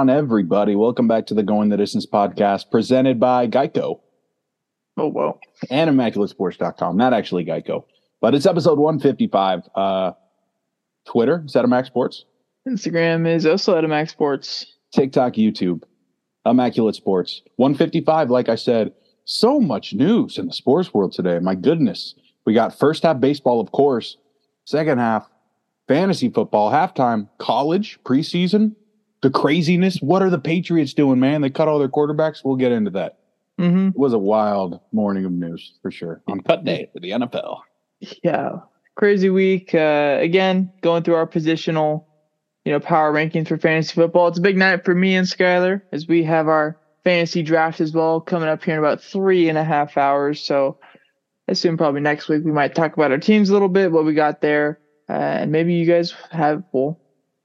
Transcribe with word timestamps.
on, 0.00 0.08
everybody? 0.08 0.74
Welcome 0.76 1.08
back 1.08 1.26
to 1.26 1.34
the 1.34 1.42
Going 1.42 1.68
the 1.68 1.76
Distance 1.76 2.06
podcast 2.06 2.70
presented 2.70 3.20
by 3.20 3.46
Geico. 3.46 4.00
Oh, 4.96 5.08
well. 5.08 5.38
And 5.68 5.90
ImmaculateSports.com. 5.90 6.96
Not 6.96 7.12
actually 7.12 7.44
Geico, 7.44 7.84
but 8.18 8.34
it's 8.34 8.46
episode 8.46 8.78
155. 8.78 9.68
Uh, 9.74 10.12
Twitter, 11.06 11.44
is 11.44 11.54
Max 11.66 11.88
Sports? 11.88 12.24
Instagram 12.66 13.28
is 13.28 13.44
also 13.44 13.76
at 13.76 13.86
Max 13.86 14.10
Sports. 14.12 14.74
TikTok, 14.94 15.34
YouTube, 15.34 15.82
Immaculate 16.46 16.94
Sports. 16.94 17.42
155, 17.56 18.30
like 18.30 18.48
I 18.48 18.54
said, 18.54 18.94
so 19.26 19.60
much 19.60 19.92
news 19.92 20.38
in 20.38 20.46
the 20.46 20.54
sports 20.54 20.94
world 20.94 21.12
today. 21.12 21.40
My 21.40 21.54
goodness. 21.54 22.14
We 22.46 22.54
got 22.54 22.78
first 22.78 23.02
half 23.02 23.20
baseball, 23.20 23.60
of 23.60 23.70
course, 23.70 24.16
second 24.64 24.96
half 24.96 25.28
fantasy 25.88 26.30
football, 26.30 26.72
halftime, 26.72 27.28
college, 27.36 27.98
preseason, 28.02 28.76
the 29.22 29.30
craziness. 29.30 29.98
What 29.98 30.22
are 30.22 30.30
the 30.30 30.38
Patriots 30.38 30.94
doing, 30.94 31.20
man? 31.20 31.40
They 31.40 31.50
cut 31.50 31.68
all 31.68 31.78
their 31.78 31.88
quarterbacks. 31.88 32.44
We'll 32.44 32.56
get 32.56 32.72
into 32.72 32.90
that. 32.92 33.18
Mm-hmm. 33.58 33.88
It 33.88 33.96
was 33.96 34.12
a 34.12 34.18
wild 34.18 34.80
morning 34.92 35.24
of 35.26 35.32
news 35.32 35.74
for 35.82 35.90
sure 35.90 36.22
on 36.26 36.40
cut 36.40 36.64
day 36.64 36.88
for 36.92 37.00
the 37.00 37.10
NFL. 37.10 37.60
Yeah, 38.24 38.60
crazy 38.94 39.28
week. 39.28 39.74
Uh, 39.74 40.16
again, 40.20 40.72
going 40.80 41.02
through 41.02 41.16
our 41.16 41.26
positional, 41.26 42.06
you 42.64 42.72
know, 42.72 42.80
power 42.80 43.12
rankings 43.12 43.48
for 43.48 43.58
fantasy 43.58 43.94
football. 43.94 44.28
It's 44.28 44.38
a 44.38 44.42
big 44.42 44.56
night 44.56 44.84
for 44.84 44.94
me 44.94 45.14
and 45.14 45.26
Skylar 45.26 45.82
as 45.92 46.08
we 46.08 46.22
have 46.24 46.48
our 46.48 46.78
fantasy 47.04 47.42
draft 47.42 47.80
as 47.80 47.92
well 47.92 48.20
coming 48.20 48.48
up 48.48 48.64
here 48.64 48.74
in 48.74 48.78
about 48.78 49.02
three 49.02 49.50
and 49.50 49.58
a 49.58 49.64
half 49.64 49.98
hours. 49.98 50.40
So 50.40 50.78
I 51.46 51.52
assume 51.52 51.76
probably 51.76 52.00
next 52.00 52.28
week 52.28 52.44
we 52.44 52.52
might 52.52 52.74
talk 52.74 52.94
about 52.94 53.10
our 53.10 53.18
teams 53.18 53.50
a 53.50 53.52
little 53.52 53.68
bit, 53.68 53.92
what 53.92 54.06
we 54.06 54.14
got 54.14 54.40
there, 54.40 54.80
uh, 55.08 55.12
and 55.12 55.52
maybe 55.52 55.74
you 55.74 55.84
guys 55.84 56.14
have 56.30 56.62
well 56.72 56.98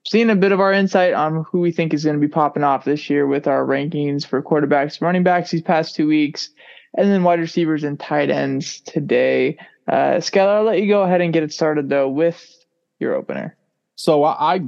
seen 0.07 0.29
a 0.29 0.35
bit 0.35 0.51
of 0.51 0.59
our 0.59 0.71
insight 0.71 1.13
on 1.13 1.43
who 1.51 1.59
we 1.59 1.71
think 1.71 1.93
is 1.93 2.03
going 2.03 2.15
to 2.15 2.25
be 2.25 2.31
popping 2.31 2.63
off 2.63 2.85
this 2.85 3.09
year 3.09 3.27
with 3.27 3.47
our 3.47 3.65
rankings 3.65 4.25
for 4.25 4.41
quarterbacks, 4.41 5.01
running 5.01 5.23
backs 5.23 5.51
these 5.51 5.61
past 5.61 5.95
two 5.95 6.07
weeks, 6.07 6.49
and 6.97 7.09
then 7.11 7.23
wide 7.23 7.39
receivers 7.39 7.83
and 7.83 7.99
tight 7.99 8.29
ends 8.29 8.81
today. 8.81 9.57
Uh, 9.87 10.15
Skylar, 10.17 10.57
I'll 10.57 10.63
let 10.63 10.81
you 10.81 10.87
go 10.87 11.03
ahead 11.03 11.21
and 11.21 11.33
get 11.33 11.43
it 11.43 11.53
started 11.53 11.89
though 11.89 12.09
with 12.09 12.65
your 12.99 13.15
opener. 13.15 13.57
So 13.95 14.23
I, 14.23 14.55
I 14.55 14.61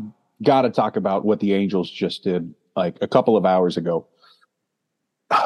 got 0.44 0.64
to 0.64 0.70
talk 0.70 0.96
about 0.96 1.26
what 1.26 1.40
the 1.40 1.54
Angels 1.54 1.90
just 1.90 2.24
did 2.24 2.54
like 2.76 2.98
a 3.02 3.08
couple 3.08 3.38
of 3.38 3.46
hours 3.46 3.78
ago. 3.78 4.08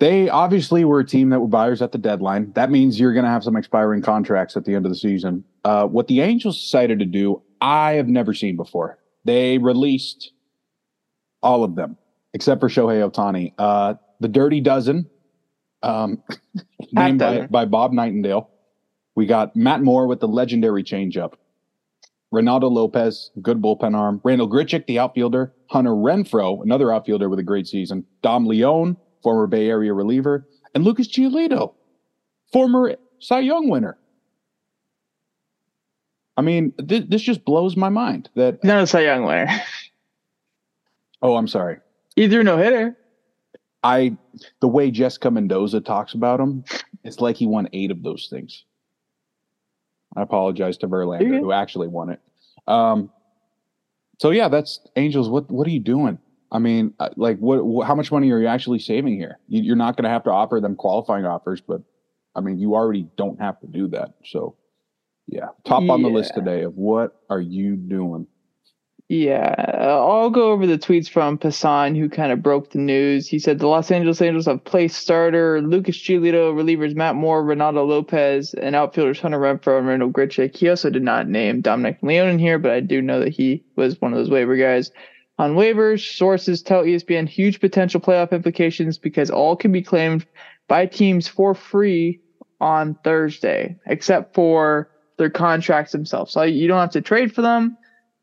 They 0.00 0.28
obviously 0.28 0.84
were 0.84 1.00
a 1.00 1.04
team 1.04 1.30
that 1.30 1.40
were 1.40 1.48
buyers 1.48 1.82
at 1.82 1.90
the 1.90 1.98
deadline. 1.98 2.52
That 2.52 2.70
means 2.70 3.00
you're 3.00 3.12
going 3.12 3.24
to 3.24 3.30
have 3.30 3.42
some 3.42 3.56
expiring 3.56 4.00
contracts 4.00 4.56
at 4.56 4.64
the 4.64 4.76
end 4.76 4.86
of 4.86 4.92
the 4.92 4.98
season. 4.98 5.42
Uh, 5.64 5.86
what 5.86 6.06
the 6.06 6.20
Angels 6.20 6.60
decided 6.60 7.00
to 7.00 7.04
do, 7.04 7.42
I 7.60 7.94
have 7.94 8.06
never 8.06 8.32
seen 8.32 8.54
before. 8.54 8.97
They 9.24 9.58
released 9.58 10.32
all 11.42 11.64
of 11.64 11.74
them 11.74 11.96
except 12.34 12.60
for 12.60 12.68
Shohei 12.68 13.08
Ohtani. 13.08 13.52
Uh, 13.58 13.94
the 14.20 14.28
Dirty 14.28 14.60
Dozen, 14.60 15.08
um, 15.82 16.22
named 16.92 17.20
by, 17.20 17.46
by 17.46 17.64
Bob 17.64 17.92
Nightingale. 17.92 18.50
We 19.14 19.26
got 19.26 19.56
Matt 19.56 19.82
Moore 19.82 20.06
with 20.06 20.20
the 20.20 20.28
legendary 20.28 20.84
changeup. 20.84 21.34
Reynaldo 22.32 22.70
Lopez, 22.70 23.30
good 23.40 23.60
bullpen 23.60 23.96
arm. 23.96 24.20
Randal 24.22 24.48
Grichuk, 24.48 24.86
the 24.86 24.98
outfielder. 24.98 25.52
Hunter 25.70 25.90
Renfroe, 25.90 26.62
another 26.62 26.92
outfielder 26.92 27.28
with 27.28 27.38
a 27.38 27.42
great 27.42 27.66
season. 27.66 28.04
Dom 28.22 28.46
Leone, 28.46 28.96
former 29.22 29.46
Bay 29.46 29.68
Area 29.68 29.92
reliever. 29.92 30.46
And 30.74 30.84
Lucas 30.84 31.08
Giolito, 31.08 31.74
former 32.52 32.96
Cy 33.18 33.40
Young 33.40 33.68
winner. 33.68 33.98
I 36.38 36.40
mean, 36.40 36.72
th- 36.88 37.08
this 37.08 37.20
just 37.20 37.44
blows 37.44 37.76
my 37.76 37.88
mind 37.88 38.30
that. 38.36 38.62
Not 38.62 38.84
a 38.84 38.86
Cy 38.86 39.00
Young 39.00 39.24
winner. 39.24 39.48
oh, 41.22 41.34
I'm 41.34 41.48
sorry. 41.48 41.78
Either 42.16 42.44
no 42.44 42.56
hitter. 42.56 42.96
I, 43.82 44.16
the 44.60 44.68
way 44.68 44.92
Jessica 44.92 45.30
Mendoza 45.30 45.80
talks 45.80 46.14
about 46.14 46.38
him, 46.38 46.64
it's 47.04 47.20
like 47.20 47.36
he 47.36 47.46
won 47.46 47.68
eight 47.72 47.90
of 47.90 48.04
those 48.04 48.28
things. 48.30 48.64
I 50.16 50.22
apologize 50.22 50.78
to 50.78 50.88
Verlander, 50.88 51.40
who 51.40 51.52
actually 51.52 51.88
won 51.88 52.10
it. 52.10 52.20
Um, 52.66 53.10
so 54.20 54.30
yeah, 54.30 54.48
that's 54.48 54.80
Angels. 54.96 55.28
What 55.28 55.50
what 55.50 55.66
are 55.66 55.70
you 55.70 55.80
doing? 55.80 56.18
I 56.50 56.60
mean, 56.60 56.94
uh, 56.98 57.10
like, 57.16 57.38
what, 57.38 57.64
what 57.64 57.86
how 57.86 57.94
much 57.94 58.10
money 58.10 58.30
are 58.30 58.38
you 58.38 58.46
actually 58.46 58.78
saving 58.78 59.16
here? 59.16 59.38
You, 59.48 59.72
are 59.72 59.76
not 59.76 59.96
going 59.96 60.04
to 60.04 60.10
have 60.10 60.24
to 60.24 60.30
offer 60.30 60.60
them 60.60 60.76
qualifying 60.76 61.26
offers, 61.26 61.60
but 61.60 61.82
I 62.34 62.40
mean, 62.40 62.58
you 62.58 62.74
already 62.74 63.06
don't 63.16 63.40
have 63.40 63.60
to 63.60 63.66
do 63.66 63.88
that. 63.88 64.14
So, 64.24 64.56
yeah, 65.28 65.48
top 65.64 65.82
yeah. 65.82 65.92
on 65.92 66.02
the 66.02 66.08
list 66.08 66.34
today 66.34 66.62
of 66.62 66.74
what 66.76 67.20
are 67.28 67.40
you 67.40 67.76
doing? 67.76 68.26
Yeah, 69.10 69.54
I'll 69.78 70.28
go 70.28 70.50
over 70.50 70.66
the 70.66 70.76
tweets 70.76 71.08
from 71.08 71.38
Passan, 71.38 71.96
who 71.96 72.10
kind 72.10 72.30
of 72.30 72.42
broke 72.42 72.70
the 72.70 72.78
news. 72.78 73.26
He 73.26 73.38
said 73.38 73.58
the 73.58 73.66
Los 73.66 73.90
Angeles 73.90 74.20
Angels 74.20 74.44
have 74.44 74.64
placed 74.64 74.98
starter 74.98 75.62
Lucas 75.62 75.96
Giolito, 75.96 76.52
relievers 76.52 76.94
Matt 76.94 77.14
Moore, 77.14 77.42
Reynaldo 77.42 77.86
Lopez, 77.86 78.52
and 78.52 78.76
outfielders 78.76 79.18
Hunter 79.18 79.38
Renfroe 79.38 79.78
and 79.78 79.86
Randal 79.86 80.10
Grichuk. 80.10 80.54
He 80.54 80.68
also 80.68 80.90
did 80.90 81.02
not 81.02 81.26
name 81.26 81.62
Dominic 81.62 81.98
Leone 82.02 82.28
in 82.28 82.38
here, 82.38 82.58
but 82.58 82.72
I 82.72 82.80
do 82.80 83.00
know 83.00 83.20
that 83.20 83.32
he 83.32 83.64
was 83.76 83.98
one 83.98 84.12
of 84.12 84.18
those 84.18 84.30
waiver 84.30 84.56
guys. 84.56 84.90
On 85.38 85.54
waivers, 85.54 86.00
sources 86.16 86.62
tell 86.62 86.82
ESPN 86.82 87.28
huge 87.28 87.60
potential 87.60 88.00
playoff 88.00 88.32
implications 88.32 88.98
because 88.98 89.30
all 89.30 89.56
can 89.56 89.72
be 89.72 89.82
claimed 89.82 90.26
by 90.66 90.84
teams 90.84 91.26
for 91.26 91.54
free 91.54 92.20
on 92.60 92.94
Thursday, 93.04 93.76
except 93.86 94.34
for 94.34 94.90
their 95.18 95.30
contracts 95.30 95.92
themselves. 95.92 96.32
So 96.32 96.42
you 96.42 96.66
don't 96.68 96.80
have 96.80 96.92
to 96.92 97.02
trade 97.02 97.34
for 97.34 97.42
them 97.42 97.76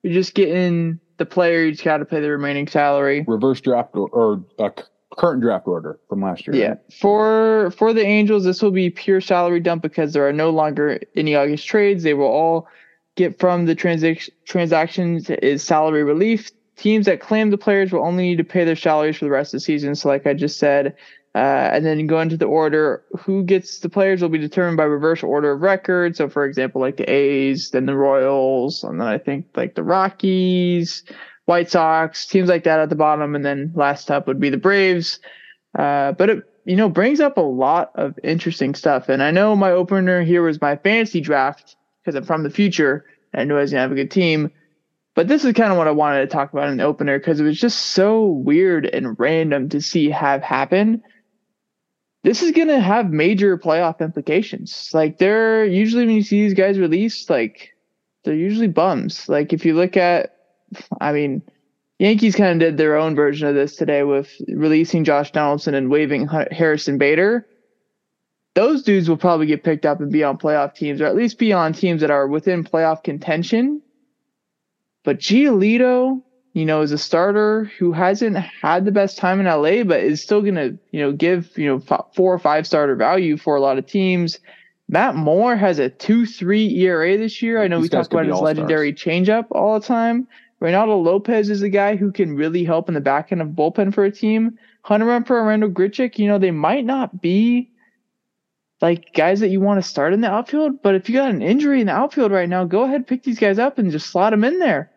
you're 0.05 0.13
just 0.13 0.35
getting 0.35 0.99
the 1.17 1.25
player. 1.25 1.63
You 1.63 1.71
just 1.71 1.83
got 1.83 1.97
to 1.97 2.05
pay 2.05 2.19
the 2.19 2.29
remaining 2.29 2.67
salary. 2.67 3.25
Reverse 3.27 3.59
draft 3.59 3.95
or, 3.95 4.07
or 4.09 4.45
uh, 4.59 4.69
current 5.17 5.41
draft 5.41 5.67
order 5.67 5.99
from 6.07 6.21
last 6.21 6.45
year. 6.45 6.55
Yeah. 6.55 6.69
Right? 6.69 6.93
For 7.01 7.71
for 7.71 7.91
the 7.91 8.05
Angels, 8.05 8.43
this 8.43 8.61
will 8.61 8.69
be 8.69 8.91
pure 8.91 9.19
salary 9.19 9.59
dump 9.59 9.81
because 9.81 10.13
there 10.13 10.27
are 10.27 10.33
no 10.33 10.51
longer 10.51 10.99
any 11.15 11.35
August 11.35 11.65
trades. 11.65 12.03
They 12.03 12.13
will 12.13 12.27
all 12.27 12.67
get 13.15 13.39
from 13.39 13.65
the 13.65 13.75
transac- 13.75 14.29
transactions 14.45 15.27
is 15.31 15.63
salary 15.63 16.03
relief. 16.03 16.51
Teams 16.75 17.07
that 17.07 17.19
claim 17.19 17.49
the 17.49 17.57
players 17.57 17.91
will 17.91 18.05
only 18.05 18.29
need 18.29 18.37
to 18.37 18.43
pay 18.43 18.63
their 18.63 18.75
salaries 18.75 19.17
for 19.17 19.25
the 19.25 19.31
rest 19.31 19.55
of 19.55 19.57
the 19.57 19.61
season. 19.61 19.95
So, 19.95 20.07
like 20.07 20.27
I 20.27 20.35
just 20.35 20.59
said, 20.59 20.95
uh, 21.35 21.69
and 21.73 21.85
then 21.85 22.07
go 22.07 22.21
into 22.21 22.37
the 22.37 22.45
order. 22.45 23.03
Who 23.19 23.43
gets 23.43 23.79
the 23.79 23.89
players 23.89 24.21
will 24.21 24.29
be 24.29 24.37
determined 24.37 24.77
by 24.77 24.85
reverse 24.85 25.21
order 25.21 25.51
of 25.51 25.61
record. 25.61 26.15
So, 26.15 26.29
for 26.29 26.45
example, 26.45 26.79
like 26.79 26.95
the 26.95 27.11
A's, 27.11 27.71
then 27.71 27.85
the 27.85 27.95
Royals, 27.95 28.85
and 28.85 29.01
then 29.01 29.07
I 29.07 29.17
think 29.17 29.47
like 29.53 29.75
the 29.75 29.83
Rockies, 29.83 31.03
White 31.43 31.69
Sox, 31.69 32.25
teams 32.25 32.47
like 32.47 32.63
that 32.63 32.79
at 32.79 32.89
the 32.89 32.95
bottom, 32.95 33.35
and 33.35 33.43
then 33.43 33.73
last 33.75 34.09
up 34.09 34.27
would 34.27 34.39
be 34.39 34.49
the 34.49 34.55
Braves. 34.55 35.19
Uh, 35.77 36.13
but 36.13 36.29
it 36.29 36.43
you 36.63 36.77
know 36.77 36.87
brings 36.87 37.19
up 37.19 37.35
a 37.35 37.41
lot 37.41 37.91
of 37.95 38.17
interesting 38.23 38.73
stuff. 38.73 39.09
And 39.09 39.21
I 39.21 39.31
know 39.31 39.57
my 39.57 39.71
opener 39.71 40.23
here 40.23 40.41
was 40.41 40.61
my 40.61 40.77
fantasy 40.77 41.19
draft 41.19 41.75
because 42.01 42.15
I'm 42.15 42.23
from 42.23 42.43
the 42.43 42.49
future. 42.49 43.03
And 43.33 43.41
I 43.41 43.43
knew 43.43 43.57
I 43.57 43.61
was 43.61 43.71
gonna 43.71 43.81
have 43.81 43.91
a 43.91 43.95
good 43.95 44.11
team. 44.11 44.51
But 45.15 45.27
this 45.27 45.43
is 45.43 45.51
kind 45.51 45.71
of 45.73 45.77
what 45.77 45.87
I 45.87 45.91
wanted 45.91 46.21
to 46.21 46.27
talk 46.27 46.53
about 46.53 46.69
in 46.69 46.77
the 46.77 46.83
opener 46.85 47.19
because 47.19 47.41
it 47.41 47.43
was 47.43 47.59
just 47.59 47.87
so 47.87 48.25
weird 48.25 48.85
and 48.85 49.19
random 49.19 49.67
to 49.69 49.81
see 49.81 50.09
have 50.11 50.41
happen 50.41 51.03
this 52.25 52.41
is 52.41 52.51
going 52.51 52.69
to 52.69 52.79
have 52.79 53.11
major 53.11 53.55
playoff 53.55 53.99
implications. 53.99 54.89
Like 54.95 55.19
they're 55.19 55.63
usually 55.63 56.07
when 56.07 56.15
you 56.15 56.23
see 56.23 56.41
these 56.41 56.55
guys 56.55 56.79
released, 56.79 57.29
like 57.29 57.69
they're 58.23 58.33
usually 58.33 58.67
bums. 58.67 59.29
Like 59.29 59.53
if 59.53 59.63
you 59.63 59.75
look 59.75 59.95
at, 59.95 60.35
I 60.99 61.11
mean, 61.11 61.43
Yankees 61.99 62.35
kind 62.35 62.51
of 62.51 62.67
did 62.67 62.77
their 62.77 62.97
own 62.97 63.15
version 63.15 63.47
of 63.47 63.53
this 63.53 63.75
today 63.75 64.01
with 64.01 64.31
releasing 64.47 65.03
Josh 65.03 65.31
Donaldson 65.31 65.75
and 65.75 65.91
waiving 65.91 66.27
Harrison 66.49 66.97
Bader. 66.97 67.45
Those 68.55 68.81
dudes 68.81 69.07
will 69.07 69.17
probably 69.17 69.45
get 69.45 69.63
picked 69.63 69.85
up 69.85 70.01
and 70.01 70.11
be 70.11 70.23
on 70.23 70.39
playoff 70.39 70.73
teams, 70.73 71.01
or 71.01 71.05
at 71.05 71.15
least 71.15 71.37
be 71.37 71.53
on 71.53 71.73
teams 71.73 72.01
that 72.01 72.09
are 72.09 72.27
within 72.27 72.63
playoff 72.63 73.03
contention. 73.03 73.83
But 75.03 75.19
Giolito, 75.19 76.23
you 76.55 76.65
know, 76.65 76.81
as 76.81 76.93
a 76.93 76.97
starter 76.97 77.69
who 77.77 77.91
hasn't 77.91 78.37
had 78.37 78.85
the 78.85 78.91
best 78.91 79.17
time 79.17 79.41
in 79.41 79.45
LA, 79.45 79.83
but 79.83 79.99
is 79.99 80.23
still 80.23 80.41
going 80.41 80.55
to, 80.55 80.79
you 80.91 81.01
know, 81.01 81.11
give, 81.11 81.55
you 81.57 81.65
know, 81.67 81.83
f- 81.89 82.05
four 82.15 82.33
or 82.33 82.39
five 82.39 82.65
starter 82.65 82.95
value 82.95 83.35
for 83.35 83.57
a 83.57 83.59
lot 83.59 83.77
of 83.77 83.85
teams. 83.85 84.39
Matt 84.87 85.15
Moore 85.15 85.57
has 85.57 85.79
a 85.79 85.89
2 85.89 86.25
3 86.25 86.79
ERA 86.79 87.17
this 87.17 87.41
year. 87.41 87.61
I 87.61 87.67
know 87.67 87.81
These 87.81 87.91
we 87.91 87.97
talk 87.97 88.09
about 88.09 88.25
his 88.25 88.39
legendary 88.39 88.93
changeup 88.93 89.47
all 89.51 89.77
the 89.77 89.85
time. 89.85 90.29
Reynaldo 90.61 91.03
Lopez 91.03 91.49
is 91.49 91.61
a 91.61 91.67
guy 91.67 91.97
who 91.97 92.13
can 92.13 92.37
really 92.37 92.63
help 92.63 92.87
in 92.87 92.95
the 92.95 93.01
back 93.01 93.33
end 93.33 93.41
of 93.41 93.49
bullpen 93.49 93.93
for 93.93 94.05
a 94.05 94.11
team. 94.11 94.57
Hunter 94.83 95.07
Renfroe 95.07 95.39
and 95.39 95.47
Randal 95.47 95.69
Grichuk, 95.71 96.17
you 96.17 96.29
know, 96.29 96.39
they 96.39 96.51
might 96.51 96.85
not 96.85 97.21
be 97.21 97.69
like 98.81 99.13
guys 99.13 99.41
that 99.41 99.49
you 99.49 99.59
want 99.59 99.83
to 99.83 99.89
start 99.89 100.13
in 100.13 100.21
the 100.21 100.31
outfield, 100.31 100.81
but 100.81 100.95
if 100.95 101.09
you 101.09 101.15
got 101.15 101.31
an 101.31 101.41
injury 101.41 101.81
in 101.81 101.87
the 101.87 101.93
outfield 101.93 102.31
right 102.31 102.47
now, 102.47 102.63
go 102.63 102.83
ahead, 102.83 103.07
pick 103.07 103.23
these 103.23 103.39
guys 103.39 103.59
up 103.59 103.77
and 103.77 103.91
just 103.91 104.09
slot 104.09 104.31
them 104.31 104.45
in 104.45 104.59
there 104.59 104.89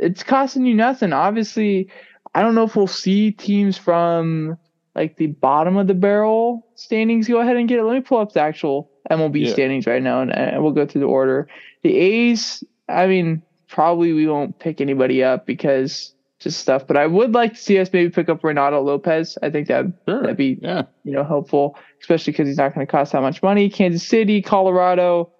it's 0.00 0.22
costing 0.22 0.64
you 0.66 0.74
nothing. 0.74 1.12
Obviously, 1.12 1.88
I 2.34 2.42
don't 2.42 2.54
know 2.54 2.64
if 2.64 2.76
we'll 2.76 2.86
see 2.86 3.30
teams 3.32 3.76
from 3.76 4.56
like 4.94 5.16
the 5.16 5.28
bottom 5.28 5.76
of 5.76 5.86
the 5.86 5.94
barrel 5.94 6.66
standings 6.74 7.28
go 7.28 7.40
ahead 7.40 7.56
and 7.56 7.68
get 7.68 7.78
it. 7.78 7.84
Let 7.84 7.94
me 7.94 8.00
pull 8.00 8.18
up 8.18 8.32
the 8.32 8.40
actual 8.40 8.90
MLB 9.10 9.46
yeah. 9.46 9.52
standings 9.52 9.86
right 9.86 10.02
now, 10.02 10.20
and, 10.22 10.32
and 10.34 10.62
we'll 10.62 10.72
go 10.72 10.86
through 10.86 11.02
the 11.02 11.06
order. 11.06 11.48
The 11.82 11.96
A's, 11.96 12.64
I 12.88 13.06
mean, 13.06 13.42
probably 13.68 14.12
we 14.12 14.26
won't 14.26 14.58
pick 14.58 14.80
anybody 14.80 15.22
up 15.22 15.46
because 15.46 16.14
just 16.40 16.58
stuff. 16.58 16.86
But 16.86 16.96
I 16.96 17.06
would 17.06 17.32
like 17.32 17.52
to 17.54 17.60
see 17.60 17.78
us 17.78 17.90
maybe 17.92 18.10
pick 18.10 18.28
up 18.28 18.42
Renato 18.42 18.82
Lopez. 18.82 19.36
I 19.42 19.50
think 19.50 19.68
that 19.68 19.86
Sure. 20.08 20.22
that'd 20.22 20.36
be 20.36 20.58
Yeah. 20.60 20.84
you 21.04 21.12
know 21.12 21.24
helpful, 21.24 21.76
especially 22.00 22.32
because 22.32 22.48
he's 22.48 22.56
not 22.56 22.74
going 22.74 22.86
to 22.86 22.90
cost 22.90 23.12
that 23.12 23.20
much 23.20 23.42
money. 23.42 23.68
Kansas 23.68 24.06
City, 24.06 24.40
Colorado, 24.42 25.30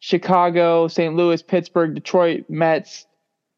Chicago, 0.00 0.86
St. 0.88 1.14
Louis, 1.14 1.42
Pittsburgh, 1.42 1.94
Detroit, 1.94 2.44
Mets, 2.48 3.06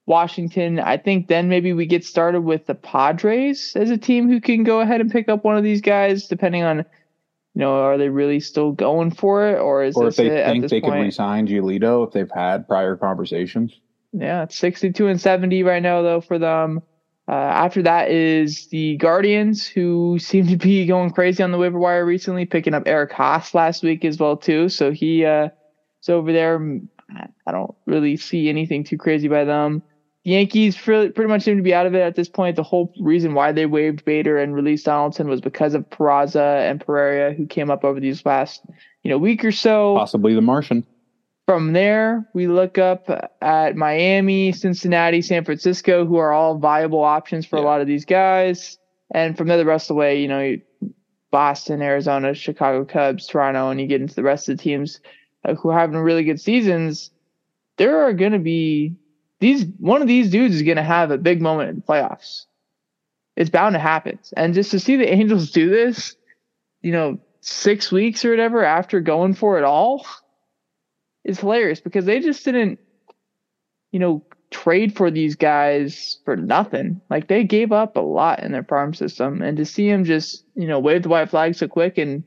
Washington. 0.07 0.79
I 0.79 0.97
think 0.97 1.27
then 1.27 1.49
maybe 1.49 1.73
we 1.73 1.85
get 1.87 2.05
started 2.05 2.43
with 2.43 2.67
the 2.67 2.75
Padres 2.75 3.75
as 3.75 3.91
a 3.91 3.99
team 3.99 4.29
who 4.29 4.41
can 4.41 4.63
go 4.63 4.81
ahead 4.81 5.01
and 5.01 5.11
pick 5.11 5.29
up 5.29 5.45
one 5.45 5.57
of 5.57 5.65
these 5.65 5.81
guys, 5.81 6.29
depending 6.29 6.63
on, 6.63 6.79
you 6.79 6.85
know, 7.55 7.75
are 7.83 7.99
they 7.99 8.09
really 8.09 8.41
still 8.41 8.73
going 8.73 9.11
for 9.11 9.49
it, 9.49 9.59
or 9.59 9.83
is 9.83 9.97
Or 9.97 10.07
this 10.07 10.19
if 10.19 10.29
they 10.29 10.45
think 10.45 10.69
they 10.69 10.81
point? 10.81 11.03
resign 11.03 11.49
Giolito 11.49 12.07
if 12.07 12.13
they've 12.13 12.31
had 12.31 12.69
prior 12.69 12.97
conversations. 12.97 13.81
Yeah, 14.13 14.45
it's 14.45 14.57
62 14.57 15.09
and 15.09 15.21
70 15.21 15.63
right 15.65 15.83
now, 15.83 16.03
though, 16.03 16.21
for 16.21 16.39
them. 16.39 16.83
Uh, 17.29 17.33
after 17.33 17.83
that 17.83 18.09
is 18.09 18.69
the 18.69 18.97
Guardians, 18.99 19.67
who 19.67 20.17
seem 20.21 20.47
to 20.47 20.57
be 20.57 20.87
going 20.87 21.11
crazy 21.11 21.43
on 21.43 21.51
the 21.51 21.59
waiver 21.59 21.79
wire 21.79 22.07
recently, 22.07 22.47
picking 22.47 22.73
up 22.73 22.85
Eric 22.87 23.13
Haas 23.13 23.53
last 23.53 23.83
week 23.83 24.05
as 24.05 24.19
well, 24.19 24.37
too. 24.37 24.69
So 24.69 24.93
he 24.93 25.25
uh, 25.25 25.49
is 26.01 26.09
over 26.09 26.33
there. 26.33 26.81
I 27.47 27.53
don't 27.53 27.75
really 27.87 28.17
see 28.17 28.49
anything 28.49 28.85
too 28.85 28.97
crazy 28.97 29.27
by 29.27 29.45
them. 29.45 29.83
Yankees 30.27 30.77
pretty, 30.77 31.27
much 31.27 31.43
seem 31.43 31.57
to 31.57 31.63
be 31.63 31.73
out 31.73 31.87
of 31.87 31.95
it 31.95 32.01
at 32.01 32.17
this 32.17 32.29
point. 32.29 32.57
The 32.57 32.65
whole 32.65 32.93
reason 32.99 33.35
why 33.35 33.53
they 33.53 33.65
waived 33.65 34.05
Bader 34.05 34.39
and 34.39 34.57
released 34.57 34.87
Donaldson 34.87 35.29
was 35.29 35.41
because 35.41 35.73
of 35.73 35.89
Peraza 35.89 36.69
and 36.69 36.81
Pereira, 36.85 37.33
who 37.33 37.47
came 37.47 37.71
up 37.71 37.85
over 37.85 38.01
these 38.01 38.27
last 38.27 38.63
you 39.05 39.11
know 39.11 39.19
week 39.19 39.45
or 39.45 39.53
so. 39.53 39.95
Possibly 39.97 40.35
the 40.35 40.41
Martian. 40.41 40.85
From 41.47 41.75
there, 41.75 42.29
we 42.35 42.49
look 42.49 42.77
up 42.77 43.09
at 43.41 43.77
Miami, 43.77 44.51
Cincinnati, 44.51 45.23
San 45.23 45.45
Francisco, 45.45 46.05
who 46.05 46.17
are 46.17 46.33
all 46.33 46.59
viable 46.59 47.05
options 47.05 47.47
for 47.47 47.55
a 47.55 47.63
lot 47.63 47.81
of 47.81 47.87
these 47.87 48.05
guys. 48.05 48.79
And 49.15 49.39
from 49.39 49.47
there, 49.47 49.59
the 49.59 49.65
rest 49.65 49.85
of 49.85 49.95
the 49.95 50.01
way, 50.01 50.21
you 50.21 50.27
know, 50.27 50.57
Boston, 51.31 51.83
Arizona, 51.83 52.35
Chicago 52.35 52.85
Cubs, 52.85 53.29
Toronto, 53.29 53.71
and 53.71 53.81
you 53.81 53.87
get 53.87 54.01
into 54.01 54.17
the 54.17 54.25
rest 54.25 54.49
of 54.49 54.57
the 54.57 54.63
teams 54.65 54.99
uh, 55.45 55.55
who 55.55 55.69
are 55.69 55.79
having 55.79 55.99
really 55.99 56.25
good 56.25 56.41
seasons. 56.41 57.13
There 57.77 58.03
are 58.03 58.13
going 58.13 58.33
to 58.33 58.41
be 58.41 58.97
these. 59.41 59.65
One 59.79 60.03
of 60.03 60.09
these 60.09 60.31
dudes 60.31 60.55
is 60.55 60.63
going 60.63 60.77
to 60.77 60.83
have 60.83 61.11
a 61.11 61.19
big 61.19 61.41
moment 61.41 61.71
in 61.71 61.77
the 61.77 61.83
playoffs. 61.83 62.45
It's 63.37 63.51
bound 63.51 63.75
to 63.75 63.79
happen. 63.79 64.19
And 64.37 64.55
just 64.55 64.71
to 64.71 64.81
see 64.81 64.97
the 64.97 65.09
Angels 65.13 65.51
do 65.51 65.69
this, 65.69 66.17
you 66.83 66.93
know, 66.93 67.19
six 67.41 67.93
weeks 67.93 68.25
or 68.25 68.31
whatever 68.31 68.65
after 68.65 69.01
going 69.01 69.35
for 69.35 69.59
it 69.59 69.65
all 69.65 70.07
is 71.25 71.41
hilarious 71.41 71.81
because 71.81 72.05
they 72.07 72.21
just 72.21 72.45
didn't, 72.45 72.79
you 73.93 73.99
know, 73.99 74.23
trade 74.51 74.97
for 74.97 75.11
these 75.11 75.35
guys 75.37 76.19
for 76.25 76.37
nothing. 76.37 77.01
Like 77.11 77.29
they 77.29 77.45
gave 77.45 77.73
up 77.73 77.97
a 77.97 78.01
lot 78.01 78.43
in 78.43 78.53
their 78.53 78.65
farm 78.65 78.95
system, 78.95 79.43
and 79.43 79.57
to 79.59 79.65
see 79.65 79.89
them 79.91 80.05
just, 80.05 80.45
you 80.55 80.67
know, 80.67 80.79
wave 80.79 81.03
the 81.03 81.09
white 81.09 81.31
flag 81.31 81.55
so 81.57 81.69
quick 81.69 81.99
and 81.99 82.25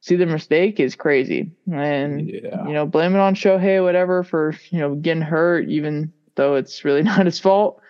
see 0.00 0.16
their 0.16 0.26
mistake 0.26 0.78
is 0.80 0.94
crazy. 0.96 1.52
And 1.72 2.28
Yeah. 2.28 2.66
you 2.66 2.72
know, 2.74 2.86
blame 2.86 3.14
it 3.14 3.20
on 3.20 3.34
Shohei 3.34 3.76
or 3.76 3.82
whatever 3.84 4.22
for 4.22 4.54
you 4.70 4.78
know 4.80 4.94
getting 4.96 5.22
hurt, 5.22 5.68
even 5.68 6.12
though 6.36 6.54
it's 6.54 6.84
really 6.84 7.02
not 7.04 7.26
his 7.26 7.40
fault. 7.40 7.80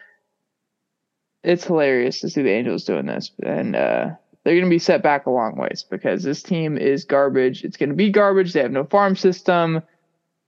It's 1.45 1.65
hilarious 1.65 2.21
to 2.21 2.31
see 2.31 2.43
the 2.43 2.51
Angels 2.51 2.85
doing 2.85 3.07
this, 3.07 3.31
and 3.45 3.77
uh, 3.77 4.11
they're 4.43 4.55
going 4.55 4.65
to 4.65 4.71
be 4.71 4.81
set 4.81 5.03
back 5.03 5.27
a 5.27 5.31
long 5.31 5.57
ways 5.57 5.85
because 5.89 6.23
this 6.23 6.43
team 6.43 6.77
is 6.77 7.05
garbage. 7.05 7.63
It's 7.63 7.77
going 7.77 7.91
to 7.91 7.95
be 7.95 8.11
garbage. 8.11 8.53
They 8.53 8.63
have 8.63 8.73
no 8.73 8.85
farm 8.85 9.15
system 9.15 9.83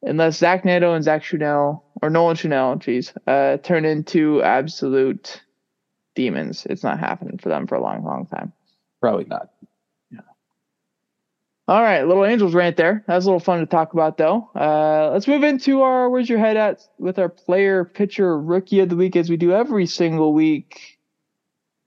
unless 0.02 0.38
Zach 0.38 0.64
Neto 0.64 0.94
and 0.94 1.04
Zach 1.04 1.22
Schanuel 1.22 1.82
or 2.02 2.10
Nolan 2.10 2.36
Schanuel, 2.36 2.78
geez, 2.78 3.12
uh, 3.26 3.56
turn 3.58 3.84
into 3.84 4.42
absolute 4.42 5.42
demons. 6.14 6.66
It's 6.66 6.84
not 6.84 6.98
happening 6.98 7.38
for 7.38 7.48
them 7.48 7.66
for 7.66 7.74
a 7.74 7.82
long, 7.82 8.04
long 8.04 8.26
time. 8.26 8.52
Probably 9.00 9.24
not. 9.24 9.50
All 11.68 11.82
right, 11.82 12.02
little 12.02 12.24
Angels 12.24 12.54
rant 12.54 12.78
there. 12.78 13.04
That 13.06 13.16
was 13.16 13.26
a 13.26 13.28
little 13.28 13.40
fun 13.40 13.60
to 13.60 13.66
talk 13.66 13.92
about, 13.92 14.16
though. 14.16 14.50
Uh, 14.56 15.10
let's 15.12 15.28
move 15.28 15.42
into 15.42 15.82
our 15.82 16.08
where's 16.08 16.26
your 16.26 16.38
head 16.38 16.56
at 16.56 16.80
with 16.98 17.18
our 17.18 17.28
player, 17.28 17.84
pitcher, 17.84 18.40
rookie 18.40 18.80
of 18.80 18.88
the 18.88 18.96
week, 18.96 19.16
as 19.16 19.28
we 19.28 19.36
do 19.36 19.52
every 19.52 19.84
single 19.84 20.32
week. 20.32 20.98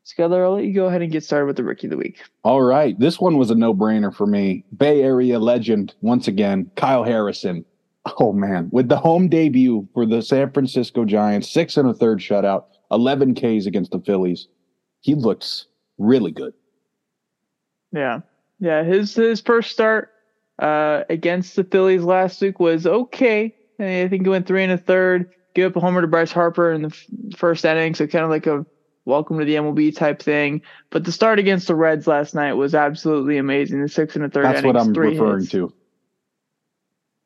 Skyler, 0.05 0.43
I'll 0.43 0.53
let 0.53 0.65
you 0.65 0.73
go 0.73 0.85
ahead 0.85 1.01
and 1.01 1.11
get 1.11 1.23
started 1.23 1.47
with 1.47 1.55
the 1.55 1.63
rookie 1.63 1.87
of 1.87 1.91
the 1.91 1.97
week. 1.97 2.21
All 2.43 2.61
right. 2.61 2.99
This 2.99 3.19
one 3.19 3.39
was 3.39 3.49
a 3.49 3.55
no 3.55 3.73
brainer 3.73 4.13
for 4.13 4.27
me. 4.27 4.65
Bay 4.77 5.01
Area 5.01 5.39
legend, 5.39 5.95
once 6.01 6.27
again, 6.27 6.69
Kyle 6.75 7.03
Harrison. 7.03 7.65
Oh, 8.19 8.33
man. 8.33 8.69
With 8.71 8.89
the 8.89 8.97
home 8.97 9.29
debut 9.29 9.87
for 9.93 10.05
the 10.05 10.21
San 10.21 10.51
Francisco 10.51 11.05
Giants, 11.05 11.49
six 11.51 11.77
and 11.77 11.87
a 11.87 11.93
third 11.93 12.19
shutout, 12.19 12.65
11 12.91 13.35
Ks 13.35 13.65
against 13.65 13.91
the 13.91 13.99
Phillies. 13.99 14.47
He 15.01 15.15
looks 15.15 15.67
really 15.97 16.31
good. 16.31 16.53
Yeah, 17.93 18.21
yeah. 18.61 18.83
His 18.83 19.13
his 19.15 19.41
first 19.41 19.71
start 19.71 20.09
uh, 20.57 21.03
against 21.09 21.57
the 21.57 21.65
Phillies 21.65 22.03
last 22.03 22.41
week 22.41 22.59
was 22.59 22.87
okay. 22.87 23.53
I 23.79 24.07
think 24.07 24.23
he 24.23 24.29
went 24.29 24.47
three 24.47 24.63
and 24.63 24.71
a 24.71 24.77
third. 24.77 25.31
Gave 25.53 25.65
up 25.65 25.75
a 25.75 25.79
homer 25.81 25.99
to 26.01 26.07
Bryce 26.07 26.31
Harper 26.31 26.71
in 26.71 26.83
the 26.83 26.87
f- 26.89 27.37
first 27.37 27.65
inning, 27.65 27.95
so 27.95 28.07
kind 28.07 28.23
of 28.23 28.29
like 28.29 28.47
a 28.47 28.65
welcome 29.03 29.39
to 29.39 29.43
the 29.43 29.55
MLB 29.55 29.93
type 29.93 30.21
thing. 30.21 30.61
But 30.91 31.03
the 31.03 31.11
start 31.11 31.39
against 31.39 31.67
the 31.67 31.75
Reds 31.75 32.07
last 32.07 32.33
night 32.33 32.53
was 32.53 32.73
absolutely 32.73 33.37
amazing. 33.37 33.81
The 33.81 33.89
six 33.89 34.15
and 34.15 34.23
a 34.23 34.29
third. 34.29 34.45
That's 34.45 34.63
what 34.63 34.77
I'm 34.77 34.93
referring 34.93 35.41
hits. 35.41 35.51
to. 35.51 35.73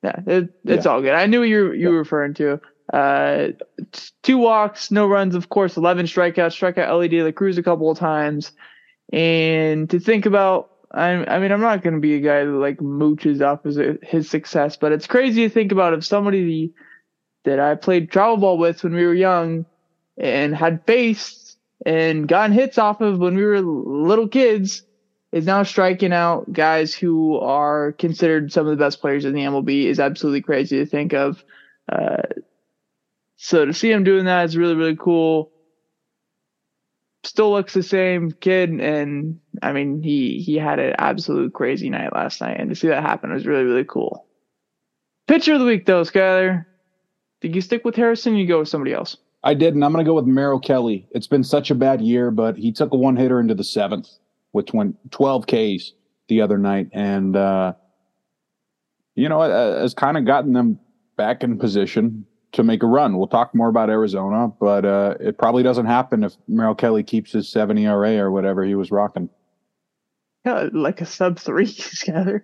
Yeah, 0.04 0.20
it, 0.26 0.50
it's 0.64 0.86
all 0.86 1.02
good. 1.02 1.14
I 1.14 1.26
knew 1.26 1.44
you 1.44 1.64
were, 1.66 1.76
you 1.76 1.90
were 1.90 1.98
referring 1.98 2.36
to. 2.36 2.62
Uh, 2.94 3.48
two 4.22 4.38
walks, 4.38 4.92
no 4.92 5.08
runs, 5.08 5.34
of 5.36 5.50
course, 5.50 5.78
11 5.78 6.06
strikeouts, 6.06 6.52
struck 6.52 6.78
out 6.78 6.90
Elly 6.90 7.08
De 7.08 7.24
La 7.24 7.32
Cruz 7.32 7.58
a 7.58 7.64
couple 7.64 7.90
of 7.90 7.98
times. 7.98 8.52
And 9.12 9.90
to 9.90 10.00
think 10.00 10.26
about, 10.26 10.70
I, 10.96 11.26
I 11.26 11.40
mean, 11.40 11.52
I'm 11.52 11.62
not 11.62 11.84
going 11.84 11.96
to 11.96 12.00
be 12.00 12.16
a 12.16 12.22
guy 12.22 12.46
that 12.46 12.52
like 12.52 12.78
mooches 12.78 13.46
off 13.46 13.64
his, 13.64 13.78
his 14.02 14.30
success, 14.30 14.78
but 14.78 14.94
it's 14.94 15.08
crazy 15.08 15.44
to 15.44 15.54
think 15.54 15.74
about 15.74 15.94
if 15.94 16.06
somebody 16.06 16.74
that 17.44 17.60
I 17.60 17.76
played 17.76 18.10
travel 18.10 18.38
ball 18.38 18.58
with 18.58 18.84
when 18.84 18.94
we 18.94 19.06
were 19.06 19.14
young 19.14 19.66
and 20.18 20.56
had 20.56 20.86
faced 20.86 21.58
and 21.86 22.28
gotten 22.28 22.54
hits 22.54 22.78
off 22.78 23.02
of 23.02 23.20
when 23.20 23.36
we 23.36 23.44
were 23.44 23.60
little 23.60 24.30
kids 24.30 24.84
is 25.34 25.46
now 25.46 25.64
striking 25.64 26.14
out 26.14 26.52
guys 26.54 26.94
who 26.94 27.38
are 27.40 27.92
considered 27.92 28.54
some 28.54 28.66
of 28.66 28.72
the 28.72 28.82
best 28.82 29.02
players 29.02 29.26
in 29.26 29.34
the 29.34 29.42
MLB 29.42 29.86
is 29.86 30.00
absolutely 30.00 30.42
crazy 30.42 30.78
to 30.78 30.86
think 30.86 31.14
of. 31.14 31.44
Uh, 31.92 32.22
so 33.36 33.66
to 33.66 33.74
see 33.74 33.92
him 33.92 34.06
doing 34.06 34.26
that 34.26 34.46
is 34.46 34.56
really, 34.56 34.76
really 34.76 34.96
cool. 34.96 35.52
Still 37.26 37.52
looks 37.52 37.74
the 37.74 37.82
same 37.82 38.32
kid, 38.32 38.70
and 38.70 39.40
I 39.64 39.74
mean 39.74 40.04
he 40.04 40.40
he 40.40 40.56
had 40.58 40.78
an 40.80 40.96
absolute 41.00 41.54
crazy 41.54 41.90
night 41.90 42.14
last 42.14 42.40
night, 42.40 42.60
and 42.60 42.70
to 42.70 42.76
see 42.76 42.88
that 42.88 43.02
happen 43.02 43.34
was 43.34 43.48
really, 43.48 43.64
really 43.64 43.84
cool. 43.84 44.28
Pitcher 45.28 45.54
of 45.54 45.60
the 45.60 45.66
week 45.66 45.88
though, 45.88 46.04
Skyler. 46.04 46.66
Did 47.42 47.56
you 47.56 47.62
stick 47.62 47.84
with 47.84 47.96
Harrison? 47.96 48.34
Or 48.34 48.38
you 48.38 48.48
go 48.48 48.60
with 48.60 48.70
somebody 48.70 48.94
else? 48.94 49.18
I 49.44 49.56
did, 49.56 49.74
and 49.74 49.84
I'm 49.84 49.92
going 49.92 50.04
to 50.04 50.10
go 50.10 50.16
with 50.16 50.26
Merrill 50.26 50.60
Kelly. 50.60 51.08
It's 51.12 51.28
been 51.28 51.44
such 51.44 51.70
a 51.70 51.76
bad 51.76 52.02
year, 52.02 52.32
but 52.32 52.58
he 52.58 52.72
took 52.72 52.94
a 52.94 52.98
one 52.98 53.16
hitter 53.16 53.40
into 53.40 53.54
the 53.54 53.64
seventh 53.64 54.08
with 54.54 54.66
20, 54.68 54.94
12 55.12 55.46
Ks 55.46 55.94
the 56.28 56.42
other 56.42 56.58
night, 56.58 56.90
and 56.94 57.36
uh, 57.36 57.74
you 59.16 59.30
know 59.30 59.42
uh, 59.42 59.82
has 59.82 59.96
kind 59.96 60.18
of 60.18 60.26
gotten 60.26 60.54
them 60.54 60.80
back 61.18 61.44
in 61.44 61.58
position 61.58 62.26
to 62.56 62.64
make 62.64 62.84
a 62.84 62.88
run. 62.88 63.18
We'll 63.18 63.28
talk 63.28 63.54
more 63.56 63.70
about 63.70 63.90
Arizona, 63.90 64.50
but 64.60 64.84
uh, 64.86 65.16
it 65.20 65.38
probably 65.38 65.64
doesn't 65.64 65.86
happen 65.86 66.24
if 66.24 66.36
Merrill 66.48 66.76
Kelly 66.76 67.04
keeps 67.04 67.32
his 67.32 67.48
seven 67.50 67.78
ERA 67.78 68.18
or 68.18 68.32
whatever 68.32 68.64
he 68.66 68.76
was 68.76 68.92
rocking. 68.92 69.30
Yeah, 70.46 70.70
like 70.74 71.02
a 71.02 71.06
sub 71.06 71.40
three, 71.40 71.66
Skyler. 71.68 72.42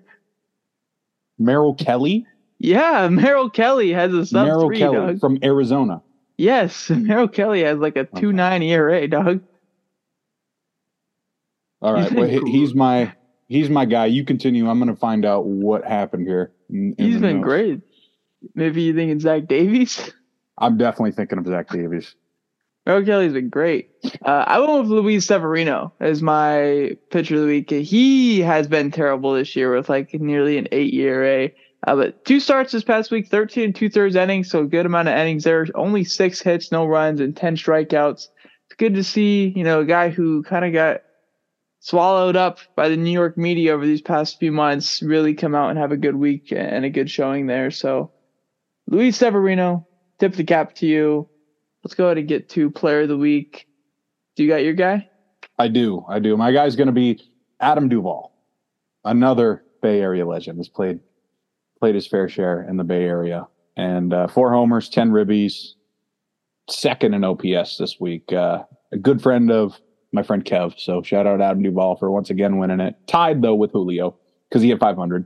Merrill 1.39 1.73
Kelly, 1.75 2.25
Yeah, 2.59 3.07
Merrill 3.09 3.49
Kelly 3.49 3.91
has 3.93 4.13
a 4.13 4.25
sub 4.25 4.45
Merrill 4.47 4.67
three, 4.67 4.77
Kelly 4.79 4.95
dog. 4.97 5.19
from 5.19 5.39
Arizona. 5.43 6.01
Yes, 6.37 6.89
Merrill 6.89 7.27
Kelly 7.27 7.63
has 7.63 7.77
like 7.79 7.95
a 7.97 8.05
two 8.05 8.27
Okay. 8.29 8.35
nine 8.35 8.61
ERA, 8.63 9.07
dog. 9.07 9.41
All 11.81 11.93
right, 11.93 12.03
He's 12.09 12.13
well, 12.13 12.27
he- 12.27 12.51
he's 12.51 12.75
my 12.75 13.13
he's 13.47 13.69
my 13.69 13.85
guy. 13.85 14.05
You 14.07 14.23
continue. 14.23 14.69
I'm 14.69 14.79
going 14.79 14.93
to 14.93 14.99
find 14.99 15.25
out 15.25 15.45
what 15.45 15.83
happened 15.83 16.27
here. 16.27 16.51
in- 16.69 16.95
in 16.97 17.05
He's 17.05 17.19
been 17.19 17.37
notes. 17.37 17.43
great. 17.47 17.81
Maybe 18.55 18.83
you 18.83 18.93
think 18.93 19.11
it's 19.11 19.23
Zach 19.23 19.47
Davies? 19.47 20.11
I'm 20.57 20.77
definitely 20.77 21.13
thinking 21.13 21.39
of 21.39 21.47
Zach 21.47 21.69
Davies. 21.69 22.15
Merrill 22.85 23.05
Kelly's 23.05 23.33
been 23.33 23.49
great. 23.49 23.91
Uh, 24.25 24.43
I 24.47 24.59
went 24.59 24.81
with 24.81 24.91
Luis 24.91 25.27
Severino 25.27 25.93
as 25.99 26.21
my 26.21 26.97
pitcher 27.11 27.35
of 27.35 27.41
the 27.41 27.47
week. 27.47 27.69
He 27.69 28.41
has 28.41 28.67
been 28.67 28.89
terrible 28.89 29.33
this 29.33 29.55
year 29.55 29.75
with 29.75 29.87
like 29.87 30.13
nearly 30.13 30.57
an 30.57 30.67
eight 30.71 30.93
ERA. 30.95 31.51
Uh, 31.85 31.95
but 31.95 32.25
two 32.25 32.39
starts 32.39 32.71
this 32.71 32.83
past 32.83 33.11
week, 33.11 33.27
13 33.27 33.63
and 33.65 33.75
two 33.75 33.89
thirds 33.89 34.15
innings, 34.15 34.49
so 34.49 34.61
a 34.61 34.65
good 34.65 34.85
amount 34.85 35.07
of 35.07 35.17
innings 35.17 35.43
there. 35.43 35.65
Only 35.73 36.03
six 36.03 36.41
hits, 36.41 36.71
no 36.71 36.85
runs, 36.85 37.19
and 37.19 37.35
10 37.35 37.55
strikeouts. 37.55 38.27
It's 38.67 38.77
good 38.77 38.95
to 38.95 39.03
see, 39.03 39.53
you 39.55 39.63
know, 39.63 39.81
a 39.81 39.85
guy 39.85 40.09
who 40.09 40.43
kind 40.43 40.65
of 40.65 40.73
got 40.73 41.01
swallowed 41.79 42.35
up 42.35 42.59
by 42.75 42.89
the 42.89 42.97
New 42.97 43.11
York 43.11 43.37
media 43.37 43.73
over 43.73 43.85
these 43.85 44.01
past 44.01 44.39
few 44.39 44.51
months 44.51 45.01
really 45.01 45.33
come 45.33 45.55
out 45.55 45.71
and 45.71 45.79
have 45.79 45.91
a 45.91 45.97
good 45.97 46.15
week 46.15 46.51
and 46.51 46.85
a 46.85 46.89
good 46.89 47.09
showing 47.09 47.47
there. 47.47 47.71
So, 47.71 48.11
Luis 48.91 49.15
Severino, 49.15 49.87
tip 50.19 50.33
the 50.33 50.43
cap 50.43 50.75
to 50.75 50.85
you. 50.85 51.29
let's 51.81 51.95
go 51.95 52.07
ahead 52.07 52.17
and 52.17 52.27
get 52.27 52.49
to 52.49 52.69
player 52.69 53.03
of 53.03 53.07
the 53.07 53.17
week. 53.17 53.65
Do 54.35 54.43
you 54.43 54.49
got 54.49 54.65
your 54.65 54.73
guy? 54.73 55.09
I 55.57 55.69
do. 55.69 56.05
I 56.09 56.19
do. 56.19 56.35
My 56.35 56.51
guy's 56.51 56.75
going 56.75 56.87
to 56.87 56.93
be 56.93 57.21
Adam 57.61 57.87
Duvall, 57.87 58.35
another 59.05 59.63
Bay 59.81 60.01
Area 60.01 60.25
legend. 60.25 60.57
Has 60.57 60.67
played 60.67 60.99
played 61.79 61.95
his 61.95 62.05
fair 62.05 62.27
share 62.27 62.67
in 62.67 62.75
the 62.75 62.83
Bay 62.83 63.05
Area, 63.05 63.47
and 63.77 64.13
uh, 64.13 64.27
four 64.27 64.51
homers, 64.51 64.89
ten 64.89 65.11
ribbies, 65.11 65.69
second 66.69 67.13
in 67.13 67.23
OPS 67.23 67.77
this 67.77 67.97
week. 67.97 68.33
Uh, 68.33 68.63
a 68.91 68.97
good 68.97 69.21
friend 69.21 69.51
of 69.51 69.79
my 70.11 70.21
friend 70.21 70.43
Kev. 70.43 70.77
So 70.77 71.01
shout 71.01 71.25
out 71.25 71.39
Adam 71.39 71.63
Duvall 71.63 71.95
for 71.95 72.11
once 72.11 72.29
again 72.29 72.57
winning 72.57 72.81
it. 72.81 72.95
Tied 73.07 73.41
though 73.41 73.55
with 73.55 73.71
Julio 73.71 74.17
because 74.49 74.61
he 74.61 74.69
had 74.69 74.81
500. 74.81 75.25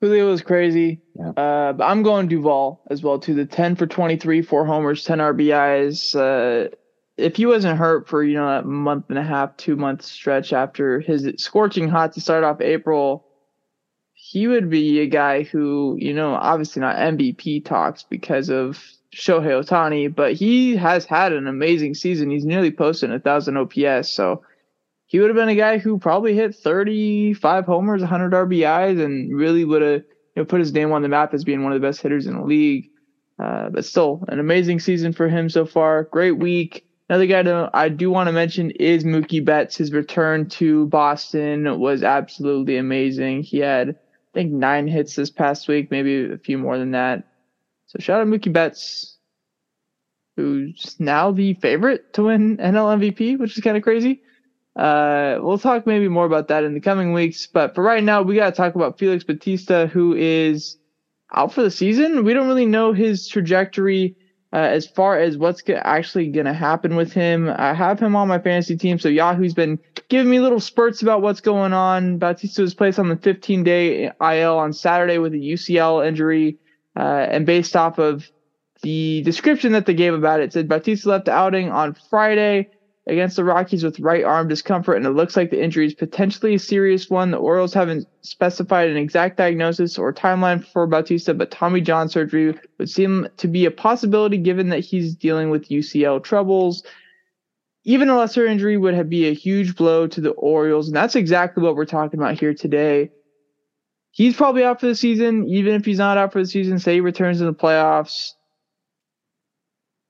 Julio 0.00 0.28
was 0.28 0.42
crazy. 0.42 1.00
Yeah. 1.14 1.30
Uh, 1.30 1.72
but 1.74 1.84
I'm 1.84 2.02
going 2.02 2.28
Duvall 2.28 2.82
as 2.90 3.02
well 3.02 3.18
to 3.20 3.34
the 3.34 3.44
10 3.44 3.76
for 3.76 3.86
23, 3.86 4.42
four 4.42 4.64
homers, 4.64 5.04
10 5.04 5.18
RBIs. 5.18 6.14
Uh, 6.16 6.74
if 7.18 7.36
he 7.36 7.44
wasn't 7.46 7.78
hurt 7.78 8.08
for 8.08 8.24
you 8.24 8.34
know 8.34 8.48
that 8.48 8.64
month 8.66 9.06
and 9.10 9.18
a 9.18 9.22
half, 9.22 9.56
two 9.56 9.76
month 9.76 10.02
stretch 10.02 10.52
after 10.52 11.00
his 11.00 11.30
scorching 11.36 11.88
hot 11.88 12.14
to 12.14 12.20
start 12.20 12.44
off 12.44 12.60
April, 12.60 13.26
he 14.14 14.48
would 14.48 14.70
be 14.70 15.00
a 15.00 15.06
guy 15.06 15.42
who 15.42 15.96
you 15.98 16.14
know 16.14 16.34
obviously 16.34 16.80
not 16.80 16.96
MVP 16.96 17.64
talks 17.64 18.02
because 18.02 18.48
of 18.48 18.82
Shohei 19.14 19.62
Ohtani, 19.62 20.14
but 20.14 20.32
he 20.32 20.76
has 20.76 21.04
had 21.04 21.32
an 21.32 21.46
amazing 21.46 21.94
season. 21.94 22.30
He's 22.30 22.46
nearly 22.46 22.70
posted 22.70 23.12
a 23.12 23.20
thousand 23.20 23.58
OPS, 23.58 24.10
so 24.10 24.42
he 25.10 25.18
would 25.18 25.28
have 25.28 25.36
been 25.36 25.48
a 25.48 25.56
guy 25.56 25.78
who 25.78 25.98
probably 25.98 26.36
hit 26.36 26.54
35 26.54 27.66
homers, 27.66 28.00
100 28.00 28.32
RBIs, 28.32 29.04
and 29.04 29.36
really 29.36 29.64
would 29.64 29.82
have 29.82 30.02
you 30.02 30.04
know 30.36 30.44
put 30.44 30.60
his 30.60 30.72
name 30.72 30.92
on 30.92 31.02
the 31.02 31.08
map 31.08 31.34
as 31.34 31.42
being 31.42 31.64
one 31.64 31.72
of 31.72 31.80
the 31.80 31.84
best 31.84 32.00
hitters 32.00 32.28
in 32.28 32.36
the 32.36 32.44
league. 32.44 32.88
Uh, 33.36 33.70
but 33.70 33.84
still, 33.84 34.24
an 34.28 34.38
amazing 34.38 34.78
season 34.78 35.12
for 35.12 35.28
him 35.28 35.50
so 35.50 35.66
far. 35.66 36.04
Great 36.04 36.38
week. 36.38 36.84
Another 37.08 37.26
guy 37.26 37.42
to, 37.42 37.68
I 37.74 37.88
do 37.88 38.08
want 38.08 38.28
to 38.28 38.32
mention 38.32 38.70
is 38.70 39.02
Mookie 39.02 39.44
Betts. 39.44 39.76
His 39.76 39.92
return 39.92 40.48
to 40.50 40.86
Boston 40.86 41.80
was 41.80 42.04
absolutely 42.04 42.76
amazing. 42.76 43.42
He 43.42 43.58
had, 43.58 43.88
I 43.88 43.94
think, 44.32 44.52
nine 44.52 44.86
hits 44.86 45.16
this 45.16 45.28
past 45.28 45.66
week, 45.66 45.90
maybe 45.90 46.30
a 46.30 46.38
few 46.38 46.56
more 46.56 46.78
than 46.78 46.92
that. 46.92 47.24
So 47.86 47.98
shout 47.98 48.20
out 48.20 48.28
Mookie 48.28 48.52
Betts, 48.52 49.18
who's 50.36 50.94
now 51.00 51.32
the 51.32 51.54
favorite 51.54 52.12
to 52.12 52.22
win 52.22 52.58
NL 52.58 53.12
MVP, 53.12 53.40
which 53.40 53.58
is 53.58 53.64
kind 53.64 53.76
of 53.76 53.82
crazy. 53.82 54.22
Uh, 54.76 55.38
we'll 55.40 55.58
talk 55.58 55.86
maybe 55.86 56.08
more 56.08 56.26
about 56.26 56.48
that 56.48 56.64
in 56.64 56.74
the 56.74 56.80
coming 56.80 57.12
weeks. 57.12 57.46
But 57.46 57.74
for 57.74 57.82
right 57.82 58.02
now, 58.02 58.22
we 58.22 58.36
got 58.36 58.50
to 58.50 58.56
talk 58.56 58.74
about 58.74 58.98
Felix 58.98 59.24
Bautista, 59.24 59.88
who 59.88 60.14
is 60.14 60.78
out 61.34 61.52
for 61.52 61.62
the 61.62 61.70
season. 61.70 62.24
We 62.24 62.34
don't 62.34 62.48
really 62.48 62.66
know 62.66 62.92
his 62.92 63.28
trajectory 63.28 64.16
uh, 64.52 64.56
as 64.56 64.86
far 64.86 65.18
as 65.18 65.36
what's 65.36 65.62
actually 65.68 66.28
going 66.28 66.46
to 66.46 66.52
happen 66.52 66.96
with 66.96 67.12
him. 67.12 67.52
I 67.56 67.72
have 67.72 68.00
him 68.00 68.16
on 68.16 68.28
my 68.28 68.38
fantasy 68.38 68.76
team. 68.76 68.98
So 68.98 69.08
Yahoo's 69.08 69.54
been 69.54 69.78
giving 70.08 70.30
me 70.30 70.40
little 70.40 70.60
spurts 70.60 71.02
about 71.02 71.22
what's 71.22 71.40
going 71.40 71.72
on. 71.72 72.18
Bautista 72.18 72.62
was 72.62 72.74
placed 72.74 72.98
on 72.98 73.08
the 73.08 73.16
15 73.16 73.62
day 73.62 74.10
IL 74.20 74.58
on 74.58 74.72
Saturday 74.72 75.18
with 75.18 75.34
a 75.34 75.38
UCL 75.38 76.06
injury. 76.06 76.58
Uh, 76.96 77.26
and 77.30 77.46
based 77.46 77.76
off 77.76 77.98
of 77.98 78.28
the 78.82 79.22
description 79.22 79.72
that 79.72 79.86
they 79.86 79.94
gave 79.94 80.14
about 80.14 80.40
it, 80.40 80.44
it 80.44 80.52
said 80.52 80.68
Bautista 80.68 81.10
left 81.10 81.26
the 81.26 81.32
outing 81.32 81.70
on 81.70 81.94
Friday 82.08 82.70
against 83.06 83.36
the 83.36 83.44
Rockies 83.44 83.82
with 83.82 83.98
right 84.00 84.24
arm 84.24 84.48
discomfort, 84.48 84.96
and 84.96 85.06
it 85.06 85.10
looks 85.10 85.36
like 85.36 85.50
the 85.50 85.62
injury 85.62 85.86
is 85.86 85.94
potentially 85.94 86.54
a 86.54 86.58
serious 86.58 87.08
one. 87.10 87.30
The 87.30 87.38
Orioles 87.38 87.74
haven't 87.74 88.06
specified 88.22 88.90
an 88.90 88.96
exact 88.96 89.36
diagnosis 89.36 89.98
or 89.98 90.12
timeline 90.12 90.64
for 90.64 90.86
Bautista, 90.86 91.34
but 91.34 91.50
Tommy 91.50 91.80
John 91.80 92.08
surgery 92.08 92.58
would 92.78 92.90
seem 92.90 93.28
to 93.38 93.48
be 93.48 93.64
a 93.64 93.70
possibility 93.70 94.38
given 94.38 94.68
that 94.68 94.80
he's 94.80 95.14
dealing 95.14 95.50
with 95.50 95.68
UCL 95.68 96.22
troubles. 96.22 96.84
Even 97.84 98.10
a 98.10 98.18
lesser 98.18 98.46
injury 98.46 98.76
would 98.76 98.94
have, 98.94 99.08
be 99.08 99.28
a 99.28 99.34
huge 99.34 99.74
blow 99.74 100.06
to 100.06 100.20
the 100.20 100.30
Orioles, 100.30 100.88
and 100.88 100.96
that's 100.96 101.16
exactly 101.16 101.62
what 101.62 101.76
we're 101.76 101.86
talking 101.86 102.20
about 102.20 102.38
here 102.38 102.54
today 102.54 103.10
he's 104.12 104.36
probably 104.36 104.64
out 104.64 104.80
for 104.80 104.86
the 104.86 104.94
season. 104.94 105.46
Even 105.48 105.74
if 105.74 105.84
he's 105.84 105.98
not 105.98 106.18
out 106.18 106.32
for 106.32 106.40
the 106.40 106.48
season, 106.48 106.78
say 106.78 106.94
he 106.94 107.00
returns 107.00 107.40
in 107.40 107.46
the 107.46 107.54
playoffs, 107.54 108.32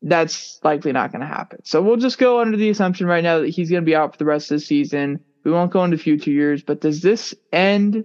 that's 0.02 0.58
likely 0.62 0.92
not 0.92 1.12
going 1.12 1.20
to 1.20 1.26
happen. 1.26 1.60
So 1.64 1.82
we'll 1.82 1.96
just 1.96 2.18
go 2.18 2.40
under 2.40 2.56
the 2.56 2.70
assumption 2.70 3.06
right 3.06 3.22
now 3.22 3.40
that 3.40 3.48
he's 3.48 3.70
going 3.70 3.82
to 3.82 3.86
be 3.86 3.94
out 3.94 4.12
for 4.12 4.18
the 4.18 4.24
rest 4.24 4.50
of 4.50 4.58
the 4.58 4.64
season. 4.64 5.20
We 5.44 5.50
won't 5.50 5.72
go 5.72 5.84
into 5.84 5.98
future 5.98 6.30
years, 6.30 6.62
but 6.62 6.80
does 6.80 7.02
this 7.02 7.34
end 7.52 8.04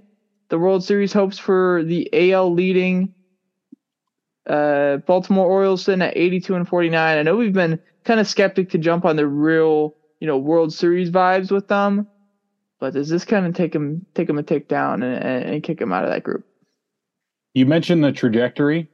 the 0.49 0.59
World 0.59 0.83
Series 0.83 1.13
hopes 1.13 1.39
for 1.39 1.83
the 1.83 2.33
AL 2.33 2.53
leading 2.53 3.13
uh, 4.47 4.97
Baltimore 4.97 5.47
Orioles 5.47 5.83
sitting 5.83 6.01
at 6.01 6.17
82 6.17 6.55
and 6.55 6.67
49? 6.67 7.17
I 7.17 7.21
know 7.23 7.35
we've 7.35 7.53
been 7.53 7.79
kind 8.03 8.19
of 8.19 8.27
skeptic 8.27 8.69
to 8.71 8.77
jump 8.77 9.05
on 9.05 9.15
the 9.15 9.27
real, 9.27 9.95
you 10.19 10.27
know, 10.27 10.37
World 10.37 10.73
Series 10.73 11.11
vibes 11.11 11.51
with 11.51 11.67
them. 11.67 12.07
But 12.79 12.93
does 12.93 13.09
this 13.09 13.23
kind 13.23 13.45
of 13.45 13.53
take 13.53 13.73
him 13.73 14.05
take 14.13 14.29
him 14.29 14.37
a 14.37 14.43
tick 14.43 14.67
down 14.67 15.01
and, 15.01 15.45
and 15.45 15.63
kick 15.63 15.79
him 15.79 15.93
out 15.93 16.03
of 16.03 16.09
that 16.09 16.23
group? 16.23 16.45
You 17.53 17.65
mentioned 17.65 18.03
the 18.03 18.11
trajectory 18.11 18.89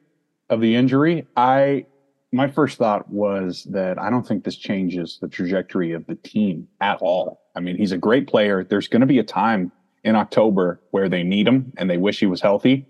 of 0.49 0.61
the 0.61 0.75
injury. 0.75 1.25
I 1.35 1.87
my 2.31 2.49
first 2.49 2.77
thought 2.77 3.09
was 3.09 3.65
that 3.71 3.99
I 3.99 4.09
don't 4.09 4.25
think 4.25 4.43
this 4.43 4.55
changes 4.55 5.17
the 5.21 5.27
trajectory 5.27 5.91
of 5.93 6.05
the 6.07 6.15
team 6.15 6.67
at 6.79 6.99
all. 7.01 7.41
I 7.55 7.59
mean, 7.59 7.77
he's 7.77 7.91
a 7.91 7.97
great 7.97 8.27
player. 8.27 8.63
There's 8.63 8.87
going 8.87 9.01
to 9.01 9.07
be 9.07 9.19
a 9.19 9.23
time 9.23 9.71
in 10.03 10.15
October 10.15 10.81
where 10.91 11.09
they 11.09 11.23
need 11.23 11.47
him 11.47 11.73
and 11.77 11.89
they 11.89 11.97
wish 11.97 12.19
he 12.19 12.25
was 12.25 12.41
healthy. 12.41 12.87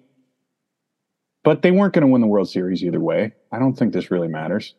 But 1.43 1.63
they 1.63 1.71
weren't 1.71 1.93
going 1.93 2.03
to 2.03 2.07
win 2.07 2.21
the 2.21 2.27
World 2.27 2.50
Series 2.50 2.83
either 2.83 3.00
way. 3.00 3.33
I 3.51 3.57
don't 3.57 3.74
think 3.74 3.93
this 3.93 4.12
really 4.12 4.27
matters. 4.27 4.75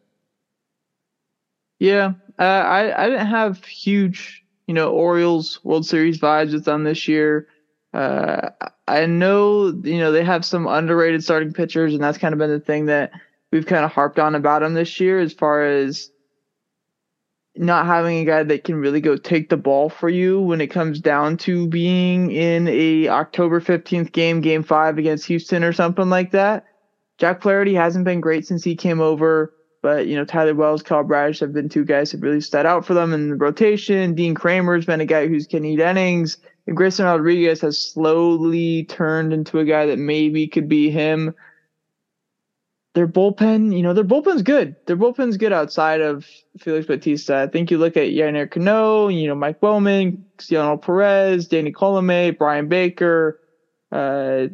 Yeah, 1.80 2.12
uh, 2.38 2.42
I 2.42 3.04
I 3.04 3.08
didn't 3.08 3.26
have 3.26 3.64
huge 3.64 4.42
you 4.66 4.74
know, 4.74 4.90
Orioles 4.90 5.62
World 5.64 5.86
Series 5.86 6.18
vibes 6.18 6.52
with 6.52 6.64
them 6.64 6.84
this 6.84 7.08
year. 7.08 7.48
Uh, 7.92 8.50
I 8.88 9.06
know, 9.06 9.66
you 9.84 9.98
know, 9.98 10.12
they 10.12 10.24
have 10.24 10.44
some 10.44 10.66
underrated 10.66 11.22
starting 11.22 11.52
pitchers, 11.52 11.92
and 11.92 12.02
that's 12.02 12.18
kind 12.18 12.32
of 12.32 12.38
been 12.38 12.50
the 12.50 12.60
thing 12.60 12.86
that 12.86 13.12
we've 13.52 13.66
kind 13.66 13.84
of 13.84 13.92
harped 13.92 14.18
on 14.18 14.34
about 14.34 14.62
him 14.62 14.74
this 14.74 14.98
year 14.98 15.20
as 15.20 15.32
far 15.32 15.62
as 15.62 16.10
not 17.54 17.86
having 17.86 18.18
a 18.18 18.24
guy 18.24 18.42
that 18.42 18.64
can 18.64 18.76
really 18.76 19.00
go 19.00 19.16
take 19.16 19.50
the 19.50 19.56
ball 19.56 19.90
for 19.90 20.08
you 20.08 20.40
when 20.40 20.60
it 20.60 20.68
comes 20.68 21.00
down 21.00 21.36
to 21.36 21.68
being 21.68 22.30
in 22.30 22.66
a 22.66 23.08
October 23.08 23.60
15th 23.60 24.10
game, 24.12 24.40
game 24.40 24.62
five 24.62 24.96
against 24.96 25.26
Houston 25.26 25.62
or 25.62 25.72
something 25.72 26.08
like 26.08 26.30
that. 26.30 26.64
Jack 27.18 27.42
Flaherty 27.42 27.74
hasn't 27.74 28.06
been 28.06 28.20
great 28.20 28.46
since 28.46 28.64
he 28.64 28.74
came 28.74 29.00
over. 29.00 29.52
But 29.82 30.06
you 30.06 30.16
know, 30.16 30.24
Tyler 30.24 30.54
Wells, 30.54 30.82
Kyle 30.82 31.02
Bradish 31.02 31.40
have 31.40 31.52
been 31.52 31.68
two 31.68 31.84
guys 31.84 32.12
that 32.12 32.20
really 32.20 32.40
stood 32.40 32.66
out 32.66 32.86
for 32.86 32.94
them 32.94 33.12
in 33.12 33.30
the 33.30 33.36
rotation. 33.36 34.14
Dean 34.14 34.34
Kremer's 34.34 34.86
been 34.86 35.00
a 35.00 35.06
guy 35.06 35.26
who's 35.26 35.46
can 35.46 35.64
eat 35.64 35.80
innings. 35.80 36.38
And 36.68 36.76
Grayson 36.76 37.04
Rodriguez 37.04 37.60
has 37.62 37.80
slowly 37.80 38.84
turned 38.84 39.32
into 39.32 39.58
a 39.58 39.64
guy 39.64 39.86
that 39.86 39.98
maybe 39.98 40.46
could 40.46 40.68
be 40.68 40.88
him. 40.88 41.34
Their 42.94 43.08
bullpen, 43.08 43.74
you 43.74 43.82
know, 43.82 43.94
their 43.94 44.04
bullpen's 44.04 44.42
good. 44.42 44.76
Their 44.86 44.98
bullpen's 44.98 45.38
good 45.38 45.52
outside 45.52 46.02
of 46.02 46.26
Felix 46.58 46.86
Bautista. 46.86 47.36
I 47.36 47.46
think 47.46 47.70
you 47.70 47.78
look 47.78 47.96
at 47.96 48.08
Yennier 48.08 48.50
Cano, 48.50 49.08
you 49.08 49.28
know, 49.28 49.34
Mike 49.34 49.60
Baumann, 49.60 50.26
Cionel 50.38 50.76
Perez, 50.76 51.48
Danny 51.48 51.72
Coulombe, 51.72 52.36
Bryan 52.36 52.68
Baker, 52.68 53.40
uh, 53.90 54.48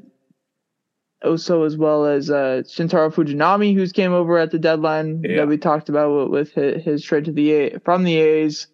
also 1.25 1.65
as 1.65 1.77
well 1.77 2.07
as 2.07 2.31
uh, 2.31 2.63
Shintaro 2.65 3.13
Fujinami, 3.13 3.75
who's 3.75 3.91
came 3.91 4.13
over 4.13 4.39
at 4.39 4.53
the 4.53 4.59
deadline 4.59 5.23
yeah. 5.25 5.39
that 5.39 5.49
we 5.49 5.59
talked 5.59 5.89
about 5.89 6.31
with 6.31 6.53
his, 6.53 6.85
his 6.85 7.03
trade 7.03 7.25
to 7.25 7.33
the 7.33 7.53
A 7.53 7.79
from 7.81 8.05
the 8.05 8.17
A's. 8.19 8.69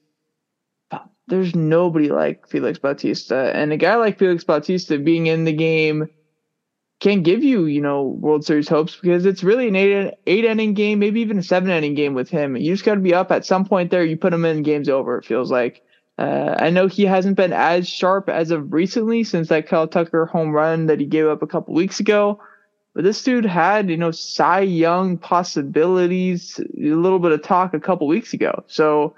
There's 1.26 1.54
nobody 1.54 2.10
like 2.10 2.46
Felix 2.48 2.78
Bautista, 2.78 3.50
and 3.54 3.72
a 3.72 3.78
guy 3.78 3.94
like 3.94 4.18
Felix 4.18 4.44
Bautista 4.44 4.98
being 4.98 5.26
in 5.26 5.44
the 5.44 5.54
game 5.54 6.10
can 7.04 7.22
give 7.22 7.44
you, 7.44 7.66
you 7.66 7.80
know, 7.80 8.02
World 8.02 8.44
Series 8.44 8.68
hopes 8.68 8.96
because 8.96 9.26
it's 9.26 9.44
really 9.44 9.68
an 9.68 9.76
eight 9.76 10.14
eight 10.26 10.44
inning 10.44 10.74
game, 10.74 10.98
maybe 10.98 11.20
even 11.20 11.38
a 11.38 11.42
seven 11.42 11.70
inning 11.70 11.94
game 11.94 12.14
with 12.14 12.30
him. 12.30 12.56
You 12.56 12.72
just 12.72 12.84
got 12.84 12.94
to 12.94 13.00
be 13.00 13.14
up 13.14 13.30
at 13.30 13.46
some 13.46 13.64
point 13.64 13.90
there. 13.90 14.04
You 14.04 14.16
put 14.16 14.32
him 14.32 14.44
in, 14.44 14.62
game's 14.62 14.88
over. 14.88 15.18
It 15.18 15.24
feels 15.24 15.50
like. 15.50 15.82
Uh, 16.16 16.54
I 16.60 16.70
know 16.70 16.86
he 16.86 17.04
hasn't 17.04 17.36
been 17.36 17.52
as 17.52 17.88
sharp 17.88 18.28
as 18.28 18.52
of 18.52 18.72
recently 18.72 19.24
since 19.24 19.48
that 19.48 19.66
Kyle 19.66 19.88
Tucker 19.88 20.26
home 20.26 20.52
run 20.52 20.86
that 20.86 21.00
he 21.00 21.06
gave 21.06 21.26
up 21.26 21.42
a 21.42 21.46
couple 21.48 21.74
weeks 21.74 21.98
ago. 21.98 22.40
But 22.94 23.02
this 23.02 23.24
dude 23.24 23.44
had, 23.44 23.90
you 23.90 23.96
know, 23.96 24.12
Cy 24.12 24.60
Young 24.60 25.18
possibilities, 25.18 26.60
a 26.60 26.94
little 26.94 27.18
bit 27.18 27.32
of 27.32 27.42
talk 27.42 27.74
a 27.74 27.80
couple 27.80 28.06
weeks 28.06 28.32
ago. 28.32 28.62
So 28.68 29.16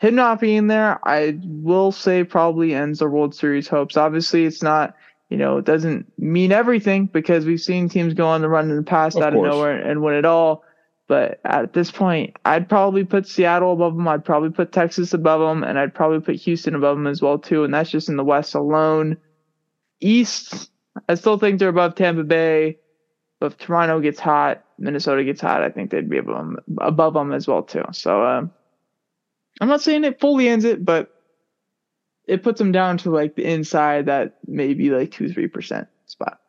him 0.00 0.16
not 0.16 0.38
being 0.38 0.66
there, 0.66 1.00
I 1.08 1.38
will 1.42 1.92
say 1.92 2.24
probably 2.24 2.74
ends 2.74 2.98
the 2.98 3.08
World 3.08 3.34
Series 3.34 3.66
hopes. 3.66 3.96
Obviously, 3.96 4.44
it's 4.44 4.62
not, 4.62 4.94
you 5.28 5.36
know, 5.36 5.58
it 5.58 5.64
doesn't 5.64 6.10
mean 6.18 6.52
everything 6.52 7.06
because 7.06 7.44
we've 7.44 7.60
seen 7.60 7.88
teams 7.88 8.14
go 8.14 8.26
on 8.26 8.40
the 8.40 8.48
run 8.48 8.70
in 8.70 8.76
the 8.76 8.82
past 8.82 9.16
of 9.16 9.22
out 9.22 9.34
course. 9.34 9.46
of 9.46 9.52
nowhere 9.52 9.78
and 9.78 10.02
win 10.02 10.14
it 10.14 10.24
all. 10.24 10.64
But 11.06 11.40
at 11.44 11.72
this 11.72 11.90
point, 11.90 12.36
I'd 12.44 12.68
probably 12.68 13.04
put 13.04 13.26
Seattle 13.26 13.72
above 13.72 13.94
them. 13.96 14.06
I'd 14.08 14.24
probably 14.24 14.50
put 14.50 14.72
Texas 14.72 15.14
above 15.14 15.40
them, 15.40 15.64
and 15.64 15.78
I'd 15.78 15.94
probably 15.94 16.20
put 16.20 16.36
Houston 16.36 16.74
above 16.74 16.96
them 16.96 17.06
as 17.06 17.22
well 17.22 17.38
too. 17.38 17.64
And 17.64 17.72
that's 17.72 17.90
just 17.90 18.10
in 18.10 18.16
the 18.16 18.24
West 18.24 18.54
alone. 18.54 19.16
East, 20.00 20.70
I 21.08 21.14
still 21.14 21.38
think 21.38 21.58
they're 21.58 21.70
above 21.70 21.94
Tampa 21.94 22.24
Bay. 22.24 22.78
But 23.40 23.52
if 23.52 23.58
Toronto 23.58 24.00
gets 24.00 24.20
hot, 24.20 24.64
Minnesota 24.78 25.24
gets 25.24 25.40
hot, 25.40 25.62
I 25.62 25.70
think 25.70 25.90
they'd 25.90 26.10
be 26.10 26.18
above 26.18 26.36
them, 26.36 26.58
above 26.80 27.14
them 27.14 27.32
as 27.32 27.46
well 27.46 27.62
too. 27.62 27.84
So 27.92 28.24
um, 28.24 28.50
I'm 29.60 29.68
not 29.68 29.80
saying 29.80 30.04
it 30.04 30.20
fully 30.20 30.48
ends 30.48 30.64
it, 30.64 30.84
but 30.84 31.10
it 32.28 32.42
puts 32.42 32.58
them 32.58 32.72
down 32.72 32.98
to 32.98 33.10
like 33.10 33.34
the 33.34 33.44
inside 33.44 34.06
that 34.06 34.38
maybe 34.46 34.90
like 34.90 35.10
two 35.10 35.32
three 35.32 35.48
percent 35.48 35.88
spot. 36.06 36.40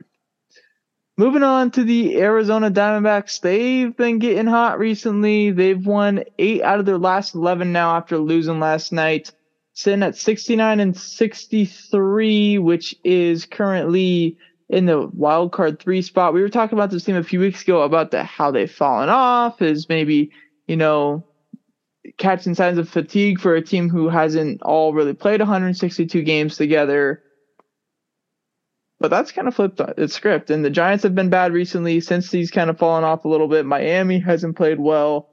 Moving 1.18 1.44
on 1.44 1.72
to 1.72 1.84
the 1.84 2.18
Arizona 2.22 2.72
Diamondbacks, 2.72 3.42
they've 3.42 3.96
been 3.98 4.20
getting 4.20 4.48
hot 4.48 4.80
recently. 4.80 5.52
They've 5.52 5.86
won 5.86 6.24
eight 6.38 6.62
out 6.62 6.80
of 6.80 6.86
their 6.86 6.98
last 6.98 7.36
11 7.36 7.74
now 7.74 7.98
after 7.98 8.18
losing 8.18 8.62
last 8.62 8.94
night, 8.94 9.30
sitting 9.74 10.02
at 10.02 10.16
69 10.16 10.80
and 10.80 10.96
63, 10.96 12.58
which 12.60 12.96
is 13.04 13.46
currently 13.46 14.38
in 14.70 14.86
the 14.86 15.10
wild 15.14 15.52
card 15.52 15.80
three 15.82 16.02
spot. 16.02 16.34
We 16.34 16.42
were 16.42 16.48
talking 16.48 16.78
about 16.78 16.90
this 16.90 17.04
team 17.04 17.18
a 17.18 17.24
few 17.24 17.42
weeks 17.42 17.64
ago 17.64 17.82
about 17.82 18.12
the 18.12 18.24
how 18.24 18.52
they've 18.52 18.72
fallen 18.72 19.10
off, 19.10 19.62
is 19.62 19.90
maybe, 19.90 20.32
you 20.68 20.78
know, 20.78 21.26
catching 22.18 22.56
signs 22.56 22.78
of 22.78 22.90
fatigue 22.90 23.40
for 23.40 23.56
a 23.56 23.62
team 23.62 23.90
who 23.90 24.10
hasn't 24.10 24.62
all 24.62 24.94
really 24.94 25.14
played 25.14 25.40
162 25.40 26.22
games 26.24 26.58
together. 26.58 27.22
But 29.00 29.12
that's 29.12 29.32
kind 29.32 29.48
of 29.48 29.56
flipped 29.56 29.80
its 29.98 30.14
script. 30.14 30.50
And 30.50 30.64
the 30.64 30.70
Giants 30.70 31.04
have 31.04 31.16
been 31.16 31.30
bad 31.30 31.54
recently 31.54 32.02
since 32.02 32.32
he's 32.32 32.52
kind 32.52 32.70
of 32.70 32.78
fallen 32.78 33.04
off 33.04 33.24
a 33.26 33.30
little 33.30 33.48
bit. 33.48 33.66
Miami 33.66 34.20
hasn't 34.20 34.58
played 34.58 34.80
well. 34.80 35.30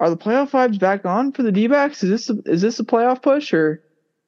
Are 0.00 0.10
the 0.10 0.16
playoff 0.16 0.50
vibes 0.50 0.78
back 0.78 1.04
on 1.04 1.32
for 1.32 1.42
the 1.42 1.52
D 1.52 1.66
backs? 1.66 2.02
Is 2.02 2.10
this 2.10 2.30
is 2.46 2.62
this 2.62 2.80
a 2.80 2.84
playoff 2.84 3.22
push 3.22 3.52
or 3.52 3.82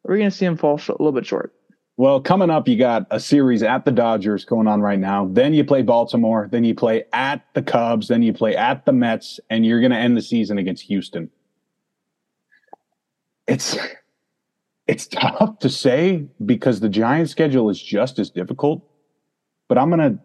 are 0.07 0.13
we 0.13 0.19
going 0.19 0.31
to 0.31 0.37
see 0.37 0.45
them 0.45 0.57
fall 0.57 0.81
a 0.89 0.93
little 0.93 1.13
bit 1.13 1.27
short? 1.27 1.53
Well, 1.99 2.21
coming 2.21 2.49
up, 2.49 2.69
you 2.69 2.79
got 2.79 3.07
a 3.11 3.21
series 3.21 3.63
at 3.63 3.85
the 3.85 3.91
Dodgers 3.91 4.45
going 4.45 4.67
on 4.67 4.81
right 4.81 4.99
now. 4.99 5.29
Then 5.31 5.53
you 5.53 5.63
play 5.63 5.83
Baltimore. 5.83 6.49
Then 6.51 6.65
you 6.65 6.75
play 6.75 7.05
at 7.13 7.45
the 7.55 7.63
Cubs. 7.63 8.09
Then 8.09 8.23
you 8.23 8.33
play 8.33 8.57
at 8.57 8.87
the 8.87 8.93
Mets, 8.93 9.39
and 9.51 9.67
you're 9.67 9.81
going 9.81 9.93
to 9.93 9.99
end 9.99 10.17
the 10.17 10.23
season 10.23 10.59
against 10.59 10.85
Houston. 10.85 11.31
It's 13.47 13.77
it's 14.87 15.07
tough 15.07 15.59
to 15.61 15.69
say 15.69 16.27
because 16.45 16.81
the 16.81 16.89
Giants' 16.89 17.31
schedule 17.31 17.71
is 17.71 17.81
just 17.81 18.19
as 18.19 18.31
difficult, 18.31 18.83
but 19.69 19.79
I'm 19.79 19.91
going 19.91 20.17
to 20.17 20.19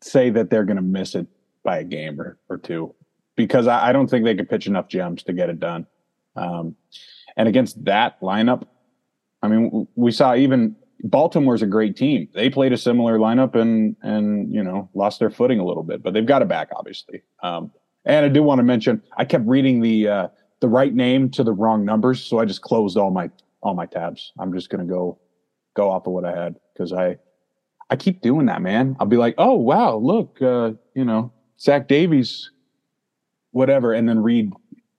say 0.00 0.30
that 0.30 0.50
they're 0.50 0.64
going 0.64 0.76
to 0.76 0.82
miss 0.82 1.14
it 1.14 1.26
by 1.64 1.78
a 1.78 1.84
game 1.84 2.20
or, 2.20 2.38
or 2.48 2.56
two 2.56 2.94
because 3.36 3.66
I, 3.66 3.88
I, 3.88 3.92
don't 3.92 4.08
think 4.08 4.24
they 4.24 4.34
could 4.34 4.48
pitch 4.48 4.66
enough 4.66 4.88
gems 4.88 5.22
to 5.24 5.32
get 5.32 5.50
it 5.50 5.58
done. 5.58 5.86
Um, 6.36 6.76
and 7.36 7.48
against 7.48 7.84
that 7.84 8.20
lineup, 8.20 8.64
I 9.42 9.48
mean, 9.48 9.86
we 9.94 10.10
saw 10.10 10.34
even 10.34 10.76
Baltimore's 11.04 11.62
a 11.62 11.66
great 11.66 11.96
team. 11.96 12.28
They 12.34 12.50
played 12.50 12.72
a 12.72 12.76
similar 12.76 13.18
lineup 13.18 13.54
and 13.54 13.96
and 14.02 14.52
you 14.52 14.62
know 14.62 14.88
lost 14.94 15.20
their 15.20 15.30
footing 15.30 15.60
a 15.60 15.64
little 15.64 15.84
bit, 15.84 16.02
but 16.02 16.12
they've 16.12 16.26
got 16.26 16.42
it 16.42 16.48
back 16.48 16.70
obviously. 16.74 17.22
Um, 17.42 17.70
and 18.04 18.24
I 18.24 18.28
do 18.28 18.42
want 18.42 18.58
to 18.58 18.64
mention 18.64 19.02
I 19.16 19.24
kept 19.24 19.46
reading 19.46 19.80
the 19.80 20.08
uh, 20.08 20.28
the 20.60 20.68
right 20.68 20.92
name 20.92 21.30
to 21.30 21.44
the 21.44 21.52
wrong 21.52 21.84
numbers, 21.84 22.22
so 22.22 22.38
I 22.38 22.44
just 22.44 22.62
closed 22.62 22.96
all 22.96 23.10
my 23.10 23.30
all 23.62 23.74
my 23.74 23.86
tabs. 23.86 24.32
I'm 24.38 24.52
just 24.52 24.70
gonna 24.70 24.84
go 24.84 25.18
go 25.74 25.90
off 25.90 26.06
of 26.06 26.12
what 26.12 26.24
I 26.24 26.36
had 26.36 26.56
because 26.72 26.92
I 26.92 27.18
I 27.90 27.96
keep 27.96 28.20
doing 28.20 28.46
that, 28.46 28.60
man. 28.60 28.96
I'll 28.98 29.06
be 29.06 29.16
like, 29.16 29.34
oh 29.38 29.54
wow, 29.54 29.96
look, 29.96 30.42
uh, 30.42 30.72
you 30.94 31.04
know, 31.04 31.32
Zach 31.60 31.86
Davies, 31.86 32.50
whatever, 33.52 33.92
and 33.92 34.08
then 34.08 34.20
read 34.20 34.52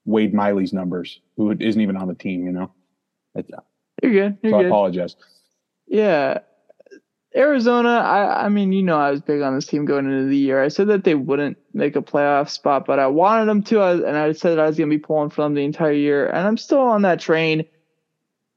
Wade 0.05 0.33
Miley's 0.33 0.71
numbers, 0.71 1.19
who 1.35 1.51
isn't 1.51 1.81
even 1.81 1.97
on 1.97 2.07
the 2.07 2.15
team. 2.15 2.45
You 2.45 2.53
know, 2.53 2.71
it's, 3.35 3.49
you're 4.03 4.11
good. 4.11 4.37
You're 4.41 4.51
so 4.51 4.57
good. 4.57 4.65
I 4.65 4.69
apologize. 4.69 5.15
Yeah. 5.87 6.39
Arizona, 7.35 7.89
I, 7.89 8.45
I 8.45 8.49
mean, 8.49 8.71
you 8.71 8.81
know, 8.81 8.97
I 8.97 9.11
was 9.11 9.21
big 9.21 9.41
on 9.41 9.53
this 9.53 9.67
team 9.67 9.85
going 9.85 10.05
into 10.05 10.29
the 10.29 10.37
year. 10.37 10.63
I 10.63 10.69
said 10.69 10.87
that 10.87 11.03
they 11.03 11.13
wouldn't 11.13 11.57
make 11.73 11.95
a 11.95 12.01
playoff 12.01 12.49
spot, 12.49 12.85
but 12.87 12.97
I 12.97 13.07
wanted 13.07 13.45
them 13.45 13.61
to, 13.63 13.83
and 13.83 14.17
I 14.17 14.31
said 14.31 14.51
that 14.51 14.59
I 14.59 14.65
was 14.65 14.77
going 14.77 14.89
to 14.89 14.95
be 14.95 15.01
pulling 15.01 15.29
for 15.29 15.43
them 15.43 15.53
the 15.53 15.63
entire 15.63 15.91
year, 15.91 16.27
and 16.27 16.47
I'm 16.47 16.57
still 16.57 16.79
on 16.79 17.03
that 17.03 17.19
train. 17.19 17.65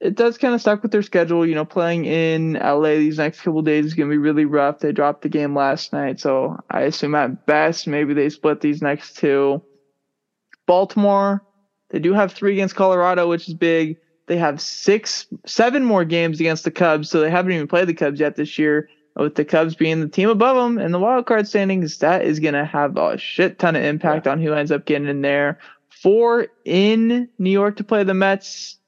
It 0.00 0.16
does 0.16 0.38
kind 0.38 0.54
of 0.54 0.62
suck 0.62 0.82
with 0.82 0.90
their 0.90 1.02
schedule. 1.02 1.46
You 1.46 1.54
know, 1.54 1.66
playing 1.66 2.06
in 2.06 2.54
LA 2.54 2.94
these 2.94 3.18
next 3.18 3.42
couple 3.42 3.62
days 3.62 3.84
is 3.84 3.94
going 3.94 4.08
to 4.08 4.12
be 4.12 4.18
really 4.18 4.46
rough. 4.46 4.78
They 4.78 4.90
dropped 4.90 5.22
the 5.22 5.28
game 5.28 5.54
last 5.54 5.92
night, 5.92 6.18
so 6.18 6.56
I 6.70 6.82
assume 6.82 7.14
at 7.14 7.46
best 7.46 7.86
maybe 7.86 8.14
they 8.14 8.30
split 8.30 8.62
these 8.62 8.80
next 8.80 9.18
two. 9.18 9.62
Baltimore, 10.66 11.44
they 11.90 11.98
do 11.98 12.14
have 12.14 12.32
three 12.32 12.52
against 12.52 12.74
Colorado, 12.74 13.28
which 13.28 13.48
is 13.48 13.54
big. 13.54 13.98
They 14.26 14.36
have 14.36 14.60
six, 14.60 15.26
seven 15.46 15.84
more 15.84 16.04
games 16.04 16.40
against 16.40 16.64
the 16.64 16.70
Cubs, 16.70 17.10
so 17.10 17.20
they 17.20 17.30
haven't 17.30 17.52
even 17.52 17.66
played 17.66 17.88
the 17.88 17.94
Cubs 17.94 18.20
yet 18.20 18.36
this 18.36 18.58
year. 18.58 18.88
With 19.14 19.34
the 19.34 19.44
Cubs 19.44 19.74
being 19.74 20.00
the 20.00 20.08
team 20.08 20.30
above 20.30 20.56
them 20.56 20.78
in 20.78 20.90
the 20.90 20.98
wild 20.98 21.26
card 21.26 21.46
standings, 21.46 21.98
that 21.98 22.24
is 22.24 22.40
going 22.40 22.54
to 22.54 22.64
have 22.64 22.96
a 22.96 23.18
shit 23.18 23.58
ton 23.58 23.76
of 23.76 23.84
impact 23.84 24.24
yeah. 24.24 24.32
on 24.32 24.40
who 24.40 24.54
ends 24.54 24.72
up 24.72 24.86
getting 24.86 25.08
in 25.08 25.20
there. 25.20 25.58
Four 25.90 26.46
in 26.64 27.28
New 27.38 27.50
York 27.50 27.76
to 27.76 27.84
play 27.84 28.04
the 28.04 28.14
Mets. 28.14 28.78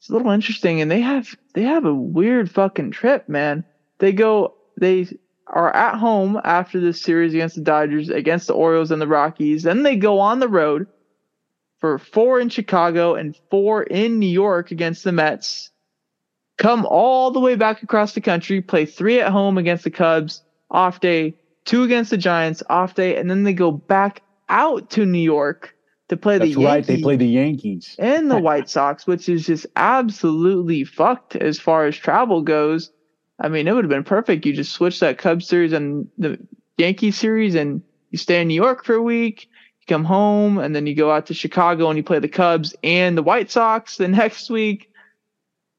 It's 0.00 0.08
a 0.08 0.12
little 0.12 0.32
interesting, 0.32 0.80
and 0.80 0.90
they 0.90 1.00
have 1.00 1.36
they 1.54 1.62
have 1.62 1.84
a 1.84 1.94
weird 1.94 2.50
fucking 2.50 2.90
trip, 2.90 3.28
man. 3.28 3.64
They 3.98 4.12
go 4.12 4.54
they 4.76 5.06
are 5.46 5.74
at 5.74 5.96
home 5.96 6.40
after 6.44 6.80
this 6.80 7.00
series 7.00 7.32
against 7.32 7.56
the 7.56 7.62
Dodgers, 7.62 8.08
against 8.10 8.48
the 8.48 8.54
Orioles 8.54 8.90
and 8.90 9.00
the 9.00 9.06
Rockies. 9.06 9.62
Then 9.62 9.82
they 9.82 9.96
go 9.96 10.18
on 10.18 10.40
the 10.40 10.48
road 10.48 10.86
for 11.78 11.98
four 11.98 12.40
in 12.40 12.48
Chicago 12.48 13.14
and 13.14 13.36
four 13.50 13.82
in 13.82 14.18
New 14.18 14.26
York 14.26 14.70
against 14.70 15.04
the 15.04 15.12
Mets. 15.12 15.70
Come 16.58 16.84
all 16.86 17.30
the 17.30 17.40
way 17.40 17.54
back 17.54 17.82
across 17.82 18.14
the 18.14 18.20
country, 18.20 18.60
play 18.60 18.84
three 18.84 19.20
at 19.20 19.30
home 19.30 19.58
against 19.58 19.84
the 19.84 19.90
Cubs, 19.90 20.42
off 20.70 21.00
day, 21.00 21.34
two 21.64 21.84
against 21.84 22.10
the 22.10 22.16
Giants, 22.16 22.62
off 22.68 22.94
day, 22.94 23.16
and 23.16 23.30
then 23.30 23.44
they 23.44 23.52
go 23.52 23.70
back 23.70 24.22
out 24.48 24.90
to 24.90 25.06
New 25.06 25.20
York 25.20 25.74
to 26.08 26.16
play 26.16 26.38
That's 26.38 26.54
the 26.54 26.60
Yankees. 26.60 26.66
right. 26.66 26.86
They 26.86 27.02
play 27.02 27.16
the 27.16 27.26
Yankees 27.26 27.94
and 27.98 28.30
the 28.30 28.38
White 28.38 28.68
Sox, 28.70 29.06
which 29.06 29.28
is 29.28 29.46
just 29.46 29.66
absolutely 29.76 30.82
fucked 30.84 31.36
as 31.36 31.60
far 31.60 31.86
as 31.86 31.96
travel 31.96 32.42
goes. 32.42 32.90
I 33.38 33.48
mean, 33.48 33.68
it 33.68 33.72
would 33.72 33.84
have 33.84 33.90
been 33.90 34.04
perfect. 34.04 34.44
You 34.44 34.52
just 34.52 34.72
switch 34.72 34.98
that 34.98 35.18
Cubs 35.18 35.46
series 35.46 35.72
and 35.72 36.08
the 36.18 36.40
Yankee 36.76 37.12
series, 37.12 37.54
and 37.54 37.82
you 38.10 38.18
stay 38.18 38.40
in 38.40 38.48
New 38.48 38.54
York 38.54 38.84
for 38.84 38.94
a 38.94 39.02
week 39.02 39.48
come 39.88 40.04
home 40.04 40.58
and 40.58 40.74
then 40.74 40.86
you 40.86 40.94
go 40.94 41.10
out 41.10 41.26
to 41.26 41.34
Chicago 41.34 41.88
and 41.88 41.96
you 41.96 42.02
play 42.02 42.18
the 42.18 42.28
Cubs 42.28 42.74
and 42.82 43.16
the 43.16 43.22
White 43.22 43.50
Sox 43.50 43.96
the 43.96 44.08
next 44.08 44.50
week. 44.50 44.92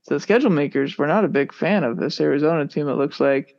So 0.02 0.16
the 0.16 0.20
schedule 0.20 0.50
makers 0.50 0.98
were 0.98 1.08
not 1.08 1.26
a 1.26 1.30
big 1.30 1.54
fan 1.54 1.84
of 1.84 1.98
this 1.98 2.20
Arizona 2.20 2.68
team, 2.68 2.88
it 2.90 2.96
looks 2.96 3.20
like. 3.20 3.56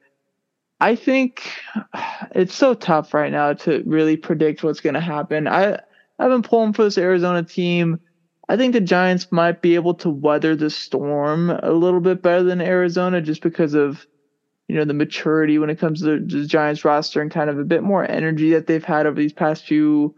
I 0.80 0.96
think 0.96 1.50
it's 2.32 2.54
so 2.54 2.74
tough 2.74 3.14
right 3.14 3.32
now 3.32 3.52
to 3.52 3.82
really 3.86 4.16
predict 4.16 4.62
what's 4.62 4.80
going 4.80 4.94
to 4.94 5.00
happen. 5.00 5.46
I, 5.46 5.78
I've 6.18 6.30
been 6.30 6.42
pulling 6.42 6.72
for 6.72 6.84
this 6.84 6.98
Arizona 6.98 7.42
team. 7.42 8.00
I 8.48 8.56
think 8.56 8.72
the 8.72 8.80
Giants 8.80 9.30
might 9.30 9.62
be 9.62 9.76
able 9.76 9.94
to 9.94 10.10
weather 10.10 10.56
the 10.56 10.70
storm 10.70 11.50
a 11.50 11.70
little 11.70 12.00
bit 12.00 12.20
better 12.20 12.42
than 12.42 12.60
Arizona 12.60 13.20
just 13.20 13.42
because 13.42 13.74
of 13.74 14.06
you 14.66 14.76
know 14.76 14.84
the 14.84 14.94
maturity 14.94 15.58
when 15.58 15.70
it 15.70 15.80
comes 15.80 16.00
to 16.00 16.20
the 16.20 16.46
Giants 16.46 16.84
roster 16.84 17.20
and 17.20 17.30
kind 17.30 17.50
of 17.50 17.58
a 17.58 17.64
bit 17.64 17.82
more 17.82 18.08
energy 18.08 18.50
that 18.50 18.66
they've 18.66 18.84
had 18.84 19.06
over 19.06 19.18
these 19.18 19.32
past 19.32 19.64
few 19.64 20.14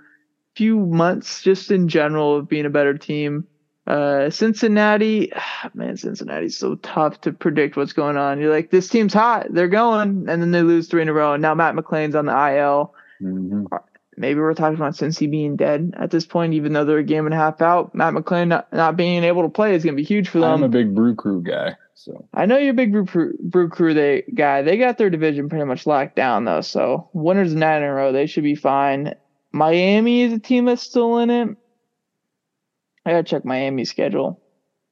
few 0.55 0.79
months 0.79 1.43
just 1.43 1.71
in 1.71 1.89
general 1.89 2.37
of 2.37 2.49
being 2.49 2.67
a 2.67 2.71
better 2.71 2.97
team. 2.97 3.47
Uh, 3.87 4.31
Cincinnati, 4.31 5.33
man, 5.75 5.97
Cincinnati's 5.97 6.57
so 6.57 6.77
tough 6.77 7.21
to 7.23 7.33
predict 7.33 7.77
what's 7.77 7.93
going 7.93 8.17
on. 8.17 8.41
You're 8.41 8.53
like, 8.53 8.71
this 8.71 8.89
team's 8.89 9.15
hot, 9.15 9.47
they're 9.51 9.69
going, 9.69 10.27
and 10.29 10.43
then 10.43 10.51
they 10.51 10.63
lose 10.63 10.89
three 10.89 11.03
in 11.03 11.09
a 11.09 11.13
row. 11.13 11.35
And 11.35 11.43
now 11.43 11.55
Matt 11.55 11.75
McLain's 11.75 12.15
on 12.15 12.27
the 12.27 12.33
IL. 12.33 12.95
Mm-hmm. 13.21 13.67
Maybe 14.17 14.41
we're 14.41 14.55
talking 14.55 14.77
about 14.77 14.93
Cincy 14.93 15.31
being 15.31 15.57
dead 15.57 15.95
at 15.97 16.11
this 16.11 16.27
point, 16.27 16.53
even 16.53 16.75
though 16.75 16.85
they're 16.85 16.99
a 16.99 17.05
game 17.05 17.25
and 17.25 17.35
a 17.35 17.39
half 17.39 17.63
out. 17.63 17.95
Matt 17.95 18.13
McLain 18.13 18.49
not, 18.49 18.71
not 18.73 18.97
being 18.97 19.25
able 19.25 19.43
to 19.43 19.49
play 19.49 19.75
is 19.75 19.85
going 19.85 19.97
to 19.97 20.01
be 20.01 20.07
huge 20.07 20.29
for 20.29 20.39
them. 20.39 20.53
I'm 20.53 20.63
a 20.63 20.69
big 20.69 20.95
Brew 20.95 21.15
Crew 21.15 21.43
guy, 21.43 21.77
so 21.95 22.29
I 22.35 22.45
know 22.45 22.59
you're 22.59 22.73
a 22.73 22.75
big 22.75 22.93
Brew, 22.93 23.35
brew 23.41 23.69
Crew 23.71 23.95
they, 23.95 24.23
guy. 24.35 24.63
They 24.63 24.77
got 24.77 24.99
their 24.99 25.09
division 25.09 25.49
pretty 25.49 25.65
much 25.65 25.87
locked 25.87 26.15
down 26.15 26.45
though, 26.45 26.61
so 26.61 27.09
winners 27.15 27.55
nine 27.55 27.83
in 27.83 27.89
a 27.89 27.93
row, 27.93 28.13
they 28.13 28.27
should 28.27 28.45
be 28.45 28.55
fine. 28.55 29.15
Miami 29.53 30.23
is 30.23 30.33
a 30.33 30.39
team 30.39 30.65
that's 30.65 30.83
still 30.83 31.19
in 31.19 31.31
it. 31.31 31.57
I 33.05 33.11
gotta 33.11 33.23
check 33.23 33.45
Miami's 33.45 33.91
schedule. 33.91 34.41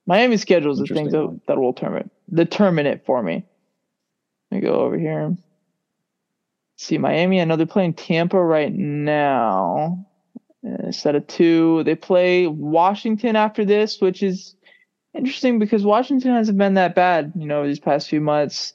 Miami's 0.07 0.43
schedule 0.43 0.73
is 0.73 0.79
the 0.79 0.87
thing 0.87 1.09
that, 1.11 1.41
that 1.47 1.59
will 1.59 1.73
determine 1.73 2.11
determine 2.33 2.87
it 2.87 3.05
for 3.07 3.23
me. 3.23 3.45
Let 4.51 4.61
me 4.61 4.67
go 4.67 4.75
over 4.81 4.99
here. 4.99 5.37
See 6.77 6.99
Miami. 6.99 7.41
I 7.41 7.45
know 7.45 7.57
they're 7.57 7.67
playing 7.67 7.95
Tampa 7.95 8.43
right 8.43 8.73
now. 8.73 10.07
Uh, 10.67 10.87
Instead 10.87 11.15
of 11.15 11.27
two, 11.27 11.85
they 11.85 11.95
play 11.95 12.47
Washington 12.47 13.37
after 13.37 13.65
this, 13.65 14.01
which 14.01 14.23
is 14.23 14.57
interesting 15.15 15.59
because 15.59 15.85
Washington 15.85 16.35
hasn't 16.35 16.59
been 16.59 16.75
that 16.75 16.95
bad, 16.95 17.33
you 17.37 17.47
know, 17.47 17.67
these 17.67 17.79
past 17.79 18.09
few 18.09 18.21
months. 18.21 18.75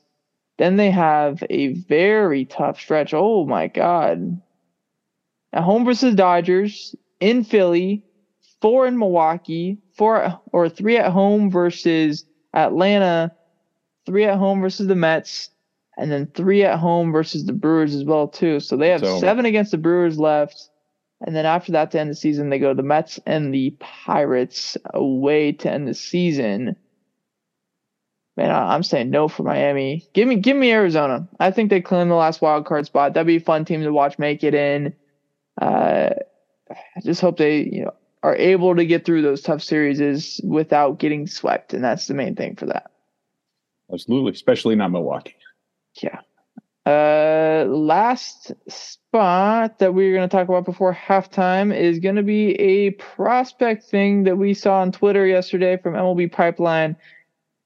Then 0.57 0.77
they 0.77 0.89
have 0.91 1.43
a 1.49 1.73
very 1.73 2.45
tough 2.45 2.79
stretch. 2.79 3.13
Oh 3.13 3.45
my 3.45 3.67
God 3.67 4.41
at 5.55 5.63
home 5.63 5.85
versus 5.85 6.13
Dodgers, 6.13 6.93
in 7.21 7.45
Philly, 7.45 8.03
four 8.61 8.85
in 8.85 8.99
Milwaukee, 8.99 9.77
four 9.97 10.39
or 10.51 10.67
three 10.67 10.97
at 10.97 11.11
home 11.11 11.49
versus 11.49 12.25
Atlanta, 12.53 13.31
three 14.05 14.25
at 14.25 14.37
home 14.37 14.61
versus 14.61 14.87
the 14.87 14.95
Mets, 14.95 15.49
and 15.97 16.11
then 16.11 16.27
three 16.27 16.63
at 16.63 16.77
home 16.77 17.13
versus 17.13 17.45
the 17.45 17.53
Brewers 17.53 17.95
as 17.95 18.03
well 18.03 18.27
too. 18.27 18.59
So 18.59 18.75
they 18.75 18.89
have 18.89 18.99
so, 18.99 19.19
seven 19.19 19.45
against 19.45 19.71
the 19.71 19.77
Brewers 19.77 20.19
left, 20.19 20.69
and 21.25 21.33
then 21.33 21.45
after 21.45 21.71
that 21.71 21.91
to 21.91 21.99
end 22.01 22.09
the 22.09 22.15
season, 22.15 22.49
they 22.49 22.59
go 22.59 22.69
to 22.69 22.75
the 22.75 22.83
Mets 22.83 23.17
and 23.25 23.53
the 23.53 23.71
Pirates 23.79 24.77
away 24.93 25.53
to 25.53 25.71
end 25.71 25.87
the 25.87 25.93
season. 25.93 26.75
Man, 28.35 28.51
I'm 28.51 28.83
saying 28.83 29.09
no 29.09 29.29
for 29.29 29.43
Miami. 29.43 30.05
Give 30.11 30.27
me, 30.27 30.35
give 30.35 30.57
me 30.57 30.69
Arizona. 30.73 31.25
I 31.39 31.51
think 31.51 31.69
they 31.69 31.79
claim 31.79 32.09
the 32.09 32.15
last 32.15 32.41
wild 32.41 32.65
card 32.65 32.85
spot. 32.85 33.13
That'd 33.13 33.27
be 33.27 33.37
a 33.37 33.39
fun 33.39 33.63
team 33.63 33.81
to 33.83 33.93
watch 33.93 34.19
make 34.19 34.43
it 34.43 34.53
in. 34.53 34.93
Uh, 35.61 36.09
I 36.69 37.01
just 37.01 37.21
hope 37.21 37.37
they, 37.37 37.59
you 37.59 37.85
know, 37.85 37.93
are 38.23 38.35
able 38.35 38.75
to 38.75 38.85
get 38.85 39.05
through 39.05 39.21
those 39.21 39.41
tough 39.41 39.61
series 39.61 40.41
without 40.43 40.99
getting 40.99 41.27
swept, 41.27 41.73
and 41.73 41.83
that's 41.83 42.07
the 42.07 42.13
main 42.13 42.35
thing 42.35 42.55
for 42.55 42.65
that. 42.65 42.89
Absolutely, 43.93 44.31
especially 44.31 44.75
not 44.75 44.91
Milwaukee. 44.91 45.35
Yeah. 46.01 46.21
Uh, 46.85 47.65
last 47.67 48.51
spot 48.67 49.79
that 49.79 49.93
we 49.93 50.07
are 50.07 50.15
going 50.15 50.27
to 50.27 50.35
talk 50.35 50.47
about 50.47 50.65
before 50.65 50.93
halftime 50.93 51.75
is 51.75 51.99
going 51.99 52.15
to 52.15 52.23
be 52.23 52.51
a 52.59 52.91
prospect 52.91 53.83
thing 53.83 54.23
that 54.23 54.37
we 54.37 54.53
saw 54.53 54.81
on 54.81 54.91
Twitter 54.91 55.25
yesterday 55.25 55.77
from 55.77 55.93
MLB 55.93 56.31
Pipeline. 56.31 56.95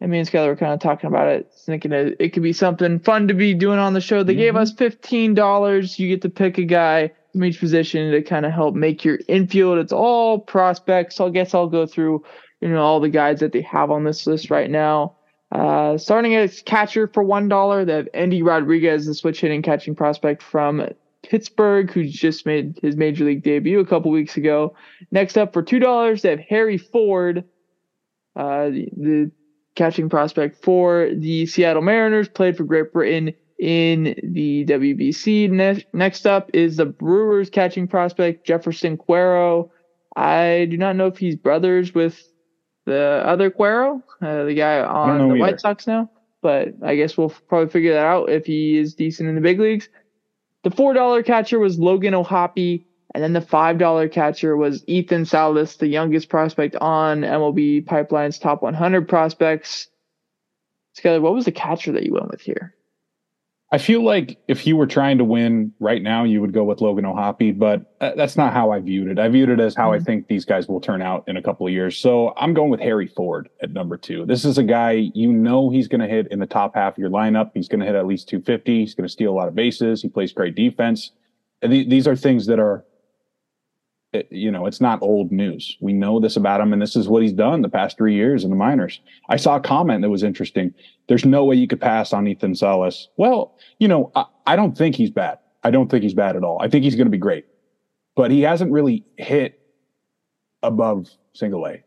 And 0.01 0.11
me 0.11 0.19
and 0.19 0.29
Skyler 0.29 0.47
were 0.47 0.55
kind 0.55 0.73
of 0.73 0.79
talking 0.79 1.09
about 1.09 1.27
it, 1.27 1.51
thinking 1.65 1.91
it, 1.91 2.15
it 2.19 2.29
could 2.29 2.43
be 2.43 2.53
something 2.53 2.99
fun 2.99 3.27
to 3.27 3.33
be 3.33 3.53
doing 3.53 3.79
on 3.79 3.93
the 3.93 3.99
show. 3.99 4.23
They 4.23 4.33
mm-hmm. 4.33 4.39
gave 4.39 4.55
us 4.55 4.73
$15. 4.73 5.99
You 5.99 6.07
get 6.07 6.21
to 6.21 6.29
pick 6.29 6.57
a 6.57 6.63
guy 6.63 7.11
from 7.39 7.45
each 7.45 7.59
position 7.61 8.11
to 8.11 8.21
kind 8.21 8.45
of 8.45 8.51
help 8.51 8.75
make 8.75 9.05
your 9.05 9.17
infield. 9.29 9.77
It's 9.77 9.93
all 9.93 10.39
prospects. 10.39 11.15
So 11.15 11.27
I 11.27 11.29
guess 11.29 11.53
I'll 11.53 11.69
go 11.69 11.85
through, 11.85 12.25
you 12.59 12.67
know, 12.67 12.81
all 12.81 12.99
the 12.99 13.07
guys 13.07 13.39
that 13.39 13.53
they 13.53 13.61
have 13.61 13.91
on 13.91 14.03
this 14.03 14.27
list 14.27 14.51
right 14.51 14.69
now. 14.69 15.15
Uh, 15.53 15.97
starting 15.97 16.35
as 16.35 16.61
catcher 16.61 17.07
for 17.07 17.23
one 17.23 17.47
dollar, 17.47 17.85
they 17.85 17.93
have 17.93 18.09
Endy 18.13 18.43
Rodriguez, 18.43 19.05
the 19.05 19.15
switch 19.15 19.39
hitting 19.39 19.61
catching 19.61 19.95
prospect 19.95 20.43
from 20.43 20.85
Pittsburgh, 21.23 21.89
who 21.89 22.03
just 22.03 22.45
made 22.45 22.77
his 22.81 22.97
major 22.97 23.23
league 23.23 23.41
debut 23.41 23.79
a 23.79 23.85
couple 23.85 24.11
weeks 24.11 24.35
ago. 24.35 24.75
Next 25.09 25.37
up 25.37 25.53
for 25.53 25.63
two 25.63 25.79
dollars, 25.79 26.21
they 26.21 26.31
have 26.31 26.39
Harry 26.41 26.77
Ford, 26.77 27.45
uh, 28.35 28.65
the, 28.65 28.89
the 28.97 29.31
catching 29.75 30.09
prospect 30.09 30.61
for 30.61 31.09
the 31.15 31.45
Seattle 31.45 31.81
Mariners, 31.81 32.27
played 32.27 32.57
for 32.57 32.65
Great 32.65 32.91
Britain 32.91 33.33
in 33.59 34.15
the 34.23 34.65
WBC. 34.65 35.49
Ne- 35.51 35.85
next 35.93 36.25
up 36.25 36.49
is 36.53 36.77
the 36.77 36.85
Brewers 36.85 37.49
catching 37.49 37.87
prospect 37.87 38.47
Jeferson 38.47 38.97
Quero. 38.97 39.71
I 40.15 40.67
do 40.69 40.77
not 40.77 40.95
know 40.95 41.07
if 41.07 41.17
he's 41.17 41.35
brothers 41.35 41.93
with 41.93 42.21
the 42.85 43.21
other 43.25 43.51
Quero, 43.51 44.01
uh, 44.21 44.45
the 44.45 44.55
guy 44.55 44.79
on 44.79 45.17
the 45.17 45.25
either. 45.25 45.35
White 45.35 45.59
Sox 45.59 45.85
now, 45.85 46.09
but 46.41 46.69
I 46.81 46.95
guess 46.95 47.17
we'll 47.17 47.33
probably 47.47 47.69
figure 47.69 47.93
that 47.93 48.05
out 48.05 48.29
if 48.29 48.45
he 48.45 48.77
is 48.77 48.95
decent 48.95 49.29
in 49.29 49.35
the 49.35 49.41
big 49.41 49.59
leagues. 49.59 49.89
The 50.63 50.71
four 50.71 50.93
dollar 50.93 51.21
catcher 51.21 51.59
was 51.59 51.77
Logan 51.77 52.13
O'Hoppe, 52.13 52.85
and 53.13 53.23
then 53.23 53.33
the 53.33 53.41
five 53.41 53.77
dollar 53.77 54.07
catcher 54.07 54.55
was 54.55 54.83
Ethan 54.87 55.25
Salas, 55.25 55.75
the 55.75 55.87
youngest 55.87 56.29
prospect 56.29 56.75
on 56.77 57.21
MLB 57.21 57.85
Pipeline's 57.85 58.39
top 58.39 58.61
100 58.61 59.07
prospects. 59.07 59.87
Skyler, 60.97 61.21
what 61.21 61.33
was 61.33 61.45
the 61.45 61.51
catcher 61.51 61.91
that 61.91 62.03
you 62.03 62.13
went 62.13 62.29
with 62.29 62.41
here? 62.41 62.73
I 63.71 63.77
feel 63.77 64.03
like 64.03 64.39
if 64.47 64.65
you 64.65 64.75
were 64.75 64.87
trying 64.87 65.19
to 65.19 65.23
win 65.23 65.73
right 65.79 66.01
now, 66.01 66.23
you 66.23 66.41
would 66.41 66.53
go 66.53 66.63
with 66.63 66.81
Logan 66.81 67.05
O'Hoppe, 67.05 67.57
but 67.59 67.95
uh, 68.01 68.13
that's 68.15 68.35
not 68.35 68.51
how 68.51 68.71
I 68.71 68.79
viewed 68.79 69.09
it. 69.09 69.19
I 69.19 69.27
viewed 69.27 69.49
it 69.49 69.59
as 69.59 69.75
how 69.75 69.91
mm-hmm. 69.91 70.01
I 70.01 70.03
think 70.03 70.27
these 70.27 70.43
guys 70.43 70.67
will 70.67 70.81
turn 70.81 71.03
out 71.03 71.23
in 71.27 71.37
a 71.37 71.41
couple 71.41 71.67
of 71.67 71.73
years. 71.73 71.95
So 71.95 72.33
I'm 72.35 72.55
going 72.55 72.71
with 72.71 72.79
Harry 72.79 73.05
Ford 73.05 73.47
at 73.61 73.71
number 73.71 73.95
two. 73.95 74.25
This 74.25 74.43
is 74.43 74.57
a 74.57 74.63
guy 74.63 75.11
you 75.13 75.31
know 75.31 75.69
he's 75.69 75.87
going 75.87 76.01
to 76.01 76.07
hit 76.07 76.27
in 76.31 76.39
the 76.39 76.47
top 76.47 76.73
half 76.73 76.93
of 76.93 76.97
your 76.97 77.11
lineup. 77.11 77.51
He's 77.53 77.67
going 77.67 77.79
to 77.81 77.85
hit 77.85 77.93
at 77.93 78.07
least 78.07 78.27
250. 78.29 78.79
He's 78.79 78.95
going 78.95 79.07
to 79.07 79.11
steal 79.11 79.31
a 79.31 79.37
lot 79.37 79.47
of 79.47 79.53
bases. 79.53 80.01
He 80.01 80.09
plays 80.09 80.33
great 80.33 80.55
defense. 80.55 81.11
And 81.61 81.71
th- 81.71 81.89
these 81.89 82.07
are 82.07 82.15
things 82.15 82.47
that 82.47 82.59
are 82.59 82.83
it, 84.13 84.27
you 84.31 84.51
know, 84.51 84.65
it's 84.65 84.81
not 84.81 85.01
old 85.01 85.31
news. 85.31 85.77
We 85.81 85.93
know 85.93 86.19
this 86.19 86.35
about 86.35 86.61
him, 86.61 86.73
and 86.73 86.81
this 86.81 86.95
is 86.95 87.07
what 87.07 87.21
he's 87.21 87.33
done 87.33 87.61
the 87.61 87.69
past 87.69 87.97
three 87.97 88.15
years 88.15 88.43
in 88.43 88.49
the 88.49 88.55
minors. 88.55 88.99
I 89.29 89.37
saw 89.37 89.55
a 89.57 89.59
comment 89.59 90.01
that 90.01 90.09
was 90.09 90.23
interesting. 90.23 90.73
There's 91.07 91.25
no 91.25 91.45
way 91.45 91.55
you 91.55 91.67
could 91.67 91.81
pass 91.81 92.11
on 92.11 92.27
Ethan 92.27 92.55
Salas. 92.55 93.07
Well, 93.17 93.55
you 93.77 93.87
know, 93.87 94.11
I, 94.15 94.25
I 94.47 94.55
don't 94.55 94.77
think 94.77 94.95
he's 94.95 95.11
bad. 95.11 95.39
I 95.63 95.71
don't 95.71 95.89
think 95.89 96.03
he's 96.03 96.13
bad 96.13 96.35
at 96.35 96.43
all. 96.43 96.59
I 96.61 96.69
think 96.69 96.83
he's 96.83 96.95
going 96.95 97.07
to 97.07 97.11
be 97.11 97.17
great, 97.17 97.45
but 98.15 98.31
he 98.31 98.41
hasn't 98.41 98.71
really 98.71 99.05
hit 99.17 99.59
above 100.63 101.09
single 101.33 101.67
A. 101.67 101.83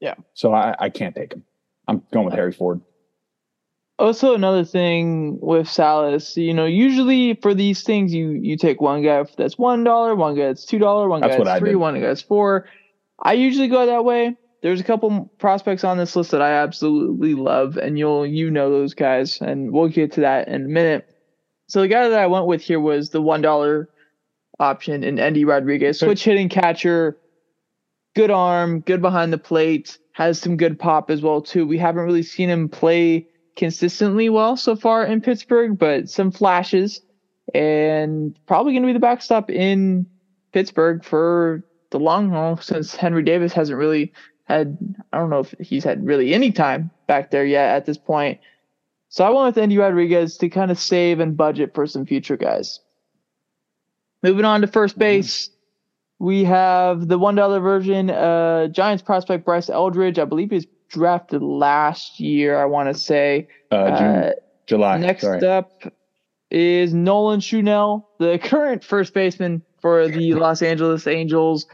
Yeah. 0.00 0.14
So 0.34 0.54
I, 0.54 0.76
I 0.78 0.88
can't 0.90 1.14
take 1.14 1.32
him. 1.32 1.44
I'm 1.88 2.02
going 2.12 2.24
with 2.24 2.34
uh, 2.34 2.36
Harry 2.36 2.52
Ford 2.52 2.80
also 3.98 4.34
another 4.34 4.64
thing 4.64 5.38
with 5.40 5.68
Salas, 5.68 6.36
you 6.36 6.54
know, 6.54 6.66
usually 6.66 7.34
for 7.34 7.54
these 7.54 7.82
things, 7.82 8.14
you 8.14 8.30
you 8.30 8.56
take 8.56 8.80
one 8.80 9.02
guy 9.02 9.24
that's 9.36 9.58
one 9.58 9.84
dollar, 9.84 10.14
one 10.14 10.34
guy 10.36 10.46
that's 10.46 10.64
two 10.64 10.78
dollar, 10.78 11.08
one 11.08 11.20
that's 11.20 11.36
guy 11.36 11.44
that's 11.44 11.58
three, 11.58 11.74
one 11.74 11.94
guy 11.94 12.06
that's 12.06 12.22
four. 12.22 12.66
I 13.22 13.32
usually 13.32 13.68
go 13.68 13.86
that 13.86 14.04
way. 14.04 14.36
There's 14.62 14.80
a 14.80 14.84
couple 14.84 15.30
prospects 15.38 15.84
on 15.84 15.98
this 15.98 16.16
list 16.16 16.30
that 16.32 16.42
I 16.42 16.52
absolutely 16.52 17.34
love, 17.34 17.76
and 17.76 17.98
you'll 17.98 18.26
you 18.26 18.50
know 18.50 18.70
those 18.70 18.94
guys, 18.94 19.40
and 19.40 19.72
we'll 19.72 19.88
get 19.88 20.12
to 20.12 20.20
that 20.22 20.48
in 20.48 20.64
a 20.64 20.68
minute. 20.68 21.08
So 21.66 21.80
the 21.80 21.88
guy 21.88 22.08
that 22.08 22.18
I 22.18 22.26
went 22.26 22.46
with 22.46 22.62
here 22.62 22.80
was 22.80 23.10
the 23.10 23.20
one 23.22 23.42
dollar 23.42 23.88
option 24.60 25.04
in 25.04 25.18
Endy 25.18 25.44
Rodriguez, 25.44 25.98
switch 26.00 26.24
hitting 26.24 26.48
catcher, 26.48 27.18
good 28.14 28.30
arm, 28.30 28.80
good 28.80 29.02
behind 29.02 29.32
the 29.32 29.38
plate, 29.38 29.98
has 30.12 30.40
some 30.40 30.56
good 30.56 30.78
pop 30.78 31.10
as 31.10 31.20
well 31.20 31.42
too. 31.42 31.66
We 31.66 31.78
haven't 31.78 32.04
really 32.04 32.22
seen 32.22 32.48
him 32.48 32.68
play 32.68 33.28
consistently 33.58 34.30
well 34.30 34.56
so 34.56 34.74
far 34.76 35.04
in 35.04 35.20
Pittsburgh, 35.20 35.76
but 35.76 36.08
some 36.08 36.30
flashes, 36.30 37.02
and 37.52 38.38
probably 38.46 38.72
going 38.72 38.82
to 38.82 38.86
be 38.86 38.92
the 38.94 38.98
backstop 39.00 39.50
in 39.50 40.06
Pittsburgh 40.52 41.04
for 41.04 41.64
the 41.90 41.98
long 41.98 42.30
haul 42.30 42.56
since 42.56 42.94
Henry 42.94 43.22
Davis 43.22 43.52
hasn't 43.52 43.78
really 43.78 44.12
had, 44.44 44.78
I 45.12 45.18
don't 45.18 45.28
know 45.28 45.40
if 45.40 45.54
he's 45.60 45.84
had 45.84 46.06
really 46.06 46.32
any 46.32 46.52
time 46.52 46.90
back 47.06 47.30
there 47.30 47.44
yet 47.44 47.74
at 47.74 47.84
this 47.84 47.98
point. 47.98 48.40
So 49.10 49.24
I 49.24 49.30
went 49.30 49.46
with 49.46 49.62
Endy 49.62 49.76
Rodriguez 49.76 50.36
to 50.38 50.48
kind 50.48 50.70
of 50.70 50.78
save 50.78 51.20
and 51.20 51.36
budget 51.36 51.74
for 51.74 51.86
some 51.86 52.06
future 52.06 52.36
guys. 52.36 52.80
Moving 54.22 54.44
on 54.44 54.60
to 54.60 54.66
first 54.66 54.94
mm-hmm. 54.94 55.00
base, 55.00 55.50
we 56.18 56.44
have 56.44 57.08
the 57.08 57.18
one 57.18 57.34
dollar 57.34 57.60
version. 57.60 58.10
Uh, 58.10 58.68
Giants 58.68 59.02
prospect 59.02 59.44
Bryce 59.44 59.70
Eldridge, 59.70 60.18
I 60.18 60.24
believe 60.24 60.50
he's 60.50 60.66
drafted 60.88 61.42
last 61.42 62.20
year, 62.20 62.58
I 62.58 62.64
want 62.64 62.92
to 62.92 62.98
say. 62.98 63.48
Uh, 63.70 63.98
June, 63.98 64.06
uh, 64.06 64.30
July. 64.66 64.98
Next 64.98 65.22
Sorry. 65.22 65.46
up 65.46 65.82
is 66.50 66.94
Nolan 66.94 67.40
Schanuel, 67.40 68.04
the 68.18 68.38
current 68.42 68.84
first 68.84 69.14
baseman 69.14 69.62
for 69.80 70.08
the 70.08 70.34
Los 70.34 70.62
Angeles 70.62 71.06
Angels. 71.06 71.66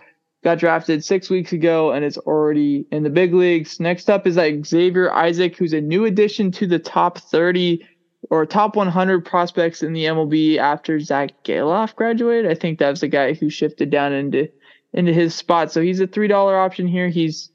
Got 0.42 0.59
drafted 0.59 1.03
six 1.03 1.31
weeks 1.31 1.53
ago 1.53 1.92
and 1.92 2.05
it's 2.05 2.18
already 2.18 2.87
in 2.90 3.03
the 3.03 3.11
big 3.11 3.33
leagues. 3.33 3.81
Next 3.81 4.11
up 4.11 4.27
is 4.27 4.37
like 4.37 4.66
Xavier 4.66 5.11
Isaac, 5.11 5.57
who's 5.57 5.72
a 5.72 5.81
new 5.81 6.05
addition 6.05 6.50
to 6.53 6.66
the 6.66 6.79
top 6.79 7.16
30 7.16 7.83
or 8.31 8.44
top 8.44 8.77
100 8.77 9.24
prospects 9.24 9.83
in 9.83 9.94
the 9.94 10.05
MLB 10.05 10.59
after 10.59 11.00
Zach 11.00 11.31
Gelof 11.44 11.94
graduated. 11.94 12.50
I 12.50 12.55
think 12.55 12.79
that 12.79 12.90
was 12.90 13.00
the 13.00 13.09
guy 13.09 13.33
who 13.33 13.48
shifted 13.48 13.90
down 13.90 14.12
into 14.12 14.48
into 14.92 15.12
his 15.12 15.35
spot. 15.35 15.72
So 15.72 15.81
he's 15.81 16.00
a 16.00 16.07
three 16.07 16.29
dollar 16.29 16.59
option 16.59 16.87
here. 16.87 17.09
He's 17.09 17.50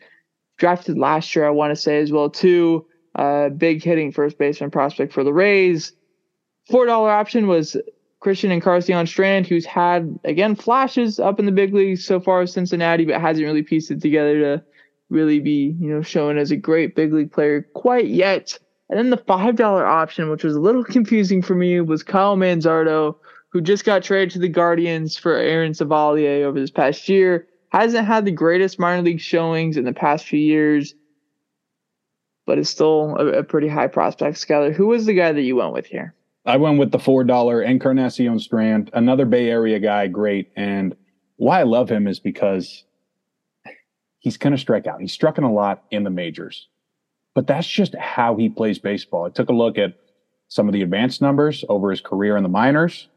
drafted 0.60 0.98
last 0.98 1.36
year, 1.36 1.48
I 1.48 1.50
want 1.50 1.72
to 1.72 1.76
say 1.76 2.00
as 2.00 2.12
well 2.12 2.30
too. 2.30 2.86
Uh, 3.15 3.50
big 3.50 3.84
hitting 3.84 4.12
first 4.12 4.38
baseman 4.38 4.69
prospect 4.69 5.12
for 5.12 5.24
the 5.24 5.34
Rays. 5.34 5.93
Four 6.69 6.86
dollar 6.86 7.10
option 7.10 7.48
was 7.48 7.76
Christian 8.19 8.52
Encarnacion 8.52 9.08
Strand, 9.08 9.48
who's 9.48 9.65
had 9.65 10.19
again 10.24 10.56
flashes 10.56 11.19
up 11.19 11.39
in 11.39 11.48
the 11.48 11.52
big 11.52 11.74
leagues 11.74 12.06
so 12.06 12.19
far 12.19 12.41
as 12.41 12.54
Cincinnati, 12.54 13.06
but 13.06 13.19
hasn't 13.19 13.45
really 13.45 13.63
pieced 13.63 13.89
it 13.89 14.02
together 14.02 14.39
to 14.39 14.63
really 15.10 15.39
be 15.39 15.76
you 15.80 15.89
know 15.89 16.04
shown 16.04 16.38
as 16.38 16.52
a 16.52 16.56
great 16.56 16.95
big 16.95 17.12
league 17.12 17.32
player 17.32 17.63
quite 17.74 18.08
yet. 18.08 18.60
And 18.89 19.00
then 19.00 19.10
the 19.10 19.17
five 19.17 19.56
dollar 19.56 19.86
option, 19.86 20.30
which 20.30 20.43
was 20.43 20.56
a 20.56 20.62
little 20.62 20.84
confusing 20.95 21.41
for 21.41 21.56
me, 21.56 21.82
was 21.82 22.04
Kyle 22.04 22.38
Manzardo, 22.38 23.15
who 23.50 23.62
just 23.62 23.86
got 23.86 24.04
traded 24.04 24.32
to 24.32 24.39
the 24.39 24.50
Guardians 24.50 25.17
for 25.17 25.34
Aaron 25.34 25.74
Civale 25.74 26.43
over 26.43 26.60
this 26.60 26.72
past 26.72 27.10
year 27.10 27.48
hasn't 27.69 28.08
had 28.08 28.25
the 28.25 28.32
greatest 28.32 28.79
minor 28.79 29.01
league 29.01 29.19
showings 29.19 29.77
in 29.77 29.86
the 29.86 29.93
past 29.93 30.25
few 30.25 30.39
years, 30.39 30.95
but 32.45 32.58
is 32.58 32.69
still 32.69 33.15
a, 33.17 33.39
a 33.39 33.43
pretty 33.43 33.67
high 33.67 33.88
prospect. 33.88 34.38
Skyler, 34.38 34.73
who 34.73 34.88
was 34.88 35.05
the 35.05 35.13
guy 35.13 35.32
that 35.32 35.41
you 35.41 35.55
went 35.55 35.73
with 35.73 35.86
here? 35.86 36.15
I 36.45 36.58
went 36.58 36.79
with 36.79 36.91
the 36.91 36.99
four 36.99 37.23
dollar 37.23 37.62
Encarnacion 37.62 38.39
Strand, 38.39 38.89
another 38.93 39.25
Bay 39.25 39.49
Area 39.49 39.79
guy, 39.79 40.08
great. 40.08 40.51
And 40.55 40.95
why 41.36 41.60
I 41.60 41.63
love 41.63 41.89
him 41.89 42.08
is 42.08 42.19
because 42.19 42.84
he's 44.17 44.38
going 44.38 44.51
to 44.51 44.58
strike 44.58 44.88
out. 44.88 44.99
He's 44.99 45.13
struck 45.13 45.38
in 45.38 45.43
a 45.43 45.53
lot 45.53 45.84
in 45.91 46.03
the 46.03 46.10
majors, 46.10 46.67
but 47.36 47.45
that's 47.45 47.67
just 47.67 47.93
how 47.95 48.36
he 48.36 48.49
plays 48.49 48.79
baseball. 48.79 49.25
I 49.25 49.29
took 49.29 49.49
a 49.49 49.53
look 49.53 49.77
at 49.77 49.93
some 50.47 50.67
of 50.67 50.73
the 50.73 50.82
advanced 50.82 51.21
numbers 51.21 51.63
over 51.69 51.91
his 51.91 52.01
career 52.01 52.36
in 52.36 52.41
the 52.41 52.49
minors, 52.49 53.10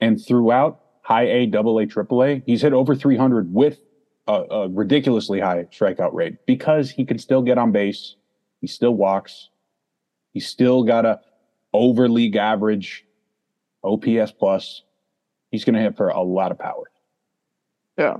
and 0.00 0.20
throughout 0.20 0.80
high 1.06 1.28
A, 1.28 1.46
double 1.46 1.78
A, 1.78 1.86
triple 1.86 2.24
A. 2.24 2.42
He's 2.46 2.62
hit 2.62 2.72
over 2.72 2.96
300 2.96 3.54
with 3.54 3.78
a, 4.26 4.32
a, 4.32 4.68
ridiculously 4.68 5.38
high 5.38 5.62
strikeout 5.70 6.12
rate 6.12 6.44
because 6.46 6.90
he 6.90 7.04
can 7.04 7.16
still 7.20 7.42
get 7.42 7.58
on 7.58 7.70
base. 7.70 8.16
He 8.60 8.66
still 8.66 8.90
walks. 8.90 9.50
He's 10.32 10.48
still 10.48 10.82
got 10.82 11.06
a 11.06 11.20
over 11.72 12.08
league 12.08 12.34
average, 12.34 13.06
OPS 13.84 14.32
plus. 14.32 14.82
He's 15.52 15.64
going 15.64 15.76
to 15.76 15.80
hit 15.80 15.96
for 15.96 16.08
a 16.08 16.22
lot 16.22 16.50
of 16.50 16.58
power. 16.58 16.90
Yeah. 17.96 18.16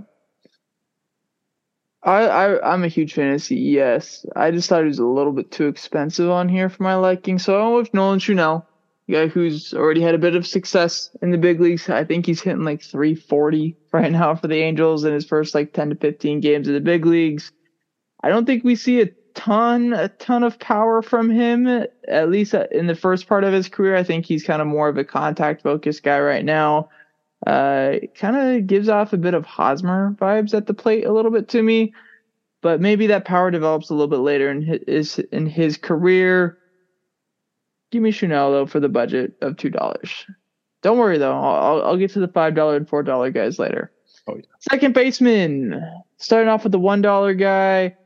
I, 2.05 2.23
I 2.23 2.73
I'm 2.73 2.85
a 2.85 2.89
huge 2.89 3.15
fan 3.15 3.35
of 3.35 3.43
CES. 3.43 4.27
I 4.37 4.53
just 4.53 4.69
thought 4.69 4.83
he 4.83 4.89
was 4.89 5.01
a 5.01 5.05
little 5.05 5.33
bit 5.33 5.51
too 5.51 5.67
expensive 5.67 6.31
on 6.31 6.49
here 6.49 6.69
for 6.69 6.85
my 6.85 6.95
liking. 6.95 7.41
So 7.41 7.61
I 7.61 7.65
went 7.65 7.79
with 7.79 7.95
Nolan 7.95 8.21
a 8.21 8.63
guy 9.11 9.29
who's 9.29 9.73
already 9.73 10.01
had 10.01 10.15
a 10.15 10.19
bit 10.19 10.35
of 10.35 10.47
success 10.47 11.11
in 11.23 11.31
the 11.31 11.39
big 11.39 11.61
leagues. 11.61 11.89
I 11.89 12.05
think 12.05 12.27
he's 12.27 12.41
hitting 12.43 12.65
like 12.65 12.83
340 12.83 13.77
right 13.93 14.11
now 14.11 14.35
for 14.35 14.49
the 14.49 14.57
Angels 14.57 15.05
in 15.05 15.13
his 15.13 15.27
first 15.27 15.55
like 15.55 15.73
10 15.73 15.91
to 15.91 15.97
15 15.97 16.41
games 16.41 16.69
of 16.69 16.75
the 16.75 16.81
big 16.81 17.07
leagues. 17.07 17.53
I 18.23 18.29
don't 18.29 18.47
think 18.47 18.65
we 18.65 18.75
see 18.75 19.01
a 19.01 19.11
ton 19.35 19.93
a 19.93 20.09
ton 20.09 20.43
of 20.43 20.59
power 20.59 21.03
from 21.03 21.29
him 21.29 21.67
at 22.09 22.31
least 22.31 22.55
in 22.55 22.87
the 22.87 22.95
first 22.95 23.29
part 23.29 23.45
of 23.45 23.53
his 23.53 23.69
career. 23.69 23.95
I 23.95 24.03
think 24.03 24.25
he's 24.25 24.43
kind 24.43 24.63
of 24.63 24.67
more 24.67 24.89
of 24.89 24.97
a 24.97 25.05
contact 25.05 25.63
focused 25.63 26.03
guy 26.03 26.19
right 26.19 26.45
now. 26.45 26.89
Uh, 27.47 27.97
kind 28.19 28.37
of 28.37 28.67
gives 28.67 28.89
off 28.89 29.13
a 29.13 29.19
bit 29.19 29.35
of 29.35 29.45
Hosmer 29.45 30.17
vibes 30.19 30.55
at 30.55 30.67
the 30.67 30.75
plate 30.75 31.05
a 31.05 31.13
little 31.13 31.31
bit 31.31 31.49
to 31.49 31.63
me, 31.63 31.93
but 32.63 32.81
maybe 32.81 33.07
that 33.09 33.27
power 33.27 33.51
develops 33.51 33.91
a 33.91 33.95
little 33.95 34.09
bit 34.09 34.21
later 34.21 34.51
in 34.51 34.63
his 34.63 35.19
in 35.19 35.47
his 35.47 35.77
career. 35.77 36.59
Give 37.91 38.03
me 38.03 38.13
Schanuel 38.13 38.53
though 38.53 38.67
for 38.67 38.81
the 38.81 38.89
budget 38.89 39.35
of 39.43 39.57
two 39.57 39.71
dollars. 39.71 40.27
Don't 40.83 40.99
worry 40.99 41.19
though, 41.19 41.33
I'll, 41.33 41.83
I'll 41.83 41.97
get 41.97 42.11
to 42.13 42.21
the 42.21 42.29
five 42.29 42.55
dollar 42.55 42.77
and 42.77 42.89
four 42.89 43.03
dollar 43.03 43.31
guys 43.31 43.59
later. 43.59 43.93
Oh, 44.29 44.37
yeah. 44.37 44.43
Second 44.59 44.95
baseman, 44.95 45.81
starting 46.17 46.49
off 46.49 46.65
with 46.65 46.73
the 46.73 46.79
one 46.79 47.01
dollar 47.01 47.35
guy. 47.35 47.97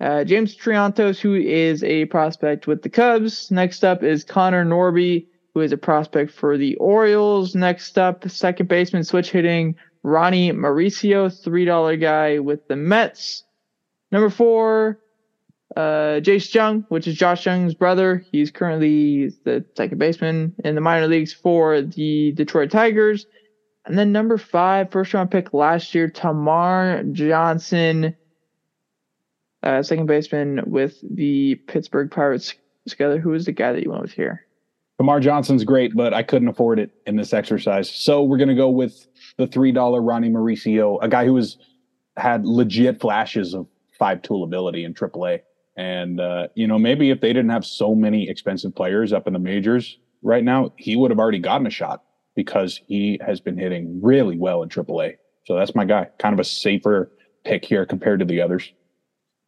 Uh, 0.00 0.24
James 0.24 0.56
Triantos, 0.56 1.20
who 1.20 1.34
is 1.34 1.84
a 1.84 2.06
prospect 2.06 2.66
with 2.66 2.82
the 2.82 2.88
Cubs. 2.88 3.50
Next 3.50 3.84
up 3.84 4.02
is 4.02 4.24
Connor 4.24 4.64
Norby, 4.64 5.26
who 5.52 5.60
is 5.60 5.72
a 5.72 5.76
prospect 5.76 6.32
for 6.32 6.56
the 6.56 6.74
Orioles. 6.76 7.54
Next 7.54 7.98
up, 7.98 8.28
second 8.30 8.68
baseman 8.68 9.04
switch 9.04 9.30
hitting 9.30 9.76
Ronnie 10.02 10.52
Mauricio, 10.52 11.28
$3 11.28 12.00
guy 12.00 12.38
with 12.38 12.66
the 12.68 12.76
Mets. 12.76 13.44
Number 14.10 14.30
four, 14.30 14.98
uh, 15.76 16.20
Jace 16.20 16.52
Jung, 16.52 16.84
which 16.88 17.06
is 17.06 17.14
Josh 17.14 17.46
Jung's 17.46 17.74
brother. 17.74 18.24
He's 18.32 18.50
currently 18.50 19.28
the 19.44 19.64
second 19.76 19.98
baseman 19.98 20.54
in 20.64 20.74
the 20.74 20.80
minor 20.80 21.06
leagues 21.06 21.32
for 21.32 21.82
the 21.82 22.32
Detroit 22.32 22.70
Tigers. 22.70 23.26
And 23.86 23.98
then 23.98 24.12
number 24.12 24.36
five, 24.36 24.90
first 24.90 25.14
round 25.14 25.30
pick 25.30 25.54
last 25.54 25.94
year, 25.94 26.08
Termarr 26.08 27.12
Johnson, 27.12 28.16
uh, 29.62 29.82
second 29.82 30.06
baseman 30.06 30.62
with 30.66 30.98
the 31.02 31.56
Pittsburgh 31.66 32.10
Pirates. 32.10 32.54
Together, 32.88 33.20
who 33.20 33.34
is 33.34 33.44
the 33.44 33.52
guy 33.52 33.72
that 33.72 33.82
you 33.82 33.90
went 33.90 34.02
with 34.02 34.12
here? 34.12 34.46
Termarr 35.00 35.20
Johnson's 35.20 35.64
great, 35.64 35.94
but 35.94 36.12
I 36.12 36.22
couldn't 36.22 36.48
afford 36.48 36.78
it 36.78 36.90
in 37.06 37.16
this 37.16 37.32
exercise. 37.32 37.88
So 37.88 38.22
we're 38.22 38.38
going 38.38 38.48
to 38.48 38.54
go 38.54 38.70
with 38.70 39.06
the 39.36 39.46
$3 39.46 40.06
Ronnie 40.06 40.30
Mauricio, 40.30 40.98
a 41.02 41.08
guy 41.08 41.24
who 41.24 41.36
has 41.36 41.56
had 42.16 42.44
legit 42.44 43.00
flashes 43.00 43.54
of 43.54 43.66
five 43.98 44.22
tool 44.22 44.44
ability 44.44 44.84
in 44.84 44.94
AAA. 44.94 45.40
And, 45.80 46.20
uh, 46.20 46.48
you 46.54 46.66
know, 46.66 46.78
maybe 46.78 47.08
if 47.08 47.22
they 47.22 47.32
didn't 47.32 47.48
have 47.48 47.64
so 47.64 47.94
many 47.94 48.28
expensive 48.28 48.74
players 48.74 49.14
up 49.14 49.26
in 49.26 49.32
the 49.32 49.38
majors 49.38 49.96
right 50.20 50.44
now, 50.44 50.74
he 50.76 50.94
would 50.94 51.10
have 51.10 51.18
already 51.18 51.38
gotten 51.38 51.66
a 51.66 51.70
shot 51.70 52.02
because 52.36 52.82
he 52.86 53.18
has 53.24 53.40
been 53.40 53.56
hitting 53.56 53.98
really 54.02 54.36
well 54.36 54.62
in 54.62 54.68
AAA. 54.68 55.14
So 55.46 55.56
that's 55.56 55.74
my 55.74 55.86
guy. 55.86 56.08
Kind 56.18 56.34
of 56.34 56.38
a 56.38 56.44
safer 56.44 57.10
pick 57.46 57.64
here 57.64 57.86
compared 57.86 58.18
to 58.18 58.26
the 58.26 58.42
others. 58.42 58.70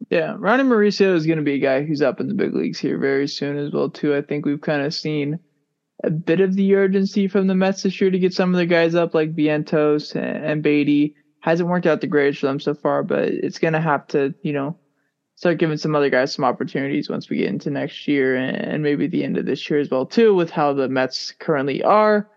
Yeah, 0.09 0.35
Ronnie 0.35 0.63
Mauricio 0.63 1.13
is 1.13 1.27
going 1.27 1.37
to 1.37 1.43
be 1.43 1.53
a 1.53 1.59
guy 1.59 1.83
who's 1.83 2.01
up 2.01 2.19
in 2.19 2.29
the 2.29 2.33
big 2.33 2.55
leagues 2.55 2.79
here 2.79 2.97
very 2.97 3.27
soon 3.27 3.55
as 3.59 3.71
well 3.71 3.91
too. 3.91 4.15
I 4.15 4.23
think 4.23 4.43
we've 4.43 4.59
kind 4.59 4.81
of 4.81 4.91
seen 4.91 5.37
a 6.03 6.09
bit 6.09 6.41
of 6.41 6.55
the 6.55 6.73
urgency 6.73 7.27
from 7.27 7.45
the 7.45 7.53
Mets 7.53 7.83
this 7.83 8.01
year 8.01 8.09
to 8.09 8.17
get 8.17 8.33
some 8.33 8.55
of 8.55 8.57
the 8.57 8.65
guys 8.65 8.95
up 8.95 9.13
like 9.13 9.35
Vientos 9.35 10.15
and 10.15 10.63
Baty. 10.63 11.15
Hasn't 11.41 11.69
worked 11.69 11.85
out 11.85 12.01
the 12.01 12.07
greatest 12.07 12.39
for 12.39 12.47
them 12.47 12.59
so 12.59 12.73
far, 12.73 13.03
but 13.03 13.27
it's 13.27 13.59
going 13.59 13.73
to 13.73 13.81
have 13.81 14.07
to, 14.07 14.33
you 14.41 14.53
know, 14.53 14.79
start 15.35 15.57
giving 15.57 15.77
some 15.77 15.95
other 15.95 16.09
guys 16.09 16.33
some 16.33 16.45
opportunities 16.45 17.09
once 17.09 17.29
we 17.29 17.37
get 17.37 17.49
into 17.49 17.69
next 17.69 18.07
year 18.07 18.35
and 18.35 18.83
maybe 18.83 19.07
the 19.07 19.23
end 19.23 19.37
of 19.37 19.45
this 19.45 19.69
year 19.69 19.79
as 19.79 19.89
well 19.89 20.05
too 20.05 20.33
with 20.33 20.49
how 20.49 20.73
the 20.73 20.87
Mets 20.87 21.33
currently 21.39 21.83
are. 21.83 22.29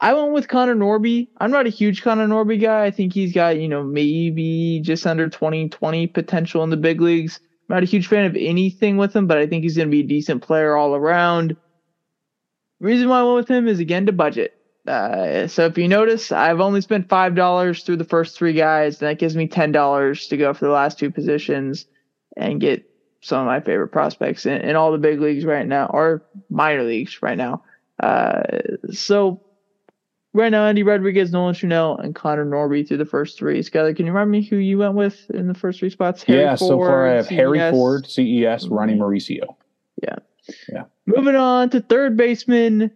I 0.00 0.14
went 0.14 0.32
with 0.32 0.46
Connor 0.46 0.76
Norby. 0.76 1.28
I'm 1.38 1.50
not 1.50 1.66
a 1.66 1.70
huge 1.70 2.02
Connor 2.02 2.28
Norby 2.28 2.60
guy. 2.60 2.84
I 2.84 2.90
think 2.92 3.12
he's 3.12 3.32
got, 3.32 3.58
you 3.58 3.68
know, 3.68 3.82
maybe 3.82 4.80
just 4.84 5.06
under 5.06 5.28
2020 5.28 6.06
potential 6.06 6.62
in 6.62 6.70
the 6.70 6.76
big 6.76 7.00
leagues. 7.00 7.40
I'm 7.68 7.74
not 7.74 7.82
a 7.82 7.86
huge 7.86 8.06
fan 8.06 8.24
of 8.24 8.36
anything 8.36 8.96
with 8.96 9.14
him, 9.14 9.26
but 9.26 9.38
I 9.38 9.46
think 9.48 9.64
he's 9.64 9.76
going 9.76 9.88
to 9.88 9.92
be 9.92 10.00
a 10.00 10.06
decent 10.06 10.42
player 10.42 10.76
all 10.76 10.94
around. 10.94 11.56
Reason 12.78 13.08
why 13.08 13.18
I 13.18 13.22
went 13.24 13.36
with 13.36 13.50
him 13.50 13.66
is 13.66 13.80
again 13.80 14.06
to 14.06 14.12
budget. 14.12 14.52
Uh, 14.86 15.48
so 15.48 15.66
if 15.66 15.76
you 15.76 15.88
notice, 15.88 16.30
I've 16.30 16.60
only 16.60 16.80
spent 16.80 17.08
five 17.08 17.34
dollars 17.34 17.82
through 17.82 17.96
the 17.96 18.04
first 18.04 18.38
three 18.38 18.54
guys, 18.54 19.02
and 19.02 19.10
that 19.10 19.18
gives 19.18 19.36
me 19.36 19.48
ten 19.48 19.72
dollars 19.72 20.28
to 20.28 20.36
go 20.36 20.54
for 20.54 20.64
the 20.64 20.70
last 20.70 20.98
two 20.98 21.10
positions 21.10 21.86
and 22.38 22.60
get 22.60 22.88
some 23.20 23.40
of 23.40 23.46
my 23.46 23.60
favorite 23.60 23.88
prospects 23.88 24.46
in, 24.46 24.60
in 24.62 24.76
all 24.76 24.92
the 24.92 24.98
big 24.98 25.20
leagues 25.20 25.44
right 25.44 25.66
now, 25.66 25.86
or 25.86 26.22
minor 26.48 26.84
leagues 26.84 27.20
right 27.20 27.36
now. 27.36 27.62
Uh, 28.00 28.42
so 28.92 29.42
right 30.32 30.50
now, 30.50 30.64
Endy 30.64 30.84
Rodriguez, 30.84 31.32
Nolan 31.32 31.54
Schanuel, 31.54 32.02
and 32.02 32.14
Connor 32.14 32.46
Norby 32.46 32.86
through 32.86 32.98
the 32.98 33.04
first 33.04 33.38
three. 33.38 33.60
Skyler, 33.60 33.94
can 33.94 34.06
you 34.06 34.12
remind 34.12 34.30
me 34.30 34.42
who 34.42 34.56
you 34.56 34.78
went 34.78 34.94
with 34.94 35.28
in 35.30 35.48
the 35.48 35.54
first 35.54 35.80
three 35.80 35.90
spots? 35.90 36.22
Harry 36.22 36.42
yeah, 36.42 36.56
Ford, 36.56 36.70
so 36.70 36.78
far 36.78 37.08
I 37.08 37.14
have 37.16 37.26
CES. 37.26 37.36
Harry 37.36 37.70
Ford, 37.70 38.06
CES, 38.06 38.68
Ronnie 38.68 38.94
Mauricio. 38.94 39.56
Yeah. 40.02 40.16
Yeah. 40.72 40.84
Moving 41.06 41.36
on 41.36 41.70
to 41.70 41.80
third 41.80 42.16
baseman. 42.16 42.90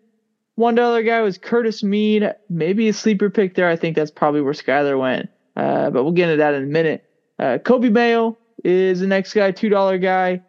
One 0.55 0.74
dollar 0.74 1.02
guy 1.02 1.20
was 1.22 1.38
Curtis 1.38 1.83
Mead. 1.83 2.33
Maybe 2.48 2.88
a 2.88 2.92
sleeper 2.92 3.31
pick 3.31 3.55
there. 3.55 3.68
I 3.68 3.76
think 3.76 3.96
that's 3.96 4.11
probably 4.11 4.40
where 4.40 4.52
Skyler 4.52 4.98
went. 4.98 5.28
Uh, 5.57 5.90
but 5.90 6.05
we'll 6.05 6.12
get 6.12 6.28
into 6.28 6.38
that 6.38 6.55
in 6.55 6.62
a 6.62 6.66
minute. 6.66 7.05
Uh, 7.38 7.59
Coby 7.59 7.90
Mayo 7.90 8.38
is 8.64 9.01
the 9.01 9.07
next 9.07 9.35
guy, 9.35 9.51
two 9.51 9.68
dollar 9.68 9.98
guy, 9.98 10.42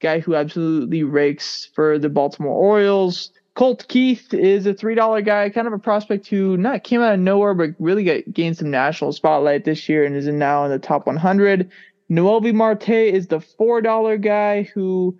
guy 0.00 0.20
who 0.20 0.34
absolutely 0.34 1.02
rakes 1.02 1.68
for 1.74 1.98
the 1.98 2.08
Baltimore 2.08 2.54
Orioles. 2.54 3.30
Colt 3.54 3.86
Keith 3.88 4.32
is 4.32 4.66
a 4.66 4.74
three 4.74 4.94
dollar 4.94 5.20
guy, 5.20 5.50
kind 5.50 5.66
of 5.66 5.72
a 5.72 5.78
prospect 5.78 6.28
who 6.28 6.56
not 6.56 6.84
came 6.84 7.00
out 7.00 7.14
of 7.14 7.20
nowhere, 7.20 7.54
but 7.54 7.70
really 7.78 8.04
got, 8.04 8.32
gained 8.32 8.56
some 8.56 8.70
national 8.70 9.12
spotlight 9.12 9.64
this 9.64 9.88
year 9.88 10.04
and 10.04 10.14
is 10.14 10.28
now 10.28 10.64
in 10.64 10.70
the 10.70 10.78
top 10.78 11.06
100. 11.06 11.70
Noelvi 12.10 12.54
Marte 12.54 12.88
is 12.88 13.26
the 13.26 13.40
four 13.40 13.82
dollar 13.82 14.16
guy 14.16 14.62
who 14.62 15.16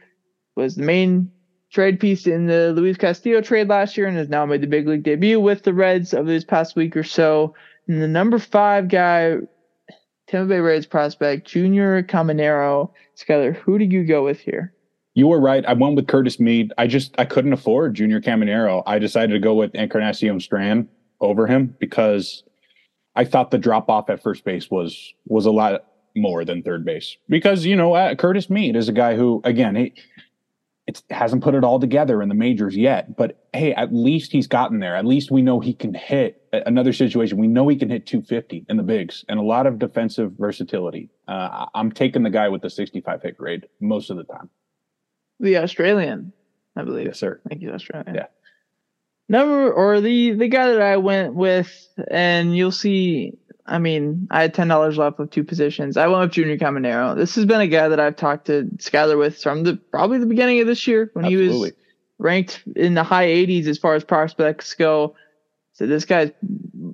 was 0.56 0.76
the 0.76 0.84
main 0.84 1.30
trade 1.70 2.00
piece 2.00 2.26
in 2.26 2.46
the 2.46 2.72
Luis 2.72 2.96
Castillo 2.96 3.40
trade 3.40 3.68
last 3.68 3.96
year 3.96 4.06
and 4.06 4.16
has 4.16 4.28
now 4.28 4.46
made 4.46 4.62
the 4.62 4.66
big 4.66 4.88
league 4.88 5.02
debut 5.02 5.38
with 5.38 5.64
the 5.64 5.74
Reds 5.74 6.14
of 6.14 6.26
this 6.26 6.44
past 6.44 6.76
week 6.76 6.96
or 6.96 7.02
so. 7.02 7.54
And 7.88 8.00
the 8.00 8.08
number 8.08 8.38
five 8.38 8.88
guy, 8.88 9.36
Tampa 10.28 10.48
Bay 10.48 10.60
Rays 10.60 10.86
prospect, 10.86 11.46
Junior 11.48 12.02
Caminero. 12.02 12.90
Skyler, 13.16 13.56
who 13.56 13.78
did 13.78 13.92
you 13.92 14.04
go 14.04 14.24
with 14.24 14.40
here? 14.40 14.74
you 15.18 15.26
were 15.26 15.40
right. 15.40 15.66
I 15.66 15.72
went 15.72 15.96
with 15.96 16.06
Curtis 16.06 16.38
Mead. 16.38 16.72
I 16.78 16.86
just 16.86 17.12
I 17.18 17.24
couldn't 17.24 17.52
afford 17.52 17.96
Junior 17.96 18.20
Caminero. 18.20 18.84
I 18.86 19.00
decided 19.00 19.32
to 19.32 19.40
go 19.40 19.52
with 19.52 19.74
Encarnacion 19.74 20.38
Strand 20.38 20.86
over 21.20 21.48
him 21.48 21.74
because 21.80 22.44
I 23.16 23.24
thought 23.24 23.50
the 23.50 23.58
drop 23.58 23.90
off 23.90 24.08
at 24.10 24.22
first 24.22 24.44
base 24.44 24.70
was 24.70 25.12
was 25.26 25.44
a 25.44 25.50
lot 25.50 25.86
more 26.14 26.44
than 26.44 26.62
third 26.62 26.84
base 26.84 27.16
because 27.28 27.64
you 27.64 27.74
know 27.74 27.94
uh, 27.94 28.14
Curtis 28.14 28.48
Mead 28.48 28.76
is 28.76 28.88
a 28.88 28.92
guy 28.92 29.16
who 29.16 29.40
again 29.42 29.74
he 29.74 29.92
it 30.86 31.02
hasn't 31.10 31.42
put 31.42 31.56
it 31.56 31.64
all 31.64 31.80
together 31.80 32.22
in 32.22 32.28
the 32.28 32.36
majors 32.36 32.76
yet, 32.76 33.16
but 33.16 33.44
hey, 33.52 33.74
at 33.74 33.92
least 33.92 34.30
he's 34.30 34.46
gotten 34.46 34.78
there. 34.78 34.94
At 34.94 35.04
least 35.04 35.32
we 35.32 35.42
know 35.42 35.58
he 35.58 35.74
can 35.74 35.94
hit 35.94 36.37
another 36.52 36.92
situation. 36.92 37.38
We 37.38 37.46
know 37.46 37.68
he 37.68 37.76
can 37.76 37.90
hit 37.90 38.06
250 38.06 38.66
in 38.68 38.76
the 38.76 38.82
bigs 38.82 39.24
and 39.28 39.38
a 39.38 39.42
lot 39.42 39.66
of 39.66 39.78
defensive 39.78 40.32
versatility. 40.38 41.10
Uh, 41.26 41.66
I'm 41.74 41.92
taking 41.92 42.22
the 42.22 42.30
guy 42.30 42.48
with 42.48 42.62
the 42.62 42.70
65 42.70 43.22
hit 43.22 43.36
grade 43.36 43.66
most 43.80 44.10
of 44.10 44.16
the 44.16 44.24
time. 44.24 44.50
The 45.40 45.58
Australian, 45.58 46.32
I 46.76 46.82
believe. 46.82 47.06
Yes, 47.06 47.18
sir. 47.18 47.40
Thank 47.48 47.62
you, 47.62 47.72
Australian. 47.72 48.14
Yeah. 48.14 48.26
Number 49.28 49.70
or 49.70 50.00
the 50.00 50.32
the 50.32 50.48
guy 50.48 50.72
that 50.72 50.80
I 50.80 50.96
went 50.96 51.34
with, 51.34 51.70
and 52.10 52.56
you'll 52.56 52.72
see. 52.72 53.34
I 53.66 53.78
mean, 53.78 54.26
I 54.30 54.40
had 54.40 54.54
ten 54.54 54.68
dollars 54.68 54.96
left 54.96 55.18
with 55.18 55.30
two 55.30 55.44
positions. 55.44 55.98
I 55.98 56.06
went 56.06 56.22
with 56.22 56.30
Junior 56.32 56.56
Caminero. 56.56 57.14
This 57.14 57.34
has 57.34 57.44
been 57.44 57.60
a 57.60 57.66
guy 57.66 57.88
that 57.88 58.00
I've 58.00 58.16
talked 58.16 58.46
to 58.46 58.64
Skyler 58.78 59.18
with 59.18 59.42
from 59.42 59.64
the 59.64 59.76
probably 59.76 60.18
the 60.18 60.26
beginning 60.26 60.60
of 60.60 60.66
this 60.66 60.86
year 60.86 61.10
when 61.12 61.26
Absolutely. 61.26 61.46
he 61.46 61.60
was 61.60 61.72
ranked 62.18 62.62
in 62.74 62.94
the 62.94 63.04
high 63.04 63.26
80s 63.26 63.66
as 63.66 63.78
far 63.78 63.94
as 63.94 64.02
prospects 64.02 64.74
go. 64.74 65.14
So 65.78 65.86
this 65.86 66.04
guy's 66.04 66.32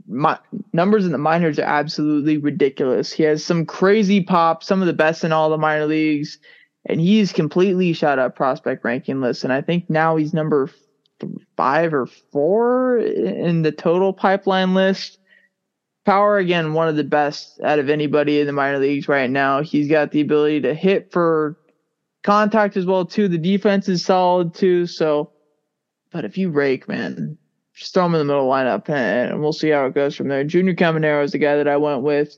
my, 0.07 0.39
numbers 0.75 1.07
in 1.07 1.13
the 1.13 1.17
minors 1.17 1.59
are 1.59 1.63
absolutely 1.63 2.37
ridiculous. 2.37 3.11
He 3.11 3.23
has 3.23 3.43
some 3.43 3.65
crazy 3.65 4.23
pop, 4.23 4.63
some 4.63 4.83
of 4.83 4.87
the 4.87 4.93
best 4.93 5.25
in 5.25 5.33
all 5.33 5.49
the 5.49 5.57
minor 5.57 5.87
leagues 5.87 6.39
and 6.85 7.01
he's 7.01 7.33
completely 7.33 7.95
shot 7.95 8.19
up 8.19 8.37
prospect 8.37 8.85
ranking 8.85 9.23
list. 9.23 9.43
And 9.43 9.55
I 9.55 9.63
think 9.63 9.89
now 9.89 10.17
he's 10.17 10.35
number 10.35 10.69
five 11.57 11.95
or 11.95 12.05
four 12.05 12.99
in 12.99 13.63
the 13.63 13.73
total 13.73 14.13
pipeline 14.13 14.75
list. 14.75 15.19
Power 16.05 16.37
again, 16.37 16.75
one 16.75 16.89
of 16.89 16.97
the 16.97 17.05
best 17.05 17.59
out 17.63 17.79
of 17.79 17.89
anybody 17.89 18.39
in 18.39 18.47
the 18.47 18.53
minor 18.53 18.81
leagues 18.81 19.09
right 19.09 19.31
now. 19.31 19.63
He's 19.63 19.89
got 19.89 20.11
the 20.11 20.21
ability 20.21 20.61
to 20.61 20.75
hit 20.75 21.11
for 21.11 21.57
contact 22.23 22.77
as 22.77 22.85
well 22.85 23.07
too. 23.07 23.29
The 23.29 23.39
defense 23.39 23.89
is 23.89 24.05
solid 24.05 24.53
too. 24.53 24.87
So 24.87 25.31
but 26.13 26.27
if 26.27 26.37
you 26.37 26.51
rake, 26.51 26.87
man, 26.87 27.39
just 27.75 27.93
throw 27.93 28.07
him 28.07 28.15
in 28.15 28.21
the 28.21 28.25
middle 28.25 28.49
lineup 28.49 28.89
and 28.89 29.41
we'll 29.41 29.53
see 29.53 29.71
how 29.71 29.87
it 29.87 29.95
goes 29.95 30.15
from 30.15 30.29
there. 30.29 30.45
Junior 30.45 30.75
Caminero 30.75 31.25
is 31.25 31.33
the 31.33 31.39
guy 31.39 31.57
that 31.57 31.69
I 31.69 31.77
went 31.77 32.03
with. 32.03 32.37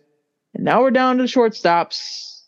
And 0.55 0.65
now 0.65 0.81
we're 0.81 0.91
down 0.91 1.19
to 1.19 1.25
shortstops. 1.25 2.43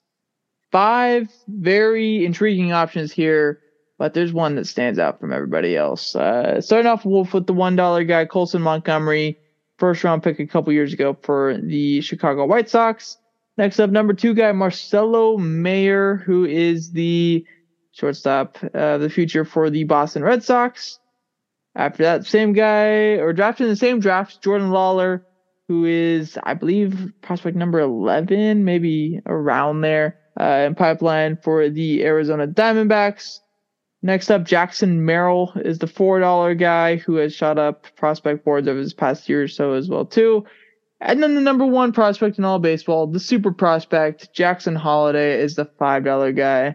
Five 0.72 1.30
very 1.48 2.24
intriguing 2.24 2.72
options 2.72 3.12
here, 3.12 3.60
but 3.98 4.14
there's 4.14 4.32
one 4.32 4.54
that 4.56 4.66
stands 4.66 4.98
out 4.98 5.20
from 5.20 5.32
everybody 5.32 5.76
else. 5.76 6.14
Uh, 6.14 6.60
starting 6.60 6.86
off 6.86 7.04
Wolf 7.04 7.32
with 7.32 7.46
the 7.46 7.54
$1 7.54 8.08
guy, 8.08 8.24
Colson 8.26 8.62
Montgomery, 8.62 9.38
first 9.78 10.04
round 10.04 10.22
pick 10.22 10.40
a 10.40 10.46
couple 10.46 10.72
years 10.72 10.92
ago 10.92 11.16
for 11.22 11.56
the 11.56 12.00
Chicago 12.00 12.46
White 12.46 12.68
Sox. 12.68 13.16
Next 13.56 13.80
up, 13.80 13.90
number 13.90 14.14
two 14.14 14.34
guy, 14.34 14.52
Marcelo 14.52 15.36
Mayer, 15.36 16.16
who 16.16 16.44
is 16.44 16.92
the 16.92 17.44
shortstop 17.92 18.62
of 18.62 18.74
uh, 18.74 18.98
the 18.98 19.10
future 19.10 19.44
for 19.44 19.68
the 19.68 19.84
Boston 19.84 20.22
Red 20.22 20.44
Sox. 20.44 21.00
After 21.78 22.02
that, 22.02 22.26
same 22.26 22.54
guy, 22.54 23.18
or 23.20 23.32
drafted 23.32 23.66
in 23.66 23.70
the 23.70 23.76
same 23.76 24.00
draft, 24.00 24.42
Jordan 24.42 24.70
Lawlar, 24.70 25.22
who 25.68 25.84
is, 25.84 26.36
I 26.42 26.54
believe, 26.54 27.12
prospect 27.22 27.56
number 27.56 27.78
11, 27.78 28.64
maybe 28.64 29.20
around 29.26 29.82
there, 29.82 30.18
uh, 30.40 30.64
in 30.66 30.74
pipeline 30.74 31.36
for 31.36 31.68
the 31.68 32.04
Arizona 32.04 32.48
Diamondbacks. 32.48 33.38
Next 34.02 34.28
up, 34.28 34.42
Jackson 34.42 35.04
Merrill 35.04 35.52
is 35.54 35.78
the 35.78 35.86
$4 35.86 36.58
guy 36.58 36.96
who 36.96 37.14
has 37.14 37.32
shot 37.32 37.58
up 37.58 37.86
prospect 37.96 38.44
boards 38.44 38.66
over 38.66 38.82
this 38.82 38.92
past 38.92 39.28
year 39.28 39.44
or 39.44 39.48
so 39.48 39.74
as 39.74 39.88
well, 39.88 40.04
too. 40.04 40.44
And 41.00 41.22
then 41.22 41.36
the 41.36 41.40
number 41.40 41.64
one 41.64 41.92
prospect 41.92 42.38
in 42.38 42.44
all 42.44 42.58
baseball, 42.58 43.06
the 43.06 43.20
super 43.20 43.52
prospect, 43.52 44.32
Jackson 44.34 44.74
Holliday, 44.74 45.40
is 45.40 45.54
the 45.54 45.66
$5 45.80 46.36
guy. 46.36 46.74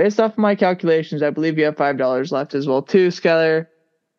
Based 0.00 0.18
off 0.18 0.32
of 0.32 0.38
my 0.38 0.54
calculations, 0.54 1.22
I 1.22 1.28
believe 1.28 1.58
you 1.58 1.66
have 1.66 1.76
$5 1.76 2.32
left 2.32 2.54
as 2.54 2.66
well, 2.66 2.80
too, 2.80 3.08
Skyler. 3.08 3.66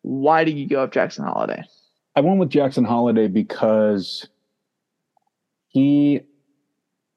Why 0.02 0.44
did 0.44 0.56
you 0.56 0.68
go 0.68 0.84
up 0.84 0.92
Jackson 0.92 1.24
Holliday? 1.24 1.64
I 2.14 2.20
went 2.20 2.38
with 2.38 2.50
Jackson 2.50 2.84
Holliday 2.84 3.26
because 3.26 4.28
he 5.66 6.20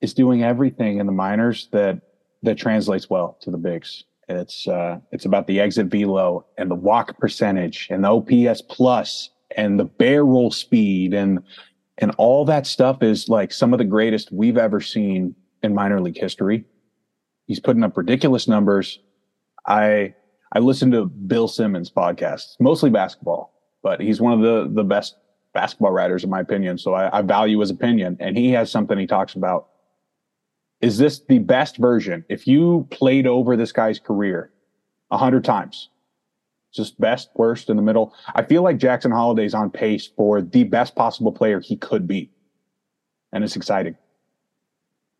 is 0.02 0.16
doing 0.16 0.44
everything 0.44 0.98
in 0.98 1.06
the 1.06 1.12
minors 1.12 1.68
that 1.74 2.02
that 2.42 2.58
translates 2.58 3.08
well 3.08 3.38
to 3.42 3.52
the 3.52 3.60
bigs. 3.60 4.04
It's 4.30 4.68
uh, 4.68 4.98
it's 5.12 5.26
about 5.26 5.46
the 5.46 5.60
exit 5.60 5.86
velo 5.86 6.48
and 6.58 6.72
the 6.72 6.76
walk 6.76 7.20
percentage 7.20 7.88
and 7.92 8.04
the 8.04 8.10
OPS 8.10 8.64
plus 8.64 9.30
and 9.56 9.80
the 9.80 9.86
barrel 9.86 10.50
speed 10.50 11.14
and 11.14 11.44
and 12.00 12.16
all 12.18 12.46
that 12.46 12.66
stuff 12.66 13.04
is 13.04 13.30
like 13.30 13.54
some 13.54 13.74
of 13.74 13.78
the 13.78 13.86
greatest 13.86 14.32
we've 14.32 14.58
ever 14.58 14.82
seen 14.82 15.36
in 15.62 15.76
minor 15.76 16.02
league 16.02 16.18
history. 16.18 16.66
He's 17.46 17.60
putting 17.60 17.84
up 17.84 17.96
ridiculous 17.98 18.48
numbers. 18.48 19.00
I 19.68 20.16
I 20.54 20.60
listened 20.60 20.94
to 20.94 21.06
Bill 21.06 21.48
Simmons 21.48 21.92
podcast, 21.92 22.56
mostly 22.60 22.90
basketball, 22.90 23.54
but 23.84 24.00
he's 24.00 24.22
one 24.22 24.34
of 24.34 24.42
the 24.42 24.70
the 24.74 24.84
best 24.84 25.16
basketball 25.54 25.92
writers 25.92 26.24
in 26.24 26.30
my 26.30 26.42
opinion. 26.42 26.78
So 26.78 26.94
I, 26.94 27.20
I 27.20 27.22
value 27.22 27.60
his 27.60 27.70
opinion, 27.70 28.18
and 28.20 28.38
he 28.38 28.52
has 28.52 28.72
something 28.72 28.98
he 28.98 29.08
talks 29.08 29.36
about. 29.36 29.68
Is 30.82 30.98
this 30.98 31.22
the 31.28 31.40
best 31.40 31.78
version? 31.78 32.26
If 32.30 32.48
you 32.48 32.88
played 32.92 33.26
over 33.28 33.56
this 33.56 33.72
guy's 33.72 34.00
career 34.00 34.52
a 35.10 35.18
hundred 35.18 35.44
times, 35.46 35.90
just 36.76 37.00
best, 37.00 37.30
worst 37.36 37.70
in 37.70 37.78
the 37.78 37.82
middle. 37.82 38.14
I 38.36 38.44
feel 38.44 38.62
like 38.62 38.78
Jackson 38.78 39.12
Holliday's 39.12 39.54
on 39.54 39.70
pace 39.70 40.10
for 40.16 40.42
the 40.42 40.66
best 40.66 40.96
possible 40.96 41.32
player 41.32 41.60
he 41.60 41.78
could 41.78 42.06
be. 42.06 42.30
And 43.32 43.44
it's 43.44 43.56
exciting. 43.56 43.96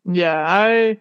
Yeah, 0.04 0.44
I 0.46 1.00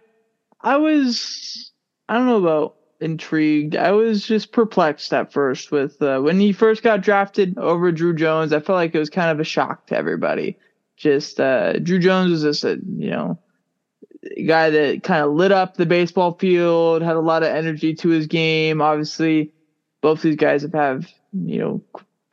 I 0.65 0.77
was 0.77 1.71
I 2.09 2.15
don't 2.15 2.25
know 2.25 2.37
about 2.37 2.75
intrigued. 2.99 3.75
I 3.75 3.91
was 3.91 4.25
just 4.25 4.51
perplexed 4.51 5.13
at 5.13 5.31
first 5.31 5.71
with 5.71 6.01
uh, 6.01 6.19
when 6.19 6.39
he 6.39 6.51
first 6.51 6.81
got 6.81 7.01
drafted 7.01 7.57
over 7.59 7.91
Druw 7.91 8.17
Jones. 8.17 8.51
I 8.51 8.59
felt 8.59 8.75
like 8.75 8.93
it 8.95 8.99
was 8.99 9.11
kind 9.11 9.29
of 9.29 9.39
a 9.39 9.43
shock 9.43 9.87
to 9.87 9.95
everybody. 9.95 10.57
Just 10.97 11.39
uh, 11.39 11.73
Druw 11.73 12.01
Jones 12.01 12.31
was 12.31 12.41
just 12.41 12.63
a 12.63 12.79
you 12.97 13.11
know 13.11 13.39
guy 14.47 14.71
that 14.71 15.03
kind 15.03 15.23
of 15.23 15.33
lit 15.33 15.51
up 15.51 15.77
the 15.77 15.85
baseball 15.85 16.33
field, 16.33 17.03
had 17.03 17.15
a 17.15 17.19
lot 17.19 17.43
of 17.43 17.49
energy 17.49 17.93
to 17.93 18.09
his 18.09 18.25
game. 18.25 18.81
Obviously, 18.81 19.53
both 20.01 20.23
these 20.23 20.35
guys 20.35 20.63
have 20.63 20.73
have 20.73 21.07
you 21.31 21.59
know 21.59 21.81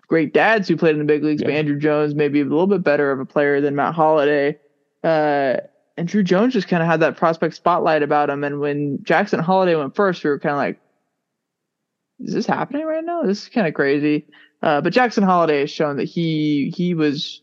great 0.09 0.33
dads 0.33 0.69
who 0.69 0.77
played 0.79 0.93
in 0.93 1.01
the 1.01 1.05
big 1.05 1.23
leagues. 1.23 1.43
Yeah. 1.43 1.49
But 1.49 1.67
Andruw 1.67 1.79
Jones 1.79 2.15
maybe 2.15 2.41
a 2.41 2.45
little 2.45 2.67
bit 2.67 2.83
better 2.83 3.13
of 3.13 3.21
a 3.21 3.27
player 3.27 3.61
than 3.61 3.77
Matt 3.77 3.95
Holliday. 3.95 4.59
Uh, 5.05 5.57
and 5.97 6.09
Druw 6.09 6.25
Jones 6.25 6.53
just 6.53 6.69
kind 6.69 6.83
of 6.83 6.89
had 6.89 7.01
that 7.01 7.17
prospect 7.17 7.55
spotlight 7.55 8.03
about 8.03 8.31
him. 8.31 8.45
And 8.45 8.61
when 8.61 8.99
Jackson 9.03 9.41
Holliday 9.41 9.75
went 9.77 9.95
first, 9.95 10.25
we 10.25 10.31
were 10.31 10.39
kind 10.39 10.53
of 10.53 10.59
like, 10.59 10.81
"Is 12.21 12.35
this 12.35 12.47
happening 12.47 12.87
right 12.87 13.05
now? 13.05 13.23
This 13.23 13.43
is 13.43 13.49
kind 13.49 13.67
of 13.67 13.75
crazy." 13.75 14.27
Uh, 14.63 14.81
but 14.81 14.93
Jackson 14.93 15.25
Holliday 15.25 15.61
has 15.61 15.71
shown 15.71 15.97
that 15.97 16.05
he 16.05 16.73
he 16.75 16.95
was 16.95 17.43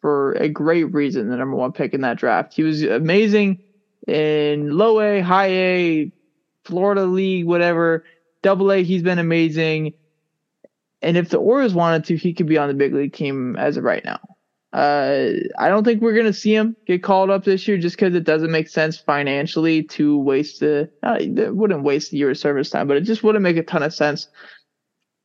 for 0.00 0.32
a 0.32 0.48
great 0.48 0.92
reason 0.92 1.28
the 1.28 1.36
number 1.36 1.56
one 1.56 1.72
pick 1.72 1.94
in 1.94 2.02
that 2.02 2.18
draft. 2.18 2.54
He 2.54 2.62
was 2.62 2.82
amazing 2.82 3.60
in 4.06 4.76
low 4.76 5.00
A, 5.00 5.20
high 5.20 5.50
A, 5.50 6.12
Florida 6.64 7.04
League, 7.04 7.46
whatever. 7.46 8.04
Double 8.42 8.70
A, 8.72 8.82
he's 8.82 9.02
been 9.02 9.18
amazing. 9.18 9.94
And 11.02 11.16
if 11.16 11.28
the 11.28 11.38
Orioles 11.38 11.74
wanted 11.74 12.04
to, 12.06 12.16
he 12.16 12.34
could 12.34 12.46
be 12.46 12.58
on 12.58 12.68
the 12.68 12.74
big 12.74 12.92
league 12.92 13.12
team 13.12 13.56
as 13.56 13.76
of 13.76 13.84
right 13.84 14.04
now. 14.04 14.20
Uh, 14.72 15.30
I 15.58 15.68
don't 15.68 15.82
think 15.82 16.02
we're 16.02 16.12
going 16.12 16.26
to 16.26 16.32
see 16.32 16.54
him 16.54 16.76
get 16.86 17.02
called 17.02 17.30
up 17.30 17.44
this 17.44 17.66
year 17.66 17.78
just 17.78 17.96
because 17.96 18.14
it 18.14 18.24
doesn't 18.24 18.50
make 18.50 18.68
sense 18.68 18.98
financially 18.98 19.82
to 19.84 20.18
waste 20.18 20.60
the, 20.60 20.90
uh, 21.02 21.18
wouldn't 21.52 21.84
waste 21.84 22.10
the 22.10 22.18
year 22.18 22.30
of 22.30 22.38
service 22.38 22.68
time, 22.68 22.86
but 22.86 22.96
it 22.96 23.02
just 23.02 23.22
wouldn't 23.22 23.42
make 23.42 23.56
a 23.56 23.62
ton 23.62 23.82
of 23.82 23.94
sense 23.94 24.28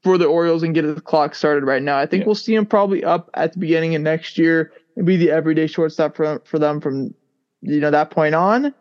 for 0.01 0.17
the 0.17 0.25
Orioles 0.25 0.63
and 0.63 0.73
get 0.73 0.83
the 0.83 1.01
clock 1.01 1.35
started 1.35 1.65
right 1.65 1.83
now. 1.83 1.97
I 1.97 2.05
think 2.05 2.21
yeah. 2.21 2.27
we'll 2.27 2.35
see 2.35 2.55
him 2.55 2.65
probably 2.65 3.03
up 3.03 3.29
at 3.33 3.53
the 3.53 3.59
beginning 3.59 3.95
of 3.95 4.01
next 4.01 4.37
year 4.37 4.71
and 4.95 5.05
be 5.05 5.17
the 5.17 5.31
everyday 5.31 5.67
shortstop 5.67 6.15
for, 6.15 6.41
for 6.45 6.57
them 6.57 6.79
from, 6.79 7.13
you 7.61 7.79
know, 7.79 7.91
that 7.91 8.11
point 8.11 8.35
on 8.35 8.73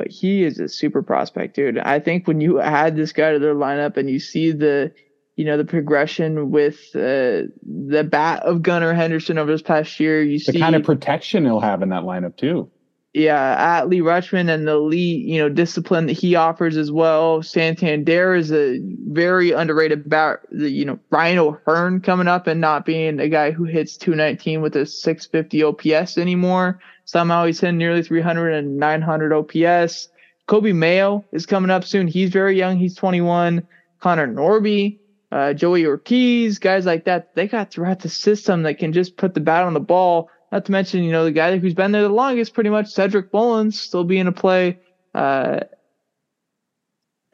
but 0.00 0.08
he 0.08 0.44
is 0.44 0.58
a 0.58 0.66
super 0.66 1.02
prospect, 1.02 1.54
dude. 1.54 1.76
I 1.76 1.98
think 2.00 2.26
when 2.26 2.40
you 2.40 2.58
add 2.58 2.96
this 2.96 3.12
guy 3.12 3.32
to 3.32 3.38
their 3.38 3.54
lineup 3.54 3.98
and 3.98 4.08
you 4.08 4.18
see 4.18 4.50
the, 4.50 4.90
you 5.40 5.46
know, 5.46 5.56
the 5.56 5.64
progression 5.64 6.50
with 6.50 6.94
uh, 6.94 7.48
the 7.62 8.06
bat 8.06 8.42
of 8.42 8.60
Gunnar 8.60 8.92
Henderson 8.92 9.38
over 9.38 9.50
this 9.50 9.62
past 9.62 9.98
year, 9.98 10.22
you 10.22 10.38
the 10.38 10.44
see 10.44 10.52
the 10.52 10.58
kind 10.58 10.76
of 10.76 10.84
protection 10.84 11.46
he'll 11.46 11.60
have 11.60 11.80
in 11.80 11.88
that 11.88 12.02
lineup 12.02 12.36
too. 12.36 12.70
Yeah, 13.14 13.80
Adley 13.80 14.02
Rutschman 14.02 14.52
and 14.52 14.68
the 14.68 14.72
elite, 14.72 15.24
you 15.24 15.40
know, 15.40 15.48
discipline 15.48 16.04
that 16.08 16.12
he 16.12 16.34
offers 16.34 16.76
as 16.76 16.92
well. 16.92 17.42
Santander 17.42 18.34
is 18.34 18.52
a 18.52 18.80
very 19.08 19.52
underrated 19.52 20.10
bat. 20.10 20.40
You 20.52 20.84
know, 20.84 20.98
Ryan 21.08 21.38
O'Hearn 21.38 22.02
coming 22.02 22.28
up 22.28 22.46
and 22.46 22.60
not 22.60 22.84
being 22.84 23.18
a 23.18 23.30
guy 23.30 23.50
who 23.50 23.64
hits 23.64 23.96
219 23.96 24.60
with 24.60 24.76
a 24.76 24.84
650 24.84 25.62
OPS 25.62 26.18
anymore. 26.18 26.80
Somehow 27.06 27.46
he's 27.46 27.60
hitting 27.60 27.78
nearly 27.78 28.02
300 28.02 28.52
and 28.52 28.76
900 28.76 29.32
OPS. 29.32 30.10
Coby 30.48 30.74
Mayo 30.74 31.24
is 31.32 31.46
coming 31.46 31.70
up 31.70 31.84
soon. 31.84 32.08
He's 32.08 32.28
very 32.28 32.58
young. 32.58 32.76
He's 32.76 32.94
21. 32.94 33.66
Connor 34.00 34.28
Norby, 34.28 34.98
uh, 35.32 35.52
Joey 35.52 35.86
Ortiz, 35.86 36.58
guys 36.58 36.86
like 36.86 37.04
that. 37.04 37.34
They 37.34 37.46
got 37.46 37.70
throughout 37.70 38.00
the 38.00 38.08
system 38.08 38.62
that 38.64 38.78
can 38.78 38.92
just 38.92 39.16
put 39.16 39.34
the 39.34 39.40
bat 39.40 39.64
on 39.64 39.74
the 39.74 39.80
ball. 39.80 40.30
Not 40.50 40.64
to 40.64 40.72
mention, 40.72 41.04
you 41.04 41.12
know, 41.12 41.24
the 41.24 41.30
guy 41.30 41.56
who's 41.58 41.74
been 41.74 41.92
there 41.92 42.02
the 42.02 42.08
longest, 42.08 42.54
pretty 42.54 42.70
much 42.70 42.88
Cedric 42.88 43.32
Mullins, 43.32 43.80
still 43.80 44.04
being 44.04 44.26
a 44.26 44.32
play. 44.32 44.80
Uh, 45.14 45.60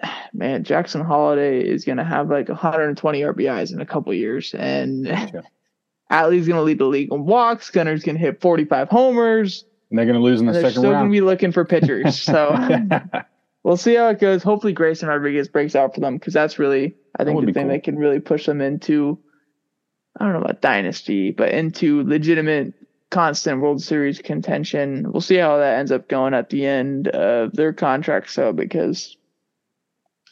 man, 0.32 0.64
Jackson 0.64 1.02
Holliday 1.02 1.60
is 1.60 1.84
going 1.84 1.98
to 1.98 2.04
have 2.04 2.28
like 2.30 2.48
120 2.48 3.20
RBIs 3.20 3.72
in 3.72 3.80
a 3.80 3.86
couple 3.86 4.12
years, 4.12 4.54
and 4.54 5.06
Adley's 6.10 6.46
going 6.46 6.58
to 6.58 6.62
lead 6.62 6.78
the 6.78 6.84
league 6.84 7.12
in 7.12 7.24
walks. 7.24 7.70
Gunnar's 7.70 8.04
going 8.04 8.16
to 8.16 8.20
hit 8.20 8.40
45 8.40 8.88
homers. 8.88 9.64
And 9.90 9.98
they're 9.98 10.06
going 10.06 10.16
to 10.16 10.22
lose 10.22 10.40
in 10.40 10.46
the 10.46 10.52
second 10.52 10.64
round. 10.64 10.74
They're 10.74 10.80
still 10.80 10.92
going 10.92 11.06
to 11.06 11.12
be 11.12 11.20
looking 11.20 11.52
for 11.52 11.64
pitchers. 11.64 12.20
So 12.20 12.56
we'll 13.62 13.76
see 13.76 13.94
how 13.94 14.08
it 14.08 14.20
goes. 14.20 14.42
Hopefully, 14.42 14.72
Grayson 14.72 15.08
Rodriguez 15.08 15.48
breaks 15.48 15.74
out 15.74 15.94
for 15.94 16.00
them 16.00 16.16
because 16.16 16.34
that's 16.34 16.58
really, 16.58 16.94
I 17.18 17.24
think, 17.24 17.40
the 17.40 17.52
thing 17.52 17.64
cool. 17.64 17.72
that 17.72 17.84
can 17.84 17.96
really 17.96 18.20
push 18.20 18.46
them 18.46 18.60
into, 18.60 19.18
I 20.18 20.24
don't 20.24 20.34
know 20.34 20.40
about 20.40 20.60
dynasty, 20.60 21.30
but 21.30 21.50
into 21.50 22.02
legitimate, 22.02 22.74
constant 23.10 23.60
World 23.60 23.82
Series 23.82 24.20
contention. 24.20 25.10
We'll 25.10 25.20
see 25.20 25.36
how 25.36 25.58
that 25.58 25.78
ends 25.78 25.92
up 25.92 26.08
going 26.08 26.34
at 26.34 26.50
the 26.50 26.66
end 26.66 27.08
of 27.08 27.52
their 27.52 27.72
contract. 27.72 28.30
So 28.30 28.52
because 28.52 29.16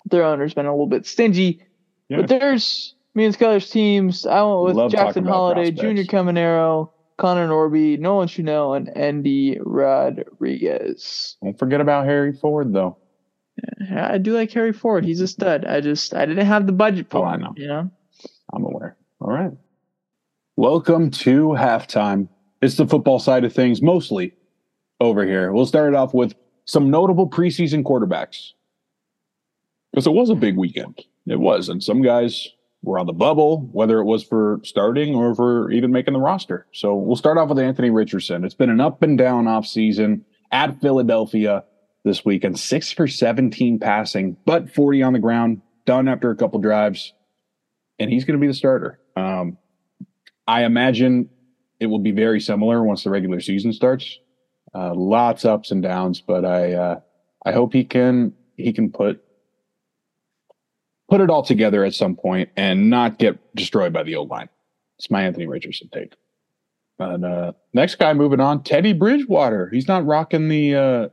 their 0.06 0.24
owner's 0.24 0.54
been 0.54 0.66
a 0.66 0.72
little 0.72 0.86
bit 0.86 1.06
stingy, 1.06 1.62
yeah. 2.08 2.18
but 2.18 2.28
there's 2.28 2.94
me 3.14 3.24
and 3.24 3.36
Skyler's 3.36 3.70
teams. 3.70 4.26
I 4.26 4.42
went 4.42 4.64
with 4.64 4.76
Love 4.76 4.90
Jackson 4.90 5.24
Holliday, 5.24 5.70
Junior 5.70 6.04
Caminero, 6.04 6.90
Connor 7.16 7.48
Norby, 7.48 7.98
Nolan 7.98 8.28
Schanuel, 8.28 8.76
and 8.76 8.90
Endy 8.94 9.58
Rodriguez. 9.60 11.36
Don't 11.42 11.58
forget 11.58 11.80
about 11.80 12.06
Harry 12.06 12.32
Ford, 12.32 12.72
though. 12.72 12.98
Yeah, 13.80 14.08
I 14.12 14.18
do 14.18 14.34
like 14.34 14.50
Harry 14.52 14.72
Ford. 14.72 15.04
He's 15.04 15.20
a 15.20 15.28
stud. 15.28 15.64
I 15.64 15.80
just 15.80 16.14
I 16.14 16.26
didn't 16.26 16.46
have 16.46 16.66
the 16.66 16.72
budget 16.72 17.10
for 17.10 17.18
oh, 17.18 17.28
him. 17.28 17.28
I 17.28 17.36
know. 17.36 17.54
You 17.56 17.68
know. 17.68 17.90
I'm 18.52 18.64
aware. 18.64 18.96
All 19.20 19.30
right. 19.30 19.52
Welcome 20.56 21.10
to 21.10 21.48
halftime. 21.48 22.28
It's 22.62 22.76
the 22.76 22.86
football 22.86 23.18
side 23.18 23.44
of 23.44 23.52
things 23.52 23.82
mostly 23.82 24.34
over 25.00 25.24
here. 25.24 25.52
We'll 25.52 25.66
start 25.66 25.92
it 25.92 25.96
off 25.96 26.14
with 26.14 26.34
some 26.64 26.90
notable 26.90 27.28
preseason 27.28 27.82
quarterbacks 27.82 28.52
because 29.92 30.06
it 30.06 30.12
was 30.12 30.30
a 30.30 30.34
big 30.34 30.56
weekend. 30.56 31.04
It 31.26 31.40
was. 31.40 31.68
And 31.68 31.82
some 31.82 32.02
guys 32.02 32.48
were 32.82 32.98
on 32.98 33.06
the 33.06 33.12
bubble, 33.12 33.68
whether 33.72 33.98
it 33.98 34.04
was 34.04 34.22
for 34.22 34.60
starting 34.62 35.14
or 35.14 35.34
for 35.34 35.70
even 35.70 35.90
making 35.90 36.14
the 36.14 36.20
roster. 36.20 36.66
So 36.72 36.94
we'll 36.94 37.16
start 37.16 37.38
off 37.38 37.48
with 37.48 37.58
Anthony 37.58 37.90
Richardson. 37.90 38.44
It's 38.44 38.54
been 38.54 38.70
an 38.70 38.80
up 38.80 39.02
and 39.02 39.16
down 39.16 39.46
off 39.46 39.66
season 39.66 40.24
at 40.52 40.80
Philadelphia 40.80 41.64
this 42.04 42.24
weekend. 42.24 42.58
Six 42.58 42.92
for 42.92 43.08
17 43.08 43.78
passing, 43.78 44.36
but 44.44 44.70
40 44.72 45.02
on 45.02 45.12
the 45.12 45.18
ground, 45.18 45.62
done 45.86 46.08
after 46.08 46.30
a 46.30 46.36
couple 46.36 46.60
drives. 46.60 47.12
And 47.98 48.10
he's 48.10 48.24
going 48.24 48.38
to 48.38 48.40
be 48.40 48.46
the 48.46 48.54
starter. 48.54 48.98
Um, 49.16 49.58
I 50.46 50.64
imagine 50.64 51.30
it 51.80 51.86
will 51.86 51.98
be 51.98 52.12
very 52.12 52.40
similar 52.40 52.82
once 52.82 53.04
the 53.04 53.10
regular 53.10 53.40
season 53.40 53.72
starts. 53.72 54.18
Uh, 54.74 54.92
lots 54.94 55.44
ups 55.44 55.70
and 55.70 55.82
downs, 55.82 56.20
but 56.20 56.44
I 56.44 56.72
uh, 56.72 57.00
I 57.46 57.52
hope 57.52 57.72
he 57.72 57.84
can 57.84 58.32
he 58.56 58.72
can 58.72 58.90
put 58.90 59.22
put 61.08 61.20
it 61.20 61.30
all 61.30 61.44
together 61.44 61.84
at 61.84 61.94
some 61.94 62.16
point 62.16 62.50
and 62.56 62.90
not 62.90 63.18
get 63.18 63.38
destroyed 63.54 63.92
by 63.92 64.02
the 64.02 64.16
old 64.16 64.30
line. 64.30 64.48
It's 64.98 65.10
my 65.10 65.22
Anthony 65.22 65.46
Richardson 65.46 65.88
take. 65.92 66.14
And 66.98 67.24
uh, 67.24 67.52
next 67.72 67.96
guy 67.96 68.12
moving 68.14 68.40
on, 68.40 68.62
Teddy 68.62 68.92
Bridgewater. 68.92 69.68
He's 69.70 69.88
not 69.88 70.06
rocking 70.06 70.48
the 70.48 70.74
uh, 70.74 71.08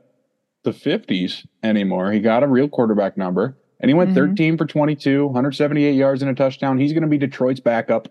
the 0.64 0.72
fifties 0.72 1.46
anymore. 1.62 2.12
He 2.12 2.20
got 2.20 2.42
a 2.42 2.48
real 2.48 2.68
quarterback 2.68 3.16
number, 3.16 3.56
and 3.80 3.88
he 3.88 3.94
went 3.94 4.10
mm-hmm. 4.10 4.30
13 4.30 4.58
for 4.58 4.66
22, 4.66 5.26
178 5.26 5.92
yards 5.92 6.22
and 6.22 6.30
a 6.30 6.34
touchdown. 6.34 6.78
He's 6.78 6.92
going 6.92 7.02
to 7.02 7.08
be 7.08 7.18
Detroit's 7.18 7.60
backup. 7.60 8.08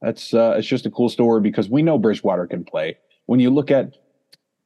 That's 0.00 0.32
uh, 0.32 0.54
it's 0.58 0.68
just 0.68 0.86
a 0.86 0.90
cool 0.90 1.08
story 1.08 1.40
because 1.40 1.68
we 1.68 1.82
know 1.82 1.98
Bridgewater 1.98 2.46
can 2.46 2.64
play. 2.64 2.96
When 3.26 3.40
you 3.40 3.50
look 3.50 3.70
at 3.70 3.94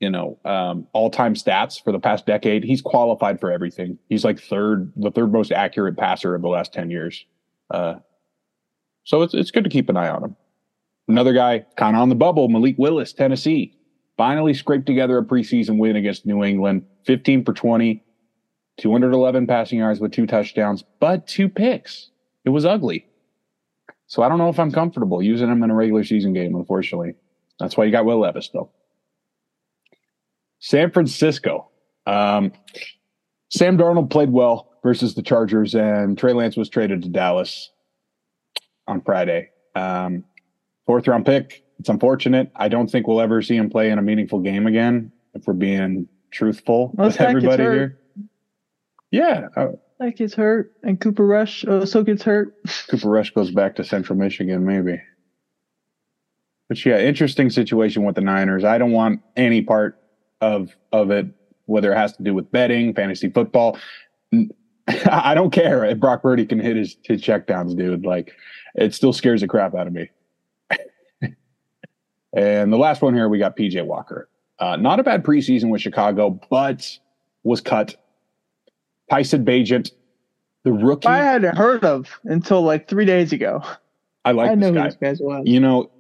you 0.01 0.11
know 0.11 0.39
um, 0.45 0.87
all 0.93 1.11
time 1.11 1.35
stats 1.35 1.83
for 1.83 1.93
the 1.93 2.01
past 2.01 2.27
decade, 2.27 2.65
he's 2.65 2.83
qualified 2.83 3.41
for 3.41 3.51
everything. 3.51 3.99
He's 4.09 4.25
like 4.25 4.39
third, 4.39 4.93
the 4.97 5.11
third 5.11 5.33
most 5.33 5.53
accurate 5.53 5.97
passer 5.97 6.35
of 6.35 6.43
the 6.43 6.49
last 6.49 6.73
10 6.73 6.91
years. 6.91 7.25
Uh, 7.71 7.95
so 9.05 9.23
it's 9.23 9.35
it's 9.35 9.51
good 9.51 9.65
to 9.65 9.71
keep 9.71 9.89
an 9.89 9.97
eye 9.97 10.09
on 10.09 10.23
him. 10.25 10.37
Another 11.09 11.33
guy 11.33 11.65
kind 11.77 11.97
of 11.97 12.03
on 12.03 12.09
the 12.09 12.15
bubble, 12.15 12.49
Malik 12.49 12.77
Willis, 12.79 13.13
Tennessee, 13.13 13.77
finally 14.23 14.55
scraped 14.55 14.87
together 14.87 15.19
a 15.19 15.25
preseason 15.25 15.79
win 15.79 15.97
against 15.97 16.25
New 16.25 16.45
England, 16.45 16.87
15 17.07 17.45
for 17.45 17.53
20, 17.53 18.05
211 18.79 19.49
passing 19.49 19.81
yards 19.81 19.99
with 19.99 20.13
two 20.13 20.29
touchdowns, 20.29 20.85
but 21.01 21.27
two 21.27 21.49
picks. 21.49 22.09
It 22.45 22.51
was 22.51 22.65
ugly. 22.65 23.05
So 24.07 24.23
I 24.23 24.29
don't 24.29 24.39
know 24.39 24.49
if 24.49 24.61
I'm 24.61 24.71
comfortable 24.71 25.21
using 25.25 25.51
him 25.51 25.65
in 25.65 25.71
a 25.71 25.75
regular 25.75 26.05
season 26.05 26.35
game, 26.35 26.55
unfortunately. 26.55 27.17
That's 27.59 27.77
why 27.77 27.85
you 27.85 27.91
got 27.91 28.05
Will 28.05 28.21
Levis, 28.21 28.49
though. 28.51 28.71
San 30.61 30.93
Francisco. 30.93 31.71
Um, 32.07 32.53
Sam 33.49 33.77
Darnold 33.77 34.11
played 34.11 34.31
well 34.31 34.71
versus 34.85 35.17
the 35.17 35.23
Chargers, 35.23 35.75
and 35.75 36.17
Trey 36.17 36.33
Lance 36.33 36.57
was 36.57 36.69
traded 36.69 37.03
to 37.03 37.09
Dallas 37.09 37.73
on 38.87 39.01
Friday. 39.01 39.51
Um, 39.75 40.23
fourth 40.87 41.09
round 41.09 41.27
pick. 41.27 41.65
It's 41.83 41.89
unfortunate. 41.89 42.49
I 42.55 42.69
don't 42.69 42.89
think 42.89 43.09
we'll 43.09 43.21
ever 43.21 43.43
see 43.43 43.57
him 43.57 43.69
play 43.69 43.91
in 43.91 43.99
a 43.99 44.03
meaningful 44.03 44.39
game 44.39 44.69
again, 44.69 45.11
if 45.35 45.49
we're 45.49 45.55
being 45.55 46.07
truthful 46.31 46.93
with 46.95 47.21
everybody 47.21 47.61
here. 47.61 47.99
Yeah. 49.11 49.49
Uh, 49.57 49.73
that 49.99 50.17
gets 50.17 50.33
hurt, 50.33 50.75
and 50.85 51.01
Cooper 51.01 51.27
Rush 51.27 51.65
also 51.65 52.05
gets 52.05 52.23
hurt. 52.23 52.55
Cooper 52.89 53.09
Rush 53.09 53.33
goes 53.33 53.51
back 53.51 53.75
to 53.75 53.85
Central 53.85 54.17
Michigan, 54.17 54.65
maybe. 54.65 55.03
But 56.69 56.87
yeah, 56.87 57.01
interesting 57.01 57.51
situation 57.51 58.05
with 58.05 58.15
the 58.15 58.21
Niners. 58.21 58.63
I 58.63 58.79
don't 58.79 58.93
want 58.93 59.21
any 59.37 59.61
part 59.61 60.01
of 60.41 60.77
of 60.93 61.11
it, 61.11 61.27
whether 61.67 61.93
it 61.93 61.97
has 61.97 62.17
to 62.17 62.23
do 62.23 62.33
with 62.33 62.49
betting, 62.53 62.95
fantasy 62.95 63.29
football. 63.29 63.77
I 64.87 65.35
don't 65.35 65.51
care 65.51 65.85
if 65.85 65.99
Brock 65.99 66.23
Purdy 66.23 66.47
can 66.47 66.61
hit 66.61 66.77
his, 66.77 66.97
his 67.03 67.21
checkdowns, 67.21 67.77
dude. 67.77 68.05
Like, 68.05 68.33
it 68.77 68.95
still 68.95 69.13
scares 69.13 69.41
the 69.41 69.49
crap 69.49 69.75
out 69.75 69.89
of 69.89 69.93
me. 69.93 70.11
And 72.33 72.73
the 72.73 72.79
last 72.79 73.03
one 73.03 73.15
here, 73.15 73.29
we 73.29 73.39
got 73.39 73.57
PJ 73.57 73.85
Walker. 73.85 74.29
Uh, 74.59 74.77
not 74.77 75.01
a 75.01 75.03
bad 75.03 75.25
preseason 75.25 75.71
with 75.71 75.81
Chicago, 75.81 76.39
but 76.51 76.99
was 77.43 77.61
cut 77.61 77.97
Tyson 79.11 79.45
Bagent, 79.45 79.91
the 80.65 80.73
rookie. 80.73 81.09
I 81.09 81.19
hadn't 81.19 81.57
heard 81.57 81.85
of 81.85 82.09
until 82.25 82.63
like 82.63 82.89
three 82.89 83.05
days 83.05 83.33
ago. 83.33 83.63
I 84.25 84.33
like 84.33 84.51
I 84.51 84.55
know 84.55 84.73
this 84.73 84.95
guy. 84.95 85.11
this 85.11 85.21
well. 85.23 85.43
You 85.45 85.61
know, 85.61 85.91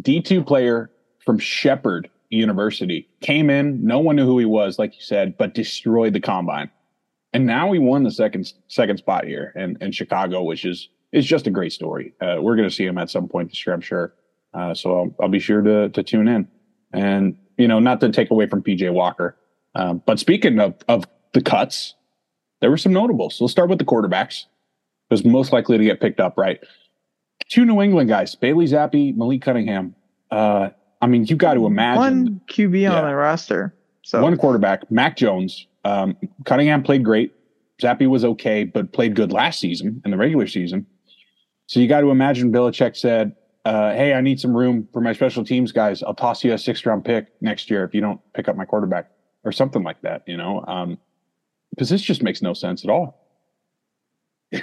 D 0.00 0.20
two 0.20 0.42
player 0.44 0.90
from 1.24 1.38
Shepherd 1.38 2.10
University 2.30 3.08
came 3.20 3.48
in. 3.48 3.84
No 3.84 3.98
one 3.98 4.16
knew 4.16 4.26
who 4.26 4.38
he 4.38 4.44
was, 4.44 4.78
like 4.78 4.94
you 4.94 5.00
said, 5.00 5.36
but 5.38 5.54
destroyed 5.54 6.12
the 6.12 6.20
combine. 6.20 6.70
And 7.32 7.46
now 7.46 7.72
he 7.72 7.78
won 7.78 8.02
the 8.02 8.10
second 8.10 8.52
second 8.68 8.98
spot 8.98 9.24
here 9.24 9.52
in, 9.56 9.78
in 9.80 9.92
Chicago, 9.92 10.42
which 10.42 10.64
is 10.64 10.88
is 11.12 11.24
just 11.24 11.46
a 11.46 11.50
great 11.50 11.72
story. 11.72 12.12
Uh, 12.20 12.36
we're 12.40 12.56
going 12.56 12.68
to 12.68 12.74
see 12.74 12.84
him 12.84 12.98
at 12.98 13.08
some 13.08 13.28
point 13.28 13.50
this 13.50 13.64
year, 13.66 13.74
I'm 13.74 13.80
sure. 13.80 14.14
Uh, 14.54 14.74
so 14.74 14.98
I'll, 14.98 15.14
I'll, 15.22 15.28
be 15.28 15.40
sure 15.40 15.62
to 15.62 15.88
to 15.90 16.02
tune 16.02 16.28
in. 16.28 16.48
And 16.92 17.36
you 17.58 17.68
know, 17.68 17.80
not 17.80 18.00
to 18.00 18.10
take 18.10 18.30
away 18.30 18.46
from 18.46 18.62
PJ 18.62 18.92
Walker, 18.92 19.36
um, 19.74 20.02
but 20.06 20.18
speaking 20.18 20.60
of 20.60 20.74
of 20.88 21.04
the 21.32 21.42
cuts, 21.42 21.94
there 22.60 22.70
were 22.70 22.78
some 22.78 22.92
notables. 22.92 23.36
So 23.36 23.44
let's 23.44 23.52
start 23.52 23.68
with 23.68 23.78
the 23.78 23.84
quarterbacks. 23.84 24.44
Who's 25.10 25.24
most 25.24 25.52
likely 25.52 25.76
to 25.76 25.84
get 25.84 26.00
picked 26.00 26.20
up, 26.20 26.38
right? 26.38 26.60
Two 27.50 27.64
New 27.64 27.82
England 27.82 28.08
guys, 28.08 28.34
Bailey 28.34 28.66
Zappe, 28.66 29.14
Malik 29.16 29.42
Cunningham. 29.42 29.94
Uh, 30.30 30.70
I 31.02 31.06
mean, 31.06 31.26
you 31.26 31.36
got 31.36 31.54
to 31.54 31.66
imagine 31.66 32.00
one 32.00 32.40
QB 32.48 32.80
yeah, 32.80 32.98
on 32.98 33.06
the 33.06 33.14
roster. 33.14 33.74
So 34.02 34.22
one 34.22 34.36
quarterback, 34.36 34.90
Mac 34.90 35.16
Jones. 35.16 35.66
Um, 35.84 36.16
Cunningham 36.44 36.82
played 36.82 37.04
great. 37.04 37.34
Zappe 37.82 38.08
was 38.08 38.24
okay, 38.24 38.64
but 38.64 38.92
played 38.92 39.14
good 39.14 39.32
last 39.32 39.60
season 39.60 40.00
in 40.04 40.10
the 40.10 40.16
regular 40.16 40.46
season. 40.46 40.86
So 41.66 41.80
you 41.80 41.88
got 41.88 42.00
to 42.00 42.10
imagine 42.10 42.52
Belichick 42.52 42.96
said, 42.96 43.34
uh, 43.64 43.92
"Hey, 43.94 44.12
I 44.14 44.20
need 44.20 44.40
some 44.40 44.56
room 44.56 44.88
for 44.92 45.00
my 45.00 45.12
special 45.12 45.44
teams 45.44 45.72
guys. 45.72 46.02
I'll 46.02 46.14
toss 46.14 46.44
you 46.44 46.52
a 46.52 46.58
sixth 46.58 46.84
round 46.86 47.04
pick 47.04 47.28
next 47.40 47.70
year 47.70 47.84
if 47.84 47.94
you 47.94 48.00
don't 48.00 48.20
pick 48.32 48.48
up 48.48 48.56
my 48.56 48.64
quarterback 48.64 49.10
or 49.44 49.52
something 49.52 49.82
like 49.82 50.00
that." 50.02 50.22
You 50.26 50.36
know, 50.36 50.64
um, 50.66 50.98
because 51.70 51.88
this 51.88 52.02
just 52.02 52.22
makes 52.22 52.42
no 52.42 52.54
sense 52.54 52.84
at 52.84 52.90
all. 52.90 53.20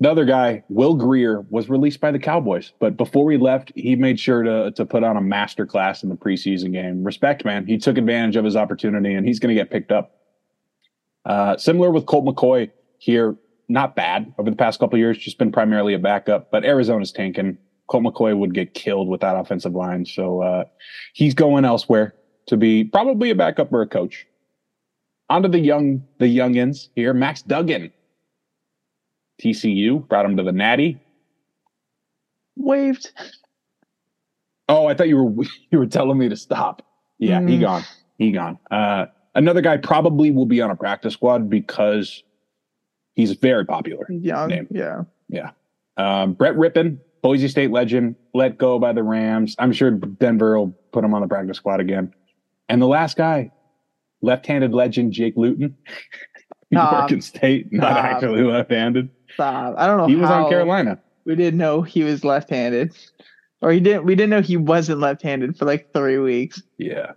Another 0.00 0.24
guy, 0.24 0.64
Will 0.68 0.94
Grier, 0.94 1.42
was 1.50 1.68
released 1.68 2.00
by 2.00 2.10
the 2.10 2.18
Cowboys, 2.18 2.72
but 2.78 2.96
before 2.96 3.30
he 3.30 3.36
left, 3.36 3.70
he 3.74 3.96
made 3.96 4.18
sure 4.18 4.42
to 4.42 4.70
to 4.72 4.86
put 4.86 5.04
on 5.04 5.16
a 5.16 5.20
master 5.20 5.66
class 5.66 6.02
in 6.02 6.08
the 6.08 6.16
preseason 6.16 6.72
game. 6.72 7.04
Respect, 7.04 7.44
man. 7.44 7.66
He 7.66 7.78
took 7.78 7.98
advantage 7.98 8.36
of 8.36 8.44
his 8.44 8.56
opportunity, 8.56 9.14
and 9.14 9.26
he's 9.26 9.38
going 9.38 9.54
to 9.54 9.60
get 9.60 9.70
picked 9.70 9.92
up. 9.92 10.16
Uh, 11.24 11.56
similar 11.56 11.90
with 11.90 12.06
Colt 12.06 12.24
McCoy 12.24 12.70
here, 12.98 13.36
not 13.70 13.94
bad 13.94 14.34
over 14.36 14.50
the 14.50 14.56
past 14.56 14.80
couple 14.80 14.98
years, 14.98 15.16
just 15.16 15.38
been 15.38 15.52
primarily 15.52 15.94
a 15.94 15.98
backup. 15.98 16.50
But 16.50 16.64
Arizona's 16.64 17.12
tanking. 17.12 17.56
Colt 17.86 18.04
McCoy 18.04 18.36
would 18.36 18.54
get 18.54 18.74
killed 18.74 19.08
with 19.08 19.20
that 19.20 19.36
offensive 19.36 19.74
line, 19.74 20.04
so 20.04 20.42
uh, 20.42 20.64
he's 21.12 21.34
going 21.34 21.64
elsewhere 21.64 22.14
to 22.46 22.56
be 22.56 22.84
probably 22.84 23.30
a 23.30 23.34
backup 23.34 23.72
or 23.72 23.82
a 23.82 23.86
coach. 23.86 24.26
Onto 25.28 25.48
the 25.48 25.58
young, 25.58 26.04
the 26.18 26.26
youngins 26.26 26.88
here. 26.94 27.14
Max 27.14 27.42
Duggan, 27.42 27.92
TCU 29.40 30.06
brought 30.08 30.24
him 30.24 30.36
to 30.36 30.42
the 30.42 30.52
Natty. 30.52 31.00
Waved. 32.56 33.10
Oh, 34.68 34.86
I 34.86 34.94
thought 34.94 35.08
you 35.08 35.22
were 35.22 35.44
you 35.70 35.78
were 35.78 35.86
telling 35.86 36.18
me 36.18 36.28
to 36.28 36.36
stop. 36.36 36.82
Yeah, 37.18 37.40
mm. 37.40 37.48
he 37.48 37.58
gone. 37.58 37.82
He 38.18 38.32
gone. 38.32 38.58
Uh, 38.70 39.06
another 39.34 39.60
guy 39.60 39.76
probably 39.76 40.30
will 40.30 40.46
be 40.46 40.60
on 40.60 40.70
a 40.70 40.76
practice 40.76 41.14
squad 41.14 41.50
because 41.50 42.22
he's 43.20 43.32
very 43.32 43.64
popular. 43.64 44.06
Young, 44.10 44.48
name. 44.48 44.66
yeah, 44.70 45.02
yeah. 45.28 45.50
Um, 45.96 46.32
Brett 46.32 46.54
Rypien, 46.54 46.98
Boise 47.22 47.48
State 47.48 47.70
legend, 47.70 48.16
let 48.34 48.58
go 48.58 48.78
by 48.78 48.92
the 48.92 49.02
Rams. 49.02 49.54
I'm 49.58 49.72
sure 49.72 49.90
Denver 49.90 50.58
will 50.58 50.70
put 50.92 51.04
him 51.04 51.14
on 51.14 51.22
the 51.22 51.28
practice 51.28 51.58
squad 51.58 51.80
again. 51.80 52.12
And 52.68 52.80
the 52.80 52.86
last 52.86 53.16
guy, 53.16 53.50
left-handed 54.22 54.72
legend 54.72 55.12
Jake 55.12 55.34
Luton, 55.36 55.76
Oregon 56.74 57.20
State, 57.20 57.72
not 57.72 57.96
actually 57.96 58.42
left-handed. 58.42 59.10
Stop. 59.34 59.74
I 59.76 59.86
don't 59.86 59.98
know. 59.98 60.06
He 60.06 60.16
was 60.16 60.30
on 60.30 60.48
Carolina. 60.48 60.98
We 61.24 61.36
didn't 61.36 61.58
know 61.58 61.82
he 61.82 62.02
was 62.02 62.24
left-handed, 62.24 62.96
or 63.60 63.70
he 63.70 63.80
didn't. 63.80 64.04
We 64.04 64.14
didn't 64.14 64.30
know 64.30 64.40
he 64.40 64.56
wasn't 64.56 65.00
left-handed 65.00 65.56
for 65.56 65.64
like 65.64 65.92
three 65.92 66.18
weeks. 66.18 66.62
Yeah, 66.78 67.12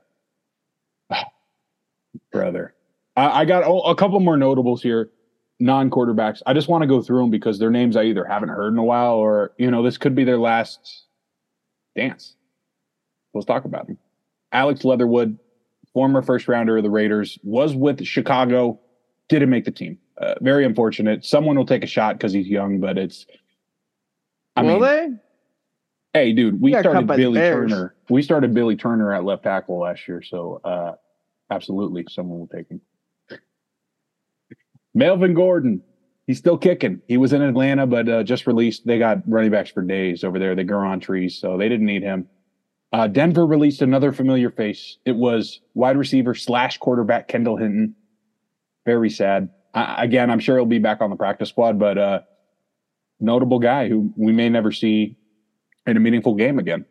brother. 2.31 2.73
I, 3.15 3.41
I 3.41 3.45
got 3.45 3.61
a 3.61 3.95
couple 3.95 4.19
more 4.19 4.37
notables 4.37 4.81
here, 4.81 5.09
non-quarterbacks. 5.63 6.41
I 6.45 6.53
just 6.53 6.67
want 6.67 6.81
to 6.81 6.87
go 6.87 7.01
through 7.01 7.21
them 7.21 7.29
because 7.31 7.57
their 7.57 7.71
names 7.71 7.95
I 7.95 8.03
either 8.03 8.25
haven't 8.25 8.49
heard 8.49 8.73
in 8.73 8.77
a 8.77 8.83
while, 8.83 9.13
or 9.13 9.53
you 9.57 9.71
know, 9.71 9.81
this 9.81 9.97
could 9.97 10.13
be 10.13 10.25
their 10.25 10.37
last 10.37 11.05
dance. 11.95 12.35
Let's 13.33 13.45
talk 13.45 13.65
about 13.65 13.87
them. 13.87 13.97
Alex 14.51 14.83
Leatherwood, 14.83 15.39
former 15.93 16.21
first 16.21 16.47
rounder 16.47 16.77
of 16.77 16.83
the 16.83 16.89
Raiders, 16.89 17.39
was 17.43 17.75
with 17.75 18.05
Chicago, 18.05 18.79
didn't 19.29 19.49
make 19.49 19.63
the 19.63 19.71
team. 19.71 19.97
Uh, 20.17 20.35
very 20.41 20.65
unfortunate. 20.65 21.25
Someone 21.25 21.55
will 21.55 21.65
take 21.65 21.83
a 21.83 21.87
shot 21.87 22.17
because 22.17 22.33
he's 22.33 22.47
young, 22.47 22.79
but 22.79 22.97
it's. 22.97 23.25
I 24.55 24.63
will 24.63 24.79
mean, 24.79 24.81
they? 24.81 25.09
Hey, 26.19 26.33
dude, 26.33 26.61
we 26.61 26.71
started 26.77 27.07
Billy 27.07 27.39
Turner. 27.39 27.95
We 28.09 28.21
started 28.21 28.53
Billy 28.53 28.75
Turner 28.75 29.13
at 29.13 29.23
left 29.23 29.43
tackle 29.43 29.79
last 29.79 30.07
year, 30.07 30.21
so 30.21 30.61
uh, 30.63 30.91
absolutely, 31.49 32.05
someone 32.09 32.39
will 32.39 32.47
take 32.47 32.69
him. 32.69 32.81
Melvin 34.93 35.33
Gordon, 35.33 35.81
he's 36.27 36.37
still 36.37 36.57
kicking. 36.57 37.01
He 37.07 37.17
was 37.17 37.33
in 37.33 37.41
Atlanta, 37.41 37.87
but 37.87 38.07
uh, 38.07 38.23
just 38.23 38.47
released. 38.47 38.85
They 38.85 38.99
got 38.99 39.19
running 39.27 39.51
backs 39.51 39.71
for 39.71 39.81
days 39.81 40.23
over 40.23 40.39
there. 40.39 40.55
They 40.55 40.63
grow 40.63 40.87
on 40.87 40.99
trees, 40.99 41.37
so 41.39 41.57
they 41.57 41.69
didn't 41.69 41.85
need 41.85 42.03
him. 42.03 42.27
Uh, 42.91 43.07
Denver 43.07 43.45
released 43.45 43.81
another 43.81 44.11
familiar 44.11 44.51
face. 44.51 44.97
It 45.03 45.15
was 45.15 45.61
wide 45.73 45.97
receiver 45.97 46.35
slash 46.35 46.77
quarterback 46.77 47.27
Kendall 47.27 47.57
Hinton. 47.57 47.95
Very 48.85 49.09
sad. 49.09 49.49
I, 49.73 50.03
again, 50.03 50.29
I'm 50.29 50.39
sure 50.39 50.57
he'll 50.57 50.65
be 50.67 50.77
back 50.77 51.01
on 51.01 51.09
the 51.09 51.15
practice 51.15 51.49
squad, 51.49 51.79
but 51.79 51.97
uh, 51.97 52.19
notable 53.19 53.57
guy 53.57 53.89
who 53.89 54.13
we 54.15 54.31
may 54.31 54.47
never 54.49 54.71
see 54.71 55.17
in 55.87 55.97
a 55.97 55.99
meaningful 55.99 56.35
game 56.35 56.59
again. 56.59 56.85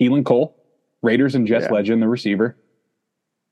Keelan 0.00 0.24
Cole, 0.24 0.60
Raiders 1.02 1.36
and 1.36 1.46
Jets 1.46 1.66
yeah. 1.66 1.72
legend, 1.74 2.02
the 2.02 2.08
receiver. 2.08 2.56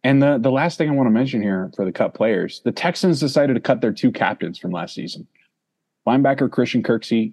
And 0.05 0.22
the, 0.22 0.38
the 0.38 0.50
last 0.50 0.76
thing 0.76 0.90
I 0.90 0.92
want 0.92 1.07
to 1.07 1.11
mention 1.11 1.42
here 1.42 1.72
for 1.74 1.86
the 1.86 1.92
cut 1.92 2.12
players, 2.12 2.61
the 2.62 2.72
Texans 2.72 3.18
decided 3.18 3.55
to 3.55 3.61
cut 3.61 3.80
their 3.80 3.92
two 3.92 4.12
captains 4.12 4.59
from 4.59 4.70
last 4.70 4.94
season. 4.94 5.26
Linebacker 6.07 6.50
Christian 6.50 6.82
Kirksey 6.82 7.32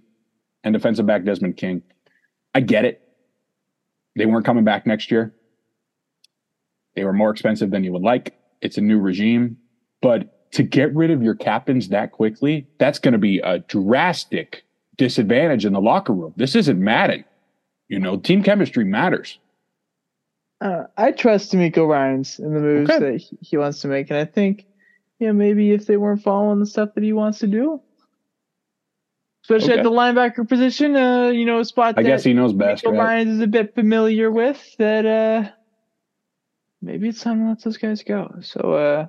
and 0.63 0.73
defensive 0.73 1.05
back 1.05 1.25
Desmond 1.25 1.57
King. 1.57 1.83
I 2.55 2.61
get 2.61 2.85
it. 2.85 3.01
They 4.15 4.25
weren't 4.25 4.45
coming 4.45 4.63
back 4.63 4.87
next 4.87 5.11
year. 5.11 5.33
They 6.95 7.03
were 7.03 7.13
more 7.13 7.29
expensive 7.29 7.71
than 7.71 7.83
you 7.83 7.91
would 7.91 8.01
like. 8.01 8.37
It's 8.61 8.77
a 8.77 8.81
new 8.81 8.99
regime. 8.99 9.57
But 10.01 10.51
to 10.53 10.63
get 10.63 10.93
rid 10.95 11.11
of 11.11 11.21
your 11.21 11.35
captains 11.35 11.89
that 11.89 12.13
quickly, 12.13 12.67
that's 12.77 12.99
going 12.99 13.13
to 13.13 13.17
be 13.17 13.39
a 13.39 13.59
drastic 13.59 14.63
disadvantage 14.97 15.65
in 15.65 15.73
the 15.73 15.81
locker 15.81 16.13
room. 16.13 16.33
This 16.37 16.55
isn't 16.55 16.79
Madden. 16.79 17.25
You 17.89 17.99
know, 17.99 18.17
team 18.17 18.43
chemistry 18.43 18.85
matters. 18.85 19.39
Uh, 20.61 20.83
I 20.95 21.11
trust 21.11 21.51
DeMeco 21.51 21.87
Ryans 21.87 22.37
in 22.37 22.53
the 22.53 22.59
moves 22.59 22.91
okay. 22.91 22.99
that 22.99 23.37
he 23.41 23.57
wants 23.57 23.81
to 23.81 23.87
make, 23.87 24.11
and 24.11 24.19
I 24.19 24.25
think, 24.25 24.67
yeah, 25.17 25.31
maybe 25.31 25.71
if 25.71 25.87
they 25.87 25.97
weren't 25.97 26.21
following 26.21 26.59
the 26.59 26.67
stuff 26.67 26.89
that 26.93 27.03
he 27.03 27.13
wants 27.13 27.39
to 27.39 27.47
do, 27.47 27.81
especially 29.43 29.71
okay. 29.71 29.79
at 29.79 29.83
the 29.83 29.89
linebacker 29.89 30.47
position, 30.47 30.95
uh, 30.95 31.29
you 31.29 31.45
know, 31.45 31.59
a 31.59 31.65
spot 31.65 31.95
I 31.97 32.03
guess 32.03 32.23
he 32.23 32.33
knows 32.33 32.53
best. 32.53 32.83
DeMeco 32.83 32.91
right? 32.91 32.99
Ryans 32.99 33.31
is 33.31 33.39
a 33.41 33.47
bit 33.47 33.73
familiar 33.73 34.29
with. 34.29 34.75
That 34.77 35.05
uh, 35.07 35.49
maybe 36.79 37.09
it's 37.09 37.21
time 37.21 37.39
to 37.39 37.49
let 37.49 37.63
those 37.63 37.77
guys 37.77 38.03
go. 38.03 38.31
So, 38.41 38.59
uh, 38.73 39.07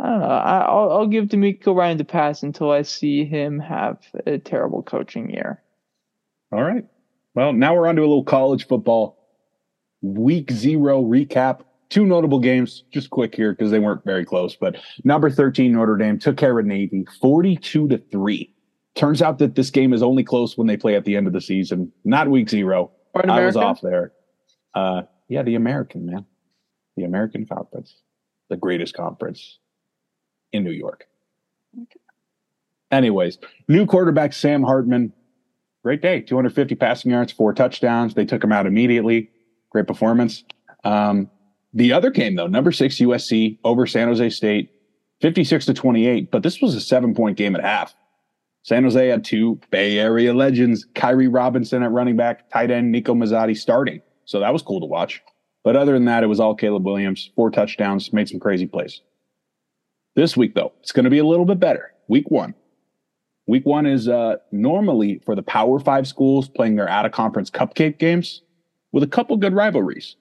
I 0.00 0.08
don't 0.08 0.20
know. 0.20 0.26
I, 0.26 0.74
will 0.74 0.92
I'll 0.92 1.06
give 1.06 1.26
DeMeco 1.26 1.72
Ryan 1.72 1.98
the 1.98 2.04
pass 2.04 2.42
until 2.42 2.72
I 2.72 2.82
see 2.82 3.24
him 3.24 3.60
have 3.60 3.98
a 4.26 4.38
terrible 4.38 4.82
coaching 4.82 5.30
year. 5.30 5.62
All 6.50 6.64
right. 6.64 6.84
Well, 7.34 7.52
now 7.52 7.76
we're 7.76 7.86
on 7.86 7.94
to 7.94 8.02
a 8.02 8.02
little 8.02 8.24
college 8.24 8.66
football 8.66 9.17
week 10.02 10.50
zero 10.50 11.02
recap. 11.02 11.60
Two 11.90 12.04
notable 12.04 12.38
games, 12.38 12.84
just 12.90 13.08
quick 13.08 13.34
here 13.34 13.52
because 13.52 13.70
they 13.70 13.78
weren't 13.78 14.04
very 14.04 14.24
close. 14.24 14.54
But 14.54 14.76
number 15.04 15.30
13, 15.30 15.72
Notre 15.72 15.96
Dame 15.96 16.18
took 16.18 16.36
care 16.36 16.58
of 16.58 16.66
Navy 16.66 17.06
42 17.18 17.88
to 17.88 17.98
3. 18.12 18.54
Turns 18.94 19.22
out 19.22 19.38
that 19.38 19.54
this 19.54 19.70
game 19.70 19.94
is 19.94 20.02
only 20.02 20.22
close 20.22 20.58
when 20.58 20.66
they 20.66 20.76
play 20.76 20.96
at 20.96 21.04
the 21.04 21.16
end 21.16 21.26
of 21.26 21.32
the 21.32 21.40
season, 21.40 21.90
not 22.04 22.28
week 22.28 22.50
zero. 22.50 22.90
I 23.14 23.44
was 23.46 23.56
off 23.56 23.80
there. 23.80 24.12
Uh, 24.74 25.02
yeah, 25.28 25.42
the 25.42 25.54
American, 25.54 26.04
man. 26.04 26.26
The 26.96 27.04
American 27.04 27.46
Conference, 27.46 27.94
the 28.50 28.56
greatest 28.56 28.94
conference 28.94 29.60
in 30.52 30.64
New 30.64 30.72
York. 30.72 31.06
Okay. 31.80 32.00
Anyways, 32.90 33.38
new 33.68 33.86
quarterback 33.86 34.32
Sam 34.32 34.62
Hartman. 34.62 35.12
Great 35.84 36.02
day, 36.02 36.20
250 36.20 36.74
passing 36.74 37.12
yards, 37.12 37.30
four 37.30 37.54
touchdowns. 37.54 38.14
They 38.14 38.24
took 38.24 38.42
him 38.42 38.52
out 38.52 38.66
immediately. 38.66 39.30
Great 39.70 39.86
performance. 39.86 40.44
Um, 40.84 41.30
the 41.74 41.92
other 41.92 42.10
game, 42.10 42.34
though, 42.34 42.46
number 42.46 42.72
six 42.72 42.96
USC 42.96 43.58
over 43.64 43.86
San 43.86 44.08
Jose 44.08 44.30
State, 44.30 44.70
56 45.20 45.66
to 45.66 45.74
28. 45.74 46.30
But 46.30 46.42
this 46.42 46.60
was 46.60 46.74
a 46.74 46.80
seven 46.80 47.14
point 47.14 47.36
game 47.36 47.54
at 47.54 47.62
half. 47.62 47.94
San 48.62 48.82
Jose 48.82 49.08
had 49.08 49.24
two 49.24 49.60
Bay 49.70 49.98
Area 49.98 50.34
legends, 50.34 50.86
Kairee 50.94 51.32
Robinson 51.32 51.82
at 51.82 51.90
running 51.90 52.16
back, 52.16 52.50
tight 52.50 52.70
end 52.70 52.92
Nico 52.92 53.14
Mazzotti 53.14 53.56
starting. 53.56 54.00
So 54.24 54.40
that 54.40 54.52
was 54.52 54.62
cool 54.62 54.80
to 54.80 54.86
watch. 54.86 55.22
But 55.64 55.76
other 55.76 55.92
than 55.92 56.04
that, 56.06 56.22
it 56.22 56.26
was 56.26 56.40
all 56.40 56.54
Caleb 56.54 56.84
Williams, 56.84 57.30
four 57.34 57.50
touchdowns, 57.50 58.12
made 58.12 58.28
some 58.28 58.40
crazy 58.40 58.66
plays. 58.66 59.00
This 60.16 60.36
week, 60.36 60.54
though, 60.54 60.72
it's 60.80 60.92
going 60.92 61.04
to 61.04 61.10
be 61.10 61.18
a 61.18 61.24
little 61.24 61.44
bit 61.44 61.60
better. 61.60 61.92
Week 62.08 62.30
one. 62.30 62.54
Week 63.46 63.64
one 63.64 63.86
is 63.86 64.08
uh, 64.08 64.36
normally 64.52 65.20
for 65.24 65.34
the 65.34 65.42
Power 65.42 65.78
Five 65.78 66.06
schools 66.06 66.48
playing 66.48 66.76
their 66.76 66.88
out 66.88 67.06
of 67.06 67.12
conference 67.12 67.50
cupcake 67.50 67.98
games 67.98 68.42
with 68.92 69.02
a 69.02 69.06
couple 69.08 69.36
good 69.36 69.54
rivalries. 69.54 70.16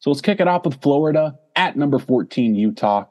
So 0.00 0.10
let's 0.10 0.20
kick 0.20 0.40
it 0.40 0.48
off 0.48 0.64
with 0.64 0.80
Florida 0.80 1.38
at 1.56 1.76
number 1.76 1.98
14, 1.98 2.54
Utah. 2.54 3.04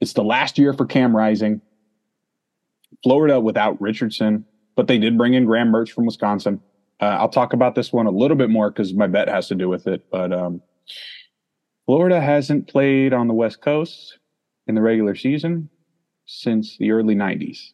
It's 0.00 0.12
the 0.12 0.24
last 0.24 0.58
year 0.58 0.72
for 0.72 0.84
Cam 0.84 1.16
Rising. 1.16 1.62
Florida 3.02 3.40
without 3.40 3.80
Richardson, 3.80 4.44
but 4.74 4.86
they 4.86 4.98
did 4.98 5.18
bring 5.18 5.34
in 5.34 5.44
Graham 5.44 5.72
Mertz 5.72 5.90
from 5.90 6.06
Wisconsin. 6.06 6.60
Uh, 7.00 7.04
I'll 7.04 7.28
talk 7.28 7.52
about 7.52 7.74
this 7.74 7.92
one 7.92 8.06
a 8.06 8.10
little 8.10 8.36
bit 8.36 8.50
more 8.50 8.70
because 8.70 8.94
my 8.94 9.06
bet 9.06 9.28
has 9.28 9.48
to 9.48 9.54
do 9.54 9.68
with 9.68 9.86
it. 9.86 10.06
But 10.10 10.32
um, 10.32 10.62
Florida 11.84 12.20
hasn't 12.20 12.68
played 12.68 13.12
on 13.12 13.28
the 13.28 13.34
West 13.34 13.60
Coast 13.60 14.18
in 14.66 14.74
the 14.74 14.80
regular 14.80 15.14
season 15.14 15.68
since 16.24 16.76
the 16.78 16.90
early 16.90 17.14
90s. 17.14 17.72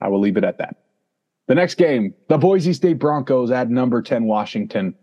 I 0.00 0.08
will 0.08 0.20
leave 0.20 0.36
it 0.36 0.44
at 0.44 0.58
that. 0.58 0.76
The 1.48 1.54
next 1.54 1.76
game, 1.76 2.14
the 2.28 2.36
Boise 2.36 2.74
State 2.74 2.98
Broncos 2.98 3.50
at 3.50 3.70
number 3.70 4.02
10 4.02 4.24
Washington. 4.24 4.94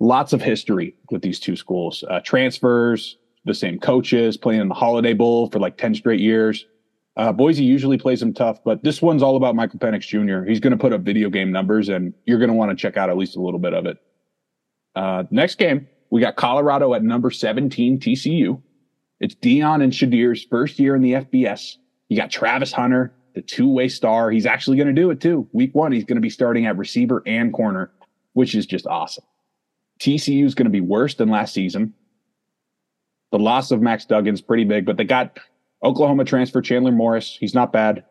Lots 0.00 0.32
of 0.32 0.40
history 0.40 0.96
with 1.10 1.20
these 1.20 1.38
two 1.38 1.54
schools. 1.54 2.02
Uh, 2.08 2.20
transfers, 2.20 3.18
the 3.44 3.54
same 3.54 3.78
coaches, 3.78 4.38
playing 4.38 4.62
in 4.62 4.68
the 4.68 4.74
Holiday 4.74 5.12
Bowl 5.12 5.50
for 5.50 5.58
like 5.58 5.76
10 5.76 5.94
straight 5.94 6.18
years. 6.18 6.64
Uh, 7.16 7.30
Boise 7.30 7.62
usually 7.62 7.98
plays 7.98 8.20
them 8.20 8.32
tough, 8.32 8.64
but 8.64 8.82
this 8.82 9.02
one's 9.02 9.22
all 9.22 9.36
about 9.36 9.54
Michael 9.54 9.78
Penix 9.78 10.06
Jr. 10.06 10.48
He's 10.48 10.60
going 10.60 10.70
to 10.70 10.78
put 10.78 10.94
up 10.94 11.02
video 11.02 11.28
game 11.28 11.52
numbers, 11.52 11.90
and 11.90 12.14
you're 12.24 12.38
going 12.38 12.48
to 12.48 12.54
want 12.54 12.70
to 12.70 12.76
check 12.76 12.96
out 12.96 13.10
at 13.10 13.18
least 13.18 13.36
a 13.36 13.40
little 13.40 13.60
bit 13.60 13.74
of 13.74 13.84
it. 13.84 13.98
Uh, 14.96 15.24
next 15.30 15.56
game, 15.56 15.86
we 16.08 16.22
got 16.22 16.36
Colorado 16.36 16.94
at 16.94 17.02
number 17.02 17.30
17 17.30 18.00
TCU. 18.00 18.62
It's 19.20 19.34
Deion 19.34 19.82
and 19.84 19.94
Shedeur's 19.94 20.42
first 20.44 20.78
year 20.78 20.96
in 20.96 21.02
the 21.02 21.12
FBS. 21.12 21.76
You 22.08 22.16
got 22.16 22.30
Travis 22.30 22.72
Hunter, 22.72 23.12
the 23.34 23.42
two 23.42 23.68
way 23.68 23.88
star. 23.88 24.30
He's 24.30 24.46
actually 24.46 24.76
going 24.76 24.88
to 24.88 24.92
do 24.92 25.10
it 25.10 25.20
too. 25.20 25.48
Week 25.52 25.74
one, 25.74 25.92
he's 25.92 26.04
going 26.04 26.16
to 26.16 26.22
be 26.22 26.30
starting 26.30 26.66
at 26.66 26.76
receiver 26.76 27.22
and 27.26 27.52
corner, 27.52 27.90
which 28.32 28.54
is 28.54 28.66
just 28.66 28.86
awesome. 28.86 29.24
TCU 30.00 30.44
is 30.44 30.54
going 30.54 30.66
to 30.66 30.70
be 30.70 30.80
worse 30.80 31.14
than 31.14 31.28
last 31.28 31.54
season. 31.54 31.94
The 33.30 33.38
loss 33.38 33.70
of 33.70 33.80
Max 33.80 34.04
Duggan's 34.04 34.42
pretty 34.42 34.64
big, 34.64 34.84
but 34.84 34.96
they 34.96 35.04
got 35.04 35.38
Oklahoma 35.82 36.24
transfer 36.24 36.60
Chandler 36.60 36.92
Morris. 36.92 37.36
He's 37.38 37.54
not 37.54 37.72
bad. 37.72 38.04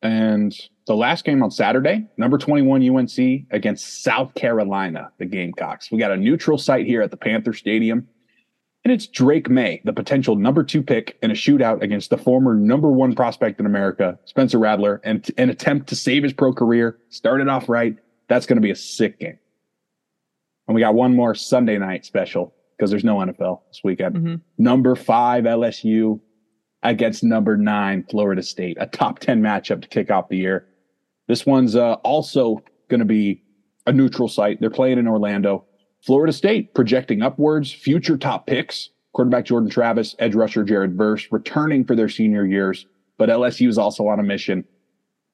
And 0.00 0.56
the 0.86 0.94
last 0.94 1.24
game 1.24 1.42
on 1.42 1.50
Saturday, 1.50 2.06
number 2.16 2.38
21 2.38 2.88
UNC 2.88 3.46
against 3.50 4.02
South 4.04 4.34
Carolina, 4.34 5.10
the 5.18 5.26
Gamecocks. 5.26 5.90
We 5.90 5.98
got 5.98 6.12
a 6.12 6.16
neutral 6.16 6.58
site 6.58 6.86
here 6.86 7.02
at 7.02 7.10
the 7.10 7.16
Panther 7.16 7.52
Stadium. 7.52 8.06
And 8.88 8.94
it's 8.94 9.06
Drake 9.06 9.50
Maye, 9.50 9.82
the 9.84 9.92
potential 9.92 10.34
number 10.34 10.64
two 10.64 10.82
pick 10.82 11.18
in 11.22 11.30
a 11.30 11.34
shootout 11.34 11.82
against 11.82 12.08
the 12.08 12.16
former 12.16 12.54
number 12.54 12.88
one 12.88 13.14
prospect 13.14 13.60
in 13.60 13.66
America, 13.66 14.18
Spencer 14.24 14.58
Rattler, 14.58 15.02
and 15.04 15.30
an 15.36 15.50
attempt 15.50 15.90
to 15.90 15.94
save 15.94 16.22
his 16.22 16.32
pro 16.32 16.54
career. 16.54 16.98
Started 17.10 17.48
off 17.48 17.68
right. 17.68 17.98
That's 18.28 18.46
going 18.46 18.56
to 18.56 18.62
be 18.62 18.70
a 18.70 18.74
sick 18.74 19.20
game. 19.20 19.38
And 20.66 20.74
we 20.74 20.80
got 20.80 20.94
one 20.94 21.14
more 21.14 21.34
Sunday 21.34 21.76
night 21.76 22.06
special 22.06 22.54
because 22.78 22.90
there's 22.90 23.04
no 23.04 23.16
NFL 23.16 23.60
this 23.68 23.82
weekend. 23.84 24.14
Mm-hmm. 24.16 24.34
Number 24.56 24.96
five 24.96 25.44
LSU 25.44 26.18
against 26.82 27.22
number 27.22 27.58
nine 27.58 28.06
Florida 28.08 28.42
State, 28.42 28.78
a 28.80 28.86
top 28.86 29.18
10 29.18 29.42
matchup 29.42 29.82
to 29.82 29.88
kick 29.88 30.10
off 30.10 30.30
the 30.30 30.38
year. 30.38 30.66
This 31.26 31.44
one's 31.44 31.76
uh, 31.76 31.96
also 32.04 32.62
going 32.88 33.00
to 33.00 33.04
be 33.04 33.42
a 33.86 33.92
neutral 33.92 34.28
site. 34.28 34.62
They're 34.62 34.70
playing 34.70 34.96
in 34.96 35.06
Orlando. 35.06 35.66
Florida 36.02 36.32
State 36.32 36.74
projecting 36.74 37.22
upwards, 37.22 37.72
future 37.72 38.16
top 38.16 38.46
picks, 38.46 38.90
quarterback 39.12 39.44
Jordan 39.44 39.70
Travis, 39.70 40.14
edge 40.18 40.34
rusher 40.34 40.64
Jared 40.64 40.96
Verse 40.96 41.26
returning 41.30 41.84
for 41.84 41.96
their 41.96 42.08
senior 42.08 42.46
years. 42.46 42.86
But 43.16 43.28
LSU 43.28 43.68
is 43.68 43.78
also 43.78 44.06
on 44.06 44.20
a 44.20 44.22
mission 44.22 44.64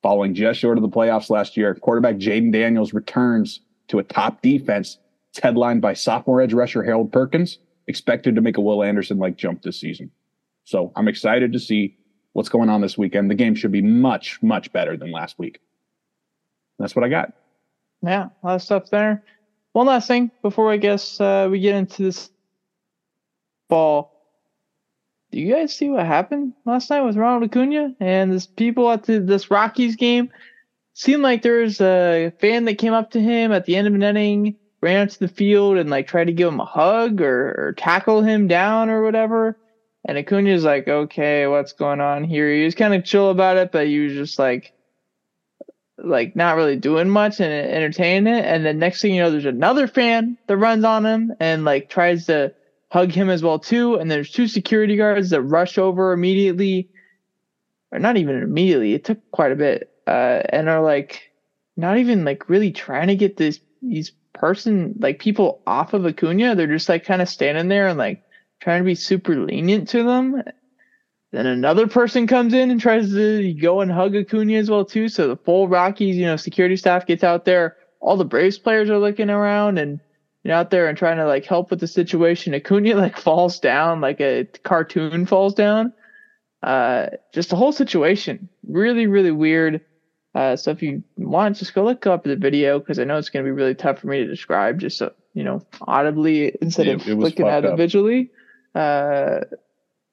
following 0.03 0.35
just 0.35 0.61
short 0.61 0.79
of 0.79 0.83
the 0.83 0.89
playoffs 0.89 1.31
last 1.31 1.57
year. 1.57 1.75
Quarterback 1.75 2.17
Jayden 2.17 2.53
Daniels 2.53 2.95
returns 2.95 3.61
to 3.89 3.99
a 3.99 4.03
top 4.03 4.43
defense. 4.43 4.99
It's 5.31 5.41
headlined 5.41 5.83
by 5.83 5.95
sophomore 5.95 6.41
edge 6.41 6.55
rusher 6.55 6.83
Harold 6.83 7.13
Perkins, 7.13 7.59
expected 7.87 8.35
to 8.35 8.41
make 8.41 8.57
a 8.57 8.61
Will 8.61 8.83
Anderson 8.83 9.19
like 9.19 9.37
jump 9.37 9.63
this 9.63 9.79
season. 9.79 10.11
So 10.65 10.93
I'm 10.97 11.09
excited 11.09 11.53
to 11.53 11.61
see 11.61 11.97
what's 12.33 12.49
going 12.49 12.71
on 12.71 12.81
this 12.81 12.97
weekend. 12.97 13.31
The 13.31 13.35
game 13.35 13.55
should 13.55 13.73
be 13.73 13.83
much, 13.83 14.43
much 14.43 14.73
better 14.73 14.97
than 14.97 15.11
last 15.11 15.39
week. 15.39 15.61
That's 16.79 16.97
what 16.97 17.05
I 17.05 17.09
got. 17.09 17.33
Yeah, 18.03 18.29
a 18.43 18.47
lot 18.47 18.55
of 18.57 18.63
stuff 18.63 18.91
there. 18.91 19.23
One 19.75 19.89
last 19.89 20.07
thing 20.07 20.31
before 20.41 20.71
I 20.71 20.77
guess 20.77 21.21
uh, 21.21 21.49
we 21.51 21.59
get 21.59 21.75
into 21.75 22.05
this 22.05 22.31
ball. 23.69 24.13
Do 25.33 25.41
you 25.41 25.53
guys 25.53 25.75
see 25.75 25.91
what 25.91 26.07
happened 26.07 26.53
last 26.65 26.91
night 26.91 27.01
with 27.01 27.17
Ronald 27.17 27.51
Acuna 27.51 27.93
and 27.99 28.33
this 28.33 28.47
people 28.47 28.89
at 28.93 29.03
the, 29.03 29.19
this 29.19 29.51
Rockies 29.51 29.97
game? 29.97 30.31
Seemed 30.93 31.25
like 31.25 31.43
there 31.43 31.59
was 31.59 31.81
a 31.81 32.33
fan 32.39 32.67
that 32.67 32.79
came 32.79 32.93
up 32.93 33.11
to 33.11 33.21
him 33.21 33.51
at 33.51 33.65
the 33.65 33.75
end 33.75 33.89
of 33.89 33.95
an 33.95 34.05
inning, 34.05 34.55
ran 34.81 35.03
out 35.03 35.11
to 35.11 35.19
the 35.19 35.27
field 35.27 35.77
and 35.77 35.91
like 35.91 36.07
tried 36.07 36.29
to 36.29 36.33
give 36.33 36.47
him 36.47 36.61
a 36.61 36.65
hug 36.65 37.21
or, 37.21 37.49
or 37.59 37.75
tackle 37.77 38.23
him 38.23 38.47
down 38.47 38.91
or 38.91 39.03
whatever. 39.03 39.59
And 40.05 40.17
Acuna's 40.17 40.63
like, 40.63 40.87
okay, 40.87 41.49
what's 41.49 41.73
going 41.73 42.01
on 42.01 42.23
here? 42.23 42.49
He 42.55 42.65
was 42.65 42.77
kind 42.77 42.95
of 42.95 43.05
chill 43.05 43.31
about 43.31 43.57
it, 43.57 43.73
but 43.73 43.89
he 43.89 43.99
was 43.99 44.13
just 44.13 44.39
like, 44.39 44.73
like 45.99 46.35
not 46.35 46.57
really 46.57 46.77
doing 46.77 47.09
much 47.09 47.41
and 47.41 47.53
entertaining 47.53 48.33
it. 48.33 48.45
And 48.45 48.65
then 48.65 48.79
next 48.79 49.01
thing 49.01 49.15
you 49.15 49.23
know, 49.23 49.31
there's 49.31 49.45
another 49.45 49.87
fan 49.87 50.37
that 50.47 50.57
runs 50.57 50.85
on 50.85 51.07
him 51.07 51.33
and 51.41 51.65
like 51.65 51.89
tries 51.89 52.27
to 52.27 52.53
hug 52.91 53.13
him 53.13 53.31
as 53.31 53.43
well 53.43 53.59
too. 53.59 53.97
And 53.97 54.11
there's 54.11 54.31
two 54.31 54.49
security 54.49 54.97
guards 54.97 55.31
that 55.31 55.43
rush 55.43 55.79
over 55.79 56.13
immediately, 56.13 56.89
or 57.93 57.99
not 57.99 58.17
even 58.17 58.43
immediately. 58.43 58.95
It 58.95 59.05
took 59.05 59.19
quite 59.31 59.53
a 59.53 59.57
bit, 59.57 59.91
uh, 60.07 60.43
and 60.49 60.69
are 60.69 60.83
like 60.83 61.23
not 61.77 61.99
even 61.99 62.25
like 62.25 62.49
really 62.49 62.73
trying 62.73 63.09
to 63.09 63.17
get 63.17 63.37
this 63.37 63.61
these 63.83 64.13
person 64.33 64.95
like 64.99 65.19
people 65.19 65.63
off 65.67 65.95
of 65.95 66.07
Acuna. 66.07 66.55
They're 66.55 66.67
just 66.67 66.89
like 66.89 67.05
kind 67.05 67.23
of 67.23 67.29
standing 67.29 67.69
there 67.69 67.89
and 67.89 67.99
like 67.99 68.23
trying 68.61 68.81
to 68.81 68.87
be 68.87 68.95
super 68.95 69.37
lenient 69.37 69.89
to 69.89 70.03
them. 70.03 70.43
Then 71.35 71.47
another 71.47 71.89
person 71.89 72.29
comes 72.29 72.55
in 72.55 72.71
and 72.71 72.81
tries 72.81 73.11
to 73.11 73.53
go 73.55 73.81
and 73.81 73.91
hug 73.91 74.15
Acuna 74.15 74.55
as 74.55 74.71
well 74.71 74.85
too. 74.85 75.09
So 75.09 75.27
the 75.27 75.37
full 75.37 75.67
Rockies, 75.67 76.17
you 76.17 76.27
know, 76.27 76.37
security 76.37 76.77
staff 76.77 77.07
gets 77.07 77.25
out 77.25 77.45
there. 77.45 77.77
All 77.99 78.17
the 78.17 78.25
Braves 78.25 78.57
players 78.57 78.89
are 78.89 79.01
looking 79.01 79.31
around 79.31 79.79
and 79.79 79.99
you 80.45 80.51
know 80.51 80.55
out 80.55 80.71
there 80.71 80.87
and 80.87 80.97
trying 80.97 81.17
to 81.17 81.27
like 81.27 81.45
help 81.45 81.71
with 81.71 81.81
the 81.81 81.89
situation. 81.89 82.55
Acuna 82.55 82.95
like 82.95 83.19
falls 83.19 83.59
down 83.59 84.01
like 84.01 84.21
a 84.21 84.45
cartoon 84.63 85.27
falls 85.27 85.55
down. 85.55 85.93
Uh, 86.63 87.07
just 87.33 87.51
the 87.51 87.57
whole 87.57 87.73
situation 87.73 88.49
really 88.69 89.09
really 89.09 89.33
weird. 89.33 89.81
Uh, 90.37 90.55
so 90.55 90.71
if 90.71 90.85
you 90.85 91.03
want, 91.17 91.57
just 91.57 91.75
go 91.75 91.83
look 91.83 92.07
up 92.07 92.23
the 92.23 92.37
video 92.37 92.79
because 92.79 93.01
I 93.01 93.05
know 93.05 93.19
it's 93.19 93.29
going 93.29 93.45
to 93.45 93.49
be 93.49 93.53
really 93.53 93.75
tough 93.75 93.99
for 93.99 94.07
me 94.07 94.19
to 94.19 94.27
describe 94.29 94.79
just 94.79 94.99
so 94.99 95.13
you 95.33 95.43
know 95.43 95.67
audibly 95.81 96.57
instead 96.63 96.87
of 96.87 97.05
looking 97.09 97.49
at 97.49 97.65
it 97.65 97.77
visually. 97.77 98.31
Uh, 98.73 99.41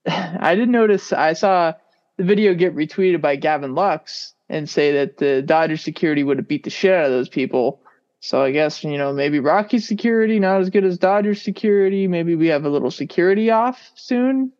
I 0.07 0.55
did 0.55 0.69
notice 0.69 1.13
I 1.13 1.33
saw 1.33 1.73
the 2.17 2.23
video 2.23 2.53
get 2.53 2.75
retweeted 2.75 3.21
by 3.21 3.35
Gavin 3.35 3.75
Lux 3.75 4.33
and 4.49 4.69
say 4.69 4.93
that 4.93 5.17
the 5.17 5.41
Dodgers 5.41 5.81
security 5.81 6.23
would 6.23 6.37
have 6.37 6.47
beat 6.47 6.63
the 6.63 6.69
shit 6.69 6.93
out 6.93 7.05
of 7.05 7.11
those 7.11 7.29
people. 7.29 7.81
So 8.19 8.41
I 8.41 8.51
guess 8.51 8.83
you 8.83 8.97
know 8.97 9.13
maybe 9.13 9.39
Rocky 9.39 9.79
security 9.79 10.39
not 10.39 10.61
as 10.61 10.69
good 10.69 10.83
as 10.83 10.97
Dodgers 10.97 11.41
security. 11.41 12.07
Maybe 12.07 12.35
we 12.35 12.47
have 12.47 12.65
a 12.65 12.69
little 12.69 12.91
security 12.91 13.49
off 13.49 13.91
soon. 13.95 14.51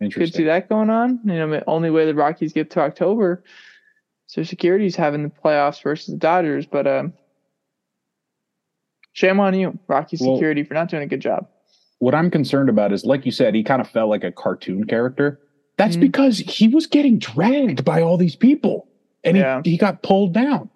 Interesting. 0.00 0.26
Could 0.26 0.34
see 0.34 0.44
that 0.44 0.68
going 0.68 0.90
on. 0.90 1.20
You 1.24 1.34
know, 1.34 1.50
the 1.50 1.64
only 1.68 1.90
way 1.90 2.06
the 2.06 2.14
Rockies 2.14 2.52
get 2.52 2.70
to 2.72 2.80
October 2.80 3.44
so 4.32 4.42
security's 4.42 4.96
having 4.96 5.24
the 5.24 5.28
playoffs 5.28 5.82
versus 5.82 6.06
the 6.06 6.16
Dodgers, 6.16 6.64
but 6.64 6.86
um, 6.86 7.12
shame 9.12 9.38
on 9.40 9.52
you, 9.52 9.78
Rocky 9.86 10.16
well, 10.18 10.36
Security, 10.36 10.62
for 10.62 10.72
not 10.72 10.88
doing 10.88 11.02
a 11.02 11.06
good 11.06 11.20
job. 11.20 11.48
What 12.02 12.14
I'm 12.14 12.30
concerned 12.30 12.68
about 12.68 12.92
is, 12.92 13.04
like 13.04 13.24
you 13.24 13.30
said, 13.30 13.54
he 13.54 13.62
kind 13.62 13.80
of 13.80 13.88
felt 13.88 14.10
like 14.10 14.24
a 14.24 14.32
cartoon 14.32 14.84
character. 14.84 15.40
That's 15.76 15.94
mm-hmm. 15.94 16.00
because 16.00 16.38
he 16.38 16.66
was 16.66 16.86
getting 16.86 17.18
dragged 17.18 17.84
by 17.84 18.02
all 18.02 18.16
these 18.16 18.34
people, 18.34 18.88
and 19.22 19.36
yeah. 19.36 19.60
he, 19.64 19.72
he 19.72 19.76
got 19.76 20.02
pulled 20.02 20.34
down. 20.34 20.68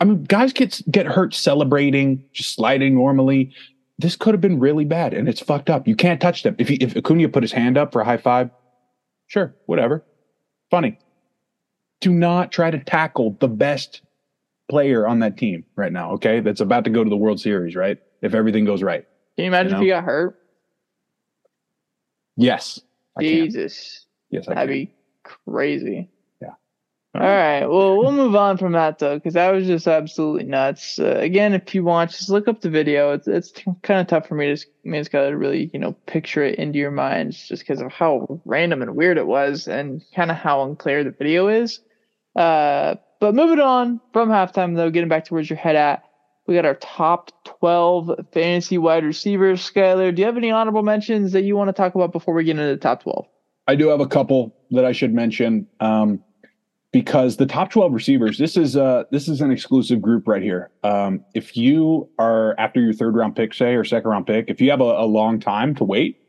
I 0.00 0.04
mean, 0.04 0.24
guys 0.24 0.52
get 0.52 0.82
get 0.90 1.06
hurt 1.06 1.34
celebrating, 1.34 2.22
just 2.32 2.54
sliding 2.54 2.94
normally. 2.94 3.52
This 3.98 4.14
could 4.14 4.34
have 4.34 4.40
been 4.40 4.60
really 4.60 4.84
bad, 4.84 5.14
and 5.14 5.28
it's 5.28 5.40
fucked 5.40 5.70
up. 5.70 5.88
You 5.88 5.96
can't 5.96 6.20
touch 6.20 6.42
them. 6.42 6.54
If 6.58 6.68
he, 6.68 6.74
if 6.76 6.94
Acuna 6.96 7.28
put 7.28 7.42
his 7.42 7.52
hand 7.52 7.78
up 7.78 7.92
for 7.92 8.02
a 8.02 8.04
high 8.04 8.18
five, 8.18 8.50
sure, 9.28 9.54
whatever, 9.66 10.04
funny 10.70 10.98
do 12.04 12.12
not 12.12 12.52
try 12.52 12.70
to 12.70 12.78
tackle 12.78 13.34
the 13.40 13.48
best 13.48 14.02
player 14.68 15.06
on 15.06 15.20
that 15.20 15.38
team 15.38 15.64
right 15.74 15.90
now, 15.90 16.12
okay? 16.12 16.40
That's 16.40 16.60
about 16.60 16.84
to 16.84 16.90
go 16.90 17.02
to 17.02 17.08
the 17.08 17.16
World 17.16 17.40
Series, 17.40 17.74
right? 17.74 17.98
If 18.20 18.34
everything 18.34 18.66
goes 18.66 18.82
right. 18.82 19.06
Can 19.36 19.44
you 19.44 19.48
imagine 19.48 19.68
you 19.68 19.72
know? 19.72 19.78
if 19.78 19.82
he 19.84 19.88
got 19.88 20.04
hurt? 20.04 20.38
Yes. 22.36 22.80
Jesus. 23.20 24.06
Yes, 24.30 24.48
I 24.48 24.54
That'd 24.54 24.68
can. 24.70 24.84
be 24.86 24.94
crazy. 25.22 26.08
Yeah. 26.42 26.54
All 27.14 27.20
right. 27.20 27.64
Well, 27.66 27.96
we'll 27.98 28.12
move 28.12 28.34
on 28.34 28.58
from 28.58 28.72
that 28.72 28.98
though, 28.98 29.16
because 29.16 29.34
that 29.34 29.50
was 29.50 29.66
just 29.66 29.86
absolutely 29.86 30.44
nuts. 30.44 30.98
Uh, 30.98 31.16
again, 31.18 31.54
if 31.54 31.74
you 31.74 31.84
want, 31.84 32.10
just 32.10 32.28
look 32.30 32.48
up 32.48 32.60
the 32.60 32.70
video. 32.70 33.12
It's 33.12 33.28
it's 33.28 33.52
kind 33.82 34.00
of 34.00 34.08
tough 34.08 34.26
for 34.26 34.34
me 34.34 34.54
to. 34.54 34.60
I 34.60 34.88
mean, 34.88 35.00
it's 35.00 35.08
got 35.08 35.28
to 35.28 35.36
really 35.36 35.70
you 35.72 35.78
know 35.78 35.92
picture 36.06 36.42
it 36.42 36.58
into 36.58 36.78
your 36.78 36.90
mind, 36.90 37.32
just 37.32 37.62
because 37.62 37.80
of 37.80 37.92
how 37.92 38.40
random 38.44 38.82
and 38.82 38.96
weird 38.96 39.18
it 39.18 39.26
was, 39.26 39.68
and 39.68 40.02
kind 40.14 40.30
of 40.30 40.36
how 40.36 40.64
unclear 40.64 41.04
the 41.04 41.12
video 41.12 41.46
is. 41.48 41.80
Uh, 42.34 42.96
but 43.20 43.34
moving 43.34 43.60
on 43.60 44.00
from 44.12 44.28
halftime, 44.28 44.74
though, 44.74 44.90
getting 44.90 45.08
back 45.08 45.24
to 45.26 45.34
where's 45.34 45.48
your 45.48 45.56
head 45.56 45.76
at, 45.76 46.02
we 46.46 46.54
got 46.54 46.66
our 46.66 46.74
top 46.74 47.30
12 47.44 48.26
fantasy 48.32 48.78
wide 48.78 49.04
receivers. 49.04 49.68
Skyler, 49.68 50.14
do 50.14 50.20
you 50.20 50.26
have 50.26 50.36
any 50.36 50.50
honorable 50.50 50.82
mentions 50.82 51.32
that 51.32 51.42
you 51.42 51.56
want 51.56 51.68
to 51.68 51.72
talk 51.72 51.94
about 51.94 52.12
before 52.12 52.34
we 52.34 52.44
get 52.44 52.52
into 52.52 52.66
the 52.66 52.76
top 52.76 53.02
12? 53.02 53.26
I 53.66 53.74
do 53.74 53.88
have 53.88 54.00
a 54.00 54.06
couple 54.06 54.54
that 54.72 54.84
I 54.84 54.92
should 54.92 55.14
mention 55.14 55.66
um, 55.80 56.22
because 56.92 57.38
the 57.38 57.46
top 57.46 57.70
12 57.70 57.92
receivers, 57.92 58.36
this 58.36 58.56
is 58.58 58.76
uh, 58.76 59.04
this 59.10 59.26
is 59.26 59.40
an 59.40 59.50
exclusive 59.50 60.02
group 60.02 60.28
right 60.28 60.42
here. 60.42 60.70
Um, 60.82 61.24
if 61.34 61.56
you 61.56 62.08
are 62.18 62.54
after 62.58 62.80
your 62.80 62.92
third 62.92 63.16
round 63.16 63.36
pick, 63.36 63.54
say, 63.54 63.74
or 63.74 63.84
second 63.84 64.10
round 64.10 64.26
pick, 64.26 64.46
if 64.48 64.60
you 64.60 64.70
have 64.70 64.82
a, 64.82 64.84
a 64.84 65.06
long 65.06 65.40
time 65.40 65.74
to 65.76 65.84
wait, 65.84 66.20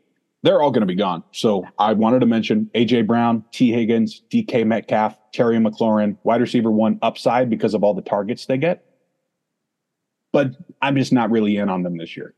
they're 0.42 0.62
all 0.62 0.70
going 0.70 0.80
to 0.80 0.86
be 0.86 0.94
gone. 0.94 1.22
So 1.32 1.66
I 1.78 1.92
wanted 1.92 2.20
to 2.20 2.26
mention 2.26 2.70
AJ 2.74 3.06
Brown, 3.06 3.44
Tee 3.52 3.70
Higgins, 3.70 4.22
DK 4.30 4.66
Metcalf, 4.66 5.18
Terry 5.32 5.58
McLaurin, 5.58 6.16
wide 6.22 6.40
receiver 6.40 6.70
one 6.70 6.98
upside 7.02 7.50
because 7.50 7.74
of 7.74 7.84
all 7.84 7.92
the 7.92 8.02
targets 8.02 8.46
they 8.46 8.56
get. 8.56 8.85
But 10.36 10.56
I'm 10.82 10.96
just 10.96 11.12
not 11.12 11.30
really 11.30 11.56
in 11.56 11.68
on 11.68 11.82
them 11.82 11.96
this 11.96 12.16
year. 12.16 12.34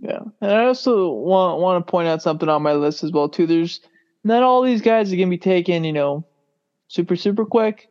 Yeah. 0.00 0.20
And 0.40 0.50
I 0.50 0.64
also 0.64 1.10
want 1.10 1.60
want 1.60 1.86
to 1.86 1.90
point 1.90 2.08
out 2.08 2.22
something 2.22 2.48
on 2.48 2.62
my 2.62 2.72
list 2.72 3.04
as 3.04 3.12
well 3.12 3.28
too. 3.28 3.46
There's 3.46 3.80
not 4.24 4.42
all 4.42 4.62
these 4.62 4.82
guys 4.82 5.12
are 5.12 5.16
gonna 5.16 5.28
be 5.28 5.38
taken, 5.38 5.84
you 5.84 5.92
know, 5.92 6.26
super, 6.88 7.16
super 7.16 7.44
quick. 7.44 7.88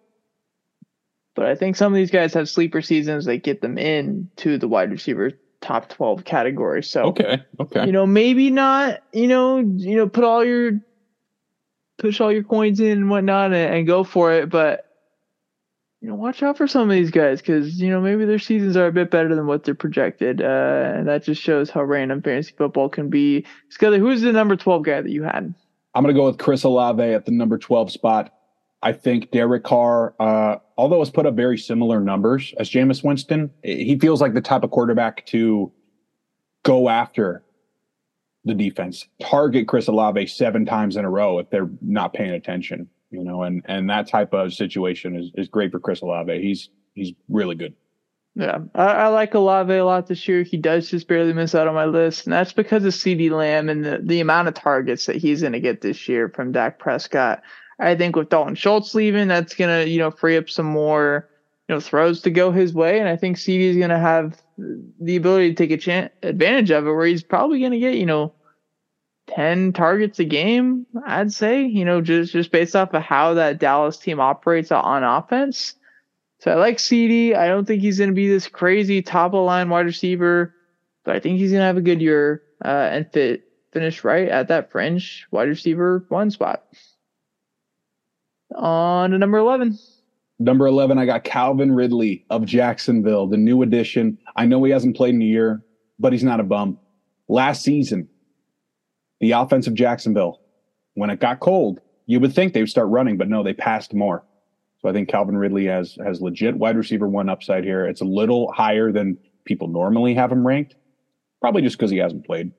But 1.36 1.46
I 1.46 1.56
think 1.56 1.78
some 1.78 1.94
of 1.94 1.96
these 1.96 2.12
guys 2.12 2.34
have 2.34 2.50
sleeper 2.50 2.82
seasons 2.82 3.26
that 3.26 3.38
get 3.38 3.62
them 3.62 3.78
in 3.78 4.30
to 4.38 4.58
the 4.58 4.68
wide 4.68 4.92
receiver 4.92 5.32
top 5.62 5.88
12 5.90 6.26
category. 6.26 6.84
So 6.84 7.04
okay, 7.04 7.42
okay, 7.60 7.86
you 7.86 7.92
know, 7.94 8.06
maybe 8.06 8.50
not, 8.50 9.02
you 9.14 9.28
know, 9.28 9.60
you 9.60 9.96
know, 9.96 10.10
put 10.10 10.24
all 10.24 10.44
your 10.44 10.80
push 11.98 12.20
all 12.20 12.32
your 12.32 12.44
coins 12.44 12.80
in 12.80 12.92
and 12.92 13.10
whatnot 13.10 13.54
and, 13.54 13.76
and 13.76 13.88
go 13.88 14.04
for 14.04 14.34
it, 14.34 14.50
but 14.50 14.91
you 16.02 16.08
know, 16.08 16.16
watch 16.16 16.42
out 16.42 16.58
for 16.58 16.68
some 16.68 16.90
of 16.90 16.90
these 16.90 17.12
guys 17.12 17.42
because 17.42 17.80
you 17.80 17.90
know 17.90 18.02
maybe 18.02 18.26
their 18.26 18.40
seasons 18.40 18.76
are 18.76 18.88
a 18.88 18.92
bit 18.92 19.12
better 19.12 19.36
than 19.36 19.46
what 19.46 19.64
they're 19.64 19.76
projected, 19.76 20.42
uh, 20.42 20.94
and 20.96 21.08
that 21.08 21.24
just 21.24 21.42
shows 21.42 21.70
how 21.70 21.84
random 21.84 22.22
fantasy 22.24 22.54
football 22.58 22.90
can 22.90 23.10
be. 23.10 23.46
Skyler, 23.70 24.00
who's 24.00 24.22
the 24.22 24.32
number 24.32 24.56
12 24.56 24.84
guy 24.84 25.02
that 25.02 25.12
you 25.12 25.24
had? 25.24 25.54
I'm 25.94 26.04
gonna 26.04 26.16
go 26.16 26.26
with 26.26 26.40
Chris 26.40 26.64
Olave 26.64 27.04
at 27.04 27.26
the 27.26 27.32
number 27.32 27.58
12 27.58 27.92
spot. 27.92 28.34
I 28.82 28.94
think 28.94 29.30
Derek 29.30 29.64
Carr, 29.64 30.16
uh, 30.20 30.56
although 30.76 31.00
has 31.00 31.12
put 31.12 31.28
up 31.28 31.36
very 31.36 31.58
similar 31.58 32.02
numbers 32.02 32.52
as 32.58 32.68
Jameis 32.68 33.04
Winston, 33.04 33.52
he 33.64 34.00
feels 34.00 34.22
like 34.22 34.34
the 34.34 34.42
type 34.42 34.64
of 34.64 34.72
quarterback 34.72 35.24
to 35.28 35.72
go 36.64 36.90
after 36.90 37.44
the 38.44 38.56
defense, 38.56 39.06
target 39.22 39.68
Chris 39.68 39.88
Olave 39.88 40.26
seven 40.26 40.66
times 40.66 40.98
in 40.98 41.06
a 41.06 41.10
row 41.12 41.38
if 41.38 41.52
they're 41.52 41.70
not 41.80 42.14
paying 42.14 42.32
attention, 42.32 42.90
you 43.12 43.24
know, 43.24 43.44
and 43.44 43.62
and 43.66 43.90
that 43.90 44.08
type 44.08 44.34
of 44.34 44.54
situation 44.54 45.16
is 45.16 45.32
is 45.36 45.48
great 45.48 45.72
for 45.72 45.80
Chris 45.80 46.02
Olave. 46.02 46.42
He's 46.42 46.70
he's 46.96 47.14
really 47.30 47.56
good. 47.56 47.76
Yeah, 48.34 48.60
I, 48.74 48.86
I 48.86 49.08
like 49.08 49.34
Olave 49.34 49.74
a 49.74 49.84
lot 49.84 50.08
this 50.08 50.26
year. 50.26 50.44
He 50.44 50.56
does 50.56 50.90
just 50.90 51.10
barely 51.10 51.34
miss 51.34 51.54
out 51.54 51.68
on 51.68 51.76
my 51.76 51.86
list, 51.86 52.26
and 52.26 52.32
that's 52.32 52.54
because 52.54 52.86
of 52.86 52.94
CeeDee 52.94 53.30
Lamb 53.30 53.68
and 53.68 53.84
the, 53.84 54.00
the 54.02 54.22
amount 54.22 54.48
of 54.48 54.54
targets 54.54 55.06
that 55.08 55.18
he's 55.18 55.42
going 55.42 55.52
to 55.52 55.60
get 55.60 55.82
this 55.82 56.08
year 56.08 56.30
from 56.30 56.54
Dak 56.54 56.80
Prescott. 56.80 57.44
I 57.80 57.96
think 57.96 58.16
with 58.16 58.30
Dalton 58.30 58.56
Schultz 58.56 58.96
leaving, 58.96 59.28
that's 59.28 59.56
gonna 59.56 59.84
you 59.84 60.00
know 60.00 60.12
free 60.12 60.38
up 60.38 60.50
some 60.50 60.68
more 60.68 61.30
you 61.68 61.76
know 61.76 61.82
throws 61.82 62.22
to 62.22 62.32
go 62.32 62.52
his 62.52 62.74
way, 62.74 63.00
and 63.00 63.10
I 63.10 63.18
think 63.18 63.38
CeeDee 63.38 63.72
is 63.72 63.78
gonna 63.78 64.00
have 64.00 64.42
the 64.58 65.18
ability 65.18 65.50
to 65.50 65.56
take 65.56 65.72
a 65.72 65.78
chance 65.78 66.14
advantage 66.24 66.72
of 66.72 66.88
it, 66.88 66.92
where 66.92 67.06
he's 67.06 67.24
probably 67.24 67.60
gonna 67.62 67.80
get 67.80 67.96
you 67.96 68.06
know 68.06 68.34
ten 69.36 69.74
targets 69.74 70.20
a 70.20 70.26
game. 70.26 70.86
I'd 71.06 71.34
say 71.34 71.64
you 71.64 71.86
know 71.86 72.02
just 72.02 72.34
just 72.34 72.52
based 72.52 72.76
off 72.76 72.94
of 72.94 73.02
how 73.02 73.34
that 73.36 73.60
Dallas 73.60 73.98
team 73.98 74.20
operates 74.20 74.72
on 74.72 75.04
offense. 75.04 75.76
So 76.40 76.52
I 76.52 76.56
like 76.56 76.78
CeeDee. 76.78 77.36
I 77.36 77.48
don't 77.48 77.66
think 77.66 77.82
he's 77.82 78.00
gonna 78.00 78.14
be 78.14 78.28
this 78.28 78.48
crazy 78.48 79.02
top 79.02 79.34
of 79.34 79.46
line 79.46 79.70
wide 79.70 79.86
receiver, 79.86 80.54
but 81.04 81.16
I 81.16 81.20
think 81.20 81.40
he's 81.40 81.52
gonna 81.52 81.66
have 81.66 81.78
a 81.78 81.82
good 81.82 82.02
year 82.02 82.44
uh, 82.64 82.90
and 82.92 83.12
fit 83.12 83.44
finish 83.72 84.04
right 84.04 84.28
at 84.28 84.48
that 84.50 84.72
fringe 84.72 85.28
wide 85.32 85.48
receiver 85.48 86.06
one 86.10 86.30
spot. 86.32 86.64
On 88.56 89.12
to 89.12 89.18
number 89.18 89.38
11. 89.38 89.78
Number 90.40 90.66
11, 90.66 90.98
I 90.98 91.06
got 91.06 91.24
Calvin 91.24 91.72
Ridley 91.72 92.26
of 92.30 92.46
Jacksonville, 92.46 93.28
the 93.28 93.38
new 93.38 93.62
addition. 93.62 94.18
I 94.36 94.46
know 94.46 94.64
he 94.64 94.72
hasn't 94.72 94.98
played 94.98 95.14
in 95.14 95.22
a 95.22 95.26
year, 95.26 95.64
but 96.00 96.14
he's 96.14 96.24
not 96.24 96.40
a 96.40 96.44
bum. 96.44 96.80
Last 97.28 97.64
season, 97.64 98.10
the 99.22 99.32
offense 99.32 99.68
of 99.68 99.74
Jacksonville, 99.74 100.42
when 100.96 101.10
it 101.10 101.20
got 101.20 101.40
cold, 101.40 101.80
you 102.08 102.20
would 102.20 102.34
think 102.34 102.54
they 102.54 102.62
would 102.62 102.70
start 102.70 102.90
running, 102.90 103.18
but 103.18 103.30
no, 103.30 103.44
they 103.44 103.54
passed 103.54 103.94
more. 103.94 104.26
So 104.82 104.90
I 104.90 104.94
think 104.94 105.10
Calvin 105.10 105.38
Ridley 105.38 105.66
has 105.66 105.98
has 106.04 106.22
legit 106.22 106.58
wide 106.58 106.76
receiver 106.76 107.08
one 107.08 107.30
upside 107.30 107.64
here. 107.64 107.86
It's 107.86 108.02
a 108.02 108.06
little 108.06 108.52
higher 108.52 108.92
than 108.92 109.18
people 109.46 109.68
normally 109.68 110.16
have 110.16 110.32
him 110.32 110.46
ranked, 110.46 110.76
probably 111.40 111.62
just 111.62 111.78
because 111.78 111.92
he 111.92 111.98
hasn't 111.98 112.26
played. 112.26 112.52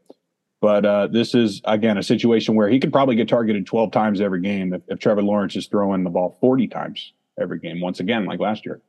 But 0.60 0.86
uh, 0.86 1.08
this 1.08 1.34
is 1.34 1.60
again 1.64 1.98
a 1.98 2.02
situation 2.02 2.54
where 2.54 2.68
he 2.68 2.78
could 2.78 2.92
probably 2.92 3.16
get 3.16 3.28
targeted 3.28 3.66
12 3.66 3.90
times 3.90 4.20
every 4.20 4.40
game 4.40 4.72
if, 4.72 4.82
if 4.86 5.00
Trevor 5.00 5.22
Lawrence 5.22 5.56
is 5.56 5.66
throwing 5.66 6.04
the 6.04 6.10
ball 6.10 6.38
40 6.40 6.68
times 6.68 7.12
every 7.40 7.58
game 7.58 7.80
once 7.80 7.98
again, 7.98 8.24
like 8.24 8.38
last 8.38 8.64
year. 8.64 8.80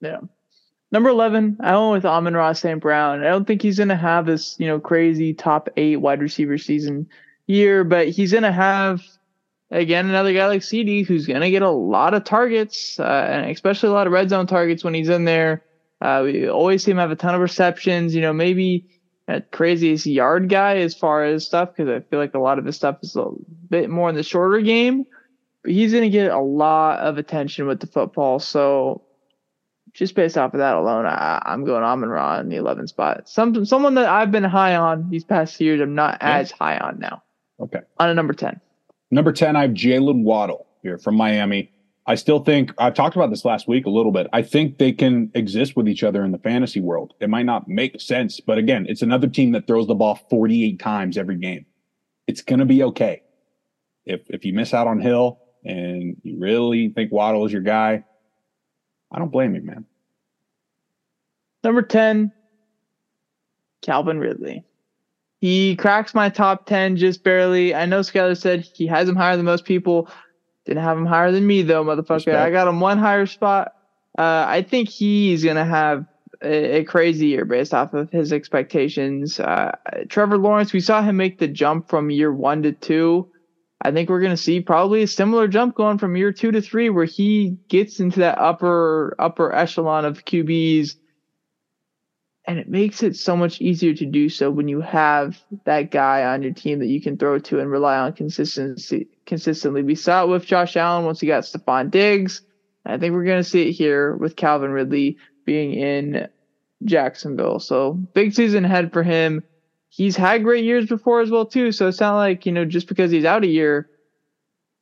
Yeah. 0.00 0.20
Number 0.92 1.08
11, 1.08 1.56
I 1.60 1.76
went 1.78 1.92
with 1.92 2.04
Amon-Ra 2.04 2.52
St. 2.52 2.78
Brown. 2.78 3.20
I 3.24 3.28
don't 3.30 3.46
think 3.46 3.62
he's 3.62 3.78
going 3.78 3.88
to 3.88 3.96
have 3.96 4.26
this, 4.26 4.56
you 4.58 4.66
know, 4.66 4.78
crazy 4.78 5.32
top 5.32 5.70
eight 5.78 5.96
wide 5.96 6.20
receiver 6.20 6.58
season 6.58 7.08
year, 7.46 7.82
but 7.82 8.10
he's 8.10 8.30
going 8.30 8.42
to 8.42 8.52
have, 8.52 9.02
again, 9.70 10.06
another 10.06 10.34
guy 10.34 10.46
like 10.48 10.60
CeeDee 10.60 11.06
who's 11.06 11.26
going 11.26 11.40
to 11.40 11.50
get 11.50 11.62
a 11.62 11.70
lot 11.70 12.12
of 12.12 12.24
targets, 12.24 13.00
uh, 13.00 13.26
and 13.30 13.50
especially 13.50 13.88
a 13.88 13.92
lot 13.92 14.06
of 14.06 14.12
red 14.12 14.28
zone 14.28 14.46
targets 14.46 14.84
when 14.84 14.92
he's 14.92 15.08
in 15.08 15.24
there. 15.24 15.64
Uh, 16.02 16.20
we 16.24 16.46
always 16.46 16.84
see 16.84 16.90
him 16.90 16.98
have 16.98 17.10
a 17.10 17.16
ton 17.16 17.34
of 17.34 17.40
receptions. 17.40 18.14
You 18.14 18.20
know, 18.20 18.34
maybe 18.34 18.86
a 19.28 19.40
craziest 19.40 20.04
yard 20.04 20.50
guy 20.50 20.76
as 20.76 20.94
far 20.94 21.24
as 21.24 21.46
stuff, 21.46 21.70
because 21.74 21.88
I 21.88 22.00
feel 22.10 22.18
like 22.18 22.34
a 22.34 22.38
lot 22.38 22.58
of 22.58 22.66
his 22.66 22.76
stuff 22.76 22.98
is 23.02 23.16
a 23.16 23.30
bit 23.70 23.88
more 23.88 24.10
in 24.10 24.14
the 24.14 24.22
shorter 24.22 24.60
game. 24.60 25.06
But 25.62 25.72
he's 25.72 25.92
going 25.92 26.02
to 26.02 26.10
get 26.10 26.30
a 26.30 26.40
lot 26.40 26.98
of 26.98 27.16
attention 27.16 27.66
with 27.66 27.80
the 27.80 27.86
football. 27.86 28.40
So 28.40 29.04
just 29.94 30.14
based 30.14 30.38
off 30.38 30.54
of 30.54 30.58
that 30.58 30.74
alone, 30.74 31.06
I, 31.06 31.42
am 31.46 31.64
going 31.64 31.82
Amon 31.82 32.08
Ra 32.08 32.38
in 32.40 32.48
the 32.48 32.56
11 32.56 32.88
spot. 32.88 33.28
Some 33.28 33.64
someone 33.64 33.94
that 33.94 34.08
I've 34.08 34.30
been 34.30 34.44
high 34.44 34.76
on 34.76 35.10
these 35.10 35.24
past 35.24 35.60
years, 35.60 35.80
I'm 35.80 35.94
not 35.94 36.18
yeah. 36.20 36.38
as 36.38 36.50
high 36.50 36.78
on 36.78 36.98
now. 36.98 37.22
Okay. 37.60 37.80
On 37.98 38.08
a 38.08 38.14
number 38.14 38.32
10. 38.32 38.60
Number 39.10 39.32
10, 39.32 39.56
I 39.56 39.62
have 39.62 39.72
Jalen 39.72 40.22
Waddle 40.22 40.66
here 40.82 40.98
from 40.98 41.16
Miami. 41.16 41.70
I 42.06 42.16
still 42.16 42.40
think 42.40 42.72
I've 42.78 42.94
talked 42.94 43.14
about 43.14 43.30
this 43.30 43.44
last 43.44 43.68
week 43.68 43.86
a 43.86 43.90
little 43.90 44.10
bit. 44.10 44.26
I 44.32 44.42
think 44.42 44.78
they 44.78 44.90
can 44.92 45.30
exist 45.34 45.76
with 45.76 45.88
each 45.88 46.02
other 46.02 46.24
in 46.24 46.32
the 46.32 46.38
fantasy 46.38 46.80
world. 46.80 47.14
It 47.20 47.30
might 47.30 47.46
not 47.46 47.68
make 47.68 48.00
sense, 48.00 48.40
but 48.40 48.58
again, 48.58 48.86
it's 48.88 49.02
another 49.02 49.28
team 49.28 49.52
that 49.52 49.66
throws 49.66 49.86
the 49.86 49.94
ball 49.94 50.18
48 50.28 50.80
times 50.80 51.16
every 51.16 51.36
game. 51.36 51.66
It's 52.26 52.42
going 52.42 52.58
to 52.58 52.64
be 52.64 52.82
okay. 52.84 53.22
If 54.04 54.22
if 54.28 54.44
you 54.44 54.52
miss 54.52 54.74
out 54.74 54.88
on 54.88 55.00
Hill 55.00 55.38
and 55.64 56.16
you 56.24 56.40
really 56.40 56.88
think 56.88 57.12
Waddle 57.12 57.46
is 57.46 57.52
your 57.52 57.62
guy, 57.62 58.04
I 59.12 59.18
don't 59.18 59.30
blame 59.30 59.54
you, 59.54 59.62
man. 59.62 59.84
Number 61.62 61.82
10, 61.82 62.32
Calvin 63.82 64.18
Ridley. 64.18 64.64
He 65.40 65.76
cracks 65.76 66.14
my 66.14 66.28
top 66.28 66.66
10 66.66 66.96
just 66.96 67.22
barely. 67.22 67.74
I 67.74 67.84
know 67.84 68.00
Skyler 68.00 68.40
said 68.40 68.60
he 68.60 68.86
has 68.86 69.08
him 69.08 69.16
higher 69.16 69.36
than 69.36 69.44
most 69.44 69.64
people. 69.64 70.08
Didn't 70.64 70.82
have 70.82 70.96
him 70.96 71.06
higher 71.06 71.32
than 71.32 71.46
me, 71.46 71.62
though, 71.62 71.84
motherfucker. 71.84 72.14
Respect. 72.14 72.38
I 72.38 72.50
got 72.50 72.68
him 72.68 72.80
one 72.80 72.98
higher 72.98 73.26
spot. 73.26 73.74
Uh, 74.16 74.44
I 74.46 74.62
think 74.62 74.88
he's 74.88 75.42
going 75.42 75.56
to 75.56 75.64
have 75.64 76.06
a, 76.42 76.78
a, 76.78 76.84
crazy 76.84 77.28
year 77.28 77.44
based 77.44 77.74
off 77.74 77.94
of 77.94 78.10
his 78.10 78.32
expectations. 78.32 79.40
Uh, 79.40 79.72
Trevor 80.08 80.38
Lawrence, 80.38 80.72
we 80.72 80.80
saw 80.80 81.02
him 81.02 81.16
make 81.16 81.38
the 81.38 81.48
jump 81.48 81.88
from 81.88 82.10
year 82.10 82.32
one 82.32 82.62
to 82.62 82.72
two. 82.72 83.31
I 83.84 83.90
think 83.90 84.08
we're 84.08 84.20
going 84.20 84.30
to 84.30 84.36
see 84.36 84.60
probably 84.60 85.02
a 85.02 85.08
similar 85.08 85.48
jump 85.48 85.74
going 85.74 85.98
from 85.98 86.16
year 86.16 86.32
two 86.32 86.52
to 86.52 86.62
three, 86.62 86.88
where 86.88 87.04
he 87.04 87.58
gets 87.68 87.98
into 87.98 88.20
that 88.20 88.38
upper 88.38 89.16
upper 89.18 89.52
echelon 89.52 90.04
of 90.04 90.24
QBs, 90.24 90.94
and 92.46 92.60
it 92.60 92.68
makes 92.68 93.02
it 93.02 93.16
so 93.16 93.36
much 93.36 93.60
easier 93.60 93.92
to 93.94 94.06
do 94.06 94.28
so 94.28 94.50
when 94.50 94.68
you 94.68 94.80
have 94.80 95.36
that 95.64 95.90
guy 95.90 96.24
on 96.24 96.42
your 96.42 96.52
team 96.52 96.78
that 96.78 96.86
you 96.86 97.00
can 97.00 97.18
throw 97.18 97.40
to 97.40 97.58
and 97.58 97.70
rely 97.70 97.98
on 97.98 98.12
consistency 98.12 99.08
consistently. 99.26 99.82
We 99.82 99.96
saw 99.96 100.24
it 100.24 100.28
with 100.28 100.46
Josh 100.46 100.76
Allen 100.76 101.04
once 101.04 101.20
he 101.20 101.26
got 101.26 101.42
Stefon 101.42 101.90
Diggs. 101.90 102.42
I 102.86 102.98
think 102.98 103.14
we're 103.14 103.24
going 103.24 103.42
to 103.42 103.48
see 103.48 103.68
it 103.68 103.72
here 103.72 104.16
with 104.16 104.36
Calvin 104.36 104.70
Ridley 104.70 105.16
being 105.44 105.74
in 105.74 106.28
Jacksonville. 106.84 107.58
So 107.58 107.92
big 107.92 108.32
season 108.32 108.64
ahead 108.64 108.92
for 108.92 109.02
him 109.02 109.42
he's 109.92 110.16
had 110.16 110.42
great 110.42 110.64
years 110.64 110.86
before 110.86 111.20
as 111.20 111.30
well 111.30 111.44
too. 111.44 111.70
So 111.70 111.86
it's 111.86 112.00
not 112.00 112.16
like 112.16 112.46
you 112.46 112.52
know 112.52 112.64
just 112.64 112.88
because 112.88 113.10
he's 113.10 113.26
out 113.26 113.44
a 113.44 113.48
year, 113.48 113.88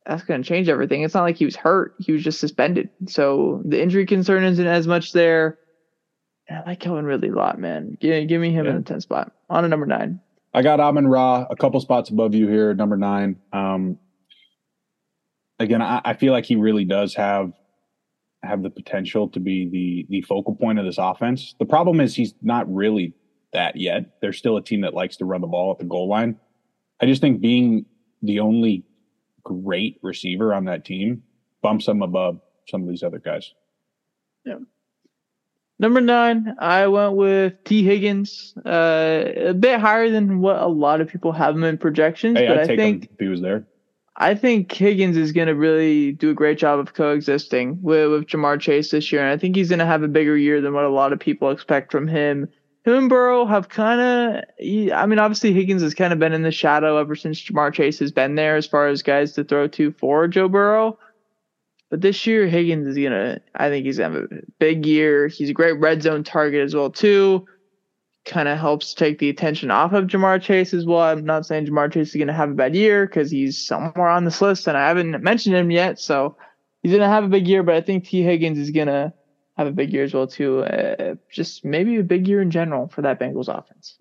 that's 0.06 0.22
going 0.22 0.42
to 0.42 0.48
change 0.48 0.68
everything. 0.68 1.02
It's 1.02 1.14
not 1.14 1.24
like 1.24 1.36
he 1.36 1.44
was 1.44 1.56
hurt; 1.56 1.94
he 1.98 2.12
was 2.12 2.22
just 2.22 2.40
suspended. 2.40 2.88
So 3.06 3.60
the 3.64 3.82
injury 3.82 4.06
concern 4.06 4.44
isn't 4.44 4.66
as 4.66 4.86
much 4.86 5.12
there. 5.12 5.58
And 6.48 6.58
I 6.58 6.70
like 6.70 6.80
Kellen 6.80 7.04
Ridley 7.04 7.28
a 7.28 7.34
lot, 7.34 7.58
man. 7.58 7.96
Give, 8.00 8.26
give 8.26 8.40
me 8.40 8.50
him 8.50 8.64
yeah. 8.64 8.72
in 8.72 8.76
the 8.78 8.82
10 8.82 9.02
spot 9.02 9.32
on 9.48 9.64
a 9.64 9.68
number 9.68 9.86
nine. 9.86 10.20
I 10.52 10.62
got 10.62 10.80
Amon 10.80 11.06
Ra 11.06 11.46
a 11.48 11.54
couple 11.54 11.78
spots 11.80 12.10
above 12.10 12.34
you 12.34 12.48
here, 12.48 12.74
number 12.74 12.96
nine. 12.96 13.36
Um, 13.52 13.98
again, 15.60 15.80
I, 15.80 16.00
I 16.04 16.14
feel 16.14 16.32
like 16.32 16.44
he 16.44 16.56
really 16.56 16.84
does 16.84 17.14
have 17.14 17.52
have 18.42 18.62
the 18.62 18.70
potential 18.70 19.28
to 19.28 19.38
be 19.38 19.68
the 19.70 20.06
the 20.08 20.22
focal 20.22 20.56
point 20.56 20.78
of 20.78 20.84
this 20.84 20.98
offense. 20.98 21.54
The 21.58 21.66
problem 21.66 22.00
is 22.00 22.16
he's 22.16 22.34
not 22.42 22.72
really 22.72 23.14
that 23.52 23.76
yet. 23.76 24.20
They're 24.20 24.32
still 24.32 24.56
a 24.56 24.62
team 24.62 24.82
that 24.82 24.94
likes 24.94 25.16
to 25.18 25.24
run 25.24 25.40
the 25.40 25.46
ball 25.46 25.70
at 25.72 25.78
the 25.78 25.84
goal 25.84 26.08
line. 26.08 26.36
I 27.00 27.06
just 27.06 27.20
think 27.20 27.40
being 27.40 27.86
the 28.22 28.40
only 28.40 28.84
great 29.42 29.98
receiver 30.02 30.52
on 30.54 30.66
that 30.66 30.84
team 30.84 31.22
bumps 31.62 31.86
them 31.86 32.02
above 32.02 32.40
some 32.68 32.82
of 32.82 32.88
these 32.88 33.02
other 33.02 33.18
guys. 33.18 33.52
Yeah. 34.44 34.58
Number 35.78 36.02
nine, 36.02 36.54
I 36.58 36.88
went 36.88 37.14
with 37.14 37.54
Tee 37.64 37.82
Higgins, 37.82 38.52
uh, 38.66 39.24
a 39.36 39.54
bit 39.54 39.80
higher 39.80 40.10
than 40.10 40.40
what 40.40 40.56
a 40.60 40.66
lot 40.66 41.00
of 41.00 41.08
people 41.08 41.32
have 41.32 41.54
him 41.54 41.64
in 41.64 41.78
projections. 41.78 42.38
Hey, 42.38 42.48
but 42.48 42.58
I'd 42.58 42.70
I 42.72 42.76
think 42.76 43.04
if 43.04 43.18
he 43.18 43.28
was 43.28 43.40
there. 43.40 43.66
I 44.16 44.34
think 44.34 44.70
Higgins 44.70 45.16
is 45.16 45.32
going 45.32 45.46
to 45.46 45.54
really 45.54 46.12
do 46.12 46.28
a 46.28 46.34
great 46.34 46.58
job 46.58 46.78
of 46.78 46.92
coexisting 46.92 47.80
with, 47.80 48.10
with 48.10 48.26
Ja'Marr 48.26 48.60
Chase 48.60 48.90
this 48.90 49.10
year, 49.10 49.22
and 49.22 49.30
I 49.30 49.38
think 49.38 49.56
he's 49.56 49.70
going 49.70 49.78
to 49.78 49.86
have 49.86 50.02
a 50.02 50.08
bigger 50.08 50.36
year 50.36 50.60
than 50.60 50.74
what 50.74 50.84
a 50.84 50.90
lot 50.90 51.14
of 51.14 51.18
people 51.18 51.50
expect 51.50 51.90
from 51.90 52.06
him 52.06 52.46
him 52.84 52.94
and 52.94 53.08
Burrow 53.10 53.44
have 53.44 53.68
kind 53.68 54.00
of, 54.00 54.44
I 54.58 55.06
mean, 55.06 55.18
obviously 55.18 55.52
Higgins 55.52 55.82
has 55.82 55.94
kind 55.94 56.12
of 56.12 56.18
been 56.18 56.32
in 56.32 56.42
the 56.42 56.50
shadow 56.50 56.96
ever 56.96 57.14
since 57.14 57.40
Ja'Marr 57.40 57.74
Chase 57.74 57.98
has 57.98 58.10
been 58.10 58.36
there 58.36 58.56
as 58.56 58.66
far 58.66 58.88
as 58.88 59.02
guys 59.02 59.32
to 59.32 59.44
throw 59.44 59.68
to 59.68 59.92
for 59.92 60.26
Joe 60.28 60.48
Burrow. 60.48 60.98
But 61.90 62.00
this 62.00 62.26
year, 62.26 62.46
Higgins 62.46 62.86
is 62.86 62.96
gonna, 62.96 63.40
I 63.54 63.68
think 63.68 63.84
he's 63.84 63.98
gonna 63.98 64.14
have 64.14 64.24
a 64.30 64.42
big 64.58 64.86
year. 64.86 65.28
He's 65.28 65.50
a 65.50 65.54
great 65.54 65.78
red 65.78 66.02
zone 66.02 66.24
target 66.24 66.62
as 66.62 66.74
well 66.74 66.90
too. 66.90 67.46
Kind 68.24 68.48
of 68.48 68.58
helps 68.58 68.94
take 68.94 69.18
the 69.18 69.28
attention 69.28 69.70
off 69.70 69.92
of 69.92 70.06
Ja'Marr 70.06 70.40
Chase 70.40 70.72
as 70.72 70.86
well. 70.86 71.00
I'm 71.00 71.24
not 71.24 71.44
saying 71.44 71.66
Ja'Marr 71.66 71.92
Chase 71.92 72.10
is 72.10 72.16
gonna 72.16 72.32
have 72.32 72.50
a 72.50 72.54
bad 72.54 72.74
year 72.74 73.06
because 73.06 73.30
he's 73.30 73.66
somewhere 73.66 74.08
on 74.08 74.24
this 74.24 74.40
list 74.40 74.68
and 74.68 74.78
I 74.78 74.88
haven't 74.88 75.22
mentioned 75.22 75.56
him 75.56 75.70
yet. 75.70 75.98
So 75.98 76.36
he's 76.82 76.92
gonna 76.92 77.08
have 77.08 77.24
a 77.24 77.28
big 77.28 77.46
year, 77.46 77.62
but 77.62 77.74
I 77.74 77.82
think 77.82 78.06
Tee 78.06 78.22
Higgins 78.22 78.58
is 78.58 78.70
gonna 78.70 79.12
have 79.60 79.68
a 79.68 79.72
big 79.72 79.92
year 79.92 80.04
as 80.04 80.14
well 80.14 80.26
too. 80.26 80.60
Uh, 80.60 81.14
just 81.30 81.64
maybe 81.64 81.96
a 81.96 82.02
big 82.02 82.26
year 82.26 82.40
in 82.40 82.50
general 82.50 82.88
for 82.88 83.02
that 83.02 83.20
Bengals 83.20 83.48
offense. 83.48 83.96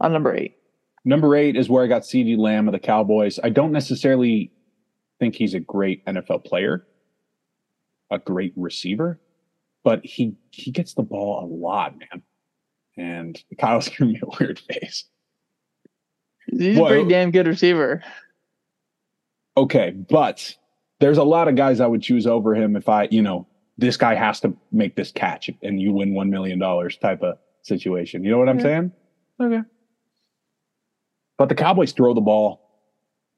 On 0.00 0.12
number 0.12 0.34
eight. 0.34 0.56
Number 1.04 1.34
eight 1.34 1.56
is 1.56 1.70
where 1.70 1.82
I 1.82 1.86
got 1.86 2.02
CeeDee 2.02 2.36
Lamb 2.36 2.68
of 2.68 2.72
the 2.72 2.78
Cowboys. 2.78 3.38
I 3.42 3.48
don't 3.48 3.72
necessarily 3.72 4.52
think 5.18 5.34
he's 5.34 5.54
a 5.54 5.60
great 5.60 6.04
NFL 6.04 6.44
player, 6.44 6.86
a 8.10 8.18
great 8.18 8.52
receiver, 8.56 9.18
but 9.82 10.04
he 10.04 10.36
he 10.50 10.70
gets 10.70 10.92
the 10.92 11.02
ball 11.02 11.42
a 11.42 11.46
lot, 11.46 11.94
man. 11.98 12.22
And 12.98 13.42
Kyle's 13.58 13.88
giving 13.88 14.12
me 14.12 14.20
a 14.22 14.36
weird 14.38 14.58
face. 14.58 15.04
He's 16.46 16.76
a 16.76 16.84
pretty 16.84 17.08
damn 17.08 17.30
good 17.30 17.46
receiver. 17.46 18.02
Okay, 19.56 19.90
but 19.90 20.54
there's 20.98 21.18
a 21.18 21.24
lot 21.24 21.48
of 21.48 21.56
guys 21.56 21.80
I 21.80 21.86
would 21.86 22.02
choose 22.02 22.26
over 22.26 22.54
him 22.54 22.76
if 22.76 22.88
I, 22.88 23.08
you 23.10 23.22
know, 23.22 23.46
this 23.80 23.96
guy 23.96 24.14
has 24.14 24.40
to 24.40 24.54
make 24.70 24.94
this 24.94 25.10
catch 25.10 25.50
and 25.62 25.80
you 25.80 25.92
win 25.92 26.12
$1 26.12 26.28
million 26.28 26.60
type 27.00 27.22
of 27.22 27.38
situation. 27.62 28.22
You 28.22 28.30
know 28.30 28.38
what 28.38 28.48
I'm 28.48 28.60
saying? 28.60 28.92
Okay. 29.40 29.62
But 31.38 31.48
the 31.48 31.54
Cowboys 31.54 31.92
throw 31.92 32.12
the 32.12 32.20
ball 32.20 32.60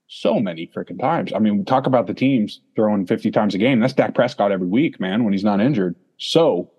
so 0.08 0.40
many 0.40 0.70
freaking 0.76 0.98
times. 0.98 1.32
I 1.32 1.38
mean, 1.38 1.58
we 1.58 1.64
talk 1.64 1.86
about 1.86 2.06
the 2.06 2.14
teams 2.14 2.60
throwing 2.74 3.06
50 3.06 3.30
times 3.30 3.54
a 3.54 3.58
game. 3.58 3.78
That's 3.78 3.92
Dak 3.92 4.14
Prescott 4.14 4.50
every 4.50 4.66
week, 4.66 4.98
man, 5.00 5.22
when 5.24 5.32
he's 5.32 5.44
not 5.44 5.60
injured. 5.60 5.94
So 6.18 6.72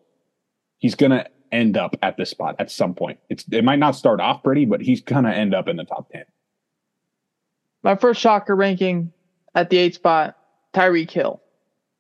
he's 0.80 0.96
going 0.96 1.12
to 1.12 1.26
end 1.52 1.78
up 1.78 1.96
at 2.02 2.18
this 2.18 2.30
spot 2.30 2.58
at 2.60 2.70
some 2.70 2.94
point. 2.94 3.20
It's 3.30 3.46
It 3.52 3.64
might 3.64 3.80
not 3.80 3.96
start 3.96 4.20
off 4.20 4.44
pretty, 4.44 4.66
but 4.66 4.82
he's 4.82 5.02
going 5.02 5.24
to 5.24 5.34
end 5.34 5.56
up 5.56 5.70
in 5.70 5.78
the 5.78 5.86
top 5.86 6.12
10. 6.12 6.26
My 7.82 7.96
first 7.96 8.20
shocker 8.20 8.56
ranking 8.56 9.14
at 9.56 9.70
the 9.70 9.78
eight 9.78 9.96
spot, 9.96 10.38
Tyreek 10.74 11.10
Hill. 11.10 11.42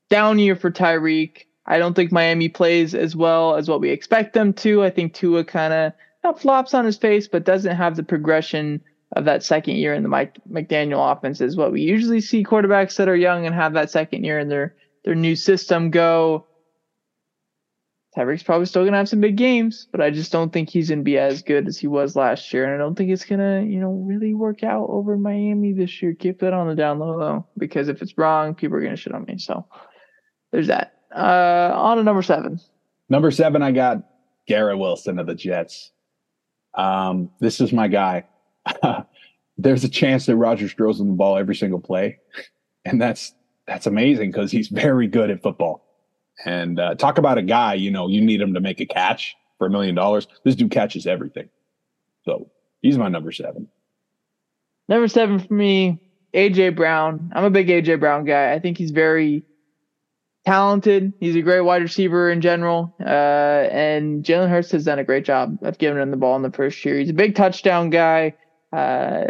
Down 0.09 0.37
year 0.39 0.55
for 0.55 0.69
Tyreek. 0.69 1.45
I 1.65 1.77
don't 1.79 1.93
think 1.93 2.11
Miami 2.11 2.49
plays 2.49 2.93
as 2.93 3.15
well 3.15 3.55
as 3.55 3.69
what 3.69 3.81
we 3.81 3.89
expect 3.89 4.33
them 4.33 4.53
to. 4.53 4.83
I 4.83 4.89
think 4.89 5.13
Tua 5.13 5.43
kind 5.45 5.73
of 5.73 5.93
not 6.23 6.39
flops 6.39 6.73
on 6.73 6.85
his 6.85 6.97
face, 6.97 7.27
but 7.27 7.45
doesn't 7.45 7.75
have 7.75 7.95
the 7.95 8.03
progression 8.03 8.81
of 9.15 9.25
that 9.25 9.43
second 9.43 9.75
year 9.75 9.93
in 9.93 10.03
the 10.03 10.09
Mike 10.09 10.37
McDaniel 10.49 11.11
offense 11.11 11.39
is 11.39 11.55
what 11.55 11.71
we 11.71 11.81
usually 11.81 12.21
see 12.21 12.43
quarterbacks 12.43 12.95
that 12.97 13.07
are 13.07 13.15
young 13.15 13.45
and 13.45 13.53
have 13.53 13.73
that 13.73 13.91
second 13.91 14.23
year 14.23 14.39
in 14.39 14.49
their 14.49 14.75
their 15.05 15.15
new 15.15 15.35
system 15.35 15.91
go. 15.91 16.47
Tyreek's 18.17 18.43
probably 18.43 18.65
still 18.67 18.85
gonna 18.85 18.97
have 18.97 19.09
some 19.09 19.21
big 19.21 19.37
games, 19.37 19.87
but 19.91 20.01
I 20.01 20.11
just 20.11 20.31
don't 20.31 20.53
think 20.53 20.69
he's 20.69 20.89
gonna 20.89 21.01
be 21.01 21.17
as 21.17 21.41
good 21.41 21.67
as 21.67 21.77
he 21.77 21.87
was 21.87 22.15
last 22.15 22.53
year, 22.53 22.65
and 22.65 22.73
I 22.73 22.77
don't 22.77 22.95
think 22.95 23.11
it's 23.11 23.25
gonna, 23.25 23.61
you 23.61 23.79
know, 23.79 23.91
really 23.91 24.33
work 24.33 24.63
out 24.63 24.87
over 24.89 25.17
Miami 25.17 25.73
this 25.73 26.01
year. 26.01 26.13
Keep 26.13 26.39
that 26.39 26.53
on 26.53 26.67
the 26.67 26.75
down 26.75 26.99
low 26.99 27.19
though, 27.19 27.47
because 27.57 27.89
if 27.89 28.01
it's 28.01 28.17
wrong, 28.17 28.55
people 28.55 28.77
are 28.77 28.81
gonna 28.81 28.95
shit 28.95 29.13
on 29.13 29.25
me. 29.25 29.37
So 29.37 29.65
there's 30.51 30.67
that. 30.67 30.93
Uh, 31.15 31.71
on 31.75 31.97
to 31.97 32.03
number 32.03 32.21
seven. 32.21 32.59
Number 33.09 33.31
seven, 33.31 33.61
I 33.61 33.71
got 33.71 34.03
Garrett 34.47 34.77
Wilson 34.77 35.19
of 35.19 35.27
the 35.27 35.35
Jets. 35.35 35.91
Um, 36.73 37.29
this 37.39 37.61
is 37.61 37.71
my 37.71 37.87
guy. 37.87 38.25
There's 39.57 39.83
a 39.83 39.89
chance 39.89 40.25
that 40.25 40.35
Rodgers 40.35 40.73
throws 40.73 40.99
him 40.99 41.07
the 41.09 41.13
ball 41.13 41.37
every 41.37 41.55
single 41.55 41.79
play, 41.79 42.19
and 42.85 42.99
that's 42.99 43.35
that's 43.67 43.85
amazing 43.85 44.31
because 44.31 44.51
he's 44.51 44.67
very 44.67 45.07
good 45.07 45.29
at 45.29 45.43
football. 45.43 45.85
And 46.45 46.79
uh, 46.79 46.95
talk 46.95 47.19
about 47.19 47.37
a 47.37 47.43
guy, 47.43 47.75
you 47.75 47.91
know, 47.91 48.07
you 48.07 48.19
need 48.19 48.41
him 48.41 48.55
to 48.55 48.59
make 48.59 48.79
a 48.79 48.85
catch 48.85 49.35
for 49.57 49.67
a 49.67 49.69
million 49.69 49.93
dollars. 49.93 50.27
This 50.43 50.55
dude 50.55 50.71
catches 50.71 51.05
everything. 51.05 51.49
So 52.25 52.49
he's 52.81 52.97
my 52.97 53.09
number 53.09 53.31
seven. 53.31 53.67
Number 54.89 55.07
seven 55.07 55.39
for 55.39 55.53
me, 55.53 56.01
AJ 56.33 56.75
Brown. 56.75 57.31
I'm 57.35 57.43
a 57.43 57.49
big 57.49 57.67
AJ 57.67 57.99
Brown 57.99 58.25
guy. 58.25 58.53
I 58.53 58.59
think 58.59 58.77
he's 58.77 58.91
very 58.91 59.43
talented. 60.45 61.13
He's 61.19 61.35
a 61.35 61.41
great 61.41 61.61
wide 61.61 61.81
receiver 61.81 62.31
in 62.31 62.41
general. 62.41 62.95
Uh, 62.99 63.03
and 63.71 64.23
Jalen 64.23 64.49
Hurts 64.49 64.71
has 64.71 64.85
done 64.85 64.99
a 64.99 65.03
great 65.03 65.25
job 65.25 65.57
of 65.61 65.77
giving 65.77 66.01
him 66.01 66.11
the 66.11 66.17
ball 66.17 66.35
in 66.35 66.41
the 66.41 66.51
first 66.51 66.83
year. 66.83 66.99
He's 66.99 67.09
a 67.09 67.13
big 67.13 67.35
touchdown 67.35 67.89
guy. 67.89 68.35
Uh, 68.71 69.25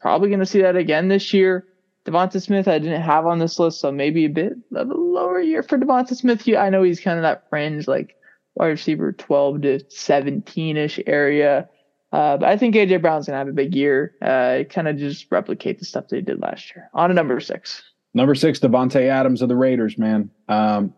probably 0.00 0.28
going 0.28 0.40
to 0.40 0.46
see 0.46 0.62
that 0.62 0.76
again 0.76 1.08
this 1.08 1.32
year. 1.32 1.66
Devonta 2.06 2.42
Smith, 2.42 2.66
I 2.66 2.78
didn't 2.78 3.02
have 3.02 3.26
on 3.26 3.38
this 3.38 3.58
list, 3.58 3.80
so 3.80 3.92
maybe 3.92 4.24
a 4.24 4.30
bit 4.30 4.52
of 4.74 4.90
a 4.90 4.94
lower 4.94 5.40
year 5.40 5.62
for 5.62 5.78
Devonta 5.78 6.16
Smith. 6.16 6.48
I 6.48 6.70
know 6.70 6.82
he's 6.82 7.00
kind 7.00 7.18
of 7.18 7.22
that 7.22 7.48
fringe, 7.50 7.86
like 7.86 8.16
wide 8.54 8.68
receiver 8.68 9.12
12 9.12 9.62
to 9.62 9.80
17 9.90 10.76
ish 10.76 11.00
area. 11.06 11.68
Uh, 12.12 12.38
but 12.38 12.48
I 12.48 12.56
think 12.56 12.74
AJ 12.74 13.02
Brown's 13.02 13.26
gonna 13.26 13.38
have 13.38 13.48
a 13.48 13.52
big 13.52 13.74
year. 13.74 14.14
Uh, 14.20 14.64
kind 14.68 14.88
of 14.88 14.96
just 14.96 15.26
replicate 15.30 15.78
the 15.78 15.84
stuff 15.84 16.08
they 16.08 16.20
did 16.20 16.40
last 16.40 16.74
year. 16.74 16.90
On 16.92 17.10
a 17.10 17.14
number 17.14 17.38
six. 17.38 17.82
Number 18.12 18.34
six, 18.34 18.58
Davante 18.58 19.08
Adams 19.08 19.42
of 19.42 19.48
the 19.48 19.56
Raiders, 19.56 19.96
man. 19.96 20.30
Um, 20.48 20.94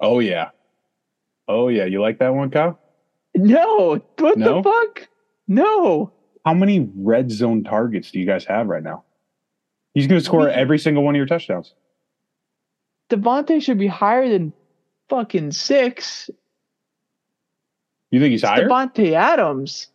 oh 0.00 0.18
yeah, 0.18 0.50
oh 1.46 1.68
yeah. 1.68 1.84
You 1.84 2.00
like 2.00 2.18
that 2.18 2.34
one, 2.34 2.50
Kyle? 2.50 2.78
No. 3.34 4.02
What 4.18 4.38
no? 4.38 4.56
the 4.56 4.62
fuck? 4.62 5.08
No. 5.46 6.12
How 6.44 6.54
many 6.54 6.90
red 6.96 7.30
zone 7.30 7.62
targets 7.64 8.10
do 8.10 8.18
you 8.18 8.26
guys 8.26 8.44
have 8.46 8.68
right 8.68 8.82
now? 8.82 9.04
He's 9.94 10.06
going 10.06 10.20
to 10.20 10.24
score 10.24 10.48
every 10.48 10.78
single 10.78 11.02
one 11.02 11.14
of 11.14 11.18
your 11.18 11.26
touchdowns. 11.26 11.74
Davante 13.10 13.62
should 13.62 13.78
be 13.78 13.86
higher 13.86 14.28
than 14.28 14.52
fucking 15.08 15.52
six. 15.52 16.30
You 18.10 18.20
think 18.20 18.32
he's 18.32 18.42
it's 18.42 18.48
higher? 18.48 18.68
Davante 18.68 19.12
Adams. 19.12 19.88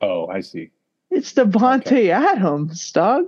Oh, 0.00 0.26
I 0.26 0.40
see. 0.40 0.70
It's 1.10 1.32
Davante 1.32 1.86
okay. 1.86 2.10
Adams, 2.10 2.90
dog. 2.92 3.26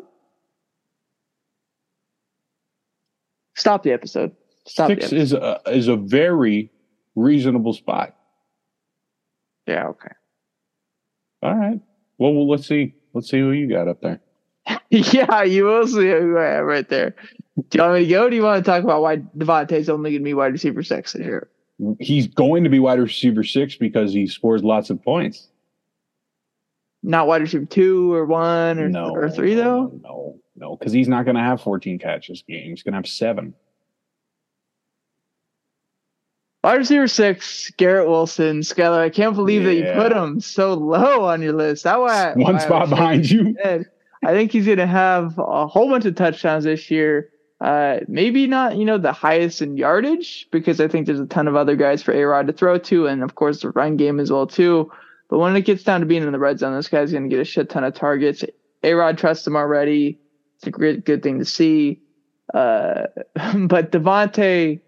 Stop 3.57 3.82
the 3.82 3.92
episode. 3.92 4.34
Stop 4.66 4.88
Six 4.88 5.12
is 5.12 5.32
a 5.32 5.61
is 5.66 5.88
a 5.88 5.96
very 5.96 6.70
reasonable 7.14 7.72
spot. 7.72 8.16
Yeah. 9.66 9.88
Okay. 9.88 10.12
All 11.42 11.55
right. 11.55 11.80
Well, 12.18 12.32
well, 12.32 12.48
let's 12.48 12.66
see. 12.66 12.94
Let's 13.12 13.30
see 13.30 13.38
who 13.38 13.52
you 13.52 13.68
got 13.68 13.88
up 13.88 14.00
there. 14.00 14.20
yeah, 14.90 15.42
you 15.42 15.64
will 15.64 15.86
see 15.86 16.09
who 16.09 16.38
I 16.38 16.44
have 16.44 16.64
right 16.64 16.88
there. 16.88 17.14
Do 17.68 17.78
you 17.78 17.82
want 17.82 17.94
me 17.94 18.05
to 18.05 18.11
go? 18.11 18.30
do 18.30 18.36
you 18.36 18.42
want 18.42 18.64
to 18.64 18.70
talk 18.70 18.82
about 18.82 19.02
why 19.02 19.18
Davante's 19.18 19.88
only 19.88 20.11
going 20.11 20.22
to 20.22 20.24
be 20.24 20.34
wide 20.34 20.52
receiver 20.52 20.82
six 20.82 21.12
here? 21.12 21.48
He's 22.00 22.26
going 22.26 22.64
to 22.64 22.70
be 22.70 22.78
wide 22.78 22.98
receiver 22.98 23.44
six 23.44 23.76
because 23.76 24.12
he 24.12 24.26
scores 24.26 24.62
lots 24.64 24.90
of 24.90 25.02
points 25.02 25.48
not 27.05 27.28
wide 27.28 27.42
receiver 27.42 27.66
two 27.66 28.12
or 28.12 28.24
one 28.24 28.80
or, 28.80 28.88
no, 28.88 29.11
or 29.11 29.30
three 29.30 29.55
though? 29.55 30.00
No, 30.02 30.40
no, 30.57 30.76
because 30.76 30.92
he's 30.92 31.09
not 31.09 31.24
going 31.24 31.36
to 31.36 31.42
have 31.42 31.61
14 31.61 31.98
catches 31.98 32.42
game. 32.42 32.70
He's 32.70 32.82
going 32.82 32.92
to 32.92 32.98
have 32.98 33.09
seven. 33.09 33.55
Wide 36.62 36.76
receiver 36.76 37.09
six, 37.09 37.70
Garrett 37.76 38.09
Wilson. 38.09 38.61
Skylar, 38.61 38.98
I 38.98 39.11
can't 39.11 39.34
believe 39.34 39.62
yeah. 39.62 39.68
that 39.68 39.74
you 39.74 40.02
put 40.02 40.12
him 40.12 40.40
so 40.40 40.72
low 40.72 41.24
on 41.24 41.42
your 41.42 41.52
list. 41.52 41.84
That 41.84 42.00
why 42.00 42.32
one 42.36 42.55
why 42.55 42.59
spot 42.59 42.88
behind 42.88 43.30
you. 43.30 43.55
I 43.64 44.32
think 44.32 44.52
he's 44.52 44.64
going 44.64 44.78
to 44.78 44.86
have 44.86 45.38
a 45.38 45.66
whole 45.66 45.90
bunch 45.90 46.07
of 46.07 46.14
touchdowns 46.14 46.64
this 46.64 46.90
year. 46.90 47.30
Uh, 47.61 48.00
maybe 48.09 48.46
not, 48.46 48.76
you 48.76 48.86
know, 48.86 48.96
the 48.96 49.12
highest 49.12 49.61
in 49.61 49.76
yardage 49.76 50.48
because 50.50 50.80
I 50.80 50.88
think 50.88 51.07
there's 51.07 51.20
a 51.20 51.26
ton 51.26 51.48
of 51.48 51.57
other 51.57 51.76
guys 51.76 52.02
for 52.02 52.12
A 52.12 52.24
Rod 52.24 52.46
to 52.46 52.52
throw 52.55 52.78
to, 52.78 53.07
and 53.07 53.22
of 53.22 53.34
course 53.34 53.61
the 53.61 53.70
run 53.70 53.98
game 53.98 54.18
as 54.18 54.30
well 54.32 54.46
too. 54.46 54.90
But 55.28 55.38
when 55.38 55.55
it 55.57 55.62
gets 55.62 55.82
down 55.82 56.00
to 56.00 56.07
being 56.07 56.22
in 56.22 56.32
the 56.32 56.38
red 56.38 56.59
zone, 56.59 56.74
this 56.74 56.88
guy's 56.88 57.12
going 57.12 57.24
to 57.24 57.28
get 57.28 57.40
a 57.40 57.44
shit 57.44 57.68
ton 57.68 57.84
of 57.84 57.94
targets. 57.94 58.42
A 58.82 58.94
Rod 58.94 59.18
trusts 59.18 59.46
him 59.46 59.57
already. 59.57 60.18
It's 60.66 60.68
a 60.68 61.02
good 61.02 61.22
thing 61.22 61.38
to 61.38 61.44
see. 61.44 62.00
Uh, 62.52 63.06
but 63.34 63.92
Davante 63.92 64.80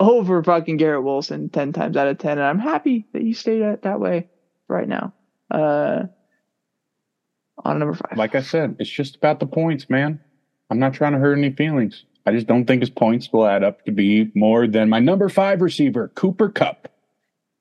over 0.00 0.42
fucking 0.42 0.78
Garrett 0.78 1.04
Wilson 1.04 1.48
10 1.48 1.72
times 1.72 1.96
out 1.96 2.08
of 2.08 2.18
10. 2.18 2.32
And 2.32 2.42
I'm 2.42 2.58
happy 2.58 3.06
that 3.12 3.22
you 3.22 3.34
stayed 3.34 3.62
at 3.62 3.82
that 3.82 4.00
way 4.00 4.28
right 4.68 4.88
now. 4.88 5.12
Uh, 5.50 6.04
on 7.64 7.78
number 7.78 7.94
five. 7.94 8.16
Like 8.16 8.34
I 8.34 8.42
said, 8.42 8.76
it's 8.78 8.90
just 8.90 9.16
about 9.16 9.38
the 9.40 9.46
points, 9.46 9.88
man. 9.88 10.20
I'm 10.70 10.78
not 10.78 10.94
trying 10.94 11.12
to 11.12 11.18
hurt 11.18 11.36
any 11.36 11.52
feelings. 11.52 12.04
I 12.24 12.32
just 12.32 12.46
don't 12.46 12.64
think 12.64 12.80
his 12.80 12.90
points 12.90 13.32
will 13.32 13.46
add 13.46 13.62
up 13.62 13.84
to 13.84 13.92
be 13.92 14.30
more 14.34 14.66
than 14.66 14.88
my 14.88 15.00
number 15.00 15.28
five 15.28 15.60
receiver, 15.60 16.08
Cooper 16.14 16.48
Kupp, 16.48 16.88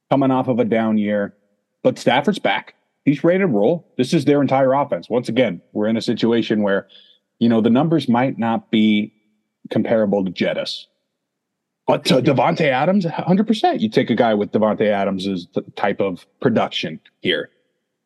coming 0.09 0.31
off 0.31 0.47
of 0.47 0.59
a 0.59 0.65
down 0.65 0.97
year. 0.97 1.35
But 1.83 1.99
Stafford's 1.99 2.39
back. 2.39 2.75
He's 3.05 3.23
ready 3.23 3.39
to 3.39 3.47
roll. 3.47 3.87
This 3.97 4.13
is 4.13 4.25
their 4.25 4.41
entire 4.41 4.73
offense. 4.73 5.09
Once 5.09 5.27
again, 5.27 5.61
we're 5.73 5.87
in 5.87 5.97
a 5.97 6.01
situation 6.01 6.61
where, 6.61 6.87
you 7.39 7.49
know, 7.49 7.61
the 7.61 7.69
numbers 7.69 8.07
might 8.07 8.37
not 8.37 8.69
be 8.69 9.13
comparable 9.69 10.23
to 10.23 10.31
Jettis. 10.31 10.85
But 11.87 12.05
to 12.05 12.21
Davante 12.21 12.61
Adams, 12.61 13.05
100%. 13.05 13.79
You 13.79 13.89
take 13.89 14.09
a 14.09 14.15
guy 14.15 14.33
with 14.33 14.51
Davante 14.51 14.87
Adams' 14.87 15.47
type 15.75 15.99
of 15.99 16.25
production 16.39 16.99
here. 17.21 17.49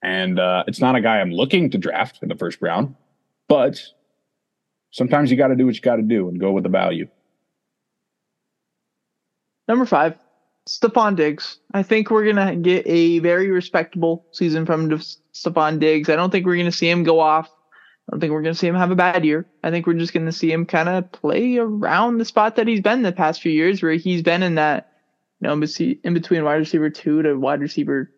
And 0.01 0.39
uh, 0.39 0.63
it's 0.67 0.79
not 0.79 0.95
a 0.95 1.01
guy 1.01 1.19
I'm 1.19 1.31
looking 1.31 1.69
to 1.71 1.77
draft 1.77 2.19
in 2.21 2.29
the 2.29 2.35
first 2.35 2.61
round, 2.61 2.95
but 3.49 3.81
sometimes 4.91 5.29
you 5.29 5.37
got 5.37 5.47
to 5.47 5.55
do 5.55 5.65
what 5.65 5.75
you 5.75 5.81
got 5.81 5.97
to 5.97 6.03
do 6.03 6.29
and 6.29 6.39
go 6.39 6.51
with 6.51 6.63
the 6.63 6.69
value. 6.69 7.07
Number 9.67 9.85
five, 9.85 10.15
Stefon 10.67 11.15
Diggs. 11.15 11.59
I 11.73 11.83
think 11.83 12.09
we're 12.09 12.25
gonna 12.25 12.55
get 12.55 12.87
a 12.87 13.19
very 13.19 13.51
respectable 13.51 14.25
season 14.31 14.65
from 14.65 14.89
Stefon 14.89 15.79
Diggs. 15.79 16.09
I 16.09 16.15
don't 16.15 16.31
think 16.31 16.45
we're 16.45 16.57
gonna 16.57 16.71
see 16.71 16.89
him 16.89 17.03
go 17.03 17.19
off. 17.19 17.47
I 17.47 18.11
don't 18.11 18.19
think 18.19 18.31
we're 18.31 18.41
gonna 18.41 18.55
see 18.55 18.67
him 18.67 18.75
have 18.75 18.91
a 18.91 18.95
bad 18.95 19.23
year. 19.25 19.45
I 19.63 19.69
think 19.69 19.85
we're 19.85 19.93
just 19.93 20.13
gonna 20.13 20.31
see 20.31 20.51
him 20.51 20.65
kind 20.65 20.89
of 20.89 21.11
play 21.11 21.57
around 21.57 22.17
the 22.17 22.25
spot 22.25 22.55
that 22.55 22.67
he's 22.67 22.81
been 22.81 23.03
the 23.03 23.11
past 23.11 23.41
few 23.41 23.51
years, 23.51 23.83
where 23.83 23.93
he's 23.93 24.23
been 24.23 24.41
in 24.41 24.55
that, 24.55 24.91
you 25.39 25.47
know, 25.47 25.53
in 25.53 26.13
between 26.13 26.43
wide 26.43 26.55
receiver 26.55 26.89
two 26.89 27.21
to 27.21 27.35
wide 27.35 27.61
receiver 27.61 28.11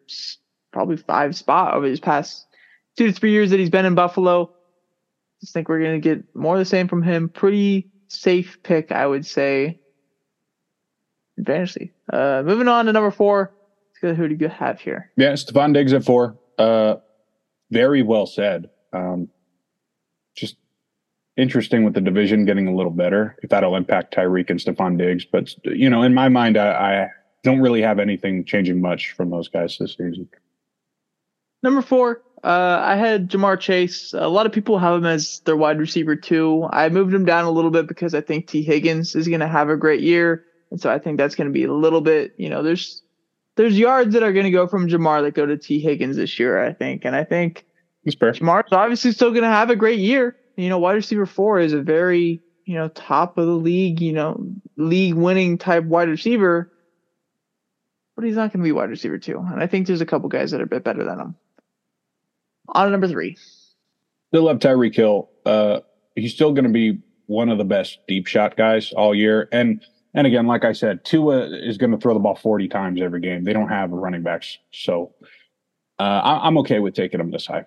probably 0.71 0.97
five 0.97 1.35
spot 1.35 1.73
over 1.73 1.87
these 1.87 1.99
past 1.99 2.47
two 2.95 3.07
to 3.07 3.13
three 3.13 3.31
years 3.31 3.49
that 3.49 3.59
he's 3.59 3.69
been 3.69 3.85
in 3.85 3.95
Buffalo. 3.95 4.53
Just 5.41 5.53
think 5.53 5.67
we're 5.67 5.83
gonna 5.83 5.99
get 5.99 6.33
more 6.33 6.55
of 6.55 6.59
the 6.59 6.65
same 6.65 6.87
from 6.87 7.03
him. 7.03 7.27
Pretty 7.27 7.91
safe 8.07 8.63
pick, 8.63 8.93
I 8.93 9.05
would 9.05 9.25
say 9.25 9.81
fantasy. 11.45 11.91
Uh, 12.11 12.43
moving 12.45 12.67
on 12.67 12.85
to 12.85 12.93
number 12.93 13.11
four. 13.11 13.51
Who 14.01 14.27
do 14.27 14.35
you 14.39 14.47
have 14.47 14.79
here? 14.79 15.11
Yeah, 15.17 15.33
Stefon 15.33 15.73
Diggs 15.73 15.91
at 15.93 16.05
four. 16.05 16.37
Uh, 16.57 16.95
very 17.71 18.03
well 18.03 18.27
said. 18.27 18.69
Um, 18.93 19.29
just 20.35 20.55
interesting 21.35 21.83
with 21.83 21.95
the 21.95 22.01
division 22.01 22.45
getting 22.45 22.67
a 22.67 22.75
little 22.75 22.91
better. 22.91 23.35
If 23.41 23.49
that'll 23.49 23.75
impact 23.75 24.15
Tyreek 24.15 24.49
and 24.49 24.59
Stefon 24.59 24.97
Diggs, 24.97 25.25
but 25.25 25.53
you 25.65 25.89
know, 25.89 26.03
in 26.03 26.13
my 26.13 26.29
mind, 26.29 26.57
I, 26.57 26.71
I 26.71 27.07
don't 27.43 27.59
really 27.59 27.81
have 27.81 27.99
anything 27.99 28.45
changing 28.45 28.81
much 28.81 29.11
from 29.11 29.31
those 29.31 29.47
guys 29.47 29.77
this 29.79 29.91
season. 29.91 30.29
Number 31.63 31.81
four, 31.81 32.21
uh, 32.43 32.79
I 32.81 32.95
had 32.95 33.29
Ja'Marr 33.29 33.59
Chase. 33.59 34.13
A 34.13 34.27
lot 34.27 34.45
of 34.45 34.51
people 34.51 34.77
have 34.77 34.95
him 34.95 35.05
as 35.05 35.39
their 35.45 35.57
wide 35.57 35.79
receiver 35.79 36.15
too. 36.15 36.67
I 36.71 36.89
moved 36.89 37.13
him 37.13 37.25
down 37.25 37.45
a 37.45 37.51
little 37.51 37.71
bit 37.71 37.87
because 37.87 38.13
I 38.13 38.21
think 38.21 38.47
Tee 38.47 38.61
Higgins 38.61 39.15
is 39.15 39.27
going 39.27 39.39
to 39.39 39.47
have 39.47 39.69
a 39.69 39.75
great 39.75 40.01
year. 40.01 40.45
And 40.71 40.81
so 40.81 40.91
I 40.91 40.99
think 40.99 41.17
that's 41.17 41.35
going 41.35 41.47
to 41.47 41.53
be 41.53 41.63
a 41.63 41.73
little 41.73 42.01
bit, 42.01 42.33
you 42.37 42.49
know, 42.49 42.63
there's 42.63 43.01
there's 43.55 43.77
yards 43.77 44.13
that 44.13 44.23
are 44.23 44.33
going 44.33 44.45
to 44.45 44.51
go 44.51 44.67
from 44.67 44.87
Ja'Marr 44.87 45.23
that 45.23 45.33
go 45.33 45.45
to 45.45 45.57
Tee 45.57 45.79
Higgins 45.79 46.15
this 46.15 46.37
year, 46.37 46.63
I 46.63 46.73
think. 46.73 47.05
And 47.05 47.15
I 47.15 47.23
think 47.23 47.65
Ja'Marr's 48.05 48.71
obviously 48.71 49.11
still 49.11 49.31
going 49.31 49.43
to 49.43 49.49
have 49.49 49.69
a 49.69 49.75
great 49.75 49.99
year. 49.99 50.35
You 50.55 50.69
know, 50.69 50.79
wide 50.79 50.93
receiver 50.93 51.25
four 51.25 51.59
is 51.59 51.73
a 51.73 51.81
very, 51.81 52.41
you 52.65 52.75
know, 52.75 52.89
top 52.89 53.37
of 53.37 53.45
the 53.45 53.53
league, 53.53 54.01
you 54.01 54.13
know, 54.13 54.43
league 54.75 55.15
winning 55.15 55.57
type 55.57 55.83
wide 55.85 56.09
receiver. 56.09 56.71
But 58.15 58.25
he's 58.25 58.35
not 58.35 58.51
going 58.51 58.61
to 58.61 58.67
be 58.67 58.71
wide 58.71 58.89
receiver 58.89 59.17
two. 59.17 59.39
And 59.39 59.61
I 59.61 59.67
think 59.67 59.87
there's 59.87 60.01
a 60.01 60.05
couple 60.05 60.29
guys 60.29 60.51
that 60.51 60.61
are 60.61 60.65
a 60.65 60.67
bit 60.67 60.83
better 60.83 61.03
than 61.03 61.19
him. 61.19 61.35
On 62.69 62.85
to 62.85 62.91
number 62.91 63.07
three. 63.07 63.37
Still 64.29 64.43
love 64.43 64.59
Tyreek 64.59 64.95
Hill. 64.95 65.29
Uh, 65.45 65.79
he's 66.15 66.33
still 66.33 66.51
going 66.51 66.65
to 66.65 66.71
be 66.71 66.99
one 67.27 67.49
of 67.49 67.57
the 67.57 67.63
best 67.63 67.99
deep 68.07 68.27
shot 68.27 68.57
guys 68.57 68.91
all 68.93 69.13
year. 69.13 69.47
And 69.51 69.83
and 70.17 70.25
again, 70.25 70.47
like 70.47 70.65
I 70.65 70.73
said, 70.73 71.05
Tua 71.05 71.45
is 71.45 71.77
going 71.77 71.91
to 71.91 71.97
throw 71.97 72.15
the 72.15 72.19
ball 72.19 72.33
40 72.33 72.67
times 72.69 72.99
every 72.99 73.21
game. 73.21 73.43
They 73.43 73.53
don't 73.53 73.69
have 73.69 73.91
running 73.91 74.23
backs. 74.23 74.57
So 74.71 75.13
uh, 75.99 76.01
I, 76.01 76.47
am 76.47 76.57
okay 76.57 76.79
with 76.79 76.95
taking 76.95 77.19
them 77.19 77.29
this 77.29 77.45
high. 77.45 77.65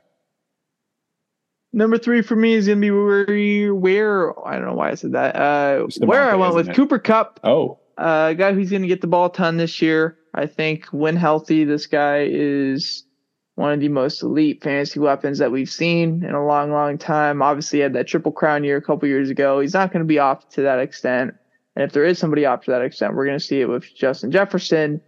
Number 1.73 1.97
three 1.97 2.23
for 2.23 2.35
me 2.35 2.55
is 2.55 2.67
going 2.67 2.79
to 2.79 2.81
be 2.81 2.91
where, 2.91 3.73
where, 3.73 4.47
I 4.49 4.57
don't 4.57 4.65
know 4.65 4.75
why 4.75 4.91
I 4.91 4.95
said 4.97 5.13
that. 5.13 5.37
Uh, 5.37 5.87
where 6.01 6.29
I 6.29 6.35
went 6.35 6.57
with 6.57 6.71
it? 6.71 6.75
Cooper 6.75 6.99
Kupp. 6.99 7.39
Oh. 7.45 7.79
Uh, 7.97 8.31
a 8.31 8.35
guy 8.35 8.53
who's 8.53 8.71
going 8.71 8.83
to 8.83 8.89
get 8.89 9.01
the 9.01 9.07
ball 9.07 9.27
a 9.27 9.33
ton 9.33 9.57
this 9.57 9.81
year. 9.81 10.19
I 10.35 10.47
think 10.47 10.87
when 10.87 11.15
healthy, 11.15 11.63
this 11.63 11.87
guy 11.87 12.27
is 12.29 13.05
one 13.55 13.73
of 13.73 13.79
the 13.79 13.89
most 13.89 14.25
elite 14.25 14.61
fantasy 14.61 14.99
weapons 14.99 15.39
that 15.39 15.53
we've 15.53 15.71
seen 15.71 16.25
in 16.25 16.35
a 16.35 16.45
long, 16.45 16.73
long 16.73 16.99
time. 16.99 17.43
Obviously, 17.43 17.79
he 17.79 17.83
had 17.85 17.93
that 17.93 18.09
triple 18.09 18.33
crown 18.33 18.65
year 18.65 18.77
a 18.77 18.83
couple 18.83 19.09
years 19.09 19.31
ago. 19.31 19.61
He's 19.61 19.75
not 19.75 19.93
going 19.93 20.01
to 20.01 20.09
be 20.09 20.19
off 20.19 20.49
to 20.51 20.63
that 20.63 20.81
extent. 20.81 21.35
And 21.77 21.85
if 21.85 21.93
there 21.93 22.05
is 22.05 22.19
somebody 22.19 22.47
off 22.47 22.65
to 22.65 22.73
that 22.73 22.83
extent, 22.83 23.15
we're 23.15 23.27
going 23.27 23.39
to 23.39 23.45
see 23.45 23.61
it 23.61 23.69
with 23.69 23.95
Justin 23.95 24.31
Jefferson. 24.31 25.01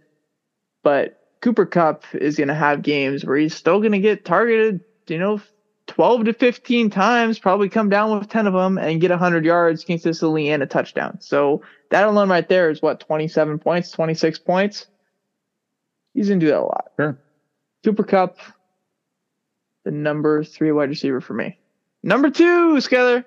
But 0.81 1.19
Cooper 1.41 1.65
Kupp 1.65 2.03
is 2.13 2.37
going 2.37 2.47
to 2.47 2.53
have 2.53 2.81
games 2.81 3.25
where 3.25 3.37
he's 3.37 3.55
still 3.55 3.79
going 3.79 3.91
to 3.91 3.99
get 3.99 4.25
targeted, 4.25 4.81
you 5.07 5.19
know, 5.19 5.41
12 5.87 6.25
to 6.25 6.33
15 6.33 6.89
times, 6.89 7.39
probably 7.39 7.67
come 7.69 7.89
down 7.89 8.17
with 8.17 8.29
10 8.29 8.47
of 8.47 8.53
them 8.53 8.77
and 8.77 9.01
get 9.01 9.09
100 9.09 9.43
yards 9.43 9.83
consistently 9.83 10.49
and 10.49 10.63
a 10.63 10.65
touchdown. 10.65 11.19
So 11.19 11.61
that 11.89 12.07
alone 12.07 12.29
right 12.29 12.47
there 12.47 12.69
is 12.69 12.81
what, 12.81 13.01
27 13.01 13.59
points, 13.59 13.91
26 13.91 14.39
points? 14.39 14.87
He's 16.13 16.29
going 16.29 16.39
to 16.39 16.45
do 16.45 16.51
that 16.51 16.59
a 16.59 16.61
lot. 16.61 16.91
Sure. 16.95 17.19
Cooper 17.83 18.03
Kupp, 18.03 18.37
the 19.83 19.91
number 19.91 20.43
three 20.43 20.71
wide 20.71 20.89
receiver 20.89 21.19
for 21.19 21.33
me. 21.33 21.57
Number 22.01 22.29
two, 22.29 22.75
Skyler. 22.77 23.25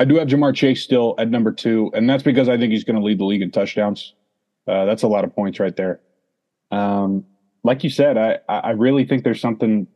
I 0.00 0.04
do 0.04 0.16
have 0.16 0.28
Ja'Marr 0.28 0.54
Chase 0.54 0.82
still 0.82 1.14
at 1.18 1.28
number 1.28 1.52
two, 1.52 1.92
and 1.94 2.08
that's 2.08 2.22
because 2.22 2.48
I 2.48 2.56
think 2.56 2.72
he's 2.72 2.84
going 2.84 2.96
to 2.96 3.02
lead 3.02 3.18
the 3.18 3.24
league 3.24 3.42
in 3.42 3.50
touchdowns. 3.50 4.14
Uh, 4.66 4.86
that's 4.86 5.02
a 5.02 5.08
lot 5.08 5.24
of 5.24 5.34
points 5.34 5.60
right 5.60 5.76
there. 5.76 6.00
Um, 6.70 7.24
like 7.62 7.84
you 7.84 7.90
said, 7.90 8.16
I 8.16 8.38
I 8.48 8.70
really 8.70 9.04
think 9.04 9.22
there's 9.22 9.40
something 9.40 9.86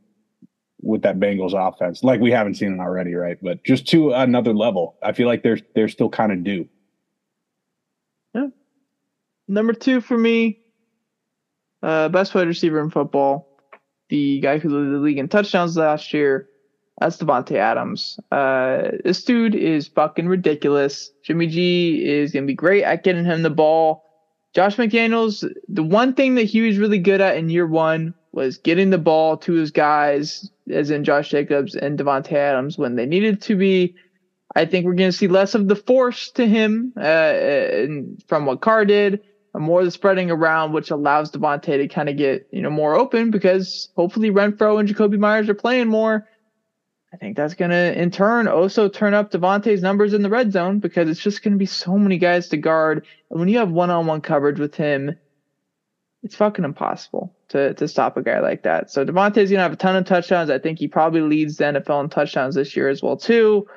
with 0.85 1.03
that 1.03 1.19
Bengals 1.19 1.55
offense, 1.55 2.05
like 2.05 2.21
we 2.21 2.31
haven't 2.31 2.55
seen 2.55 2.75
it 2.75 2.81
already, 2.81 3.15
right? 3.15 3.39
But 3.43 3.65
just 3.65 3.89
to 3.89 4.13
another 4.13 4.53
level. 4.53 4.97
I 5.03 5.13
feel 5.13 5.27
like 5.27 5.43
they're 5.43 5.59
they're 5.75 5.89
still 5.89 6.11
kind 6.11 6.33
of 6.33 6.45
due. 6.45 6.69
Yeah. 8.35 8.49
Number 9.49 9.73
two 9.73 10.01
for 10.01 10.19
me, 10.19 10.59
uh, 11.83 12.09
best 12.11 12.35
wide 12.35 12.47
receiver 12.47 12.81
in 12.81 12.91
football, 12.91 13.49
the 14.11 14.41
guy 14.41 14.59
who 14.59 14.69
led 14.69 14.95
the 14.95 14.99
league 14.99 15.19
in 15.19 15.29
touchdowns 15.29 15.77
last 15.77 16.13
year. 16.13 16.49
That's 16.99 17.17
Davante 17.17 17.57
Adams. 17.57 18.21
Uh, 18.31 18.93
this 19.05 19.25
dude 19.25 19.55
is 19.55 19.89
fucking 19.89 20.29
ridiculous. 20.29 21.11
Jimmy 21.25 21.49
G 21.49 22.05
is 22.05 22.33
gonna 22.33 22.47
be 22.47 22.55
great 22.55 22.85
at 22.85 23.05
getting 23.05 23.25
him 23.25 23.43
the 23.43 23.51
ball. 23.51 24.05
Josh 24.55 24.77
McDaniels, 24.77 25.45
the 25.69 25.83
one 25.83 26.15
thing 26.15 26.37
that 26.37 26.45
he 26.45 26.61
was 26.63 26.79
really 26.79 27.01
good 27.01 27.21
at 27.21 27.37
in 27.37 27.49
year 27.49 27.67
one 27.67 28.15
was 28.31 28.59
getting 28.59 28.91
the 28.91 28.99
ball 28.99 29.37
to 29.39 29.53
his 29.53 29.71
guys, 29.71 30.51
as 30.71 30.91
in 30.91 31.05
Josh 31.05 31.31
Jacobs 31.31 31.75
and 31.75 31.99
Davante 31.99 32.33
Adams 32.33 32.79
when 32.79 32.97
they 32.97 33.07
needed 33.07 33.43
to 33.43 33.57
be. 33.57 33.95
I 34.57 34.65
think 34.65 34.87
we're 34.87 34.95
going 34.95 35.11
to 35.11 35.17
see 35.17 35.27
less 35.27 35.55
of 35.57 35.67
the 35.67 35.75
force 35.75 36.31
to 36.33 36.47
him 36.47 36.93
uh, 36.97 37.33
from 38.29 38.47
what 38.47 38.61
Carr 38.61 38.85
did, 38.85 39.21
more 39.57 39.85
the 39.85 39.91
spreading 39.91 40.31
around, 40.31 40.73
which 40.73 40.91
allows 40.91 41.33
Davante 41.33 41.77
to 41.77 41.89
kind 41.89 42.09
of 42.09 42.17
get 42.17 42.47
you 42.53 42.63
know 42.63 42.71
more 42.71 42.95
open 42.95 43.31
because 43.31 43.89
hopefully 43.97 44.31
Renfrow 44.31 44.79
and 44.79 44.89
Jakobi 44.89 45.19
Meyers 45.19 45.49
are 45.49 45.55
playing 45.55 45.89
more. 45.89 46.29
I 47.15 47.17
think 47.17 47.37
that's 47.37 47.55
going 47.55 47.71
to, 47.71 47.97
in 47.97 48.11
turn, 48.11 48.49
also 48.49 48.89
turn 48.89 49.15
up 49.15 49.31
Davante's 49.31 49.83
numbers 49.83 50.15
in 50.15 50.23
the 50.23 50.29
red 50.29 50.51
zone 50.51 50.81
because 50.81 51.09
it's 51.09 51.21
just 51.21 51.45
going 51.45 51.53
to 51.53 51.59
be 51.59 51.65
so 51.65 51.97
many 51.97 52.19
guys 52.19 52.49
to 52.49 52.57
guard. 52.57 53.07
And 53.31 53.39
when 53.39 53.49
you 53.49 53.59
have 53.59 53.71
one 53.71 53.89
on 53.91 54.09
one 54.09 54.21
coverage 54.21 54.59
with 54.59 54.75
him, 54.75 55.17
it's 56.25 56.35
fucking 56.35 56.65
impossible 56.65 57.33
to, 57.51 57.73
to 57.75 57.87
stop 57.87 58.17
a 58.17 58.23
guy 58.23 58.41
like 58.41 58.65
that. 58.65 58.91
So 58.91 59.05
Davante's 59.05 59.49
going 59.49 59.59
to 59.59 59.61
have 59.61 59.73
a 59.73 59.77
ton 59.77 59.95
of 59.95 60.07
touchdowns. 60.07 60.51
I 60.51 60.59
think 60.59 60.81
he 60.81 60.89
probably 60.89 61.21
leads 61.21 61.57
the 61.57 61.65
NFL 61.65 62.03
in 62.03 62.11
touchdowns 62.11 62.57
this 62.57 62.75
year 62.75 62.89
as 62.89 63.01
well, 63.01 63.17
too. 63.17 63.69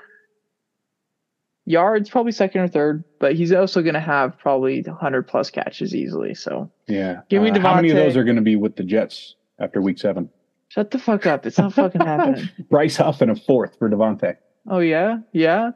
Yards, 1.66 2.10
probably 2.10 2.32
second 2.32 2.62
or 2.62 2.68
third, 2.68 3.04
but 3.20 3.36
he's 3.36 3.52
also 3.52 3.84
going 3.84 3.94
to 3.94 4.00
have 4.00 4.40
probably 4.40 4.82
100 4.82 5.28
plus 5.28 5.52
catches 5.52 5.94
easily. 5.94 6.34
So, 6.34 6.72
yeah. 6.88 7.22
Give 7.30 7.44
me 7.44 7.52
uh, 7.52 7.60
How 7.60 7.76
many 7.76 7.92
of 7.92 7.98
those 7.98 8.18
are 8.18 8.24
going 8.24 8.38
to 8.38 8.42
be 8.42 8.56
with 8.56 8.78
the 8.78 8.84
Jets 8.84 9.36
after 9.60 9.80
week 9.80 10.00
seven? 10.00 10.32
Shut 10.78 10.92
the 10.92 11.00
fuck 11.00 11.26
up. 11.26 11.48
It's 11.48 11.58
not 11.58 11.74
fucking 11.74 12.02
happening. 12.02 12.50
Bryce 12.70 12.98
Huff 12.98 13.20
and 13.22 13.32
a 13.32 13.36
fourth 13.36 13.76
for 13.80 13.90
Davante. 13.90 14.38
Oh 14.70 14.78
yeah? 14.78 15.18
Yeah. 15.32 15.72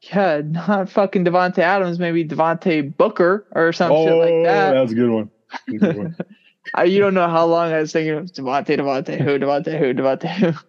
Yeah, 0.00 0.40
not 0.46 0.88
fucking 0.88 1.26
Davante 1.26 1.58
Adams, 1.58 1.98
maybe 1.98 2.24
Devontae 2.24 2.96
Booker 2.96 3.46
or 3.52 3.74
some 3.74 3.92
oh, 3.92 4.06
shit 4.06 4.14
like 4.14 4.30
oh, 4.30 4.42
that. 4.44 4.72
That 4.72 4.80
was 4.80 4.92
a 4.92 4.94
good 4.94 5.10
one. 5.10 5.30
A 5.68 5.72
good 5.72 5.96
one. 5.98 6.16
I, 6.74 6.84
you 6.84 7.00
don't 7.00 7.12
know 7.12 7.28
how 7.28 7.44
long 7.44 7.70
I 7.70 7.80
was 7.80 7.92
thinking 7.92 8.14
of 8.14 8.32
Devontae, 8.32 8.78
Devontae, 8.78 9.22
who, 9.22 9.38
Devontae, 9.38 9.78
who, 9.78 9.92
Devontae, 9.92 10.28
who. 10.28 10.52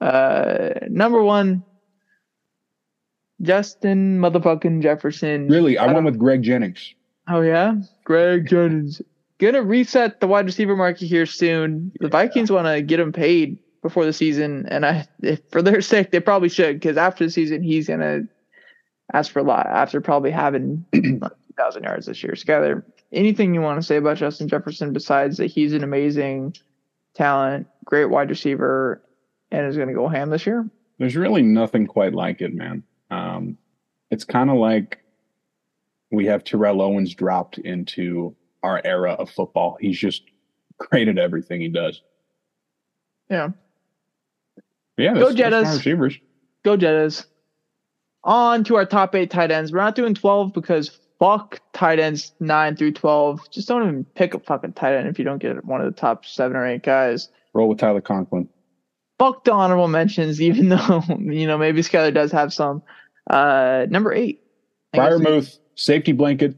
Uh, 0.00 0.74
number 0.90 1.22
one, 1.22 1.64
Justin 3.40 4.18
motherfucking 4.18 4.82
Jefferson. 4.82 5.48
Really? 5.48 5.78
I, 5.78 5.86
I 5.86 5.92
went 5.92 6.04
with 6.04 6.18
Greg 6.18 6.42
Jennings. 6.42 6.94
Oh 7.28 7.40
yeah? 7.40 7.74
Greg 8.04 8.46
Jennings 8.46 9.00
gonna 9.38 9.62
reset 9.62 10.20
the 10.20 10.26
wide 10.26 10.46
receiver 10.46 10.76
market 10.76 11.06
here 11.06 11.26
soon. 11.26 11.92
The 12.00 12.08
Vikings 12.08 12.50
want 12.50 12.66
to 12.66 12.82
get 12.82 13.00
him 13.00 13.12
paid 13.12 13.58
before 13.82 14.04
the 14.04 14.12
season, 14.12 14.66
and 14.68 14.86
I, 14.86 15.06
if, 15.22 15.40
for 15.50 15.62
their 15.62 15.80
sake, 15.82 16.10
they 16.10 16.20
probably 16.20 16.48
should 16.48 16.80
because 16.80 16.96
after 16.96 17.24
the 17.24 17.30
season, 17.30 17.62
he's 17.62 17.88
gonna 17.88 18.22
ask 19.12 19.32
for 19.32 19.40
a 19.40 19.44
lot 19.44 19.66
after 19.66 20.00
probably 20.00 20.30
having 20.30 20.84
thousand 21.56 21.84
yards 21.84 22.06
this 22.06 22.22
year. 22.22 22.32
Skyler, 22.32 22.82
anything 23.12 23.54
you 23.54 23.60
want 23.60 23.80
to 23.80 23.86
say 23.86 23.96
about 23.96 24.16
Justin 24.16 24.48
Jefferson 24.48 24.92
besides 24.92 25.36
that 25.38 25.46
he's 25.46 25.72
an 25.72 25.84
amazing 25.84 26.54
talent, 27.14 27.66
great 27.84 28.06
wide 28.06 28.30
receiver, 28.30 29.02
and 29.50 29.66
is 29.66 29.76
going 29.76 29.88
to 29.88 29.94
go 29.94 30.08
ham 30.08 30.30
this 30.30 30.46
year? 30.46 30.68
There's 30.98 31.16
really 31.16 31.42
nothing 31.42 31.86
quite 31.86 32.14
like 32.14 32.40
it, 32.40 32.54
man. 32.54 32.82
Um, 33.10 33.58
it's 34.10 34.24
kind 34.24 34.50
of 34.50 34.56
like 34.56 34.98
we 36.10 36.26
have 36.26 36.44
Terrell 36.44 36.82
Owens 36.82 37.14
dropped 37.14 37.58
into 37.58 38.34
our 38.64 38.80
era 38.84 39.12
of 39.12 39.30
football. 39.30 39.76
He's 39.78 39.98
just 39.98 40.22
great 40.78 41.06
at 41.06 41.18
everything 41.18 41.60
he 41.60 41.68
does. 41.68 42.02
Yeah. 43.30 43.50
Yeah. 44.96 45.14
Go 45.14 45.32
Jettas. 45.32 45.76
Receivers. 45.76 46.18
Go 46.64 46.76
Jettas. 46.76 47.26
On 48.24 48.64
to 48.64 48.76
our 48.76 48.86
top 48.86 49.14
eight 49.14 49.30
tight 49.30 49.50
ends. 49.50 49.70
We're 49.70 49.80
not 49.80 49.94
doing 49.94 50.14
12 50.14 50.54
because 50.54 50.98
fuck 51.18 51.60
tight 51.74 51.98
ends 51.98 52.32
9 52.40 52.76
through 52.76 52.92
12. 52.92 53.50
Just 53.50 53.68
don't 53.68 53.82
even 53.82 54.04
pick 54.04 54.32
a 54.32 54.38
fucking 54.38 54.72
tight 54.72 54.94
end 54.94 55.08
if 55.08 55.18
you 55.18 55.24
don't 55.24 55.38
get 55.38 55.62
one 55.64 55.82
of 55.82 55.94
the 55.94 56.00
top 56.00 56.24
seven 56.24 56.56
or 56.56 56.66
eight 56.66 56.82
guys. 56.82 57.28
Roll 57.52 57.68
with 57.68 57.78
Tyler 57.78 58.00
Conklin. 58.00 58.48
Fuck 59.18 59.44
the 59.44 59.52
honorable 59.52 59.88
mentions, 59.88 60.40
even 60.40 60.70
though, 60.70 61.02
you 61.18 61.46
know, 61.46 61.58
maybe 61.58 61.82
Skyler 61.82 62.14
does 62.14 62.32
have 62.32 62.52
some. 62.52 62.82
Uh, 63.28 63.86
number 63.90 64.12
eight. 64.12 64.40
Freiermuth, 64.94 65.58
safety 65.74 66.12
blanket, 66.12 66.56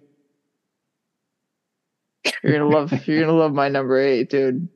you're 2.42 2.52
gonna 2.52 2.68
love 2.68 3.06
you're 3.06 3.20
gonna 3.20 3.36
love 3.36 3.52
my 3.52 3.68
number 3.68 3.98
eight, 3.98 4.30
dude. 4.30 4.68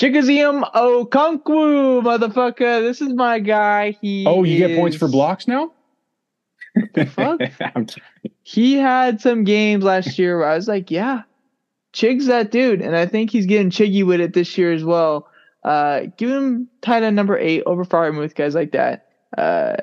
Chigoziem 0.00 0.62
Okonkwo, 0.72 2.02
motherfucker. 2.02 2.80
This 2.80 3.02
is 3.02 3.12
my 3.12 3.38
guy. 3.38 3.96
He 4.00 4.24
Oh, 4.26 4.44
you 4.44 4.54
is... 4.54 4.68
get 4.68 4.76
points 4.78 4.96
for 4.96 5.08
blocks 5.08 5.46
now? 5.46 5.72
The 6.94 7.04
fuck? 7.06 7.40
he 8.42 8.76
had 8.76 9.20
some 9.20 9.44
games 9.44 9.84
last 9.84 10.18
year 10.18 10.38
where 10.38 10.48
I 10.48 10.54
was 10.54 10.68
like, 10.68 10.90
yeah, 10.90 11.22
Chig's 11.92 12.26
that 12.26 12.50
dude. 12.50 12.80
And 12.80 12.96
I 12.96 13.04
think 13.06 13.30
he's 13.30 13.44
getting 13.46 13.70
chiggy 13.70 14.06
with 14.06 14.20
it 14.20 14.32
this 14.32 14.56
year 14.56 14.72
as 14.72 14.84
well. 14.84 15.28
Uh, 15.64 16.02
give 16.16 16.30
him 16.30 16.68
tight 16.80 17.02
end 17.02 17.16
number 17.16 17.36
eight 17.36 17.62
over 17.66 17.84
Freiermuth, 17.84 18.34
guys 18.34 18.54
like 18.54 18.72
that. 18.72 19.08
Uh, 19.36 19.76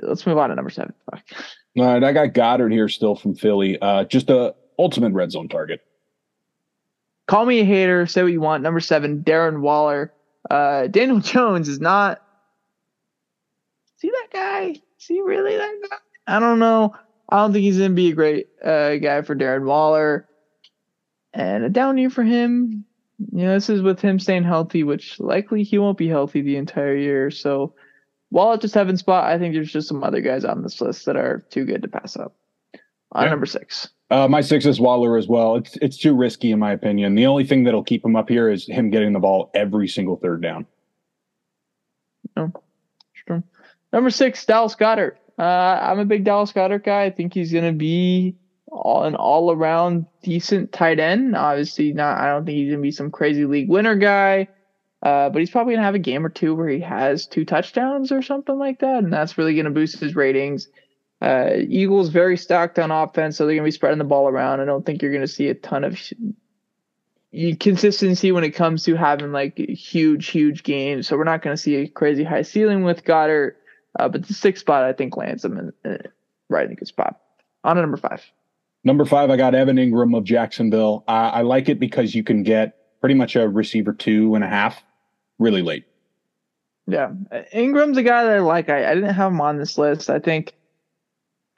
let's 0.00 0.26
move 0.26 0.38
on 0.38 0.48
to 0.48 0.54
number 0.54 0.70
seven. 0.70 0.94
Fuck. 1.10 1.22
All 1.76 1.84
right, 1.84 2.02
I 2.02 2.12
got 2.12 2.28
Goedert 2.28 2.72
here 2.72 2.88
still 2.88 3.14
from 3.14 3.34
Philly. 3.34 3.78
Uh, 3.80 4.04
just 4.04 4.30
a 4.30 4.54
ultimate 4.80 5.12
red 5.12 5.30
zone 5.30 5.48
target. 5.48 5.80
Call 7.26 7.46
me 7.46 7.60
a 7.60 7.64
hater. 7.64 8.06
Say 8.06 8.22
what 8.22 8.32
you 8.32 8.40
want. 8.40 8.62
Number 8.62 8.80
seven, 8.80 9.22
Darren 9.22 9.60
Waller. 9.60 10.12
Uh, 10.50 10.86
Daniel 10.88 11.20
Jones 11.20 11.68
is 11.68 11.80
not. 11.80 12.22
See 13.98 14.10
that 14.10 14.28
guy? 14.32 14.76
See 14.98 15.20
really 15.20 15.56
that 15.56 15.74
guy? 15.88 15.96
I 16.26 16.40
don't 16.40 16.58
know. 16.58 16.94
I 17.28 17.36
don't 17.36 17.52
think 17.52 17.62
he's 17.62 17.78
gonna 17.78 17.90
be 17.90 18.10
a 18.10 18.14
great 18.14 18.48
uh, 18.64 18.96
guy 18.96 19.22
for 19.22 19.36
Darren 19.36 19.64
Waller. 19.64 20.26
And 21.32 21.62
a 21.64 21.68
down 21.68 21.98
year 21.98 22.10
for 22.10 22.24
him. 22.24 22.84
You 23.32 23.44
know, 23.44 23.54
this 23.54 23.68
is 23.68 23.82
with 23.82 24.00
him 24.00 24.18
staying 24.18 24.44
healthy, 24.44 24.82
which 24.82 25.20
likely 25.20 25.62
he 25.62 25.78
won't 25.78 25.98
be 25.98 26.08
healthy 26.08 26.40
the 26.40 26.56
entire 26.56 26.96
year. 26.96 27.30
So, 27.30 27.74
while 28.30 28.54
at 28.54 28.62
the 28.62 28.68
seven 28.68 28.96
spot, 28.96 29.24
I 29.24 29.38
think 29.38 29.54
there's 29.54 29.70
just 29.70 29.88
some 29.88 30.02
other 30.02 30.22
guys 30.22 30.44
on 30.44 30.62
this 30.62 30.80
list 30.80 31.04
that 31.04 31.16
are 31.16 31.44
too 31.50 31.66
good 31.66 31.82
to 31.82 31.88
pass 31.88 32.16
up. 32.16 32.34
On 33.12 33.24
yeah. 33.24 33.30
number 33.30 33.46
six. 33.46 33.90
Uh, 34.10 34.26
my 34.26 34.40
six 34.40 34.66
is 34.66 34.80
Waller 34.80 35.16
as 35.16 35.28
well. 35.28 35.56
It's 35.56 35.76
it's 35.80 35.96
too 35.96 36.16
risky 36.16 36.50
in 36.50 36.58
my 36.58 36.72
opinion. 36.72 37.14
The 37.14 37.26
only 37.26 37.44
thing 37.44 37.64
that'll 37.64 37.84
keep 37.84 38.04
him 38.04 38.16
up 38.16 38.28
here 38.28 38.48
is 38.48 38.66
him 38.66 38.90
getting 38.90 39.12
the 39.12 39.20
ball 39.20 39.50
every 39.54 39.86
single 39.86 40.16
third 40.16 40.42
down. 40.42 40.66
Oh, 42.36 42.52
true. 43.14 43.42
Number 43.92 44.10
six, 44.10 44.44
Dallas 44.44 44.74
Goedert. 44.74 45.16
Uh, 45.38 45.42
I'm 45.42 46.00
a 46.00 46.04
big 46.04 46.24
Dallas 46.24 46.52
Goedert 46.52 46.84
guy. 46.84 47.04
I 47.04 47.10
think 47.10 47.34
he's 47.34 47.52
gonna 47.52 47.72
be 47.72 48.34
all, 48.66 49.04
an 49.04 49.14
all 49.14 49.52
around 49.52 50.06
decent 50.22 50.72
tight 50.72 50.98
end. 50.98 51.36
Obviously, 51.36 51.92
not. 51.92 52.18
I 52.18 52.30
don't 52.30 52.44
think 52.44 52.56
he's 52.56 52.70
gonna 52.70 52.82
be 52.82 52.90
some 52.90 53.12
crazy 53.12 53.44
league 53.44 53.68
winner 53.68 53.94
guy. 53.94 54.48
Uh, 55.02 55.30
but 55.30 55.38
he's 55.38 55.50
probably 55.50 55.74
gonna 55.74 55.86
have 55.86 55.94
a 55.94 56.00
game 56.00 56.26
or 56.26 56.28
two 56.28 56.54
where 56.54 56.68
he 56.68 56.80
has 56.80 57.26
two 57.26 57.44
touchdowns 57.44 58.12
or 58.12 58.22
something 58.22 58.58
like 58.58 58.80
that, 58.80 59.02
and 59.02 59.12
that's 59.12 59.38
really 59.38 59.56
gonna 59.56 59.70
boost 59.70 59.98
his 60.00 60.16
ratings. 60.16 60.68
Uh, 61.20 61.50
Eagles 61.68 62.08
very 62.08 62.36
stacked 62.36 62.78
on 62.78 62.90
offense, 62.90 63.36
so 63.36 63.44
they're 63.44 63.54
going 63.54 63.64
to 63.64 63.68
be 63.68 63.70
spreading 63.70 63.98
the 63.98 64.04
ball 64.04 64.28
around. 64.28 64.60
I 64.60 64.64
don't 64.64 64.86
think 64.86 65.02
you're 65.02 65.12
going 65.12 65.20
to 65.20 65.28
see 65.28 65.48
a 65.48 65.54
ton 65.54 65.84
of 65.84 65.98
consistency 67.60 68.32
when 68.32 68.42
it 68.42 68.52
comes 68.52 68.84
to 68.84 68.96
having 68.96 69.30
like 69.30 69.58
huge, 69.58 70.28
huge 70.28 70.62
games. 70.62 71.06
So 71.06 71.16
we're 71.16 71.24
not 71.24 71.42
going 71.42 71.54
to 71.54 71.62
see 71.62 71.76
a 71.76 71.88
crazy 71.88 72.24
high 72.24 72.42
ceiling 72.42 72.84
with 72.84 73.04
Goedert, 73.04 73.56
Uh, 73.98 74.08
but 74.08 74.26
the 74.26 74.34
sixth 74.34 74.62
spot, 74.62 74.84
I 74.84 74.92
think, 74.92 75.16
lands 75.16 75.44
him 75.44 75.58
in, 75.58 75.72
in, 75.84 75.98
right 76.48 76.66
in 76.66 76.72
a 76.72 76.74
good 76.74 76.88
spot. 76.88 77.20
On 77.64 77.76
to 77.76 77.82
number 77.82 77.96
five. 77.96 78.24
Number 78.82 79.04
five, 79.04 79.30
I 79.30 79.36
got 79.36 79.54
Evan 79.54 79.76
Engram 79.76 80.16
of 80.16 80.24
Jacksonville. 80.24 81.04
I, 81.06 81.28
I 81.28 81.42
like 81.42 81.68
it 81.68 81.78
because 81.78 82.14
you 82.14 82.24
can 82.24 82.42
get 82.42 82.76
pretty 83.00 83.14
much 83.14 83.36
a 83.36 83.48
receiver 83.48 83.92
two 83.92 84.34
and 84.34 84.42
a 84.42 84.48
half 84.48 84.82
really 85.38 85.60
late. 85.60 85.84
Yeah. 86.86 87.12
Engram's 87.54 87.98
a 87.98 88.02
guy 88.02 88.24
that 88.24 88.32
I 88.32 88.38
like. 88.38 88.70
I, 88.70 88.90
I 88.90 88.94
didn't 88.94 89.14
have 89.14 89.32
him 89.32 89.40
on 89.40 89.58
this 89.58 89.76
list. 89.76 90.08
I 90.08 90.18
think 90.18 90.54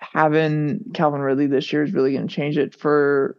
having 0.03 0.90
Calvin 0.94 1.20
Ridley 1.20 1.46
this 1.46 1.72
year 1.72 1.82
is 1.82 1.92
really 1.92 2.12
going 2.12 2.26
to 2.26 2.34
change 2.34 2.59
it 2.59 2.74
for 2.74 3.36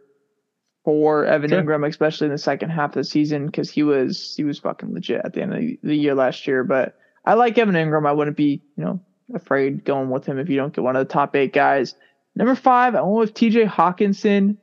for 0.84 1.24
Evan 1.24 1.50
sure. 1.50 1.62
Engram, 1.62 1.88
especially 1.88 2.26
in 2.26 2.32
the 2.32 2.38
second 2.38 2.70
half 2.70 2.90
of 2.90 2.94
the 2.94 3.04
season, 3.04 3.46
because 3.46 3.70
he 3.70 3.82
was 3.82 4.34
he 4.36 4.44
was 4.44 4.58
fucking 4.58 4.92
legit 4.92 5.22
at 5.24 5.32
the 5.32 5.42
end 5.42 5.54
of 5.54 5.62
the 5.82 5.96
year 5.96 6.14
last 6.14 6.46
year. 6.46 6.64
But 6.64 6.96
I 7.24 7.34
like 7.34 7.56
Evan 7.58 7.74
Engram. 7.74 8.06
I 8.06 8.12
wouldn't 8.12 8.36
be 8.36 8.62
you 8.76 8.84
know 8.84 9.00
afraid 9.34 9.84
going 9.84 10.10
with 10.10 10.26
him 10.26 10.38
if 10.38 10.48
you 10.48 10.56
don't 10.56 10.74
get 10.74 10.84
one 10.84 10.96
of 10.96 11.06
the 11.06 11.12
top 11.12 11.34
eight 11.36 11.52
guys. 11.52 11.94
Number 12.36 12.54
five, 12.54 12.94
I 12.94 13.02
went 13.02 13.16
with 13.16 13.34
T.J. 13.34 13.66
Hockenson. 13.66 14.56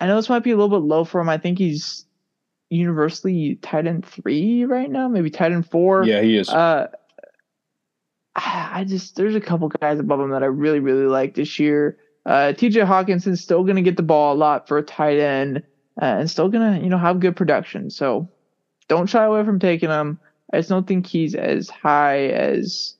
I 0.00 0.06
know 0.06 0.16
this 0.16 0.28
might 0.28 0.44
be 0.44 0.52
a 0.52 0.56
little 0.56 0.80
bit 0.80 0.86
low 0.86 1.04
for 1.04 1.20
him. 1.20 1.28
I 1.28 1.38
think 1.38 1.58
he's 1.58 2.06
universally 2.70 3.56
tight 3.56 3.86
end 3.86 4.06
three 4.06 4.64
right 4.64 4.88
now, 4.88 5.08
maybe 5.08 5.28
tight 5.28 5.52
end 5.52 5.68
four. 5.68 6.04
Yeah, 6.04 6.22
he 6.22 6.36
is. 6.36 6.48
Uh, 6.48 6.86
I 8.36 8.84
just 8.86 9.16
there's 9.16 9.34
a 9.34 9.40
couple 9.40 9.68
guys 9.68 9.98
above 9.98 10.20
him 10.20 10.30
that 10.30 10.42
I 10.42 10.46
really 10.46 10.80
really 10.80 11.06
like 11.06 11.34
this 11.34 11.58
year. 11.58 11.98
Uh, 12.26 12.52
TJ 12.52 12.86
Hockenson's 12.86 13.40
still 13.40 13.64
going 13.64 13.76
to 13.76 13.82
get 13.82 13.96
the 13.96 14.02
ball 14.02 14.34
a 14.34 14.36
lot 14.36 14.68
for 14.68 14.78
a 14.78 14.82
tight 14.82 15.18
end 15.18 15.62
uh, 16.00 16.04
and 16.04 16.30
still 16.30 16.48
going 16.48 16.74
to, 16.74 16.84
you 16.84 16.90
know, 16.90 16.98
have 16.98 17.20
good 17.20 17.36
production. 17.36 17.90
So 17.90 18.28
don't 18.88 19.08
shy 19.08 19.24
away 19.24 19.44
from 19.44 19.58
taking 19.58 19.88
him. 19.88 20.18
I 20.52 20.58
just 20.58 20.68
don't 20.68 20.86
think 20.86 21.06
he's 21.06 21.34
as 21.34 21.70
high 21.70 22.26
as 22.28 22.94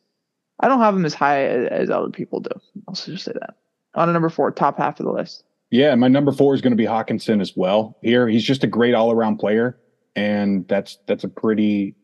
I 0.61 0.69
don't 0.69 0.81
have 0.81 0.95
him 0.95 1.05
as 1.05 1.15
high 1.15 1.45
as, 1.45 1.69
as 1.69 1.91
other 1.91 2.11
people 2.11 2.41
do. 2.41 2.51
I'll 2.89 2.95
just 2.95 3.25
say 3.25 3.33
that. 3.33 3.57
On 3.95 4.09
a 4.09 4.13
number 4.13 4.29
four, 4.29 4.51
top 4.53 4.79
half 4.79 5.01
of 5.01 5.07
the 5.07 5.13
list. 5.13 5.45
Yeah, 5.71 5.95
my 5.95 6.09
number 6.09 6.33
four 6.33 6.55
is 6.55 6.61
going 6.61 6.73
to 6.73 6.77
be 6.77 6.85
Hockenson 6.85 7.41
as 7.41 7.57
well. 7.57 7.97
Here, 8.03 8.29
he's 8.29 8.45
just 8.45 8.65
a 8.65 8.67
great 8.67 8.95
all 8.95 9.13
around 9.13 9.39
player, 9.39 9.79
and 10.17 10.67
that's 10.69 10.99
that's 11.07 11.25
a 11.25 11.29
pretty 11.29 11.95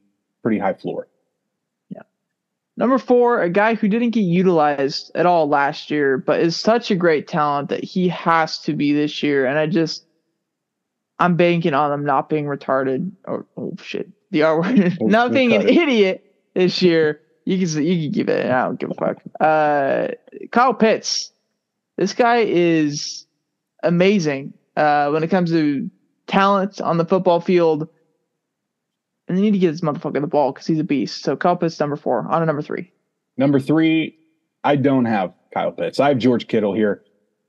pretty 0.42 0.58
high 0.58 0.74
floor. 0.74 1.08
Number 2.76 2.98
four, 2.98 3.40
a 3.40 3.48
guy 3.48 3.74
who 3.74 3.88
didn't 3.88 4.10
get 4.10 4.20
utilized 4.20 5.10
at 5.14 5.24
all 5.24 5.48
last 5.48 5.90
year, 5.90 6.18
but 6.18 6.40
is 6.40 6.56
such 6.56 6.90
a 6.90 6.94
great 6.94 7.26
talent 7.26 7.70
that 7.70 7.82
he 7.82 8.08
has 8.08 8.58
to 8.60 8.74
be 8.74 8.92
this 8.92 9.22
year. 9.22 9.46
And 9.46 9.58
I 9.58 9.66
just, 9.66 10.04
I'm 11.18 11.36
banking 11.36 11.72
on 11.72 11.90
him 11.90 12.04
not 12.04 12.28
being 12.28 12.44
retarded 12.44 13.12
or 13.24 13.46
oh 13.56 13.74
shit, 13.82 14.10
the 14.30 14.42
R 14.42 14.60
word, 14.60 14.98
not 15.00 15.32
being 15.32 15.54
an 15.54 15.66
idiot 15.66 16.34
this 16.54 16.82
year. 16.82 17.20
You 17.46 17.58
can 17.58 17.82
you 17.82 18.02
can 18.02 18.12
give 18.12 18.28
it. 18.28 18.46
I 18.50 18.64
don't 18.64 18.78
give 18.78 18.90
a 18.90 18.94
fuck. 18.94 19.22
Uh, 19.40 20.08
Kyle 20.50 20.74
Pitts, 20.74 21.32
this 21.96 22.12
guy 22.12 22.38
is 22.38 23.26
amazing 23.82 24.52
uh, 24.76 25.08
when 25.10 25.22
it 25.22 25.30
comes 25.30 25.50
to 25.50 25.88
talent 26.26 26.80
on 26.80 26.98
the 26.98 27.04
football 27.04 27.40
field 27.40 27.88
and 29.28 29.36
they 29.36 29.42
need 29.42 29.52
to 29.52 29.58
get 29.58 29.72
this 29.72 29.80
motherfucker 29.80 30.20
the 30.20 30.26
ball 30.26 30.52
because 30.52 30.66
he's 30.66 30.78
a 30.78 30.84
beast. 30.84 31.22
So 31.22 31.36
Kyle 31.36 31.56
Pitts 31.56 31.78
number 31.80 31.96
four 31.96 32.26
on 32.30 32.42
a 32.42 32.46
number 32.46 32.62
three. 32.62 32.92
Number 33.36 33.60
three, 33.60 34.18
I 34.64 34.76
don't 34.76 35.04
have 35.04 35.32
Kyle 35.52 35.72
Pitts. 35.72 36.00
I 36.00 36.08
have 36.08 36.18
George 36.18 36.48
Kittle 36.48 36.74
here. 36.74 37.02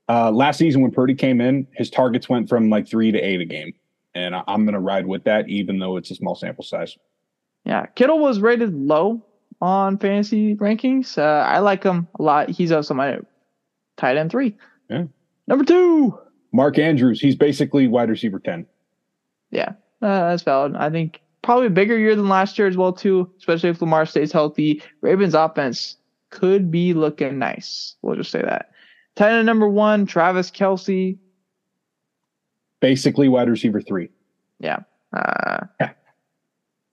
Uh, 0.09 0.31
last 0.31 0.57
season 0.57 0.81
when 0.81 0.91
Purdy 0.91 1.13
came 1.13 1.41
in, 1.41 1.67
his 1.73 1.89
targets 1.89 2.29
went 2.29 2.47
from 2.47 2.69
like 2.69 2.87
three 2.87 3.11
to 3.11 3.19
eight 3.19 3.41
a 3.41 3.45
game, 3.45 3.73
and 4.15 4.35
I'm 4.35 4.63
going 4.65 4.73
to 4.73 4.79
ride 4.79 5.05
with 5.05 5.23
that, 5.25 5.49
even 5.49 5.79
though 5.79 5.97
it's 5.97 6.11
a 6.11 6.15
small 6.15 6.35
sample 6.35 6.63
size. 6.63 6.97
Yeah, 7.65 7.85
Kittle 7.87 8.19
was 8.19 8.39
rated 8.39 8.73
low 8.73 9.25
on 9.59 9.97
fantasy 9.97 10.55
rankings. 10.55 11.17
Uh, 11.17 11.45
I 11.45 11.59
like 11.59 11.83
him 11.83 12.07
a 12.17 12.23
lot. 12.23 12.49
He's 12.49 12.71
also 12.71 12.93
my 12.93 13.19
tight 13.97 14.15
end 14.15 14.31
three. 14.31 14.55
Yeah. 14.89 15.05
Number 15.47 15.65
two, 15.65 16.17
Mark 16.53 16.79
Andrews. 16.79 17.19
He's 17.19 17.35
basically 17.35 17.87
wide 17.87 18.09
receiver 18.09 18.39
ten. 18.39 18.65
Yeah, 19.51 19.69
uh, 20.01 20.29
that's 20.29 20.43
valid. 20.43 20.75
I 20.75 20.89
think 20.89 21.21
probably 21.47 21.67
a 21.67 21.69
bigger 21.69 21.97
year 21.97 22.13
than 22.13 22.27
last 22.27 22.59
year 22.59 22.67
as 22.67 22.75
well 22.75 22.91
too, 22.91 23.31
especially 23.37 23.69
if 23.69 23.81
Lamar 23.81 24.05
stays 24.05 24.33
healthy. 24.33 24.83
Ravens 24.99 25.33
offense 25.33 25.95
could 26.29 26.69
be 26.69 26.93
looking 26.93 27.39
nice. 27.39 27.95
We'll 28.01 28.17
just 28.17 28.31
say 28.31 28.41
that. 28.41 28.71
Tight 29.15 29.31
end 29.31 29.45
number 29.45 29.69
one, 29.69 30.05
Travis 30.05 30.51
Kelce. 30.51 31.17
Basically 32.81 33.29
wide 33.29 33.49
receiver 33.49 33.79
three. 33.79 34.09
Yeah. 34.59 34.79
Uh, 35.13 35.59
yeah. 35.79 35.91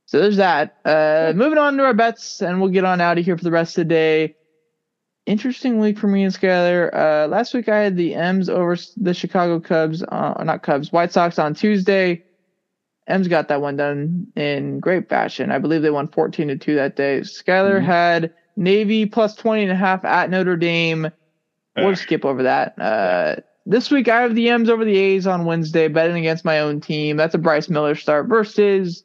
So 0.06 0.20
there's 0.20 0.36
that. 0.36 0.76
Uh, 0.84 1.32
moving 1.34 1.58
on 1.58 1.76
to 1.78 1.82
our 1.82 1.92
bets, 1.92 2.40
and 2.40 2.60
we'll 2.60 2.70
get 2.70 2.84
on 2.84 3.00
out 3.00 3.18
of 3.18 3.24
here 3.24 3.36
for 3.36 3.42
the 3.42 3.50
rest 3.50 3.76
of 3.76 3.88
the 3.88 3.92
day. 3.92 4.36
Interesting 5.26 5.80
week 5.80 5.98
for 5.98 6.06
me 6.06 6.22
and 6.22 6.32
Skyler. 6.32 6.94
Uh, 6.94 7.26
last 7.26 7.54
week 7.54 7.68
I 7.68 7.80
had 7.80 7.96
the 7.96 8.14
M's 8.14 8.48
over 8.48 8.76
the 8.98 9.14
Chicago 9.14 9.58
Cubs, 9.58 10.04
uh, 10.04 10.44
not 10.44 10.62
Cubs, 10.62 10.92
White 10.92 11.10
Sox 11.10 11.40
on 11.40 11.54
Tuesday. 11.54 12.22
M's 13.06 13.28
got 13.28 13.48
that 13.48 13.60
one 13.60 13.76
done 13.76 14.26
in 14.34 14.80
great 14.80 15.08
fashion. 15.08 15.52
I 15.52 15.58
believe 15.58 15.82
they 15.82 15.90
won 15.90 16.08
14 16.08 16.48
to 16.48 16.56
2 16.56 16.74
that 16.76 16.96
day. 16.96 17.20
Skyler 17.20 17.76
mm-hmm. 17.76 17.86
had 17.86 18.34
Navy 18.56 19.06
plus 19.06 19.34
20 19.34 19.64
and 19.64 19.72
a 19.72 19.76
half 19.76 20.04
at 20.04 20.30
Notre 20.30 20.56
Dame. 20.56 21.10
We'll 21.76 21.96
skip 21.96 22.24
over 22.24 22.44
that. 22.44 22.78
Uh, 22.78 23.36
this 23.66 23.90
week 23.90 24.08
I 24.08 24.22
have 24.22 24.34
the 24.34 24.48
M's 24.48 24.70
over 24.70 24.84
the 24.84 24.96
A's 24.96 25.26
on 25.26 25.44
Wednesday, 25.44 25.88
betting 25.88 26.16
against 26.16 26.44
my 26.44 26.60
own 26.60 26.80
team. 26.80 27.16
That's 27.16 27.34
a 27.34 27.38
Bryce 27.38 27.68
Miller 27.68 27.94
start 27.94 28.26
versus 28.26 29.04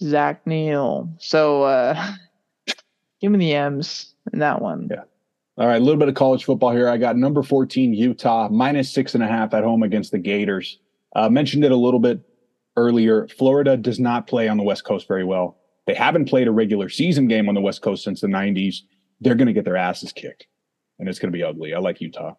Zach 0.00 0.46
Neal. 0.46 1.08
So 1.18 1.62
uh, 1.62 2.12
give 3.20 3.32
me 3.32 3.38
the 3.38 3.54
M's 3.54 4.14
in 4.32 4.40
that 4.40 4.60
one. 4.60 4.88
Yeah. 4.90 5.02
All 5.56 5.66
right, 5.66 5.80
a 5.80 5.84
little 5.84 5.98
bit 5.98 6.08
of 6.08 6.14
college 6.14 6.44
football 6.44 6.70
here. 6.70 6.88
I 6.88 6.98
got 6.98 7.16
number 7.16 7.42
14, 7.42 7.92
Utah, 7.92 8.48
minus 8.48 8.92
six 8.92 9.14
and 9.14 9.24
a 9.24 9.26
half 9.26 9.54
at 9.54 9.64
home 9.64 9.82
against 9.82 10.12
the 10.12 10.18
Gators. 10.18 10.78
Uh, 11.16 11.28
mentioned 11.28 11.64
it 11.64 11.72
a 11.72 11.76
little 11.76 11.98
bit 11.98 12.20
earlier, 12.78 13.28
Florida 13.28 13.76
does 13.76 13.98
not 13.98 14.26
play 14.26 14.48
on 14.48 14.56
the 14.56 14.62
West 14.62 14.84
Coast 14.84 15.06
very 15.08 15.24
well. 15.24 15.58
They 15.86 15.94
haven't 15.94 16.26
played 16.26 16.48
a 16.48 16.52
regular 16.52 16.88
season 16.88 17.28
game 17.28 17.48
on 17.48 17.54
the 17.54 17.60
West 17.60 17.82
Coast 17.82 18.04
since 18.04 18.20
the 18.20 18.26
90s. 18.26 18.76
They're 19.20 19.34
going 19.34 19.46
to 19.46 19.52
get 19.52 19.64
their 19.64 19.76
asses 19.76 20.12
kicked, 20.12 20.46
and 20.98 21.08
it's 21.08 21.18
going 21.18 21.32
to 21.32 21.36
be 21.36 21.42
ugly. 21.42 21.74
I 21.74 21.78
like 21.78 22.00
Utah. 22.00 22.34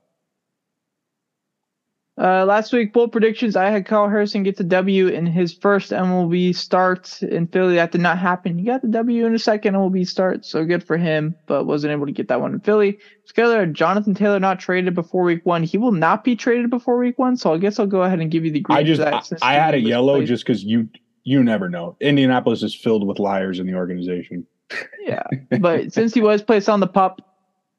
Uh, 2.20 2.44
last 2.44 2.74
week, 2.74 2.92
bold 2.92 3.14
predictions. 3.14 3.56
I 3.56 3.70
had 3.70 3.86
Kyle 3.86 4.10
Harrison 4.10 4.44
get 4.44 4.58
the 4.58 4.64
W 4.66 5.08
in 5.08 5.26
his 5.26 5.54
first 5.54 5.92
MLB 5.92 6.54
start 6.54 7.24
in 7.24 7.48
Philly. 7.48 7.76
That 7.76 7.94
did 7.94 8.02
not 8.02 8.18
happen. 8.18 8.58
He 8.58 8.66
got 8.66 8.82
the 8.82 8.90
W 8.90 9.26
in 9.26 9.34
a 9.34 9.40
second 9.40 9.76
MLB 9.76 10.06
start, 10.06 10.44
so 10.46 10.66
good 10.66 10.84
for 10.84 10.98
him, 10.98 11.34
but 11.48 11.66
wasn't 11.66 11.94
able 11.94 12.06
to 12.08 12.12
get 12.12 12.28
that 12.28 12.42
one 12.42 12.54
in 12.54 12.60
Philly. 12.60 13.00
Skyler, 13.34 13.72
Jonathan 13.72 14.16
Taylor 14.16 14.38
not 14.38 14.60
traded 14.60 14.96
before 14.96 15.24
week 15.24 15.46
one. 15.46 15.64
He 15.64 15.78
will 15.78 15.94
not 15.94 16.26
be 16.26 16.36
traded 16.36 16.70
before 16.70 16.98
week 16.98 17.18
one, 17.18 17.38
so 17.38 17.54
I 17.54 17.58
guess 17.58 17.80
I'll 17.80 17.88
go 17.88 18.04
ahead 18.04 18.20
and 18.20 18.30
give 18.30 18.44
you 18.44 18.52
the 18.52 18.60
green. 18.60 18.78
I 18.78 18.84
just, 18.84 19.02
I, 19.02 19.22
I 19.42 19.54
had 19.54 19.74
a 19.74 19.80
yellow 19.80 20.22
just 20.26 20.46
because 20.46 20.62
you, 20.62 20.90
you 21.24 21.42
never 21.42 21.70
know. 21.70 21.96
Indianapolis 22.02 22.64
is 22.64 22.76
filled 22.76 23.08
with 23.08 23.20
liars 23.20 23.60
in 23.60 23.66
the 23.66 23.76
organization. 23.76 24.46
Yeah, 25.00 25.24
but 25.62 25.94
since 25.94 26.14
he 26.14 26.22
was 26.22 26.42
placed 26.42 26.68
on 26.68 26.82
the 26.82 26.88
pup, 26.88 27.22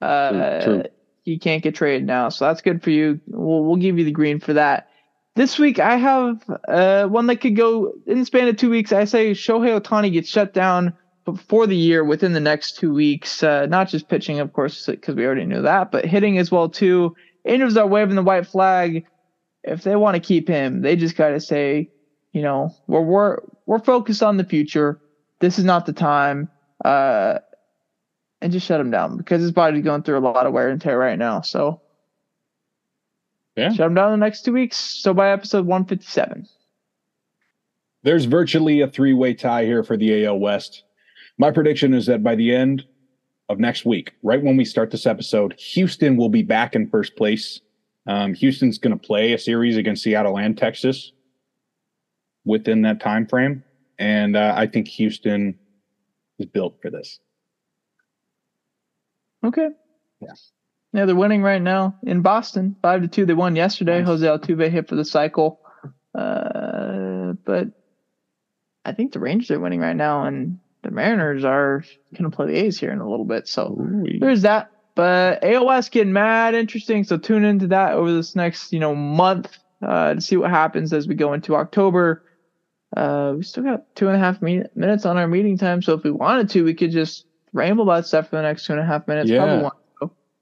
uh, 0.00 0.60
true, 0.64 0.82
true 0.82 0.90
he 1.22 1.38
can't 1.38 1.62
get 1.62 1.74
traded 1.74 2.06
now. 2.06 2.28
So 2.28 2.47
that's 2.47 2.62
good 2.62 2.82
for 2.82 2.90
you. 2.90 3.20
We'll, 3.26 3.64
we'll 3.64 3.76
give 3.76 3.98
you 3.98 4.05
the 4.05 4.10
green 4.10 4.40
for 4.40 4.52
that. 4.55 4.88
This 5.36 5.59
week 5.59 5.78
I 5.78 5.97
have 5.97 6.42
uh, 6.68 7.06
one 7.06 7.26
that 7.26 7.36
could 7.36 7.56
go 7.56 7.92
in 8.06 8.20
the 8.20 8.26
span 8.26 8.48
of 8.48 8.56
two 8.56 8.70
weeks. 8.70 8.92
I 8.92 9.05
say 9.05 9.32
Shohei 9.32 9.80
Ohtani 9.80 10.12
gets 10.12 10.28
shut 10.28 10.52
down 10.52 10.92
before 11.24 11.66
the 11.66 11.76
year 11.76 12.02
within 12.05 12.32
the 12.32 12.40
next 12.40 12.78
two 12.78 12.92
weeks. 12.92 13.42
Uh, 13.42 13.66
not 13.66 13.88
just 13.88 14.09
pitching, 14.09 14.40
of 14.40 14.52
course, 14.52 14.86
because 14.86 15.14
we 15.14 15.24
already 15.24 15.47
knew 15.47 15.62
that, 15.62 15.92
but 15.92 16.05
hitting 16.05 16.38
as 16.38 16.51
well 16.51 16.68
too. 16.68 17.14
Angels 17.47 17.76
are 17.76 17.86
waving 17.86 18.16
the 18.16 18.22
white 18.22 18.47
flag. 18.47 19.05
If 19.62 19.82
they 19.82 19.97
want 19.97 20.16
to 20.16 20.20
keep 20.20 20.48
him, 20.48 20.82
they 20.82 20.97
just 20.97 21.16
got 21.16 21.30
to 21.30 21.40
say, 21.40 21.90
you 22.32 22.42
know, 22.42 22.74
we're 22.86 23.02
we're 23.02 23.38
we're 23.66 23.78
focused 23.78 24.22
on 24.22 24.36
the 24.36 24.44
future. 24.44 25.01
This 25.40 25.59
is 25.59 25.64
not 25.64 25.86
the 25.86 25.92
time. 25.92 26.48
Uh, 26.84 27.38
and 28.40 28.52
just 28.52 28.66
shut 28.66 28.80
him 28.80 28.90
down 28.90 29.16
because 29.16 29.42
his 29.42 29.52
body's 29.52 29.84
going 29.84 30.02
through 30.02 30.18
a 30.18 30.20
lot 30.20 30.46
of 30.46 30.52
wear 30.52 30.68
and 30.68 30.80
tear 30.80 30.98
right 30.98 31.18
now. 31.18 31.40
So 31.40 31.80
yeah. 33.56 33.72
shut 33.72 33.86
him 33.86 33.94
down 33.94 34.12
in 34.12 34.20
the 34.20 34.24
next 34.24 34.44
two 34.44 34.52
weeks. 34.52 34.76
So 34.76 35.12
by 35.12 35.30
episode 35.30 35.66
157. 35.66 36.46
There's 38.02 38.24
virtually 38.24 38.80
a 38.80 38.88
three 38.88 39.12
way 39.12 39.34
tie 39.34 39.64
here 39.64 39.82
for 39.82 39.96
the 39.96 40.24
AL 40.24 40.38
West. 40.38 40.84
My 41.38 41.50
prediction 41.50 41.94
is 41.94 42.06
that 42.06 42.22
by 42.22 42.34
the 42.34 42.54
end 42.54 42.84
of 43.48 43.58
next 43.58 43.84
week, 43.84 44.12
right 44.22 44.42
when 44.42 44.56
we 44.56 44.64
start 44.64 44.90
this 44.90 45.06
episode, 45.06 45.54
Houston 45.58 46.16
will 46.16 46.28
be 46.28 46.42
back 46.42 46.74
in 46.74 46.88
first 46.88 47.16
place. 47.16 47.60
Um, 48.06 48.32
Houston's 48.34 48.78
going 48.78 48.98
to 48.98 49.06
play 49.06 49.32
a 49.32 49.38
series 49.38 49.76
against 49.76 50.02
Seattle 50.02 50.38
and 50.38 50.56
Texas 50.56 51.12
within 52.44 52.82
that 52.82 53.00
time 53.00 53.26
frame, 53.26 53.62
and 53.98 54.36
uh, 54.36 54.54
I 54.56 54.66
think 54.66 54.88
Houston 54.88 55.58
is 56.38 56.46
built 56.46 56.78
for 56.80 56.90
this. 56.90 57.20
Okay. 59.44 59.68
Yeah. 60.20 60.32
Yeah, 60.92 61.04
they're 61.04 61.14
winning 61.14 61.42
right 61.42 61.62
now 61.62 61.96
in 62.02 62.22
Boston, 62.22 62.76
five 62.82 63.02
to 63.02 63.08
two. 63.08 63.24
They 63.24 63.34
won 63.34 63.54
yesterday. 63.54 63.98
Nice. 63.98 64.06
Jose 64.06 64.26
Altuve 64.26 64.70
hit 64.70 64.88
for 64.88 64.96
the 64.96 65.04
cycle. 65.04 65.60
Uh, 66.14 67.34
but 67.44 67.68
I 68.84 68.92
think 68.92 69.12
the 69.12 69.20
Rangers 69.20 69.52
are 69.52 69.60
winning 69.60 69.80
right 69.80 69.94
now, 69.94 70.24
and 70.24 70.58
the 70.82 70.90
Mariners 70.90 71.44
are 71.44 71.84
going 72.12 72.28
to 72.28 72.36
play 72.36 72.46
the 72.46 72.56
A's 72.56 72.78
here 72.78 72.90
in 72.90 72.98
a 72.98 73.08
little 73.08 73.24
bit. 73.24 73.46
So 73.46 73.78
Ooh. 73.80 74.18
there's 74.18 74.42
that. 74.42 74.72
But 74.96 75.42
AOS 75.42 75.90
getting 75.90 76.12
mad 76.12 76.54
interesting. 76.54 77.04
So 77.04 77.16
tune 77.16 77.44
into 77.44 77.68
that 77.68 77.92
over 77.92 78.12
this 78.12 78.34
next 78.34 78.72
you 78.72 78.80
know 78.80 78.94
month 78.94 79.56
uh, 79.86 80.14
to 80.14 80.20
see 80.20 80.36
what 80.36 80.50
happens 80.50 80.92
as 80.92 81.06
we 81.06 81.14
go 81.14 81.32
into 81.34 81.54
October. 81.54 82.24
Uh, 82.96 83.34
we 83.36 83.44
still 83.44 83.62
got 83.62 83.94
two 83.94 84.08
and 84.08 84.16
a 84.16 84.18
half 84.18 84.42
minutes 84.42 85.06
on 85.06 85.16
our 85.16 85.28
meeting 85.28 85.56
time, 85.56 85.80
so 85.80 85.94
if 85.94 86.02
we 86.02 86.10
wanted 86.10 86.50
to, 86.50 86.64
we 86.64 86.74
could 86.74 86.90
just 86.90 87.24
ramble 87.52 87.85
about 87.85 88.06
stuff 88.06 88.31
for 88.31 88.36
the 88.36 88.43
next 88.43 88.66
two 88.66 88.72
and 88.72 88.81
a 88.81 88.85
half 88.85 89.06
minutes. 89.06 89.31
Yeah. 89.31 89.70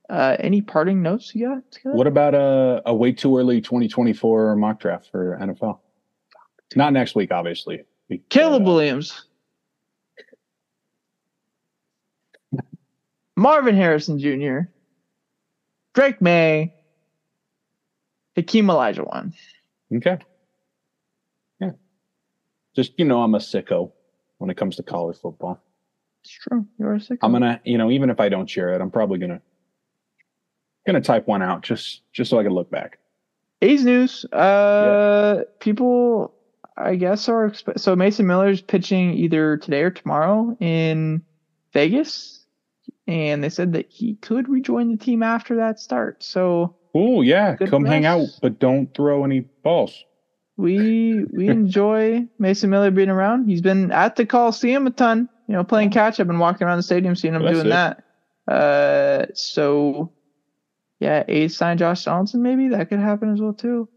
Uh, 0.08 0.36
any 0.40 0.62
parting 0.62 1.02
notes 1.02 1.34
you 1.34 1.46
got? 1.46 1.62
What 1.94 2.06
about 2.06 2.34
a, 2.34 2.80
a 2.86 2.94
way 2.94 3.12
too 3.12 3.36
early 3.36 3.60
2024 3.60 4.56
mock 4.56 4.80
draft 4.80 5.08
for 5.10 5.38
NFL? 5.40 5.80
Not 6.74 6.94
next 6.94 7.14
week, 7.14 7.30
obviously. 7.30 7.84
Caleb 8.30 8.62
uh, 8.62 8.64
Williams. 8.64 9.26
Marvin 13.36 13.76
Harrison 13.76 14.18
Jr., 14.18 14.60
Drake 15.94 16.22
Maye, 16.22 16.74
Hakeem 18.36 18.70
Elijah 18.70 19.04
one. 19.04 19.34
Okay. 19.94 20.18
Yeah. 21.60 21.72
Just, 22.74 22.92
you 22.96 23.04
know, 23.04 23.22
I'm 23.22 23.34
a 23.34 23.38
sicko 23.38 23.92
when 24.38 24.48
it 24.48 24.56
comes 24.56 24.76
to 24.76 24.82
college 24.82 25.18
football. 25.18 25.62
It's 26.28 26.36
true. 26.36 26.66
You're 26.78 26.94
a 26.94 26.98
sicko. 26.98 27.18
I'm 27.22 27.32
gonna, 27.32 27.58
you 27.64 27.78
know, 27.78 27.90
even 27.90 28.10
if 28.10 28.20
I 28.20 28.28
don't 28.28 28.48
share 28.48 28.74
it, 28.74 28.82
I'm 28.82 28.90
probably 28.90 29.18
gonna 29.18 29.40
gonna 30.86 31.00
type 31.00 31.26
one 31.26 31.40
out 31.40 31.62
just 31.62 32.02
just 32.12 32.28
so 32.28 32.38
I 32.38 32.42
can 32.42 32.52
look 32.52 32.70
back. 32.70 32.98
A's 33.62 33.82
news. 33.82 34.26
Uh, 34.30 35.36
yeah. 35.38 35.42
people, 35.58 36.34
I 36.76 36.96
guess, 36.96 37.30
are 37.30 37.48
expe- 37.48 37.80
so 37.80 37.96
Mason 37.96 38.26
Miller's 38.26 38.60
pitching 38.60 39.14
either 39.14 39.56
today 39.56 39.82
or 39.82 39.90
tomorrow 39.90 40.54
in 40.60 41.22
Vegas, 41.72 42.44
and 43.06 43.42
they 43.42 43.48
said 43.48 43.72
that 43.72 43.86
he 43.88 44.16
could 44.16 44.50
rejoin 44.50 44.90
the 44.90 44.98
team 44.98 45.22
after 45.22 45.56
that 45.56 45.80
start. 45.80 46.22
So, 46.22 46.76
oh 46.94 47.22
yeah, 47.22 47.56
come 47.56 47.86
hang 47.86 48.04
out, 48.04 48.28
but 48.42 48.58
don't 48.58 48.94
throw 48.94 49.24
any 49.24 49.40
balls. 49.40 50.04
We 50.58 51.24
we 51.32 51.48
enjoy 51.48 52.28
Mason 52.38 52.68
Miller 52.68 52.90
being 52.90 53.08
around. 53.08 53.48
He's 53.48 53.62
been 53.62 53.90
at 53.92 54.16
the 54.16 54.26
Coliseum 54.26 54.86
a 54.86 54.90
ton, 54.90 55.30
you 55.48 55.54
know, 55.54 55.64
playing 55.64 55.90
catch. 55.90 56.20
I've 56.20 56.26
been 56.26 56.38
walking 56.38 56.66
around 56.66 56.76
the 56.76 56.82
stadium, 56.82 57.16
seeing 57.16 57.34
him 57.34 57.42
well, 57.42 57.52
doing 57.52 57.66
it. 57.66 57.70
that. 57.70 58.04
Uh, 58.46 59.26
so 59.34 60.12
yeah, 61.00 61.24
A's 61.26 61.56
sign 61.56 61.78
Josh 61.78 62.04
Donaldson, 62.04 62.42
maybe 62.42 62.68
that 62.68 62.88
could 62.88 63.00
happen 63.00 63.32
as 63.32 63.40
well 63.40 63.54
too. 63.54 63.88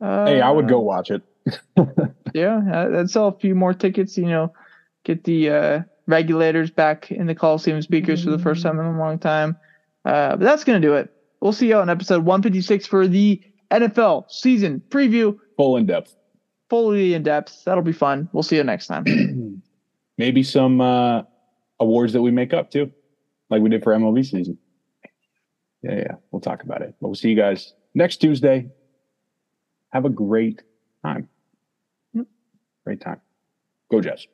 Uh, 0.00 0.26
hey, 0.26 0.40
I 0.40 0.50
would 0.50 0.68
go 0.68 0.78
watch 0.78 1.10
it. 1.10 1.22
yeah, 2.34 2.88
I'd 2.98 3.10
sell 3.10 3.28
a 3.28 3.38
few 3.38 3.54
more 3.54 3.74
tickets. 3.74 4.16
You 4.16 4.26
know, 4.26 4.52
get 5.04 5.24
the 5.24 5.50
uh, 5.50 5.80
regulators 6.06 6.70
back 6.70 7.10
in 7.10 7.26
the 7.26 7.34
Coliseum 7.34 7.82
speakers 7.82 8.20
mm-hmm. 8.20 8.30
for 8.30 8.36
the 8.36 8.42
first 8.42 8.62
time 8.62 8.78
in 8.78 8.86
a 8.86 8.98
long 8.98 9.18
time. 9.18 9.56
Uh, 10.04 10.36
but 10.36 10.40
that's 10.40 10.64
gonna 10.64 10.80
do 10.80 10.94
it. 10.94 11.12
We'll 11.40 11.52
see 11.52 11.68
you 11.68 11.76
on 11.76 11.88
episode 11.88 12.24
156 12.24 12.86
for 12.86 13.08
the 13.08 13.40
NFL 13.70 14.30
season 14.30 14.82
preview. 14.90 15.38
Full 15.56 15.76
in 15.76 15.86
depth. 15.86 16.14
Fully 16.68 17.14
in 17.14 17.22
depth. 17.22 17.64
That'll 17.64 17.82
be 17.82 17.92
fun. 17.92 18.28
We'll 18.32 18.42
see 18.42 18.56
you 18.56 18.64
next 18.64 18.86
time. 18.86 19.62
Maybe 20.20 20.42
some 20.42 20.82
uh, 20.82 21.22
awards 21.78 22.12
that 22.12 22.20
we 22.20 22.30
make 22.30 22.52
up 22.52 22.70
too, 22.70 22.92
like 23.48 23.62
we 23.62 23.70
did 23.70 23.82
for 23.82 23.94
MLB 23.94 24.22
season. 24.22 24.58
Yeah, 25.82 25.94
yeah. 25.94 26.14
We'll 26.30 26.42
talk 26.42 26.62
about 26.62 26.82
it. 26.82 26.94
But 27.00 27.08
we'll 27.08 27.14
see 27.14 27.30
you 27.30 27.36
guys 27.36 27.72
next 27.94 28.18
Tuesday. 28.18 28.68
Have 29.94 30.04
a 30.04 30.10
great 30.10 30.60
time. 31.02 31.30
Great 32.84 33.00
time. 33.00 33.22
Go 33.90 34.02
Jets. 34.02 34.26